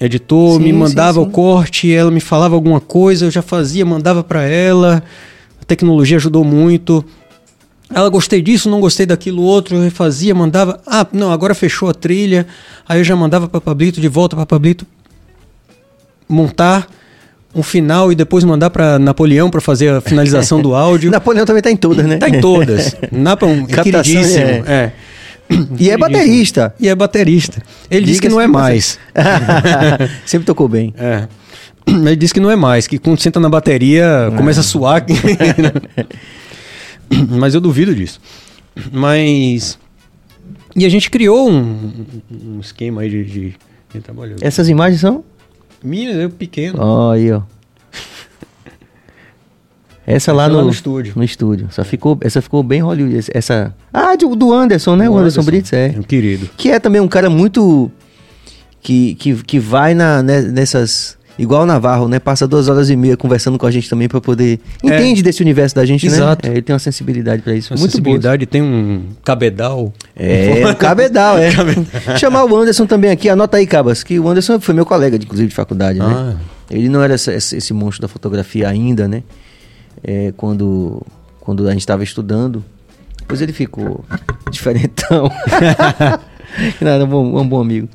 editor, 0.00 0.58
Sim, 0.58 0.64
me 0.64 0.70
sim, 0.70 0.72
mandava 0.72 1.20
sim. 1.20 1.26
o 1.26 1.30
corte, 1.30 1.92
ela 1.94 2.10
me 2.10 2.20
falava 2.20 2.54
alguma 2.54 2.80
coisa, 2.80 3.26
eu 3.26 3.30
já 3.30 3.42
fazia, 3.42 3.84
mandava 3.84 4.22
pra 4.22 4.42
ela. 4.42 5.02
A 5.60 5.64
tecnologia 5.64 6.16
ajudou 6.16 6.44
muito. 6.44 7.04
Ela 7.94 8.08
gostei 8.08 8.42
disso, 8.42 8.68
não 8.68 8.80
gostei 8.80 9.06
daquilo 9.06 9.42
outro, 9.42 9.76
eu 9.76 9.82
refazia, 9.82 10.34
mandava. 10.34 10.80
Ah, 10.86 11.06
não, 11.12 11.30
agora 11.30 11.54
fechou 11.54 11.88
a 11.88 11.94
trilha. 11.94 12.46
Aí 12.88 13.00
eu 13.00 13.04
já 13.04 13.14
mandava 13.14 13.48
pra 13.48 13.60
Pablito, 13.60 14.00
de 14.00 14.08
volta 14.08 14.34
pra 14.36 14.44
Pablito 14.44 14.84
montar 16.28 16.88
um 17.54 17.62
final 17.62 18.12
e 18.12 18.14
depois 18.14 18.44
mandar 18.44 18.68
pra 18.70 18.98
Napoleão 18.98 19.48
pra 19.48 19.60
fazer 19.60 19.88
a 19.88 20.00
finalização 20.00 20.60
do 20.60 20.74
áudio. 20.76 21.10
Napoleão 21.10 21.46
também 21.46 21.62
tá 21.62 21.70
em 21.70 21.76
todas, 21.76 22.04
né? 22.04 22.18
Tá 22.18 22.28
em 22.28 22.40
todas. 22.40 22.94
Napa 23.10 23.46
é 23.46 23.82
queridíssimo. 23.82 24.44
é. 24.44 24.62
É. 24.66 24.92
E 25.78 25.90
é 25.90 25.96
baterista. 25.96 26.74
E 26.78 26.88
é 26.88 26.94
baterista. 26.94 27.62
Ele 27.90 28.06
disse 28.06 28.20
que 28.20 28.28
não 28.28 28.40
é 28.40 28.46
mais. 28.46 28.98
Sempre 30.26 30.46
tocou 30.46 30.68
bem. 30.68 30.94
É. 30.96 31.28
Ele 31.86 32.16
disse 32.16 32.34
que 32.34 32.40
não 32.40 32.50
é 32.50 32.56
mais, 32.56 32.86
que 32.86 32.98
quando 32.98 33.20
senta 33.20 33.38
na 33.38 33.48
bateria 33.48 34.32
começa 34.36 34.60
a 34.60 34.62
suar. 34.62 35.04
Mas 37.28 37.54
eu 37.54 37.60
duvido 37.60 37.94
disso. 37.94 38.20
Mas. 38.90 39.78
E 40.74 40.84
a 40.84 40.88
gente 40.88 41.10
criou 41.10 41.48
um, 41.48 41.92
um 42.30 42.60
esquema 42.60 43.02
aí 43.02 43.08
de, 43.08 43.24
de, 43.24 43.54
de 43.94 44.00
trabalho. 44.00 44.36
Essas 44.40 44.68
imagens 44.68 45.00
são? 45.00 45.24
Minha, 45.82 46.12
eu 46.12 46.30
pequeno. 46.30 46.78
Ó, 46.80 47.12
aí, 47.12 47.32
ó. 47.32 47.42
Essa 50.06 50.32
lá 50.32 50.48
no, 50.48 50.62
no 50.62 50.70
estúdio. 50.70 51.12
No 51.16 51.24
estúdio. 51.24 51.66
Essa 51.68 51.82
ficou, 51.82 52.16
essa 52.20 52.40
ficou 52.40 52.62
bem 52.62 52.80
Hollywood. 52.80 53.28
Essa. 53.34 53.74
Ah, 53.92 54.14
do, 54.14 54.36
do 54.36 54.52
Anderson, 54.54 54.94
né? 54.94 55.08
O, 55.08 55.14
O 55.14 55.18
Anderson, 55.18 55.40
Anderson, 55.40 55.50
Brits, 55.50 55.72
é. 55.72 55.88
Meu 55.88 56.04
querido. 56.04 56.48
Que 56.56 56.70
é 56.70 56.78
também 56.78 57.00
um 57.00 57.08
cara 57.08 57.28
muito. 57.28 57.90
Que, 58.80 59.16
que, 59.16 59.34
que 59.42 59.58
vai 59.58 59.94
na, 59.94 60.22
né, 60.22 60.42
nessas. 60.42 61.16
Igual 61.38 61.64
o 61.64 61.66
Navarro, 61.66 62.08
né? 62.08 62.18
Passa 62.18 62.46
duas 62.46 62.68
horas 62.68 62.88
e 62.88 62.96
meia 62.96 63.14
conversando 63.16 63.58
com 63.58 63.66
a 63.66 63.70
gente 63.70 63.90
também 63.90 64.08
pra 64.08 64.20
poder. 64.20 64.58
Entende 64.82 65.22
desse 65.22 65.42
universo 65.42 65.74
da 65.74 65.84
gente, 65.84 66.06
Exato. 66.06 66.46
né? 66.46 66.52
É, 66.52 66.56
ele 66.56 66.62
tem 66.62 66.72
uma 66.72 66.78
sensibilidade 66.78 67.42
pra 67.42 67.52
isso. 67.52 67.74
Uma 67.74 67.80
muito 67.80 67.90
boa. 67.90 68.04
sensibilidade, 68.04 68.46
tem 68.46 68.62
um 68.62 69.02
cabedal. 69.22 69.92
É, 70.14 70.64
o 70.70 70.74
cabedal, 70.76 71.36
é. 71.36 71.50
Chamar 72.16 72.44
o 72.44 72.56
Anderson 72.56 72.86
também 72.86 73.10
aqui, 73.10 73.28
anota 73.28 73.58
aí, 73.58 73.66
Cabas, 73.66 74.02
que 74.02 74.18
o 74.18 74.26
Anderson 74.26 74.58
foi 74.60 74.74
meu 74.74 74.86
colega, 74.86 75.16
inclusive, 75.16 75.48
de 75.48 75.54
faculdade, 75.54 75.98
né? 75.98 76.06
Ah. 76.08 76.36
Ele 76.70 76.88
não 76.88 77.02
era 77.02 77.16
esse, 77.16 77.32
esse 77.34 77.74
monstro 77.74 78.02
da 78.02 78.08
fotografia 78.08 78.66
ainda, 78.68 79.06
né? 79.06 79.22
É, 80.02 80.32
quando, 80.36 81.02
quando 81.40 81.66
a 81.66 81.72
gente 81.72 81.80
estava 81.80 82.02
estudando. 82.04 82.64
Depois 83.18 83.40
ele 83.40 83.52
ficou 83.52 84.04
diferentão. 84.50 85.30
Nada, 86.80 87.04
um 87.04 87.08
bom, 87.08 87.40
um 87.40 87.48
bom 87.48 87.60
amigo. 87.60 87.88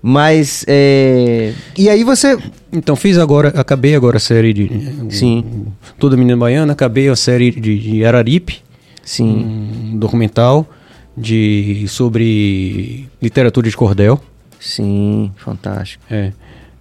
Mas, 0.00 0.64
é... 0.68 1.52
E 1.76 1.88
aí 1.90 2.04
você... 2.04 2.38
Então 2.72 2.94
fiz 2.94 3.18
agora, 3.18 3.48
acabei 3.48 3.94
agora 3.94 4.16
a 4.16 4.20
série 4.20 4.52
de. 4.52 4.70
Sim. 5.10 5.66
Toda 5.98 6.16
Menina 6.16 6.36
Baiana, 6.36 6.72
acabei 6.72 7.08
a 7.08 7.16
série 7.16 7.50
de, 7.50 7.78
de 7.78 8.04
Araripe. 8.04 8.62
Sim, 9.02 9.92
um 9.94 9.98
documental 9.98 10.68
de 11.16 11.86
sobre 11.88 13.08
literatura 13.20 13.68
de 13.68 13.76
cordel. 13.76 14.20
sim, 14.60 15.32
fantástico. 15.36 16.04
É, 16.10 16.32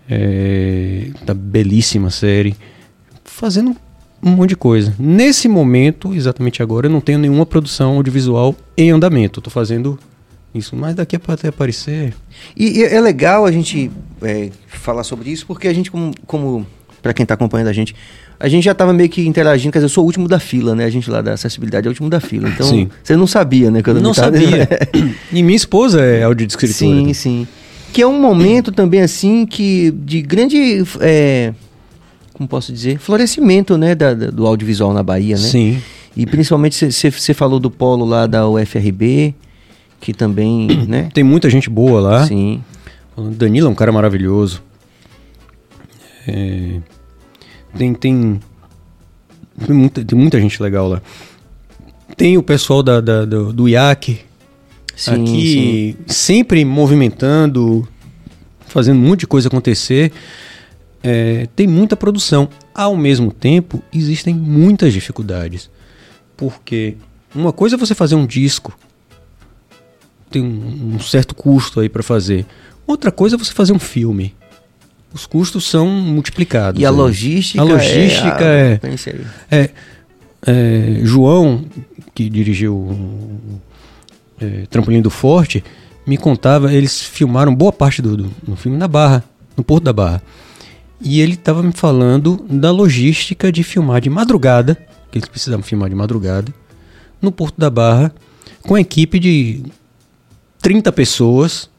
é, 0.09 1.07
tá 1.25 1.33
belíssima 1.33 2.09
série. 2.09 2.55
Fazendo 3.23 3.75
um 4.21 4.31
monte 4.31 4.49
de 4.49 4.55
coisa. 4.55 4.93
Nesse 4.99 5.47
momento, 5.47 6.13
exatamente 6.13 6.61
agora, 6.61 6.87
eu 6.87 6.91
não 6.91 7.01
tenho 7.01 7.19
nenhuma 7.19 7.45
produção 7.45 7.95
audiovisual 7.95 8.55
em 8.75 8.91
andamento. 8.91 9.41
Tô 9.41 9.49
fazendo 9.49 9.97
isso, 10.53 10.75
mas 10.75 10.95
daqui 10.95 11.15
a 11.15 11.19
até 11.33 11.49
aparecer. 11.49 12.13
E, 12.55 12.79
e 12.79 12.83
é 12.83 12.99
legal 12.99 13.45
a 13.45 13.51
gente 13.51 13.91
é, 14.21 14.49
falar 14.67 15.03
sobre 15.03 15.29
isso, 15.29 15.45
porque 15.45 15.67
a 15.67 15.73
gente, 15.73 15.91
como, 15.91 16.13
como 16.25 16.65
para 17.01 17.13
quem 17.13 17.23
está 17.23 17.35
acompanhando 17.35 17.67
a 17.67 17.73
gente, 17.73 17.95
a 18.39 18.47
gente 18.47 18.63
já 18.63 18.71
estava 18.71 18.93
meio 18.93 19.09
que 19.09 19.25
interagindo, 19.27 19.71
quer 19.71 19.79
dizer, 19.79 19.85
eu 19.85 19.89
sou 19.89 20.03
o 20.03 20.07
último 20.07 20.27
da 20.27 20.39
fila, 20.39 20.75
né? 20.75 20.85
A 20.85 20.89
gente 20.89 21.09
lá 21.09 21.21
da 21.21 21.33
acessibilidade 21.33 21.87
é 21.87 21.89
o 21.89 21.91
último 21.91 22.09
da 22.09 22.19
fila. 22.19 22.49
Então, 22.49 22.67
Sim. 22.67 22.89
você 23.03 23.15
não 23.15 23.27
sabia, 23.27 23.71
né? 23.71 23.81
quando 23.81 24.01
não 24.01 24.13
tava- 24.13 24.37
sabia. 24.37 24.67
e 25.31 25.43
minha 25.43 25.55
esposa 25.55 26.01
é 26.01 26.23
audiodescritora. 26.23 26.73
Sim, 26.73 27.13
sim. 27.13 27.47
Que 27.93 28.01
é 28.01 28.07
um 28.07 28.19
momento 28.19 28.71
também, 28.71 29.01
assim, 29.01 29.45
que 29.45 29.91
de 29.91 30.21
grande. 30.21 30.83
é, 30.99 31.53
como 32.37 32.47
posso 32.47 32.71
dizer? 32.71 32.99
Florescimento, 32.99 33.77
né? 33.77 33.95
da- 33.95 34.13
da- 34.13 34.29
do 34.31 34.45
audiovisual 34.45 34.93
na 34.93 35.01
Bahia, 35.03 35.35
né? 35.35 35.41
Sim. 35.41 35.81
E 36.15 36.25
principalmente 36.25 36.91
você 36.91 37.33
falou 37.33 37.59
do 37.59 37.69
polo 37.69 38.05
lá 38.05 38.25
da 38.27 38.47
UFRB, 38.47 39.33
que 39.99 40.13
também, 40.13 40.67
né? 40.87 41.09
Tem 41.13 41.23
muita 41.23 41.49
gente 41.49 41.69
boa 41.69 41.99
lá. 41.99 42.27
Sim. 42.27 42.63
O 43.15 43.23
Danilo 43.23 43.67
é 43.67 43.69
um 43.71 43.75
cara 43.75 43.91
maravilhoso. 43.91 44.61
É, 46.27 46.79
tem, 47.77 47.93
tem, 47.93 48.39
tem, 49.65 49.75
muita, 49.75 50.03
tem 50.03 50.19
muita 50.19 50.39
gente 50.41 50.61
legal 50.61 50.87
lá. 50.87 51.01
Tem 52.15 52.37
o 52.37 52.43
pessoal 52.43 52.83
da, 52.83 52.99
da- 52.99 53.25
do, 53.25 53.53
do 53.53 53.67
IAC 53.69 54.19
Sim, 54.95 55.11
aqui 55.23 55.95
sempre 56.07 56.65
movimentando, 56.65 57.87
fazendo 58.67 58.97
um 58.97 59.01
monte 59.07 59.21
de 59.21 59.27
coisa 59.27 59.47
acontecer. 59.47 60.11
É, 61.09 61.47
tem 61.55 61.65
muita 61.65 61.95
produção. 61.95 62.49
Ao 62.75 62.97
mesmo 62.97 63.31
tempo, 63.31 63.81
existem 63.93 64.35
muitas 64.35 64.91
dificuldades. 64.91 65.69
Porque 66.35 66.97
uma 67.33 67.53
coisa 67.53 67.75
é 67.75 67.79
você 67.79 67.95
fazer 67.95 68.15
um 68.15 68.25
disco, 68.25 68.77
tem 70.29 70.41
um, 70.41 70.95
um 70.95 70.99
certo 70.99 71.33
custo 71.33 71.79
aí 71.79 71.87
para 71.87 72.03
fazer. 72.03 72.45
Outra 72.85 73.09
coisa 73.09 73.37
é 73.37 73.39
você 73.39 73.53
fazer 73.53 73.71
um 73.71 73.79
filme. 73.79 74.35
Os 75.13 75.25
custos 75.25 75.63
são 75.63 75.87
multiplicados. 75.87 76.81
E 76.81 76.85
a 76.85 76.89
aí. 76.89 76.95
logística, 76.95 77.61
A 77.61 77.63
logística 77.63 78.43
é. 78.43 78.79
é-. 79.49 79.57
É, 79.59 79.69
é, 80.45 80.99
João, 81.03 81.63
que 82.13 82.29
dirigiu 82.29 82.75
o 82.75 83.61
é, 84.41 84.65
Trampolim 84.69 85.01
do 85.01 85.09
Forte, 85.09 85.63
me 86.05 86.17
contava, 86.17 86.73
eles 86.73 87.01
filmaram 87.01 87.55
boa 87.55 87.71
parte 87.71 88.01
do, 88.01 88.17
do, 88.17 88.31
do 88.43 88.55
filme 88.57 88.77
na 88.77 88.89
Barra, 88.89 89.23
no 89.55 89.63
Porto 89.63 89.85
da 89.85 89.93
Barra. 89.93 90.21
E 90.99 91.21
ele 91.21 91.33
estava 91.33 91.61
me 91.61 91.71
falando 91.71 92.43
da 92.49 92.71
logística 92.71 93.51
de 93.51 93.63
filmar 93.63 94.01
de 94.01 94.09
madrugada, 94.09 94.75
que 95.11 95.17
eles 95.17 95.29
precisavam 95.29 95.63
filmar 95.63 95.89
de 95.89 95.95
madrugada, 95.95 96.53
no 97.21 97.31
Porto 97.31 97.55
da 97.57 97.69
Barra, 97.69 98.13
com 98.61 98.75
a 98.75 98.81
equipe 98.81 99.19
de 99.19 99.63
30 100.61 100.91
pessoas, 100.91 101.69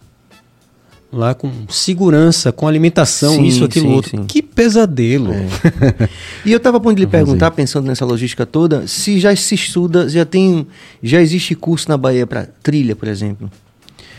lá 1.12 1.34
com 1.34 1.50
segurança, 1.68 2.52
com 2.52 2.68
alimentação, 2.68 3.34
Sim, 3.34 3.44
isso, 3.44 3.64
aquilo, 3.64 3.86
sim, 3.86 3.92
outro. 3.94 4.10
sim. 4.10 4.24
Que 4.26 4.42
pesadelo. 4.42 5.32
E 6.44 6.52
eu 6.52 6.60
tava 6.60 6.76
a 6.78 6.80
ponto 6.80 6.96
de 6.96 7.02
lhe 7.02 7.06
perguntar, 7.06 7.50
pensando 7.50 7.86
nessa 7.86 8.04
logística 8.04 8.46
toda, 8.46 8.86
se 8.86 9.18
já 9.18 9.34
se 9.34 9.54
estuda, 9.54 10.08
já 10.08 10.24
tem, 10.24 10.66
já 11.02 11.20
existe 11.20 11.54
curso 11.54 11.88
na 11.88 11.96
Bahia 11.96 12.26
para 12.26 12.46
trilha, 12.62 12.94
por 12.94 13.08
exemplo, 13.08 13.50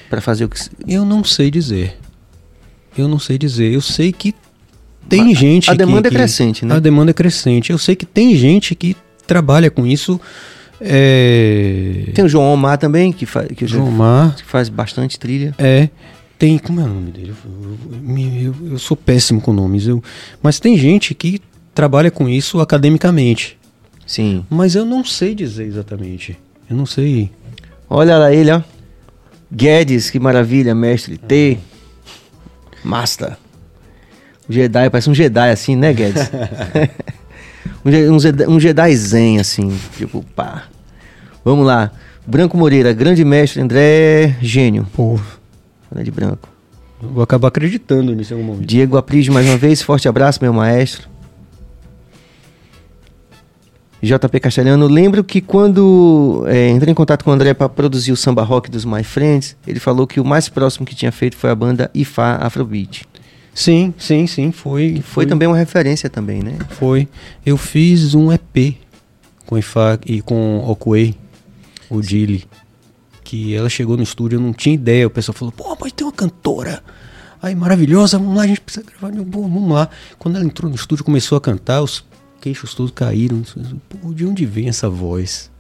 para 0.10 0.22
fazer 0.22 0.46
o 0.46 0.50
que 0.50 0.60
Eu 0.88 1.06
não 1.06 1.24
sei 1.24 1.50
dizer. 1.50 1.98
Eu 2.98 3.08
não 3.08 3.18
sei 3.20 3.38
dizer. 3.38 3.72
Eu 3.72 3.82
sei 3.82 4.12
que 4.12 4.34
tem 5.10 5.32
A- 5.32 5.36
gente 5.36 5.70
a 5.70 5.74
que- 5.74 5.78
demanda 5.80 6.08
é 6.08 6.12
que- 6.12 6.16
crescente, 6.18 6.66
né? 6.66 6.76
A 6.76 6.80
demanda 6.80 7.12
é 7.12 7.14
crescente. 7.14 7.72
Eu 7.72 7.78
sei 7.78 7.96
que 7.96 8.06
tem 8.06 8.36
gente 8.36 8.76
que 8.76 8.96
trabalha 9.28 9.70
com 9.72 9.86
isso. 9.86 10.20
É... 10.82 12.06
Tem 12.14 12.24
o 12.24 12.30
João 12.30 12.54
Omar 12.54 12.78
também 12.78 13.12
que, 13.12 13.26
fa 13.26 13.44
que, 13.44 13.68
João 13.68 13.92
Mar. 13.92 14.36
que 14.36 14.44
faz 14.46 14.70
bastante 14.70 15.20
trilha. 15.20 15.54
É. 15.58 15.90
Tem. 16.38 16.58
Como 16.58 16.80
é 16.80 16.84
o 16.84 16.88
nome 16.88 17.12
dele? 17.12 17.34
Eu, 17.46 18.16
eu- 18.18 18.54
eu- 18.62 18.72
eu 18.72 18.80
sou 18.80 18.96
péssimo 18.96 19.42
com 19.42 19.52
nomes. 19.52 19.88
Eu, 19.88 20.02
mas 20.42 20.60
tem 20.60 20.78
gente 20.78 21.14
que 21.14 21.42
trabalha 21.76 22.10
com 22.10 22.30
isso 22.30 22.60
academicamente. 22.62 23.58
Sim. 24.08 24.46
Mas 24.50 24.74
eu 24.74 24.86
não 24.86 25.04
sei 25.04 25.36
dizer 25.36 25.66
exatamente. 25.66 26.38
Eu 26.70 26.78
não 26.78 26.86
sei. 26.86 27.30
Olha 27.90 28.18
lá 28.18 28.34
ele, 28.34 28.52
ó. 28.52 28.62
Guedes, 29.52 30.10
que 30.10 30.20
maravilha, 30.20 30.74
mestre. 30.74 31.18
T. 31.18 31.58
Master. 32.84 33.36
Jedi, 34.50 34.90
parece 34.90 35.10
um 35.10 35.14
Jedi 35.14 35.50
assim, 35.52 35.76
né, 35.76 35.94
Guedes? 35.94 36.30
Um, 37.86 37.92
Je- 37.92 38.20
Jedi- 38.20 38.48
um 38.48 38.60
Jedi 38.60 38.96
Zen, 38.96 39.40
assim. 39.40 39.78
Tipo, 39.98 40.24
pá. 40.36 40.64
Vamos 41.46 41.66
lá. 41.66 41.92
Branco 42.28 42.58
Moreira, 42.58 42.92
grande 42.92 43.24
mestre, 43.24 43.62
André, 43.62 44.36
gênio. 44.42 44.86
Pô, 44.94 45.18
Grande 45.90 46.12
Branco. 46.12 46.50
eu 47.02 47.10
vou 47.10 47.24
acabar 47.24 47.48
acreditando 47.48 48.14
nisso 48.14 48.34
em 48.34 48.38
algum 48.38 48.48
momento. 48.48 48.66
Diego 48.68 48.98
Aprígio, 48.98 49.34
mais 49.34 49.48
uma 49.48 49.56
vez, 49.58 49.82
forte 49.82 50.10
abraço, 50.10 50.40
meu 50.42 50.52
maestro. 50.54 51.08
JP 54.02 54.40
Castelhano, 54.40 54.88
lembro 54.88 55.24
que 55.24 55.42
quando 55.42 56.46
é, 56.48 56.70
entrei 56.70 56.92
em 56.92 56.96
contato 56.96 57.24
com 57.24 57.32
o 57.32 57.34
André 57.34 57.54
para 57.54 57.68
produzir 57.68 58.12
o 58.14 58.18
samba 58.18 58.44
rock 58.44 58.70
dos 58.72 58.86
My 58.86 59.04
Friends, 59.04 59.58
ele 59.68 59.80
falou 59.80 60.08
que 60.08 60.20
o 60.22 60.26
mais 60.26 60.48
próximo 60.48 60.86
que 60.86 60.96
tinha 60.96 61.12
feito 61.12 61.36
foi 61.36 61.50
a 61.50 61.56
banda 61.56 61.92
Ifá 61.94 62.38
Afrobeat. 62.42 63.06
Sim, 63.60 63.94
sim, 63.98 64.26
sim, 64.26 64.52
foi. 64.54 64.94
Que 64.94 65.02
foi 65.02 65.26
também 65.26 65.46
uma 65.46 65.58
referência 65.58 66.10
também, 66.10 66.42
né? 66.42 66.58
Foi. 66.70 67.10
Eu 67.46 67.58
fiz 67.58 68.16
um 68.16 68.32
EP 68.32 68.78
com 69.46 69.58
Ifá 69.58 70.00
e 70.06 70.22
com 70.22 70.60
Okuei, 70.66 71.14
o 71.90 72.00
Dili. 72.02 72.46
Que 73.22 73.54
ela 73.54 73.68
chegou 73.68 73.98
no 73.98 74.04
estúdio, 74.04 74.38
eu 74.38 74.42
não 74.42 74.54
tinha 74.54 74.74
ideia. 74.74 75.06
O 75.06 75.10
pessoal 75.10 75.36
falou, 75.36 75.52
pô, 75.52 75.76
mas 75.82 75.92
tem 75.92 76.08
uma 76.08 76.14
cantora. 76.14 76.82
Aí, 77.42 77.54
maravilhosa, 77.54 78.18
vamos 78.18 78.38
lá, 78.38 78.44
a 78.44 78.48
gente 78.48 78.62
precisa 78.62 78.86
gravar. 78.86 79.14
"Pô, 79.26 79.42
vamos 79.42 79.70
lá. 79.74 79.90
Quando 80.18 80.38
ela 80.38 80.46
entrou 80.46 80.70
no 80.70 80.76
estúdio, 80.78 81.04
começou 81.04 81.38
a 81.38 81.42
cantar, 81.42 81.82
os 81.82 82.06
queixos 82.40 82.74
todos 82.74 82.94
caíram. 82.94 83.42
Pô, 83.90 84.14
de 84.14 84.26
onde 84.26 84.46
vem 84.46 84.70
essa 84.70 84.90
voz? 84.90 85.52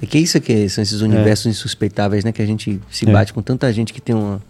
É 0.00 0.06
que 0.06 0.18
isso 0.18 0.40
que 0.40 0.66
são 0.70 0.80
esses 0.82 1.02
universos 1.02 1.44
insuspeitáveis, 1.46 2.24
né? 2.24 2.32
Que 2.32 2.40
a 2.40 2.46
gente 2.46 2.80
se 2.90 3.06
É. 3.06 3.12
bate 3.12 3.34
com 3.34 3.42
tanta 3.42 3.70
gente 3.70 3.92
que 3.92 4.00
tem 4.00 4.14
uma. 4.14 4.40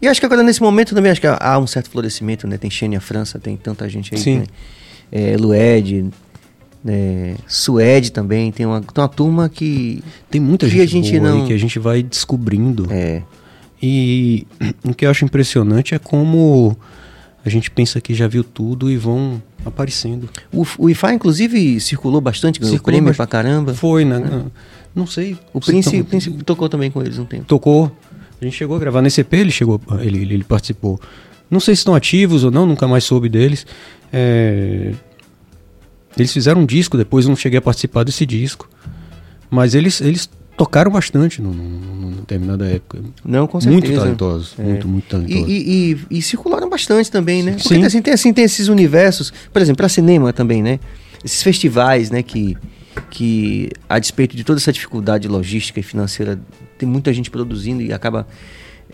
E 0.00 0.06
acho 0.06 0.20
que 0.20 0.26
agora 0.26 0.42
nesse 0.42 0.62
momento 0.62 0.94
também 0.94 1.10
acho 1.10 1.20
que 1.20 1.26
há 1.26 1.58
um 1.58 1.66
certo 1.66 1.90
florescimento, 1.90 2.46
né? 2.46 2.56
Tem 2.56 2.70
Xênia 2.70 3.00
França, 3.00 3.38
tem 3.38 3.56
tanta 3.56 3.88
gente 3.88 4.14
aí. 4.14 4.20
Sim. 4.20 4.38
Né? 4.38 4.44
É, 5.10 5.36
Lued, 5.36 6.10
é, 6.86 7.34
Suede 7.46 8.12
também, 8.12 8.52
tem 8.52 8.64
uma, 8.66 8.80
tem 8.80 9.02
uma 9.02 9.08
turma 9.08 9.48
que. 9.48 10.02
Tem 10.30 10.40
muita 10.40 10.68
gente, 10.68 10.80
a 10.82 10.86
gente 10.86 11.20
não- 11.20 11.46
que 11.46 11.52
a 11.52 11.58
gente 11.58 11.78
vai 11.78 12.02
descobrindo. 12.02 12.86
É. 12.90 13.22
E 13.82 14.46
o 14.84 14.94
que 14.94 15.04
eu 15.06 15.10
acho 15.10 15.24
impressionante 15.24 15.94
é 15.94 15.98
como 15.98 16.76
a 17.44 17.48
gente 17.48 17.70
pensa 17.70 18.00
que 18.00 18.14
já 18.14 18.28
viu 18.28 18.44
tudo 18.44 18.90
e 18.90 18.96
vão 18.96 19.42
aparecendo. 19.64 20.28
O, 20.52 20.64
o 20.78 20.90
IFA, 20.90 21.14
inclusive, 21.14 21.80
circulou 21.80 22.20
bastante, 22.20 22.60
ganhou 22.60 22.72
Circulou 22.74 22.92
prêmio 22.94 23.08
bast- 23.08 23.16
pra 23.16 23.26
caramba. 23.26 23.74
Foi, 23.74 24.04
né? 24.04 24.44
Não 24.94 25.06
sei. 25.06 25.36
O 25.52 25.60
Prince, 25.60 25.90
tão- 25.90 26.00
o 26.00 26.04
Prince 26.04 26.30
tocou 26.44 26.68
também 26.68 26.90
com 26.90 27.00
eles 27.02 27.18
um 27.18 27.24
tempo. 27.24 27.44
tocou. 27.44 27.90
A 28.40 28.44
gente 28.44 28.56
chegou 28.56 28.76
a 28.76 28.78
gravar 28.78 29.02
nesse 29.02 29.20
EP, 29.20 29.32
ele 29.34 29.50
chegou, 29.50 29.80
ele, 30.00 30.18
ele, 30.22 30.44
participou. 30.44 31.00
Não 31.50 31.58
sei 31.60 31.74
se 31.74 31.80
estão 31.80 31.94
ativos 31.94 32.44
ou 32.44 32.50
não, 32.50 32.66
nunca 32.66 32.86
mais 32.86 33.04
soube 33.04 33.28
deles. 33.28 33.66
É, 34.12 34.92
Eles 36.16 36.32
fizeram 36.32 36.62
um 36.62 36.66
disco, 36.66 36.96
depois 36.96 37.24
eu 37.24 37.28
não 37.30 37.36
cheguei 37.36 37.58
a 37.58 37.62
participar 37.62 38.04
desse 38.04 38.24
disco. 38.26 38.68
Mas 39.50 39.74
eles, 39.74 40.00
eles 40.00 40.28
tocaram 40.56 40.90
bastante 40.90 41.40
no, 41.40 41.52
determinada 42.16 42.66
época. 42.66 42.98
Não, 43.24 43.46
com 43.46 43.60
certeza. 43.60 43.86
Muito 43.86 43.98
talentosos, 44.00 44.54
É. 44.58 44.62
muito, 44.62 44.88
muito 44.88 45.06
E, 45.06 45.08
talentosos. 45.08 45.48
e- 45.48 45.96
e- 46.10 46.18
e 46.18 46.22
circularam 46.22 46.68
bastante 46.68 47.10
também, 47.10 47.42
né? 47.42 47.52
Porque 47.52 47.68
Sim. 47.74 47.84
assim, 47.84 48.02
tem, 48.02 48.12
assim, 48.14 48.32
tem 48.32 48.44
esses 48.44 48.68
universos, 48.68 49.32
por 49.52 49.62
exemplo, 49.62 49.78
para 49.78 49.88
cinema 49.88 50.32
também, 50.32 50.62
né? 50.62 50.78
Esses 51.24 51.42
festivais, 51.42 52.10
né? 52.10 52.22
Que, 52.22 52.56
que, 53.10 53.70
a 53.88 53.98
despeito 53.98 54.36
de 54.36 54.44
toda 54.44 54.58
essa 54.58 54.72
dificuldade 54.72 55.28
logística 55.28 55.80
e 55.80 55.82
financeira, 55.82 56.38
tem 56.76 56.88
muita 56.88 57.12
gente 57.12 57.30
produzindo 57.30 57.82
e 57.82 57.92
acaba 57.92 58.26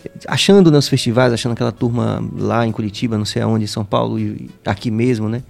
eh, 0.05 0.11
achando 0.27 0.71
nos 0.71 0.89
festivais, 0.89 1.33
achando 1.33 1.53
aquela 1.53 1.73
turma 1.73 2.23
lá 2.37 2.67
em 2.67 2.73
Curitiba, 2.73 3.19
não 3.19 3.25
sei 3.25 3.43
aonde, 3.43 3.65
em 3.65 3.69
São 3.69 3.85
Paulo 3.85 4.19
e 4.19 4.51
aqui 4.65 4.91
mesmo, 4.91 5.29
né? 5.29 5.43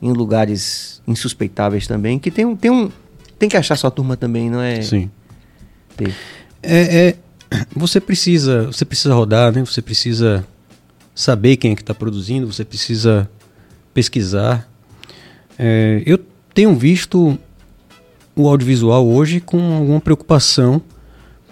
Em 0.00 0.12
lugares 0.12 1.02
insuspeitáveis 1.06 1.86
também, 1.86 2.18
que 2.18 2.30
tem 2.30 2.44
um. 2.44 2.56
Tem, 2.56 2.70
um, 2.70 2.90
tem 3.38 3.48
que 3.48 3.56
achar 3.56 3.76
sua 3.76 3.90
turma 3.90 4.16
também, 4.16 4.50
não 4.50 4.60
é? 4.60 4.82
Sim. 4.82 5.10
É, 6.62 7.08
é, 7.08 7.16
você 7.74 8.00
precisa, 8.00 8.66
você 8.66 8.84
precisa 8.84 9.14
rodar, 9.14 9.52
né? 9.52 9.64
Você 9.64 9.80
precisa 9.80 10.46
saber 11.14 11.56
quem 11.56 11.72
é 11.72 11.74
que 11.74 11.82
está 11.82 11.94
produzindo, 11.94 12.50
você 12.50 12.64
precisa 12.64 13.28
pesquisar. 13.94 14.68
É, 15.58 16.02
eu 16.04 16.18
tenho 16.52 16.74
visto 16.74 17.38
o 18.36 18.48
audiovisual 18.48 19.06
hoje 19.08 19.40
com 19.40 19.58
alguma 19.76 20.00
preocupação, 20.00 20.80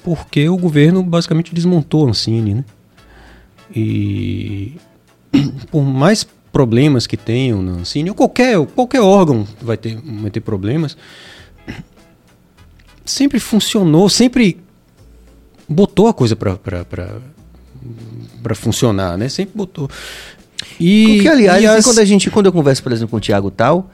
porque 0.05 0.49
o 0.49 0.57
governo 0.57 1.03
basicamente 1.03 1.55
desmontou 1.55 2.07
a 2.07 2.11
Ancine, 2.11 2.55
né? 2.55 2.65
E 3.75 4.73
por 5.71 5.83
mais 5.83 6.27
problemas 6.53 7.07
que 7.07 7.17
tenham 7.17 7.63
na 7.63 7.73
Ancine, 7.73 8.11
ou 8.11 8.15
qualquer, 8.15 8.65
qualquer 8.67 9.01
órgão 9.01 9.47
vai 9.61 9.77
ter, 9.77 9.97
vai 10.23 10.31
ter 10.31 10.41
problemas, 10.41 10.97
sempre 13.05 13.41
funcionou, 13.41 14.09
sempre 14.09 14.59
botou 15.69 16.07
a 16.09 16.15
coisa 16.15 16.37
pra 16.37 16.55
funcionar, 18.55 19.17
né? 19.19 19.29
Sempre 19.29 19.57
botou. 19.57 19.89
E, 20.79 21.15
Porque, 21.17 21.29
aliás, 21.29 21.63
e 21.63 21.67
as- 21.67 21.85
quando 21.85 21.99
a 21.99 22.05
gente, 22.05 22.31
quando 22.31 22.47
eu 22.47 22.53
converso, 22.53 22.83
por 22.83 22.93
exemplo, 22.93 23.11
com 23.11 23.17
o 23.17 23.21
Thiago 23.21 23.51
Tal, 23.51 23.91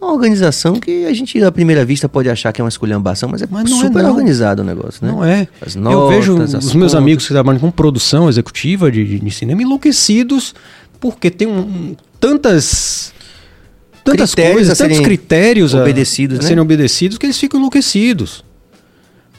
uma 0.00 0.12
organização 0.12 0.74
que 0.80 1.04
a 1.06 1.12
gente, 1.12 1.42
à 1.42 1.52
primeira 1.52 1.84
vista, 1.84 2.08
pode 2.08 2.28
achar 2.30 2.52
que 2.52 2.60
é 2.60 2.64
uma 2.64 2.68
esculhambação, 2.70 3.28
mas 3.28 3.42
é 3.42 3.46
Mas 3.50 3.64
é, 3.70 3.74
super 3.74 4.02
não. 4.02 4.10
organizado 4.10 4.62
o 4.62 4.64
negócio, 4.64 5.04
né? 5.04 5.12
Não 5.12 5.24
é. 5.24 5.46
As 5.64 5.76
eu 5.76 5.82
notas, 5.82 6.16
vejo 6.16 6.32
os 6.34 6.52
meus 6.52 6.72
contas. 6.72 6.94
amigos 6.94 7.26
que 7.26 7.32
trabalham 7.32 7.60
com 7.60 7.70
produção 7.70 8.28
executiva 8.28 8.90
de, 8.90 9.18
de- 9.18 9.30
cinema 9.30 9.62
enlouquecidos 9.62 10.54
porque 10.98 11.30
tem 11.30 11.46
um- 11.48 11.60
um- 11.60 11.96
tantas 12.18 13.12
tantas 14.02 14.30
Critérios 14.34 14.54
coisas, 14.54 14.80
a 14.80 14.84
tantos 14.84 15.00
critérios 15.00 15.74
a- 15.74 15.80
obedecidos, 15.82 16.38
a, 16.38 16.42
né? 16.42 16.48
serem 16.48 16.62
obedecidos 16.62 17.18
que 17.18 17.26
eles 17.26 17.38
ficam 17.38 17.58
enlouquecidos. 17.60 18.42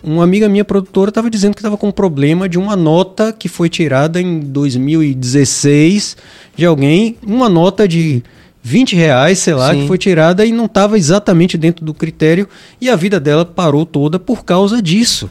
Uma 0.04 0.24
amiga 0.24 0.48
minha 0.50 0.66
produtora 0.66 1.10
estava 1.10 1.30
dizendo 1.30 1.54
que 1.54 1.60
estava 1.60 1.78
com 1.78 1.88
um 1.90 1.92
problema 1.92 2.48
de 2.50 2.58
uma 2.58 2.76
nota 2.76 3.32
que 3.32 3.48
foi 3.48 3.70
tirada 3.70 4.20
em 4.22 4.40
2016 4.40 6.18
de 6.56 6.66
alguém, 6.66 7.18
uma 7.26 7.48
nota 7.50 7.88
de 7.88 8.24
20 8.64 8.96
reais, 8.96 9.40
sei 9.40 9.54
lá, 9.56 9.74
Sim. 9.74 9.82
que 9.82 9.88
foi 9.88 9.98
tirada 9.98 10.46
e 10.46 10.52
não 10.52 10.66
estava 10.66 10.98
exatamente 10.98 11.58
dentro 11.58 11.84
do 11.84 11.94
critério 11.94 12.48
e 12.80 12.90
a 12.90 12.96
vida 12.96 13.20
dela 13.20 13.44
parou 13.46 13.86
toda 13.86 14.20
por 14.20 14.46
causa 14.46 14.82
disso. 14.82 15.30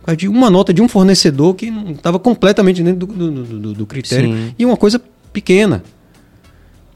Por 0.00 0.06
causa 0.06 0.16
de 0.16 0.28
uma 0.28 0.48
nota 0.48 0.72
de 0.72 0.80
um 0.80 0.88
fornecedor 0.88 1.54
que 1.54 1.70
não 1.70 1.90
estava 1.90 2.18
completamente 2.18 2.82
dentro 2.82 3.06
do, 3.06 3.30
do- 3.30 3.44
do- 3.44 3.74
do- 3.74 3.86
critério 3.86 4.30
Sim. 4.32 4.54
e 4.58 4.64
uma 4.64 4.76
coisa 4.76 5.00
pequena. 5.32 5.82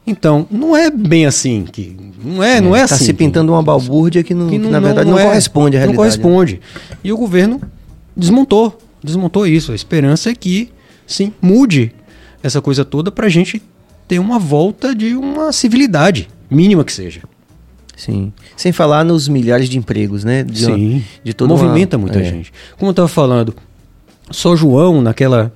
Então, 0.07 0.47
não 0.51 0.75
é 0.77 0.89
bem 0.91 1.25
assim 1.25 1.65
que 1.65 1.97
não 2.23 2.41
é, 2.43 2.61
não 2.61 2.75
é 2.75 2.85
Tá 2.87 2.93
assim. 2.95 3.05
se 3.05 3.13
pintando 3.13 3.51
uma 3.51 3.63
balbúrdia 3.63 4.23
que, 4.23 4.33
não, 4.35 4.47
que 4.47 4.59
que, 4.59 4.67
na 4.67 4.79
verdade 4.79 5.09
não, 5.09 5.17
é- 5.17 5.23
corresponde 5.25 5.75
à 5.75 5.79
realidade. 5.79 5.97
Não 5.97 6.03
corresponde. 6.21 6.61
E 7.03 7.11
o 7.11 7.17
governo 7.17 7.59
desmontou, 8.15 8.77
desmontou 9.03 9.47
isso. 9.47 9.71
A 9.71 9.75
esperança 9.75 10.29
é 10.29 10.35
que, 10.35 10.69
sim, 11.07 11.33
mude 11.41 11.91
essa 12.43 12.61
coisa 12.61 12.85
toda 12.85 13.11
para 13.11 13.25
a 13.25 13.29
gente 13.29 13.61
ter 14.07 14.19
uma 14.19 14.37
volta 14.39 14.93
de 14.95 15.15
uma 15.15 15.51
civilidade, 15.51 16.27
mínima 16.49 16.83
que 16.83 16.93
seja. 16.93 17.21
Sim. 17.97 18.33
Sem 18.57 18.71
falar 18.71 19.03
nos 19.05 19.27
milhares 19.27 19.69
de 19.69 19.77
empregos, 19.77 20.23
né? 20.23 20.43
De, 20.43 20.65
uma- 20.65 20.75
sim, 20.75 21.03
de 21.23 21.33
toda 21.33 21.53
uma- 21.53 21.63
movimenta 21.63 21.97
muita 21.97 22.19
é. 22.19 22.23
gente. 22.23 22.51
Como 22.77 22.89
eu 22.89 22.91
estava 22.91 23.07
falando, 23.07 23.55
só 24.29 24.55
João 24.55 25.01
naquela 25.01 25.51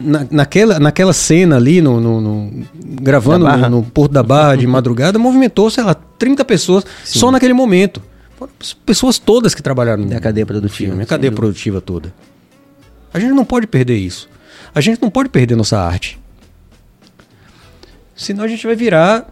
na- 0.00 0.26
naquela, 0.30 0.78
naquela 0.78 1.12
cena 1.12 1.56
ali, 1.56 1.80
no, 1.82 2.00
no- 2.00 2.20
no- 2.20 2.64
gravando 3.00 3.46
no, 3.48 3.68
no 3.70 3.82
Porto 3.82 4.12
da 4.12 4.22
Barra 4.22 4.56
de 4.56 4.64
madrugada, 4.66 5.18
movimentou, 5.18 5.68
sei 5.70 5.84
lá, 5.84 5.94
30 5.94 6.44
pessoas 6.44 6.84
só 7.04 7.30
naquele 7.30 7.52
momento. 7.52 8.00
Pessoas 8.86 9.18
todas 9.18 9.54
que 9.54 9.62
trabalharam 9.62 10.06
Da 10.06 10.20
cadeia 10.20 10.46
produtiva, 10.46 10.76
filme, 10.76 10.94
a 10.94 10.98
sem 10.98 11.06
cadeia 11.06 11.32
produtiva 11.32 11.80
toda. 11.80 12.14
A 13.12 13.18
gente 13.18 13.32
não 13.32 13.44
pode 13.44 13.66
perder 13.66 13.96
isso. 13.96 14.28
A 14.74 14.80
gente 14.80 15.02
não 15.02 15.10
pode 15.10 15.28
perder 15.28 15.56
nossa 15.56 15.78
arte. 15.78 16.17
Senão 18.18 18.44
a 18.44 18.48
gente 18.48 18.66
vai 18.66 18.76
virar. 18.76 19.26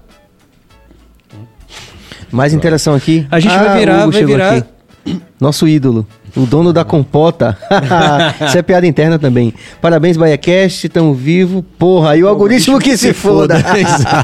Mais 2.30 2.52
interação 2.54 2.94
aqui. 2.94 3.26
A 3.30 3.38
gente 3.40 3.54
Ah, 3.54 3.64
vai 3.64 3.78
virar, 3.80 4.02
Hugo 4.02 4.12
vai 4.12 4.20
chegou 4.20 4.34
virar. 4.36 4.54
aqui. 4.56 5.20
Nosso 5.40 5.66
ídolo. 5.68 6.06
O 6.36 6.44
dono 6.44 6.72
da 6.72 6.84
compota. 6.84 7.56
Isso 8.46 8.58
é 8.58 8.62
piada 8.62 8.86
interna 8.86 9.18
também. 9.18 9.54
Parabéns, 9.80 10.16
BaiaCast, 10.16 10.88
tamo 10.88 11.14
vivo. 11.14 11.62
Porra, 11.78 12.10
aí 12.10 12.22
o 12.22 12.28
algoritmo 12.28 12.78
que 12.78 12.96
se 12.96 13.12
foda. 13.12 13.56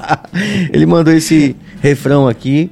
Ele 0.72 0.84
mandou 0.86 1.12
esse 1.12 1.56
refrão 1.80 2.28
aqui. 2.28 2.70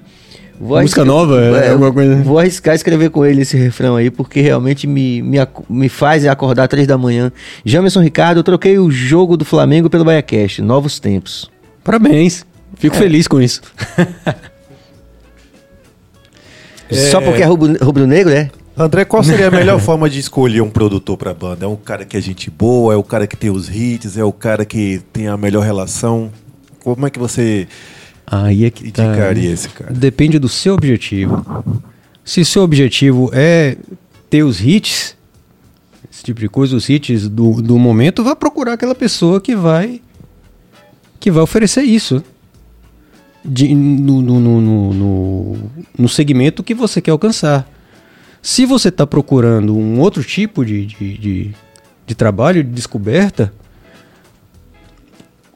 Vou 0.60 0.78
Música 0.80 1.00
arriscar- 1.00 1.06
nova? 1.06 1.40
É 1.42 1.68
É, 1.68 1.70
alguma 1.70 1.90
coisa? 1.90 2.16
Vou 2.16 2.38
arriscar 2.38 2.74
escrever 2.74 3.08
com 3.08 3.24
ele 3.24 3.40
esse 3.40 3.56
refrão 3.56 3.96
aí, 3.96 4.10
porque 4.10 4.42
realmente 4.42 4.86
me, 4.86 5.22
me, 5.22 5.38
me 5.70 5.88
faz 5.88 6.26
acordar 6.26 6.68
três 6.68 6.86
da 6.86 6.98
manhã. 6.98 7.32
Jamerson 7.64 8.00
Ricardo, 8.02 8.40
eu 8.40 8.44
troquei 8.44 8.78
o 8.78 8.90
jogo 8.90 9.38
do 9.38 9.44
Flamengo 9.44 9.88
pelo 9.88 10.04
BaiaCast. 10.04 10.60
Novos 10.60 10.98
tempos. 11.00 11.50
Parabéns. 11.90 12.46
Fico 12.76 12.94
feliz 12.96 13.26
com 13.26 13.40
isso. 13.42 13.60
Só 17.10 17.20
porque 17.20 17.42
é 17.42 17.44
rubro- 17.46 17.76
rubro-negro, 17.84 18.32
é? 18.32 18.50
André, 18.76 19.04
qual 19.04 19.22
seria 19.22 19.48
a 19.48 19.50
melhor 19.50 19.78
forma 19.82 20.08
de 20.08 20.18
escolher 20.18 20.60
um 20.60 20.70
produtor 20.70 21.16
pra 21.16 21.34
banda? 21.34 21.64
É 21.64 21.68
um 21.68 21.76
cara 21.76 22.04
que 22.04 22.16
é 22.16 22.20
gente 22.20 22.50
boa, 22.50 22.94
é 22.94 22.96
o 22.96 23.02
cara 23.02 23.26
que 23.26 23.36
tem 23.36 23.50
os 23.50 23.68
hits, 23.68 24.16
é 24.16 24.24
o 24.24 24.32
cara 24.32 24.64
que 24.64 25.00
tem 25.12 25.28
a 25.28 25.36
melhor 25.36 25.64
relação? 25.64 26.30
Como 26.82 27.06
é 27.06 27.10
que 27.10 27.18
você 27.18 27.68
Aí 28.26 28.64
é 28.64 28.70
que 28.70 28.90
tá. 28.90 29.04
indicaria 29.04 29.50
esse 29.52 29.68
cara? 29.68 29.92
Depende 29.92 30.38
do 30.38 30.48
seu 30.48 30.74
objetivo. 30.74 31.44
Se 32.24 32.44
seu 32.44 32.62
objetivo 32.62 33.30
é 33.32 33.76
ter 34.30 34.42
os 34.44 34.60
hits, 34.60 35.16
esse 36.10 36.22
tipo 36.22 36.40
de 36.40 36.48
coisa, 36.48 36.76
os 36.76 36.88
hits 36.88 37.28
do, 37.28 37.60
do 37.60 37.78
momento, 37.78 38.22
vá 38.24 38.34
procurar 38.34 38.72
aquela 38.74 38.94
pessoa 38.94 39.40
que 39.40 39.54
vai 39.54 40.00
que 41.20 41.30
vai 41.30 41.42
oferecer 41.42 41.82
isso 41.82 42.24
de- 43.44 43.74
no, 43.74 44.20
no, 44.22 44.40
no, 44.40 44.60
no- 44.94 45.70
no- 45.98 46.08
segmento 46.08 46.62
que 46.62 46.74
você 46.74 47.00
quer 47.00 47.10
alcançar. 47.10 47.68
Se 48.42 48.64
você 48.64 48.88
está 48.88 49.06
procurando 49.06 49.76
um 49.76 50.00
outro 50.00 50.24
tipo 50.24 50.64
de, 50.64 50.86
de, 50.86 51.18
de, 51.18 51.54
de 52.06 52.14
trabalho, 52.14 52.64
de 52.64 52.70
descoberta, 52.70 53.52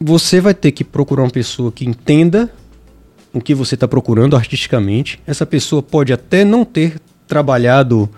você 0.01 0.41
vai 0.41 0.53
ter 0.55 0.70
que 0.73 0.85
procurar 0.85 1.23
uma 1.23 1.31
pessoa 1.31 1.73
que 1.73 1.86
entenda 1.89 2.53
o 3.32 3.41
que 3.41 3.55
você 3.55 3.74
está 3.74 3.89
procurando 3.89 4.36
artisticamente. 4.36 5.19
Essa 5.27 5.47
pessoa 5.47 5.82
pode 5.82 6.12
até 6.12 6.45
não 6.45 6.65
ter 6.65 7.01
trabalhado 7.27 8.09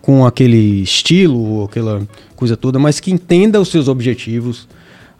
com 0.00 0.24
aquele 0.24 0.82
estilo 0.82 1.38
ou 1.38 1.64
aquela 1.64 2.06
coisa 2.34 2.56
toda, 2.56 2.78
mas 2.78 3.00
que 3.00 3.10
entenda 3.10 3.60
os 3.60 3.68
seus 3.68 3.86
objetivos 3.88 4.66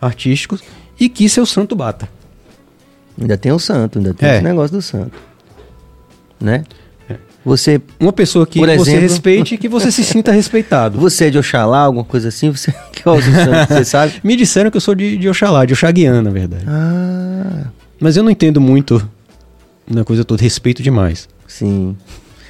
artísticos 0.01 0.63
e 0.99 1.09
que 1.09 1.29
seu 1.29 1.45
santo 1.47 1.75
bata. 1.77 2.09
Ainda 3.21 3.37
tem 3.37 3.51
o 3.53 3.59
santo, 3.59 3.99
ainda 3.99 4.13
tem 4.15 4.29
É. 4.29 4.35
esse 4.37 4.45
negócio 4.45 4.77
do 4.77 4.83
santo. 4.83 5.13
Né? 6.41 6.65
Você, 7.45 7.81
Uma 8.01 8.13
pessoa 8.13 8.45
que 8.47 8.59
Por 8.59 8.67
você 8.69 8.75
exemplo- 8.91 9.01
respeite 9.01 9.55
e 9.55 9.59
que 9.59 9.69
você 9.69 9.93
se 9.93 10.03
sinta 10.03 10.33
respeitado. 10.33 10.99
você 10.99 11.27
é 11.27 11.31
de 11.31 11.39
Oxalá, 11.39 11.79
alguma 11.81 12.03
coisa 12.05 12.29
assim? 12.29 12.51
Você 12.51 12.73
que 12.93 13.09
o 13.09 13.23
santo, 13.23 13.69
você 13.73 13.85
sabe? 13.87 14.15
Me 14.25 14.35
disseram 14.37 14.69
que 14.71 14.77
eu 14.77 14.81
sou 14.81 14.95
de, 14.97 15.17
de 15.17 15.29
Oxalá, 15.29 15.65
de 15.65 15.73
Oxaguiana, 15.73 16.21
na 16.23 16.31
verdade. 16.31 16.65
Ah, 16.67 17.67
Mas 18.01 18.17
eu 18.17 18.25
não 18.25 18.31
entendo 18.31 18.61
muito 18.61 19.09
na 19.89 20.03
coisa 20.05 20.25
toda, 20.25 20.43
respeito 20.43 20.83
demais. 20.83 21.29
sim. 21.47 21.97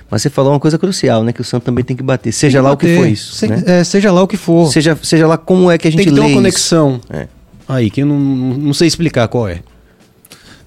Mas 0.08 0.22
você 0.22 0.30
falou 0.30 0.52
uma 0.52 0.60
coisa 0.60 0.78
crucial, 0.78 1.24
né? 1.24 1.32
Que 1.32 1.40
o 1.40 1.44
santo 1.44 1.64
também 1.64 1.82
tem 1.84 1.96
que 1.96 2.02
bater. 2.02 2.30
Seja 2.32 2.58
Tem 2.58 2.64
lá 2.64 2.70
o 2.72 2.76
que 2.76 2.86
bater. 2.86 2.96
for 3.00 3.08
isso. 3.08 3.34
Se- 3.34 3.48
né? 3.48 3.60
é, 3.66 3.82
seja 3.82 4.12
lá 4.12 4.22
o 4.22 4.28
que 4.28 4.36
for. 4.36 4.70
Seja, 4.72 4.96
seja 5.02 5.26
lá 5.26 5.36
como 5.36 5.68
é 5.68 5.76
que 5.76 5.88
a 5.88 5.90
gente 5.90 5.98
Tem 5.98 6.06
que 6.06 6.12
ter 6.14 6.20
lê 6.20 6.20
uma 6.22 6.28
isso. 6.30 6.36
conexão 6.38 7.00
É. 7.10 7.26
aí, 7.68 7.90
que 7.90 8.02
eu 8.02 8.06
não, 8.06 8.18
não 8.18 8.74
sei 8.74 8.86
explicar 8.88 9.28
qual 9.28 9.48
é. 9.48 9.62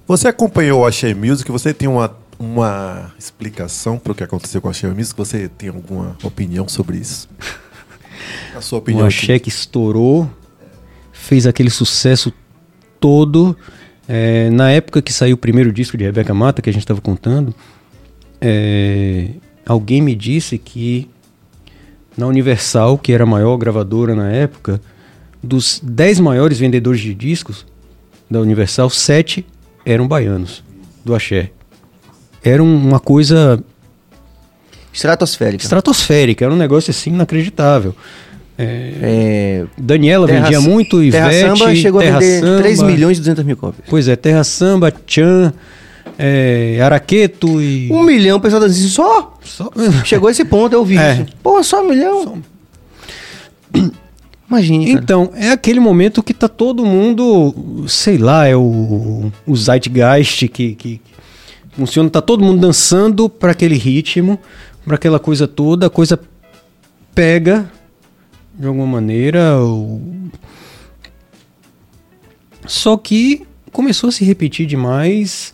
Você 0.08 0.28
acompanhou 0.28 0.82
o 0.82 0.86
Axé 0.86 1.14
Music? 1.14 1.52
Você 1.52 1.74
tem 1.74 1.88
uma, 1.88 2.16
uma 2.40 3.14
explicação 3.18 4.00
para 4.00 4.12
o 4.12 4.16
que 4.16 4.24
aconteceu 4.24 4.62
com 4.62 4.68
o 4.68 4.72
Axé 4.72 4.88
Music? 4.88 5.16
Você 5.18 5.48
tem 5.48 5.70
alguma 5.70 6.18
opinião 6.24 6.68
sobre 6.68 6.98
isso? 6.98 7.30
A 8.56 8.62
sua 8.62 8.80
opinião 8.80 9.06
O. 9.06 9.08
Axé 9.08 9.40
que 9.40 9.50
estourou, 9.50 10.30
fez 11.12 11.46
aquele 11.46 11.70
sucesso 11.70 12.34
todo. 13.00 13.56
É, 14.08 14.50
na 14.50 14.72
época 14.72 15.02
que 15.02 15.14
saiu 15.14 15.36
o 15.36 15.38
primeiro 15.38 15.72
disco 15.72 15.96
de 15.96 16.04
Rebeca 16.04 16.34
Mata, 16.34 16.62
que 16.62 16.70
a 16.70 16.74
gente 16.74 16.82
estava 16.82 17.00
contando, 17.00 17.54
é, 18.42 19.30
alguém 19.66 20.02
me 20.02 20.16
disse 20.16 20.58
que 20.58 21.08
na 22.18 22.28
Universal, 22.28 22.98
que 22.98 23.14
era 23.14 23.24
a 23.24 23.28
maior 23.28 23.56
gravadora 23.58 24.16
na 24.16 24.30
época, 24.30 24.82
dos 25.42 25.80
10 25.84 26.20
maiores 26.20 26.60
vendedores 26.60 27.00
de 27.02 27.14
discos 27.14 27.66
da 28.30 28.40
Universal, 28.40 28.90
7 28.90 29.46
eram 29.86 30.08
baianos, 30.08 30.64
do 31.04 31.16
Axé. 31.16 31.52
Era 32.44 32.64
um- 32.64 32.76
uma 32.88 33.00
coisa 33.00 33.64
Estratosférica. 34.94 35.64
estratosférica, 35.64 36.46
era 36.46 36.54
um 36.54 36.58
negócio 36.58 36.92
assim 36.92 37.12
inacreditável. 37.12 37.96
É, 38.58 38.94
É, 39.02 39.66
Daniela 39.78 40.28
Terra- 40.28 40.42
vendia 40.44 40.60
muito, 40.62 41.02
Ivete, 41.02 41.30
Terra 41.30 41.56
Samba 41.56 41.76
chegou 41.76 42.02
Terra 42.02 42.18
a 42.18 42.20
vender 42.20 42.40
Samba. 42.42 42.62
3 42.62 42.82
milhões 42.82 43.18
e 43.18 43.22
200 43.22 43.46
mil 43.46 43.56
cópias. 43.56 43.88
Pois 43.90 44.08
é, 44.10 44.16
Terra 44.18 44.44
Samba, 44.44 44.92
Tchan, 44.92 45.54
é, 46.18 46.78
Araqueto 46.82 47.62
e... 47.62 47.90
Um 47.90 48.04
milhão, 48.04 48.38
o 48.38 48.42
pessoal 48.42 48.68
dizia 48.68 48.90
só? 48.90 49.38
Só- 49.42 49.72
Chegou 50.04 50.28
a 50.28 50.32
esse 50.32 50.44
ponto, 50.44 50.74
eu 50.74 50.84
vi 50.84 50.98
É. 50.98 51.14
isso. 51.14 51.26
Pô, 51.42 51.64
só 51.64 51.82
um 51.82 51.88
milhão? 51.90 52.42
Cara. 54.88 55.04
Então, 55.04 55.32
é 55.36 55.52
aquele 55.52 55.80
momento 55.80 56.24
que 56.24 56.34
tá 56.34 56.48
todo 56.48 56.86
mundo, 56.86 57.86
sei 57.88 58.18
lá, 58.18 58.48
é 58.48 58.56
o, 58.56 59.32
o 59.46 59.56
Zeitgeist 59.56 60.48
que, 60.48 60.74
que 60.76 61.02
funciona, 61.74 62.10
tá 62.10 62.22
todo 62.22 62.44
mundo 62.44 62.60
dançando 62.60 63.30
para 63.30 63.52
aquele 63.52 63.76
ritmo, 63.76 64.40
para 64.86 64.96
aquela 64.96 65.20
coisa 65.20 65.48
toda, 65.48 65.86
a 65.86 65.90
coisa 65.90 66.20
pega 67.14 67.70
de 68.58 68.66
alguma 68.68 68.88
maneira. 68.88 69.62
o- 69.64 70.02
Só 72.66 72.98
que 72.98 73.44
começou 73.72 74.10
a 74.10 74.12
se 74.12 74.24
repetir 74.26 74.66
demais, 74.66 75.54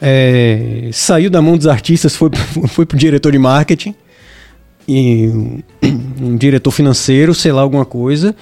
é, 0.00 0.90
saiu 0.92 1.30
da 1.30 1.40
mão 1.42 1.56
dos 1.56 1.66
artistas, 1.66 2.14
foi, 2.14 2.30
foi 2.68 2.86
pro 2.86 2.96
diretor 2.98 3.32
de 3.32 3.38
marketing 3.38 3.94
e 4.88 5.28
um, 5.28 5.62
um 6.20 6.36
diretor 6.36 6.70
financeiro, 6.70 7.34
sei 7.34 7.52
lá, 7.52 7.60
alguma 7.62 7.84
coisa. 7.84 8.34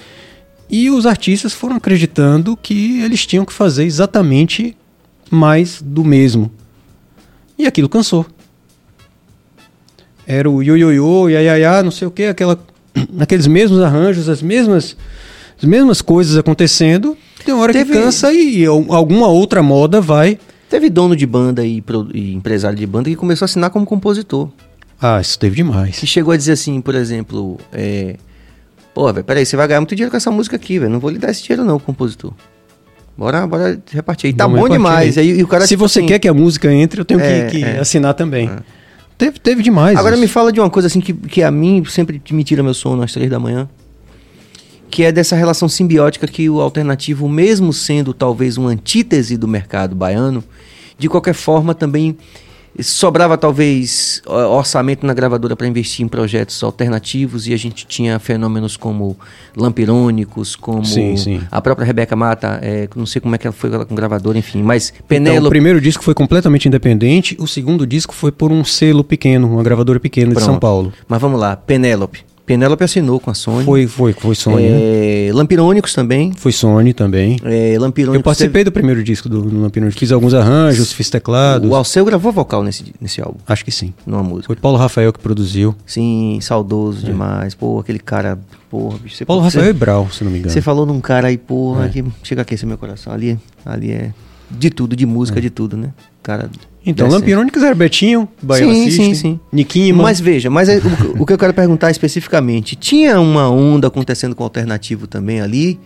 E 0.69 0.89
os 0.89 1.05
artistas 1.05 1.53
foram 1.53 1.75
acreditando 1.75 2.57
que 2.57 3.01
eles 3.01 3.25
tinham 3.25 3.45
que 3.45 3.53
fazer 3.53 3.83
exatamente 3.85 4.75
mais 5.29 5.81
do 5.81 6.03
mesmo. 6.03 6.51
E 7.57 7.65
aquilo 7.65 7.87
cansou. 7.89 8.25
Era 10.27 10.49
o 10.49 10.61
ioiô, 10.63 11.29
iaiaiá, 11.29 11.83
não 11.83 11.91
sei 11.91 12.07
o 12.07 12.11
que, 12.11 12.23
aquela, 12.25 12.59
aqueles 13.19 13.45
mesmos 13.47 13.79
arranjos, 13.81 14.27
as 14.27 14.41
mesmas, 14.41 14.97
as 15.57 15.63
mesmas 15.63 16.01
coisas 16.01 16.35
acontecendo. 16.37 17.15
Tem 17.45 17.53
uma 17.53 17.63
hora 17.63 17.73
Teve- 17.73 17.93
que 17.93 17.99
cansa 17.99 18.33
e 18.33 18.65
al- 18.65 18.91
alguma 18.93 19.27
outra 19.27 19.61
moda 19.61 20.01
vai. 20.01 20.39
Teve 20.67 20.89
dono 20.89 21.15
de 21.15 21.27
banda 21.27 21.63
e, 21.63 21.83
e 22.13 22.33
empresário 22.33 22.77
de 22.77 22.87
banda 22.87 23.09
que 23.09 23.15
começou 23.15 23.45
a 23.45 23.47
assinar 23.47 23.69
como 23.69 23.85
compositor. 23.85 24.49
Ah, 25.01 25.19
isso 25.19 25.37
teve 25.37 25.55
demais. 25.57 25.99
Que 25.99 26.07
chegou 26.07 26.33
a 26.33 26.37
dizer 26.37 26.53
assim, 26.53 26.79
por 26.81 26.95
exemplo, 26.95 27.59
é, 27.71 28.15
pô, 28.93 29.11
velho, 29.11 29.25
peraí, 29.25 29.45
você 29.45 29.55
vai 29.57 29.67
ganhar 29.67 29.81
muito 29.81 29.95
dinheiro 29.95 30.09
com 30.11 30.17
essa 30.17 30.31
música 30.31 30.55
aqui, 30.55 30.79
velho. 30.79 30.91
Não 30.91 30.99
vou 30.99 31.09
lhe 31.09 31.17
dar 31.19 31.31
esse 31.31 31.43
dinheiro 31.43 31.63
não, 31.65 31.79
compositor. 31.79 32.33
Bora, 33.17 33.45
bora 33.47 33.79
repartir. 33.91 34.29
E 34.29 34.33
tá 34.33 34.45
Vamos 34.45 34.59
bom 34.59 34.65
repartir 34.65 34.77
demais. 34.89 35.17
aí. 35.17 35.39
E 35.39 35.43
o 35.43 35.47
cara, 35.47 35.63
Se 35.63 35.69
tipo 35.69 35.87
você 35.87 35.99
assim, 35.99 36.07
quer 36.07 36.19
que 36.19 36.27
a 36.27 36.33
música 36.33 36.71
entre, 36.73 36.99
eu 36.99 37.05
tenho 37.05 37.19
que- 37.19 37.25
É, 37.25 37.45
que, 37.47 37.63
é. 37.63 37.79
assinar 37.79 38.13
também. 38.13 38.49
Teve, 39.17 39.39
teve 39.39 39.63
demais. 39.63 39.97
Agora 39.97 40.15
isso. 40.15 40.21
me 40.21 40.27
fala 40.27 40.51
de 40.51 40.59
uma 40.59 40.69
coisa 40.69 40.87
assim 40.87 40.99
que, 40.99 41.13
que 41.13 41.41
a 41.41 41.49
mim 41.49 41.83
sempre 41.85 42.21
me 42.31 42.43
tira 42.43 42.61
meu 42.61 42.73
sono 42.73 43.01
às 43.03 43.13
três 43.13 43.29
da 43.29 43.39
manhã. 43.39 43.69
Que 44.89 45.03
é 45.03 45.11
dessa 45.11 45.35
relação 45.35 45.67
simbiótica 45.69 46.27
que 46.27 46.49
o 46.49 46.59
alternativo, 46.61 47.27
mesmo 47.27 47.71
sendo 47.73 48.13
talvez 48.13 48.57
uma 48.57 48.69
antítese 48.69 49.37
do 49.37 49.47
mercado 49.47 49.95
baiano, 49.95 50.43
de 50.97 51.07
qualquer 51.09 51.33
forma 51.33 51.73
também 51.73 52.17
sobrava 52.83 53.37
talvez 53.37 54.21
orçamento 54.25 55.05
na 55.05 55.13
gravadora 55.13 55.55
para 55.55 55.67
investir 55.67 56.05
em 56.05 56.07
projetos 56.07 56.61
alternativos 56.63 57.47
e 57.47 57.53
a 57.53 57.57
gente 57.57 57.85
tinha 57.85 58.19
fenômenos 58.19 58.75
como 58.75 59.17
Lampirônicos, 59.55 60.55
como 60.55 60.85
Sim, 60.85 61.15
sim. 61.15 61.41
a 61.49 61.61
própria 61.61 61.85
Rebeca 61.85 62.15
Mata, 62.15 62.59
é, 62.61 62.87
não 62.95 63.05
sei 63.05 63.21
como 63.21 63.35
é 63.35 63.37
que 63.37 63.47
ela 63.47 63.53
foi 63.53 63.73
ela 63.73 63.85
com 63.85 63.95
gravadora, 63.95 64.37
enfim, 64.37 64.61
mas 64.61 64.89
Então, 64.89 65.05
o 65.05 65.07
Penélope 65.07 65.49
primeiro 65.49 65.79
disco 65.79 66.03
foi 66.03 66.13
completamente 66.13 66.67
independente, 66.67 67.35
o 67.39 67.47
segundo 67.47 67.87
disco 67.87 68.13
foi 68.13 68.31
por 68.31 68.51
um 68.51 68.63
selo 68.65 69.03
pequeno, 69.03 69.49
uma 69.49 69.63
gravadora 69.63 69.99
pequena 69.99 70.33
de 70.33 70.39
São 70.39 70.59
Pronto. 70.59 70.61
Paulo. 70.61 70.93
Mas 71.07 71.21
vamos 71.21 71.39
lá, 71.39 71.55
Penélope. 71.55 72.25
Penélope 72.45 72.83
assinou 72.83 73.19
com 73.19 73.31
a 73.31 73.33
Sony. 73.33 73.65
Foi, 73.65 73.87
foi, 73.87 74.13
foi 74.13 74.35
Sony. 74.35 74.61
né? 74.69 75.27
É, 75.27 75.31
Lampirônicos 75.33 75.93
também. 75.93 76.31
Foi 76.37 76.51
Sony 76.51 76.93
também. 76.93 77.37
É, 77.43 77.75
Lampirônicos 77.79 78.19
Eu 78.19 78.23
participei 78.23 78.63
do 78.63 78.71
primeiro 78.71 79.03
disco 79.03 79.27
do, 79.27 79.41
do 79.41 79.61
Lampino. 79.61 79.91
Fiz 79.91 80.11
alguns 80.11 80.33
arranjos, 80.33 80.93
fiz 80.93 81.09
teve- 81.09 81.21
teclados. 81.21 81.69
O 81.69 81.73
Alceu 81.73 82.05
gravou 82.05 82.31
vocal 82.31 82.63
nesse, 82.63 82.93
nesse 83.01 83.19
álbum, 83.21 83.39
Acho 83.47 83.65
que 83.65 83.71
sim. 83.71 83.93
numa 84.05 84.21
música. 84.21 84.47
Foi 84.47 84.55
Paulo 84.55 84.77
Rafael 84.77 85.11
que 85.11 85.19
produziu. 85.19 85.75
Sim, 85.85 86.37
saudoso 86.41 87.03
demais. 87.05 87.55
Pô, 87.55 87.79
aquele 87.79 87.99
cara. 87.99 88.37
Porra, 88.69 88.97
bicho. 88.99 89.15
Você, 89.15 89.23
É. 89.23 89.25
Paulo 89.25 89.41
você, 89.41 89.57
Rafael 89.57 89.69
e 89.75 89.77
Brau, 89.77 90.07
se 90.11 90.23
não 90.23 90.31
me 90.31 90.37
engano. 90.39 90.53
Você 90.53 90.61
falou 90.61 90.85
num 90.85 90.99
cara 91.01 91.29
aí, 91.29 91.37
porra, 91.37 91.85
É. 91.85 91.89
que 91.89 92.03
chega 92.23 92.41
a 92.41 92.43
aquecer 92.43 92.67
meu 92.67 92.77
coração. 92.77 93.11
Ali, 93.11 93.39
ali 93.65 93.91
é 93.91 94.11
de 94.51 94.69
tudo, 94.69 94.95
de 94.95 95.05
música, 95.05 95.41
de 95.41 95.49
tudo, 95.49 95.75
né? 95.75 95.89
Cara. 96.21 96.49
Então. 96.85 97.07
Lampirônicos 97.07 97.63
era 97.63 97.73
Betinho, 97.73 98.27
Baiano 98.41 98.73
Sim, 98.73 98.83
System, 98.85 99.13
sim, 99.13 99.21
sim. 99.21 99.39
Niquima. 99.51 100.03
Mas 100.03 100.19
veja, 100.19 100.49
mas 100.49 100.69
é- 100.69 100.77
o, 101.17 101.23
o 101.23 101.25
que 101.25 101.33
eu 101.33 101.37
quero 101.37 101.53
perguntar 101.53 101.89
especificamente, 101.91 102.75
tinha 102.75 103.19
uma 103.19 103.49
onda 103.49 103.87
acontecendo 103.87 104.35
com 104.35 104.43
o 104.43 104.45
alternativo 104.45 105.07
também 105.07 105.41
ali, 105.41 105.79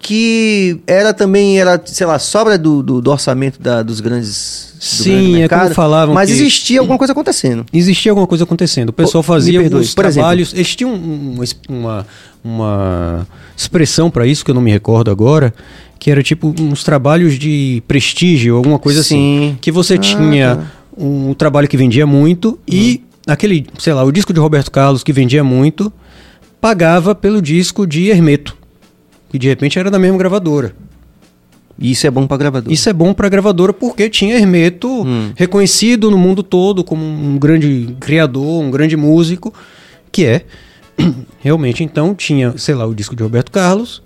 que 0.00 0.80
era 0.86 1.12
também, 1.12 1.58
era, 1.60 1.80
sei 1.84 2.06
lá, 2.06 2.18
sobra 2.18 2.56
do, 2.56 2.82
do, 2.82 3.00
do 3.00 3.10
orçamento 3.10 3.60
da- 3.60 3.82
dos 3.82 4.00
grandes 4.00 4.74
do 4.78 4.84
Sim, 4.84 5.10
grande 5.10 5.26
é 5.26 5.38
mercado, 5.40 5.62
como 5.62 5.74
falavam 5.74 6.14
Mas 6.14 6.30
existia 6.30 6.78
alguma 6.78 6.96
coisa 6.96 7.12
acontecendo. 7.12 7.66
Existia 7.72 8.12
alguma 8.12 8.26
coisa 8.28 8.44
acontecendo. 8.44 8.90
O 8.90 8.92
pessoal 8.92 9.22
fazia 9.24 9.60
exemplo. 9.60 9.84
trabalhos. 9.94 10.54
Eles 10.54 10.76
tinham 10.76 10.92
um- 10.94 11.40
uma, 11.68 12.06
uma 12.44 13.26
expressão 13.56 14.08
para 14.08 14.24
isso 14.24 14.44
que 14.44 14.50
eu 14.52 14.54
não 14.54 14.62
me 14.62 14.70
recordo 14.70 15.10
agora, 15.10 15.52
que 15.98 16.10
era 16.10 16.22
tipo 16.22 16.54
uns 16.60 16.84
trabalhos 16.84 17.38
de 17.38 17.82
prestígio, 17.88 18.56
alguma 18.56 18.78
coisa 18.78 19.02
Sim. 19.02 19.48
assim. 19.48 19.58
Que 19.60 19.70
você 19.72 19.94
Ah, 19.94 19.98
tinha 19.98 20.56
tá. 20.56 20.72
um 20.96 21.34
trabalho 21.34 21.66
que 21.68 21.76
vendia 21.76 22.06
muito 22.06 22.58
e 22.66 23.02
aquele, 23.26 23.66
sei 23.78 23.92
lá, 23.92 24.04
o 24.04 24.12
disco 24.12 24.32
de 24.32 24.40
Roberto 24.40 24.70
Carlos 24.70 25.02
que 25.02 25.12
vendia 25.12 25.42
muito 25.44 25.92
pagava 26.60 27.14
pelo 27.14 27.40
disco 27.42 27.86
de 27.86 28.08
Hermeto, 28.08 28.56
que 29.30 29.38
de 29.38 29.48
repente 29.48 29.78
era 29.78 29.90
da 29.90 29.98
mesma 29.98 30.18
gravadora. 30.18 30.74
Isso 31.80 32.06
é 32.08 32.10
bom 32.10 32.26
pra 32.26 32.36
gravador. 32.36 32.72
Isso 32.72 32.88
é 32.88 32.92
bom 32.92 33.14
pra 33.14 33.28
gravadora 33.28 33.72
porque 33.72 34.10
tinha 34.10 34.34
Hermeto 34.36 34.88
Hum. 35.04 35.30
reconhecido 35.36 36.10
no 36.10 36.18
mundo 36.18 36.42
todo 36.42 36.82
como 36.82 37.04
um 37.04 37.38
grande 37.38 37.94
criador, 38.00 38.62
um 38.62 38.70
grande 38.70 38.96
músico, 38.96 39.54
que 40.10 40.24
é. 40.24 40.44
Realmente, 41.38 41.84
então, 41.84 42.16
tinha, 42.16 42.58
sei 42.58 42.74
lá, 42.74 42.84
o 42.84 42.92
disco 42.94 43.14
de 43.14 43.22
Roberto 43.22 43.52
Carlos, 43.52 44.02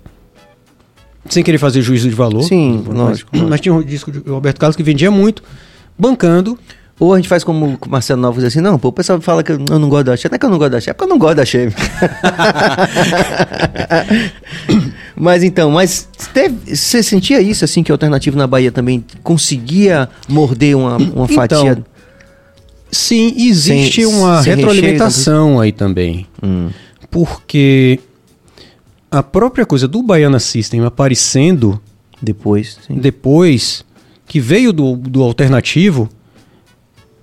sem 1.29 1.43
querer 1.43 1.57
fazer 1.57 1.81
juízo 1.81 2.09
de 2.09 2.15
valor. 2.15 2.43
Sim, 2.43 2.83
mas, 2.87 2.95
lógico, 2.97 3.29
Mas 3.33 3.41
lógico. 3.43 3.61
tinha 3.63 3.75
o 3.75 3.83
disco 3.83 4.11
de 4.11 4.19
Roberto 4.29 4.59
Carlos 4.59 4.75
que 4.75 4.83
vendia 4.83 5.09
muito, 5.11 5.41
bancando. 5.97 6.57
Ou 6.99 7.11
a 7.13 7.17
gente 7.17 7.27
faz 7.27 7.43
como 7.43 7.65
o 7.83 7.89
Marcelo 7.89 8.21
Novo 8.21 8.37
diz 8.39 8.47
assim, 8.49 8.61
não, 8.61 8.77
pô, 8.77 8.89
o 8.89 8.91
pessoal 8.91 9.19
fala 9.19 9.41
que 9.43 9.51
eu 9.51 9.57
não 9.79 9.89
gosto 9.89 10.05
da 10.05 10.13
Axé. 10.13 10.29
Não 10.29 10.35
é 10.35 10.39
que 10.39 10.45
eu 10.45 10.49
não 10.49 10.57
gosto 10.59 10.71
da 10.71 10.77
Axé, 10.77 10.91
é 10.91 10.93
porque 10.93 11.03
eu 11.05 11.09
não 11.09 11.17
gosto 11.17 11.35
da 11.35 11.41
Axé. 11.41 11.67
mas 15.15 15.43
então, 15.43 15.71
mas 15.71 16.07
você 16.65 17.01
sentia 17.03 17.41
isso, 17.41 17.65
assim, 17.65 17.83
que 17.83 17.91
o 17.91 17.95
Alternativo 17.95 18.37
na 18.37 18.47
Bahia 18.47 18.71
também 18.71 19.03
conseguia 19.23 20.09
morder 20.27 20.75
uma, 20.77 20.97
uma 20.97 21.25
Então, 21.25 21.27
fatia? 21.29 21.83
Sim, 22.91 23.33
existe 23.37 24.03
Sem- 24.03 24.05
uma 24.05 24.43
sem 24.43 24.55
retroalimentação 24.55 25.59
aí 25.59 25.71
também. 25.71 26.27
Hum, 26.43 26.69
Porque 27.09 27.99
a 29.13 29.21
própria 29.23 29.65
coisa 29.65 29.87
do 29.87 30.01
Baiana 30.01 30.39
System 30.39 30.83
aparecendo 30.83 31.79
depois, 32.21 32.77
sim. 32.87 32.95
depois 32.95 33.85
que 34.27 34.39
veio 34.39 34.73
do, 34.73 34.95
do 34.95 35.21
alternativo 35.21 36.09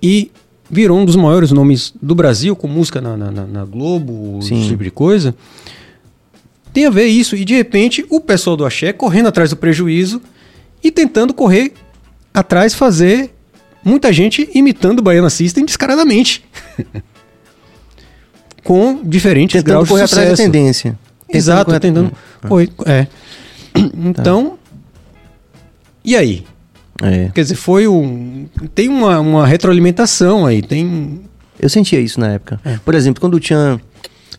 e 0.01 0.31
virou 0.69 0.97
um 0.97 1.03
dos 1.03 1.17
maiores 1.17 1.51
nomes 1.51 1.93
do 2.01 2.15
Brasil 2.15 2.55
com 2.55 2.67
música 2.67 3.01
na, 3.01 3.17
na, 3.17 3.29
na- 3.45 3.65
Globo, 3.65 4.39
Sim. 4.41 4.59
esse 4.59 4.69
tipo 4.69 4.83
de 4.83 4.89
coisa. 4.91 5.35
Tem 6.71 6.85
a 6.85 6.89
ver 6.89 7.07
isso. 7.07 7.35
E 7.35 7.43
de 7.43 7.53
repente 7.55 8.05
o 8.09 8.21
pessoal 8.21 8.55
do 8.55 8.63
Axé 8.65 8.93
correndo 8.93 9.27
atrás 9.27 9.49
do 9.49 9.57
prejuízo 9.57 10.21
e 10.81 10.89
tentando 10.89 11.33
correr 11.33 11.73
atrás, 12.33 12.73
fazer 12.73 13.31
muita 13.83 14.13
gente 14.13 14.49
imitando 14.53 14.99
o 14.99 15.01
Baiana 15.01 15.29
System 15.29 15.65
descaradamente. 15.65 16.45
com 18.63 19.01
diferentes 19.03 19.53
Tentando 19.61 19.65
graus 19.73 19.83
de 19.85 19.89
correr 19.89 20.03
atrás 20.03 20.29
da 20.29 20.35
sucesso. 20.35 20.51
tendência. 20.51 20.97
Exato, 21.33 21.79
tentando. 21.79 22.11
correr- 22.47 22.69
é. 22.85 23.07
Então. 23.75 24.57
E 26.03 26.15
aí? 26.15 26.45
É. 27.01 27.29
Quer 27.33 27.41
dizer, 27.41 27.55
foi 27.55 27.87
um. 27.87 28.47
Tem 28.75 28.87
uma, 28.89 29.19
uma 29.19 29.45
retroalimentação 29.47 30.45
aí. 30.45 30.61
Tem. 30.61 31.21
Eu 31.59 31.69
sentia 31.69 31.99
isso 31.99 32.19
na 32.19 32.29
época. 32.33 32.59
É. 32.65 32.77
Por 32.83 32.93
exemplo, 32.95 33.19
quando 33.21 33.35
o 33.35 33.39
Tchan. 33.39 33.79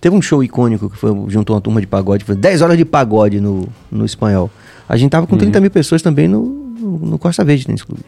Teve 0.01 0.17
um 0.17 0.23
show 0.23 0.43
icônico 0.43 0.91
que 0.91 0.97
foi 0.97 1.11
juntou 1.29 1.55
uma 1.55 1.61
turma 1.63 1.81
de 1.81 1.87
pagode, 1.87 2.25
foi 2.25 2.35
10 2.35 2.61
horas 2.63 2.77
de 2.77 2.85
pagode 2.85 3.41
no, 3.41 3.69
no 3.89 4.05
espanhol. 4.05 4.51
A 4.89 4.97
gente 4.97 5.13
tava 5.13 5.29
com 5.29 5.37
30 5.39 5.59
Uhum. 5.59 5.63
mil 5.63 5.71
pessoas 5.71 6.03
também 6.03 6.27
no, 6.27 6.43
no, 6.45 7.19
Costa 7.21 7.45
Verde 7.45 7.69
Dance 7.69 7.87
Club. 7.87 8.01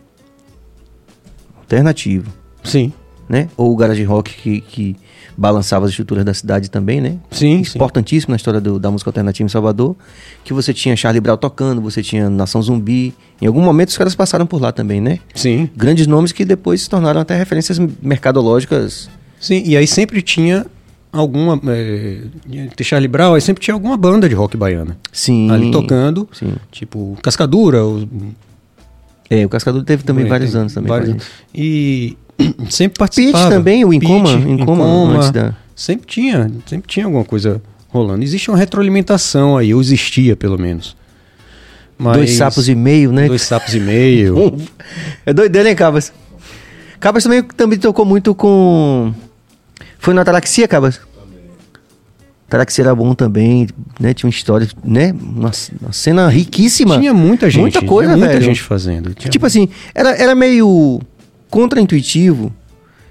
Alternativo, 1.60 2.30
Sim. 2.64 2.92
né? 3.28 3.48
Ou 3.56 3.72
o 3.72 3.76
Garage 3.76 4.02
Rock 4.04 4.34
que, 4.34 4.60
que 4.60 4.96
balançava 5.36 5.84
as 5.84 5.90
estruturas 5.90 6.24
da 6.24 6.32
cidade 6.34 6.70
também, 6.70 7.00
né? 7.00 7.16
Sim, 7.30 7.64
sim. 7.64 7.76
Importantíssimo 7.78 8.30
na 8.32 8.36
história 8.36 8.60
do- 8.60 8.78
da 8.78 8.90
música 8.90 9.08
alternativa 9.10 9.44
em 9.46 9.50
Salvador. 9.50 9.96
Que 10.44 10.52
você 10.52 10.72
tinha 10.72 10.94
Charlie 10.96 11.20
Brown 11.20 11.36
tocando, 11.36 11.80
você 11.80 12.02
tinha 12.02 12.30
Nação 12.30 12.62
Zumbi. 12.62 13.14
Em 13.42 13.46
algum 13.46 13.60
momento 13.62 13.88
os 13.88 13.96
caras 13.98 14.14
passaram 14.14 14.46
por 14.46 14.60
lá 14.60 14.70
também, 14.72 15.00
né? 15.00 15.18
Sim. 15.34 15.68
Grandes 15.76 16.06
nomes 16.06 16.30
que 16.32 16.44
depois 16.44 16.82
se 16.82 16.88
tornaram 16.90 17.20
até 17.20 17.36
referências 17.36 17.78
mercadológicas 18.00 19.08
Sim. 19.40 19.62
E 19.66 19.76
aí 19.76 19.86
sempre 19.86 20.22
tinha 20.22 20.64
alguma. 21.12 21.60
É, 21.68 22.22
Charlie 22.82 23.08
Brown, 23.08 23.34
aí 23.34 23.40
sempre 23.40 23.62
tinha 23.62 23.74
alguma 23.74 23.96
banda 23.96 24.26
de 24.28 24.34
rock 24.34 24.56
baiana. 24.56 24.96
Sim. 25.12 25.50
Ali 25.50 25.70
tocando. 25.70 26.26
Sim. 26.32 26.54
Tipo, 26.72 27.16
Cascadura. 27.22 27.84
Os, 27.84 28.06
É, 29.28 29.44
o 29.44 29.48
Cascador 29.48 29.82
teve 29.84 30.02
também 30.02 30.24
É, 30.24 30.28
vários 30.28 30.54
anos 30.54 30.72
também. 30.72 30.88
vários. 30.88 31.24
E 31.54 32.16
sempre 32.70 32.98
participava. 32.98 33.44
Pitch 33.46 33.56
também, 33.56 33.84
o 33.84 33.92
Incoma, 33.92 34.36
Pitch, 34.38 34.48
Incoma, 34.48 34.84
antes 35.16 35.30
da- 35.30 35.54
Sempre 35.76 36.06
tinha, 36.06 36.50
sempre 36.66 36.86
tinha 36.88 37.04
alguma 37.06 37.24
coisa 37.24 37.60
rolando. 37.88 38.22
Existe 38.22 38.50
uma 38.50 38.56
retroalimentação 38.56 39.56
aí, 39.56 39.74
ou 39.74 39.80
existia 39.80 40.36
pelo 40.36 40.58
menos. 40.58 40.96
Mas- 41.98 42.16
Dois 42.16 42.32
sapos 42.34 42.68
e 42.68 42.74
meio, 42.74 43.12
né? 43.12 43.26
Dois 43.26 43.42
sapos 43.42 43.74
e 43.74 43.80
meio. 43.80 44.56
É 45.26 45.32
doideira, 45.32 45.68
hein, 45.68 45.74
Cabas? 45.76 46.12
Cabas 47.00 47.22
também, 47.24 47.42
também 47.42 47.78
tocou 47.78 48.04
muito 48.04 48.34
com... 48.34 49.12
Foi 49.98 50.12
na 50.14 50.22
Ataraxia, 50.22 50.66
Cabas? 50.68 51.00
Ataraxia 52.46 52.84
era 52.84 52.94
bom 52.94 53.14
também, 53.14 53.66
né? 53.98 54.12
Tinha 54.14 54.28
uma 54.28 54.34
história, 54.34 54.68
né? 54.84 55.12
Uma, 55.12 55.50
uma 55.80 55.92
cena 55.92 56.28
riquíssima. 56.28 56.98
tinha 56.98 57.12
muita 57.14 57.48
gente. 57.50 57.60
Muita 57.62 57.82
coisa, 57.82 58.12
muita 58.16 58.28
velho. 58.34 58.42
gente 58.44 58.62
fazendo. 58.62 59.12
Tinha- 59.14 59.30
Tipo 59.30 59.46
assim, 59.46 59.68
era, 59.94 60.10
era 60.14 60.34
meio 60.34 61.00
contraintuitivo 61.50 62.52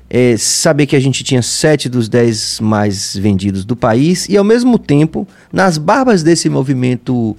é, 0.09 0.35
saber 0.37 0.85
que 0.85 0.95
a 0.95 0.99
gente 0.99 1.23
tinha 1.23 1.41
sete 1.41 1.89
dos 1.89 2.07
dez 2.07 2.59
mais 2.59 3.15
vendidos 3.17 3.65
do 3.65 3.75
país 3.75 4.27
e, 4.29 4.37
ao 4.37 4.43
mesmo 4.43 4.77
tempo, 4.77 5.27
nas 5.51 5.77
barbas 5.77 6.21
desse 6.21 6.49
movimento, 6.49 7.35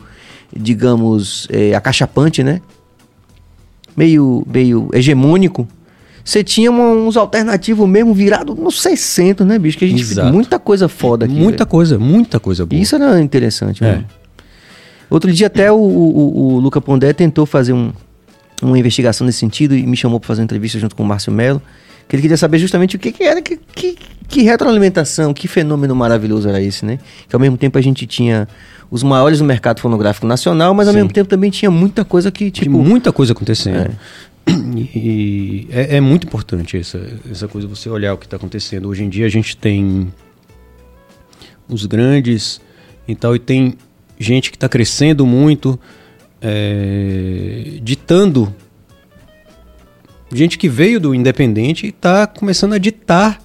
digamos, 0.54 1.46
é, 1.50 1.74
acachapante, 1.74 2.42
né? 2.42 2.60
Meio, 3.96 4.44
meio 4.52 4.88
hegemônico, 4.92 5.68
você 6.24 6.42
tinha 6.42 6.72
uns 6.72 7.16
alternativos 7.16 7.88
mesmo 7.88 8.12
virado 8.12 8.54
nos 8.54 8.82
600, 8.82 9.46
né, 9.46 9.56
bicho? 9.58 9.78
Que 9.78 9.84
a 9.84 9.88
gente 9.88 10.00
Exato. 10.02 10.32
muita 10.32 10.58
coisa 10.58 10.88
foda 10.88 11.26
aqui. 11.26 11.34
muita 11.34 11.58
velho. 11.58 11.70
coisa, 11.70 11.98
muita 11.98 12.40
coisa 12.40 12.66
boa. 12.66 12.80
Isso 12.80 12.96
era 12.96 13.20
interessante, 13.20 13.84
É. 13.84 13.92
mano. 13.92 14.06
Outro 15.10 15.30
dia 15.32 15.46
até 15.46 15.70
o, 15.70 15.76
o, 15.76 16.54
o 16.54 16.58
Luca 16.58 16.80
Pondé 16.80 17.12
tentou 17.12 17.46
fazer 17.46 17.72
um- 17.72 17.92
uma 18.62 18.78
investigação 18.78 19.26
nesse 19.26 19.38
sentido 19.38 19.74
e 19.76 19.86
me 19.86 19.96
chamou 19.96 20.18
para 20.20 20.28
fazer 20.28 20.40
uma 20.40 20.44
entrevista 20.44 20.78
junto 20.78 20.94
com 20.94 21.02
o 21.02 21.06
Márcio 21.06 21.32
Melo, 21.32 21.60
que 22.08 22.16
ele 22.16 22.22
queria 22.22 22.36
saber 22.36 22.58
justamente 22.58 22.96
o 22.96 22.98
que, 22.98 23.12
que 23.12 23.22
era, 23.24 23.40
que, 23.40 23.56
que, 23.56 23.96
que 24.28 24.42
retroalimentação, 24.42 25.32
que 25.32 25.48
fenômeno 25.48 25.94
maravilhoso 25.94 26.48
era 26.48 26.60
esse, 26.60 26.84
né? 26.84 26.98
Que 27.28 27.34
ao 27.34 27.40
mesmo 27.40 27.56
tempo 27.56 27.78
a 27.78 27.80
gente 27.80 28.06
tinha 28.06 28.46
os 28.90 29.02
maiores 29.02 29.40
no 29.40 29.46
mercado 29.46 29.80
fonográfico 29.80 30.26
nacional, 30.26 30.74
mas 30.74 30.86
ao 30.86 30.92
Sim. 30.92 31.00
mesmo 31.00 31.12
tempo 31.12 31.28
também 31.28 31.50
tinha 31.50 31.70
muita 31.70 32.04
coisa 32.04 32.30
que, 32.30 32.50
Tinha 32.50 32.64
tipo... 32.64 32.78
muita 32.78 33.12
coisa 33.12 33.32
acontecendo. 33.32 33.90
E 34.46 35.66
é, 35.70 35.96
é 35.96 36.00
muito 36.00 36.26
importante 36.26 36.76
essa, 36.76 37.00
essa 37.30 37.48
coisa, 37.48 37.66
você 37.66 37.88
olhar 37.88 38.12
o 38.12 38.18
que 38.18 38.26
está 38.26 38.36
acontecendo. 38.36 38.88
Hoje 38.88 39.02
em 39.02 39.08
dia 39.08 39.24
a 39.24 39.28
gente 39.28 39.56
tem 39.56 40.12
os 41.68 41.86
grandes 41.86 42.60
e 43.08 43.14
tal, 43.14 43.34
e 43.34 43.38
tem 43.38 43.74
gente 44.18 44.50
que 44.50 44.56
está 44.56 44.68
crescendo 44.68 45.26
muito, 45.26 45.78
é, 46.44 47.78
ditando. 47.82 48.54
Gente 50.32 50.58
que 50.58 50.68
veio 50.68 51.00
do 51.00 51.14
independente 51.14 51.86
e 51.86 51.88
está 51.88 52.26
começando 52.26 52.74
a 52.74 52.78
ditar 52.78 53.40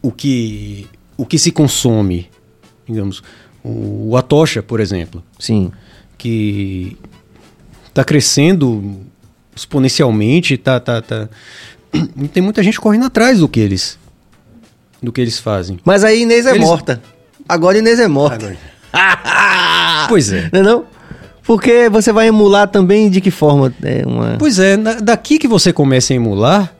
o 0.00 0.12
que, 0.12 0.86
o 1.16 1.26
que 1.26 1.38
se 1.38 1.50
consome. 1.50 2.30
Digamos, 2.86 3.22
o, 3.64 4.10
o 4.10 4.16
Atocha, 4.16 4.62
por 4.62 4.80
exemplo 4.80 5.22
Sim, 5.38 5.72
que 6.16 6.96
está 7.88 8.04
crescendo 8.04 9.00
exponencialmente, 9.56 10.56
tá, 10.56 10.78
tá, 10.78 11.02
tá. 11.02 11.28
E 12.22 12.28
tem 12.28 12.42
muita 12.42 12.62
gente 12.62 12.78
correndo 12.80 13.06
atrás 13.06 13.40
do 13.40 13.48
que 13.48 13.58
eles 13.60 13.98
do 15.02 15.12
que 15.12 15.20
eles 15.20 15.38
fazem. 15.38 15.78
mas 15.84 16.02
aí 16.04 16.22
Inês 16.22 16.44
é 16.46 16.50
Eles- 16.50 16.66
morta. 16.66 17.00
Agora 17.48 17.78
Inês 17.78 17.98
é 17.98 18.06
morta. 18.08 18.56
Pois 20.08 20.32
é. 20.32 20.48
Não 20.52 20.60
é 20.60 20.62
não? 20.62 20.86
Porque 21.48 21.88
você 21.88 22.12
vai 22.12 22.28
emular 22.28 22.68
também 22.68 23.08
de 23.08 23.22
que 23.22 23.30
forma? 23.30 23.72
É 23.82 24.06
uma... 24.06 24.36
Pois 24.38 24.58
é, 24.58 24.76
daqui 24.76 25.38
que 25.38 25.48
você 25.48 25.72
começa 25.72 26.12
a 26.12 26.16
emular, 26.16 26.74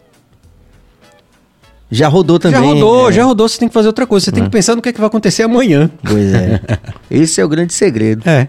Já 1.90 2.07
rodou 2.07 2.39
também. 2.39 2.61
já 2.61 2.66
rodou, 2.66 3.09
é. 3.09 3.12
já 3.15 3.24
rodou, 3.24 3.49
você 3.49 3.59
tem 3.59 3.66
que 3.66 3.73
fazer 3.73 3.86
outra 3.86 4.07
coisa. 4.07 4.27
Você 4.27 4.31
tem 4.31 4.45
que 4.45 4.51
pensar 4.51 4.77
no 4.77 4.82
que, 4.82 4.90
é 4.90 4.93
que 4.93 5.01
vai 5.01 5.07
acontecer 5.07 5.43
amanhã. 5.43 5.90
Pois 6.05 6.35
é. 6.35 6.61
Esse 7.11 7.40
é 7.40 7.45
o 7.47 7.49
grande 7.49 7.73
segredo. 7.73 8.28
É. 8.28 8.47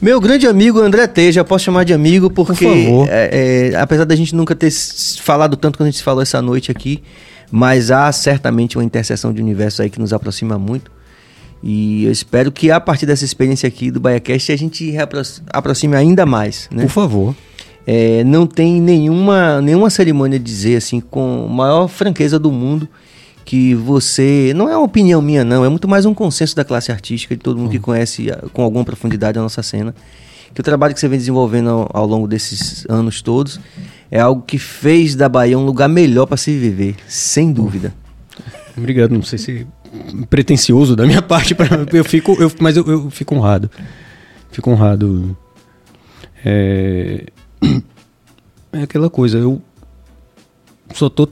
Meu 0.00 0.20
grande 0.20 0.48
amigo 0.48 0.80
André 0.80 1.06
Teja, 1.06 1.44
posso 1.44 1.66
chamar 1.66 1.84
de 1.84 1.94
amigo 1.94 2.28
porque, 2.28 2.66
Por 2.66 2.74
favor. 2.74 3.08
é, 3.08 3.70
é, 3.70 3.76
apesar 3.76 4.04
da 4.04 4.16
gente 4.16 4.34
nunca 4.34 4.56
ter 4.56 4.72
falado 5.20 5.56
tanto 5.56 5.78
quanto 5.78 5.86
a 5.86 5.90
gente 5.92 6.02
falou 6.02 6.20
essa 6.20 6.42
noite 6.42 6.72
aqui, 6.72 7.00
mas 7.48 7.92
há 7.92 8.10
certamente 8.10 8.76
uma 8.76 8.82
interseção 8.82 9.32
de 9.32 9.40
universo 9.40 9.82
aí 9.82 9.88
que 9.88 10.00
nos 10.00 10.12
aproxima 10.12 10.58
muito. 10.58 10.90
E 11.62 12.04
eu 12.04 12.10
espero 12.10 12.50
que 12.50 12.70
a 12.70 12.80
partir 12.80 13.06
dessa 13.06 13.24
experiência 13.24 13.68
aqui 13.68 13.90
do 13.90 14.00
BaiaCast 14.00 14.50
a 14.50 14.56
gente 14.56 14.94
aproxime 15.50 15.94
ainda 15.94 16.26
mais, 16.26 16.68
né? 16.72 16.82
Por 16.82 16.90
favor. 16.90 17.36
É, 17.86 18.24
não 18.24 18.46
tem 18.46 18.80
nenhuma, 18.80 19.60
nenhuma 19.60 19.90
cerimônia 19.90 20.38
de 20.38 20.44
dizer 20.44 20.76
assim 20.76 21.00
com 21.00 21.46
a 21.48 21.52
maior 21.52 21.88
franqueza 21.88 22.38
do 22.38 22.50
mundo 22.50 22.88
que 23.44 23.74
você 23.74 24.52
não 24.54 24.68
é 24.68 24.76
uma 24.76 24.84
opinião 24.84 25.20
minha 25.20 25.44
não 25.44 25.64
é 25.64 25.68
muito 25.68 25.88
mais 25.88 26.06
um 26.06 26.14
consenso 26.14 26.54
da 26.54 26.64
classe 26.64 26.92
artística 26.92 27.34
de 27.34 27.42
todo 27.42 27.58
mundo 27.58 27.70
que 27.70 27.80
conhece 27.80 28.30
ah, 28.30 28.44
com 28.52 28.62
alguma 28.62 28.84
profundidade 28.84 29.36
a 29.36 29.42
nossa 29.42 29.64
cena 29.64 29.92
que 30.54 30.60
o 30.60 30.62
trabalho 30.62 30.94
que 30.94 31.00
você 31.00 31.08
vem 31.08 31.18
desenvolvendo 31.18 31.70
ao, 31.70 31.90
ao 31.92 32.06
longo 32.06 32.28
desses 32.28 32.86
anos 32.88 33.20
todos 33.20 33.58
é 34.12 34.20
algo 34.20 34.42
que 34.42 34.58
fez 34.58 35.16
da 35.16 35.28
Bahia 35.28 35.58
um 35.58 35.64
lugar 35.64 35.88
melhor 35.88 36.26
para 36.26 36.36
se 36.36 36.56
viver 36.56 36.94
sem 37.08 37.52
dúvida 37.52 37.92
Obrigado, 38.76 39.10
não 39.10 39.22
sei 39.22 39.38
se 39.38 39.66
pretencioso 40.30 40.94
da 40.96 41.06
minha 41.06 41.22
parte, 41.22 41.54
pra- 41.54 41.68
eu 41.92 42.04
fico, 42.04 42.32
eu, 42.40 42.50
mas 42.60 42.76
eu, 42.76 42.84
eu 42.86 43.10
fico 43.10 43.34
honrado. 43.34 43.70
Fico 44.50 44.70
honrado 44.70 45.36
É, 46.44 47.26
é 48.72 48.82
aquela 48.82 49.08
coisa, 49.10 49.38
eu 49.38 49.60
só 50.94 51.08
tô 51.08 51.28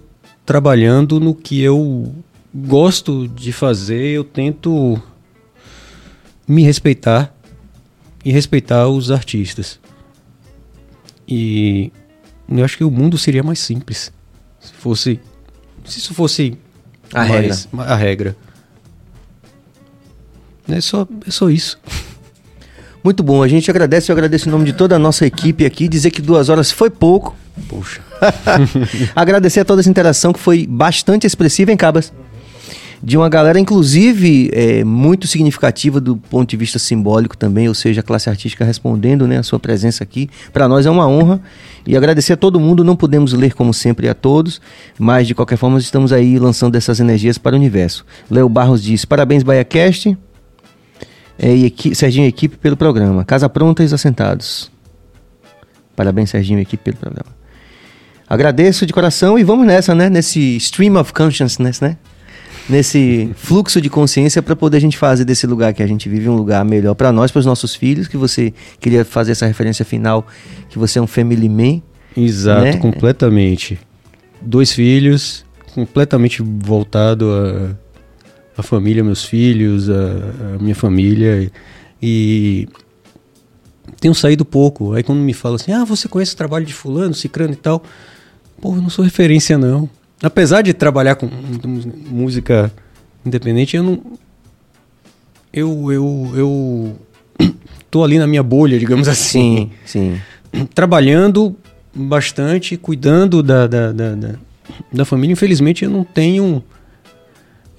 trabalhando 0.46 1.20
no 1.20 1.34
que 1.34 1.60
eu 1.60 2.14
gosto 2.54 3.28
de 3.28 3.52
fazer, 3.52 4.08
eu 4.10 4.24
tento 4.24 5.00
me 6.48 6.62
respeitar 6.62 7.34
e 8.24 8.32
respeitar 8.32 8.88
os 8.88 9.10
artistas. 9.10 9.78
E 11.28 11.92
eu 12.48 12.64
acho 12.64 12.76
que 12.76 12.84
o 12.84 12.90
mundo 12.90 13.16
seria 13.16 13.42
mais 13.42 13.58
simples 13.60 14.12
se 14.58 14.72
fosse 14.74 15.20
se 15.84 15.98
isso 15.98 16.12
fosse 16.12 16.58
A 17.14 17.24
mais- 17.24 17.68
a 17.78 17.94
regra. 17.94 18.36
É 20.72 20.80
só, 20.80 21.06
é 21.26 21.30
só 21.30 21.50
isso. 21.50 21.78
Muito 23.02 23.22
bom, 23.22 23.42
a 23.42 23.48
gente 23.48 23.70
agradece, 23.70 24.12
eu 24.12 24.14
agradeço 24.14 24.48
em 24.48 24.52
nome 24.52 24.66
de 24.66 24.74
toda 24.74 24.94
a 24.94 24.98
nossa 24.98 25.24
equipe 25.24 25.64
aqui, 25.64 25.88
dizer 25.88 26.10
que 26.10 26.20
duas 26.20 26.50
horas 26.50 26.70
foi 26.70 26.90
pouco. 26.90 27.34
Poxa. 27.66 28.00
Agradecer 29.16 29.60
a 29.60 29.64
toda 29.64 29.80
essa 29.80 29.88
interação 29.88 30.32
que 30.32 30.38
foi 30.38 30.66
bastante 30.66 31.26
expressiva 31.26 31.72
em 31.72 31.76
Cabas. 31.76 32.12
De 33.02 33.16
uma 33.16 33.30
galera, 33.30 33.58
inclusive, 33.58 34.50
é, 34.52 34.84
muito 34.84 35.26
significativa 35.26 35.98
do 35.98 36.18
ponto 36.18 36.50
de 36.50 36.56
vista 36.58 36.78
simbólico 36.78 37.34
também, 37.34 37.66
ou 37.66 37.74
seja, 37.74 38.00
a 38.00 38.02
classe 38.02 38.28
artística 38.28 38.62
respondendo 38.62 39.26
né, 39.26 39.38
a 39.38 39.42
sua 39.42 39.58
presença 39.58 40.04
aqui. 40.04 40.28
Para 40.52 40.68
nós 40.68 40.84
é 40.84 40.90
uma 40.90 41.08
honra. 41.08 41.40
E 41.86 41.96
agradecer 41.96 42.34
a 42.34 42.36
todo 42.36 42.60
mundo. 42.60 42.84
Não 42.84 42.94
podemos 42.94 43.32
ler, 43.32 43.54
como 43.54 43.72
sempre, 43.72 44.06
a 44.06 44.14
todos, 44.14 44.60
mas 44.98 45.26
de 45.26 45.34
qualquer 45.34 45.56
forma, 45.56 45.78
estamos 45.78 46.12
aí 46.12 46.38
lançando 46.38 46.76
essas 46.76 47.00
energias 47.00 47.38
para 47.38 47.56
o 47.56 47.58
universo. 47.58 48.04
Léo 48.30 48.50
Barros 48.50 48.82
diz: 48.82 49.06
parabéns, 49.06 49.42
BaiaCast. 49.42 50.14
É, 51.42 51.54
e 51.54 51.64
equi 51.64 51.94
Serginho 51.94 52.26
e 52.26 52.28
equipe 52.28 52.56
pelo 52.58 52.76
programa. 52.76 53.24
Casa 53.24 53.48
pronta 53.48 53.82
e 53.82 53.86
os 53.86 53.94
assentados. 53.94 54.70
Parabéns, 55.96 56.30
Serginho 56.30 56.58
e 56.58 56.62
equipe 56.62 56.82
pelo 56.84 56.98
programa. 56.98 57.34
Agradeço 58.28 58.84
de 58.86 58.92
coração 58.92 59.38
e 59.38 59.42
vamos 59.42 59.66
nessa, 59.66 59.94
né? 59.94 60.08
Nesse 60.10 60.56
stream 60.56 61.00
of 61.00 61.12
consciousness, 61.12 61.80
né? 61.80 61.96
Nesse 62.68 63.30
fluxo 63.34 63.80
de 63.80 63.90
consciência 63.90 64.40
para 64.40 64.54
poder 64.54 64.76
a 64.76 64.80
gente 64.80 64.96
fazer 64.96 65.24
desse 65.24 65.46
lugar 65.46 65.72
que 65.72 65.82
a 65.82 65.86
gente 65.86 66.08
vive 66.08 66.28
um 66.28 66.36
lugar 66.36 66.64
melhor 66.64 66.94
para 66.94 67.10
nós, 67.10 67.32
para 67.32 67.40
os 67.40 67.46
nossos 67.46 67.74
filhos. 67.74 68.06
Que 68.06 68.16
você 68.16 68.52
queria 68.78 69.04
fazer 69.04 69.32
essa 69.32 69.46
referência 69.46 69.84
final, 69.84 70.26
que 70.68 70.78
você 70.78 70.98
é 70.98 71.02
um 71.02 71.06
family 71.06 71.48
man. 71.48 71.82
Exato, 72.16 72.62
Né? 72.62 72.76
completamente. 72.76 73.78
Dois 74.40 74.72
filhos, 74.72 75.44
completamente 75.74 76.42
voltado 76.42 77.32
à, 77.32 77.76
à 78.60 78.62
família, 78.62 79.02
meus 79.02 79.24
filhos, 79.24 79.90
à, 79.90 79.94
à 80.54 80.58
minha 80.62 80.74
família. 80.74 81.50
E 82.02 82.68
tenho 84.00 84.14
saído 84.14 84.44
pouco. 84.44 84.94
Aí 84.94 85.02
quando 85.02 85.20
me 85.20 85.34
falam 85.34 85.56
assim, 85.56 85.72
ah, 85.72 85.84
você 85.84 86.08
conhece 86.08 86.34
o 86.34 86.36
trabalho 86.36 86.64
de 86.64 86.72
fulano, 86.72 87.14
cicrano 87.14 87.52
e 87.52 87.56
tal. 87.56 87.82
Pô, 88.60 88.74
eu 88.74 88.82
não 88.82 88.90
sou 88.90 89.04
referência 89.04 89.58
não. 89.58 89.88
Apesar 90.22 90.62
de 90.62 90.72
trabalhar 90.72 91.14
com 91.14 91.28
música 92.10 92.72
independente, 93.24 93.76
eu 93.76 93.82
não... 93.82 94.02
Eu, 95.52 95.92
eu, 95.92 96.32
eu 96.36 96.96
tô 97.90 98.04
ali 98.04 98.18
na 98.18 98.26
minha 98.26 98.42
bolha, 98.42 98.78
digamos 98.78 99.08
assim 99.08 99.70
Sim, 99.84 100.20
sim. 100.52 100.66
trabalhando 100.72 101.56
bastante, 101.92 102.76
cuidando 102.76 103.42
da, 103.42 103.66
da, 103.66 103.92
da, 103.92 104.14
da, 104.14 104.34
da 104.92 105.04
família. 105.04 105.32
Infelizmente, 105.32 105.84
eu 105.84 105.90
não 105.90 106.04
tenho 106.04 106.62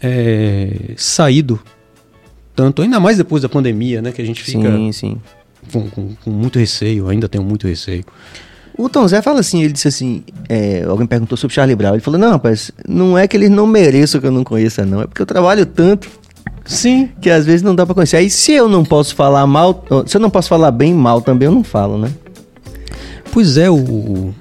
é, 0.02 0.94
saído 0.98 1.60
tanto, 2.56 2.82
ainda 2.82 3.00
mais 3.00 3.18
depois 3.18 3.42
da 3.42 3.50
pandemia, 3.50 4.02
né? 4.02 4.12
Que 4.12 4.22
a 4.22 4.26
gente 4.26 4.42
fica 4.44 4.70
Sim, 4.70 4.92
sim. 4.92 5.18
com, 5.72 5.90
com- 5.90 6.16
com 6.24 6.30
muito 6.32 6.60
receio, 6.60 7.08
ainda 7.08 7.30
tenho 7.30 7.44
muito 7.44 7.68
receio. 7.68 8.04
O 8.78 8.90
Tom 8.90 9.08
Zé 9.08 9.22
fala 9.22 9.40
assim, 9.42 9.62
ele 9.64 9.74
disse 9.74 9.88
assim, 9.88 10.24
é, 10.50 10.84
alguém 10.88 11.06
perguntou 11.06 11.38
sobre 11.38 11.54
Charlie 11.54 11.76
Brown, 11.76 11.94
ele 11.94 12.02
falou, 12.02 12.20
não, 12.20 12.32
rapaz, 12.32 12.72
não 12.88 13.18
é 13.18 13.28
que 13.28 13.36
eles 13.38 13.50
não 13.50 13.68
mereçam 13.68 14.20
que 14.20 14.26
eu 14.28 14.32
não 14.32 14.44
conheça, 14.44 14.86
não, 14.86 15.02
é 15.02 15.08
porque 15.08 15.22
eu 15.22 15.26
trabalho 15.26 15.66
tanto 15.66 16.10
Sim. 16.66 17.10
que 17.22 17.30
às 17.30 17.46
vezes 17.46 17.62
não 17.62 17.76
dá 17.76 17.86
pra 17.86 17.94
conhecer. 17.94 18.18
Aí 18.18 18.30
se 18.30 18.54
eu 18.54 18.68
não 18.70 18.84
posso 18.84 19.14
falar 19.14 19.46
mal, 19.46 19.84
se 20.08 20.16
eu 20.18 20.22
não 20.22 20.30
posso 20.30 20.48
falar 20.50 20.72
bem 20.72 20.94
mal 20.94 21.22
também, 21.22 21.46
eu 21.48 21.52
não 21.52 21.64
falo, 21.64 21.98
né? 21.98 22.12
Pois 23.32 23.58
é, 23.58 23.70
o. 23.70 24.34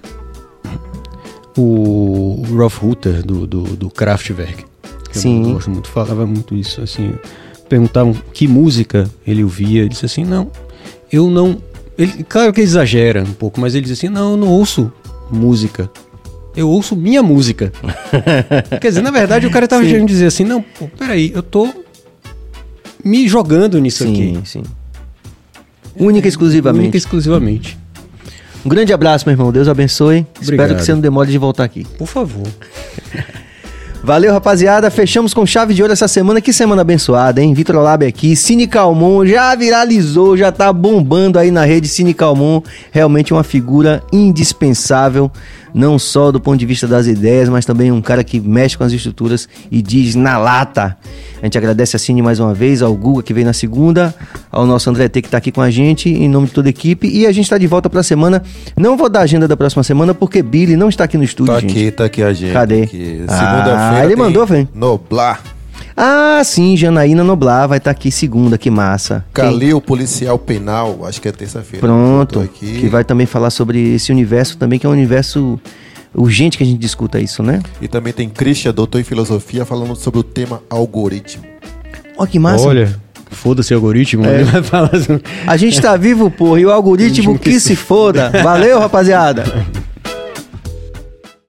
O 1.56 2.42
Ralph 2.56 2.78
Rutter 2.78 3.22
do, 3.24 3.46
do, 3.46 3.62
do 3.76 3.90
Kraftwerk. 3.90 4.64
Que 5.10 5.18
Sim. 5.18 5.44
Eu 5.44 5.54
gosto 5.54 5.70
muito, 5.70 5.88
falava 5.88 6.26
muito 6.26 6.54
isso. 6.54 6.80
Assim, 6.80 7.12
perguntavam 7.68 8.14
que 8.32 8.46
música 8.48 9.08
ele 9.26 9.42
ouvia. 9.42 9.80
Ele 9.80 9.88
disse 9.88 10.06
assim: 10.06 10.24
não, 10.24 10.50
eu 11.10 11.30
não. 11.30 11.58
Ele, 11.98 12.24
claro 12.24 12.52
que 12.52 12.60
ele 12.60 12.66
exagera 12.66 13.22
um 13.22 13.32
pouco, 13.32 13.60
mas 13.60 13.74
ele 13.74 13.82
diz 13.82 13.92
assim: 13.92 14.08
não, 14.08 14.32
eu 14.32 14.36
não 14.36 14.48
ouço 14.48 14.92
música. 15.30 15.90
Eu 16.56 16.68
ouço 16.68 16.96
minha 16.96 17.22
música. 17.22 17.72
Quer 18.80 18.88
dizer, 18.88 19.02
na 19.02 19.10
verdade, 19.10 19.46
o 19.46 19.50
cara 19.50 19.68
tava 19.68 19.82
Sim. 19.84 19.90
querendo 19.90 20.08
dizer 20.08 20.26
assim: 20.26 20.44
não, 20.44 20.60
pô, 20.62 20.88
peraí, 20.98 21.30
eu 21.34 21.42
tô 21.42 21.68
me 23.04 23.28
jogando 23.28 23.78
nisso 23.78 24.04
sim, 24.04 24.12
aqui. 24.12 24.48
sim. 24.48 24.62
Única 25.96 26.26
e 26.26 26.30
exclusivamente. 26.30 26.82
Única 26.82 26.96
e 26.96 26.98
exclusivamente. 26.98 27.78
Um 28.64 28.68
grande 28.68 28.92
abraço, 28.92 29.26
meu 29.26 29.32
irmão. 29.32 29.50
Deus 29.50 29.68
abençoe. 29.68 30.26
Espero 30.34 30.54
Obrigado. 30.54 30.76
que 30.76 30.84
você 30.84 30.92
não 30.92 31.00
demore 31.00 31.30
de 31.30 31.38
voltar 31.38 31.64
aqui. 31.64 31.84
Por 31.96 32.06
favor. 32.06 32.46
Valeu, 34.02 34.32
rapaziada. 34.32 34.90
Fechamos 34.90 35.34
com 35.34 35.44
chave 35.44 35.74
de 35.74 35.82
ouro 35.82 35.92
essa 35.92 36.08
semana. 36.08 36.40
Que 36.40 36.52
semana 36.52 36.80
abençoada, 36.82 37.40
hein? 37.42 37.52
Vitor 37.52 37.76
Lab 37.76 38.04
aqui. 38.06 38.34
Cine 38.34 38.66
Calmon 38.66 39.26
já 39.26 39.54
viralizou, 39.54 40.36
já 40.36 40.50
tá 40.50 40.72
bombando 40.72 41.38
aí 41.38 41.50
na 41.50 41.64
rede. 41.64 41.86
Cine 41.86 42.14
Calmon, 42.14 42.62
realmente 42.90 43.32
uma 43.32 43.44
figura 43.44 44.02
indispensável, 44.12 45.30
não 45.74 45.98
só 45.98 46.32
do 46.32 46.40
ponto 46.40 46.58
de 46.58 46.66
vista 46.66 46.86
das 46.88 47.06
ideias, 47.06 47.48
mas 47.48 47.64
também 47.66 47.92
um 47.92 48.00
cara 48.00 48.24
que 48.24 48.40
mexe 48.40 48.76
com 48.76 48.84
as 48.84 48.92
estruturas 48.92 49.46
e 49.70 49.82
diz 49.82 50.14
na 50.14 50.38
lata. 50.38 50.96
A 51.42 51.46
gente 51.46 51.56
agradece 51.56 51.96
a 51.96 51.98
Cine 51.98 52.20
mais 52.20 52.38
uma 52.38 52.52
vez, 52.52 52.82
ao 52.82 52.94
Guga 52.94 53.22
que 53.22 53.32
veio 53.32 53.46
na 53.46 53.52
segunda, 53.54 54.14
ao 54.50 54.66
nosso 54.66 54.90
André 54.90 55.08
T 55.08 55.22
que 55.22 55.28
tá 55.28 55.38
aqui 55.38 55.50
com 55.50 55.62
a 55.62 55.70
gente, 55.70 56.08
em 56.10 56.28
nome 56.28 56.48
de 56.48 56.52
toda 56.52 56.68
a 56.68 56.70
equipe. 56.70 57.06
E 57.08 57.26
a 57.26 57.32
gente 57.32 57.48
tá 57.48 57.56
de 57.56 57.66
volta 57.66 57.88
pra 57.88 58.02
semana. 58.02 58.42
Não 58.76 58.96
vou 58.96 59.08
dar 59.08 59.20
a 59.20 59.22
agenda 59.22 59.46
da 59.48 59.56
próxima 59.56 59.82
semana, 59.82 60.12
porque 60.14 60.42
Billy 60.42 60.76
não 60.76 60.88
está 60.88 61.04
aqui 61.04 61.16
no 61.16 61.24
estúdio, 61.24 61.54
Tá 61.54 61.60
gente. 61.60 61.70
aqui, 61.70 61.90
tá 61.90 62.04
aqui 62.04 62.22
a 62.22 62.32
gente. 62.32 62.52
Cadê? 62.52 62.82
aqui. 62.82 63.24
Ah, 63.28 63.89
Segunda-feira. 63.90 64.04
ele 64.06 64.14
tem 64.16 64.24
mandou, 64.24 64.46
velho. 64.46 64.68
Noblar. 64.74 65.42
Ah, 65.96 66.40
sim, 66.44 66.76
Janaína 66.76 67.22
Noblar 67.22 67.68
vai 67.68 67.78
estar 67.78 67.90
aqui 67.90 68.10
segunda, 68.10 68.56
que 68.56 68.70
massa. 68.70 69.24
Quem- 69.34 69.44
Calil, 69.44 69.80
policial 69.80 70.38
penal. 70.38 71.00
Acho 71.04 71.20
que 71.20 71.28
é 71.28 71.32
terça-feira. 71.32 71.86
Pronto, 71.86 72.48
que 72.54 72.88
vai 72.88 73.04
também 73.04 73.26
falar 73.26 73.50
sobre 73.50 73.94
esse 73.94 74.10
universo 74.10 74.56
também, 74.56 74.78
que 74.78 74.86
é 74.86 74.88
um 74.88 74.92
universo 74.92 75.60
urgente 76.14 76.56
que 76.56 76.64
a 76.64 76.66
gente 76.66 76.78
discuta 76.78 77.20
isso, 77.20 77.42
né? 77.42 77.60
E 77.82 77.86
também 77.88 78.12
tem 78.12 78.28
Christian, 78.28 78.72
doutor 78.72 79.00
em 79.00 79.04
filosofia, 79.04 79.64
falando 79.64 79.94
sobre 79.94 80.20
o 80.20 80.22
tema 80.22 80.62
algoritmo. 80.70 81.44
Ó, 82.16 82.24
que 82.26 82.38
massa. 82.38 82.66
Olha, 82.66 82.94
foda-se 83.30 83.72
o 83.72 83.76
algoritmo, 83.76 84.24
É. 84.26 84.36
ele 84.36 84.44
vai 84.44 84.62
falar 84.62 84.90
assim. 84.94 85.20
A 85.46 85.56
gente 85.56 85.80
tá 85.80 85.96
vivo, 85.96 86.30
porra, 86.30 86.60
e 86.60 86.66
o 86.66 86.70
algoritmo 86.70 87.36
que 87.38 87.50
que 87.50 87.60
se 87.60 87.68
se 87.68 87.76
foda. 87.76 88.30
Valeu, 88.42 88.78
rapaziada. 88.78 89.44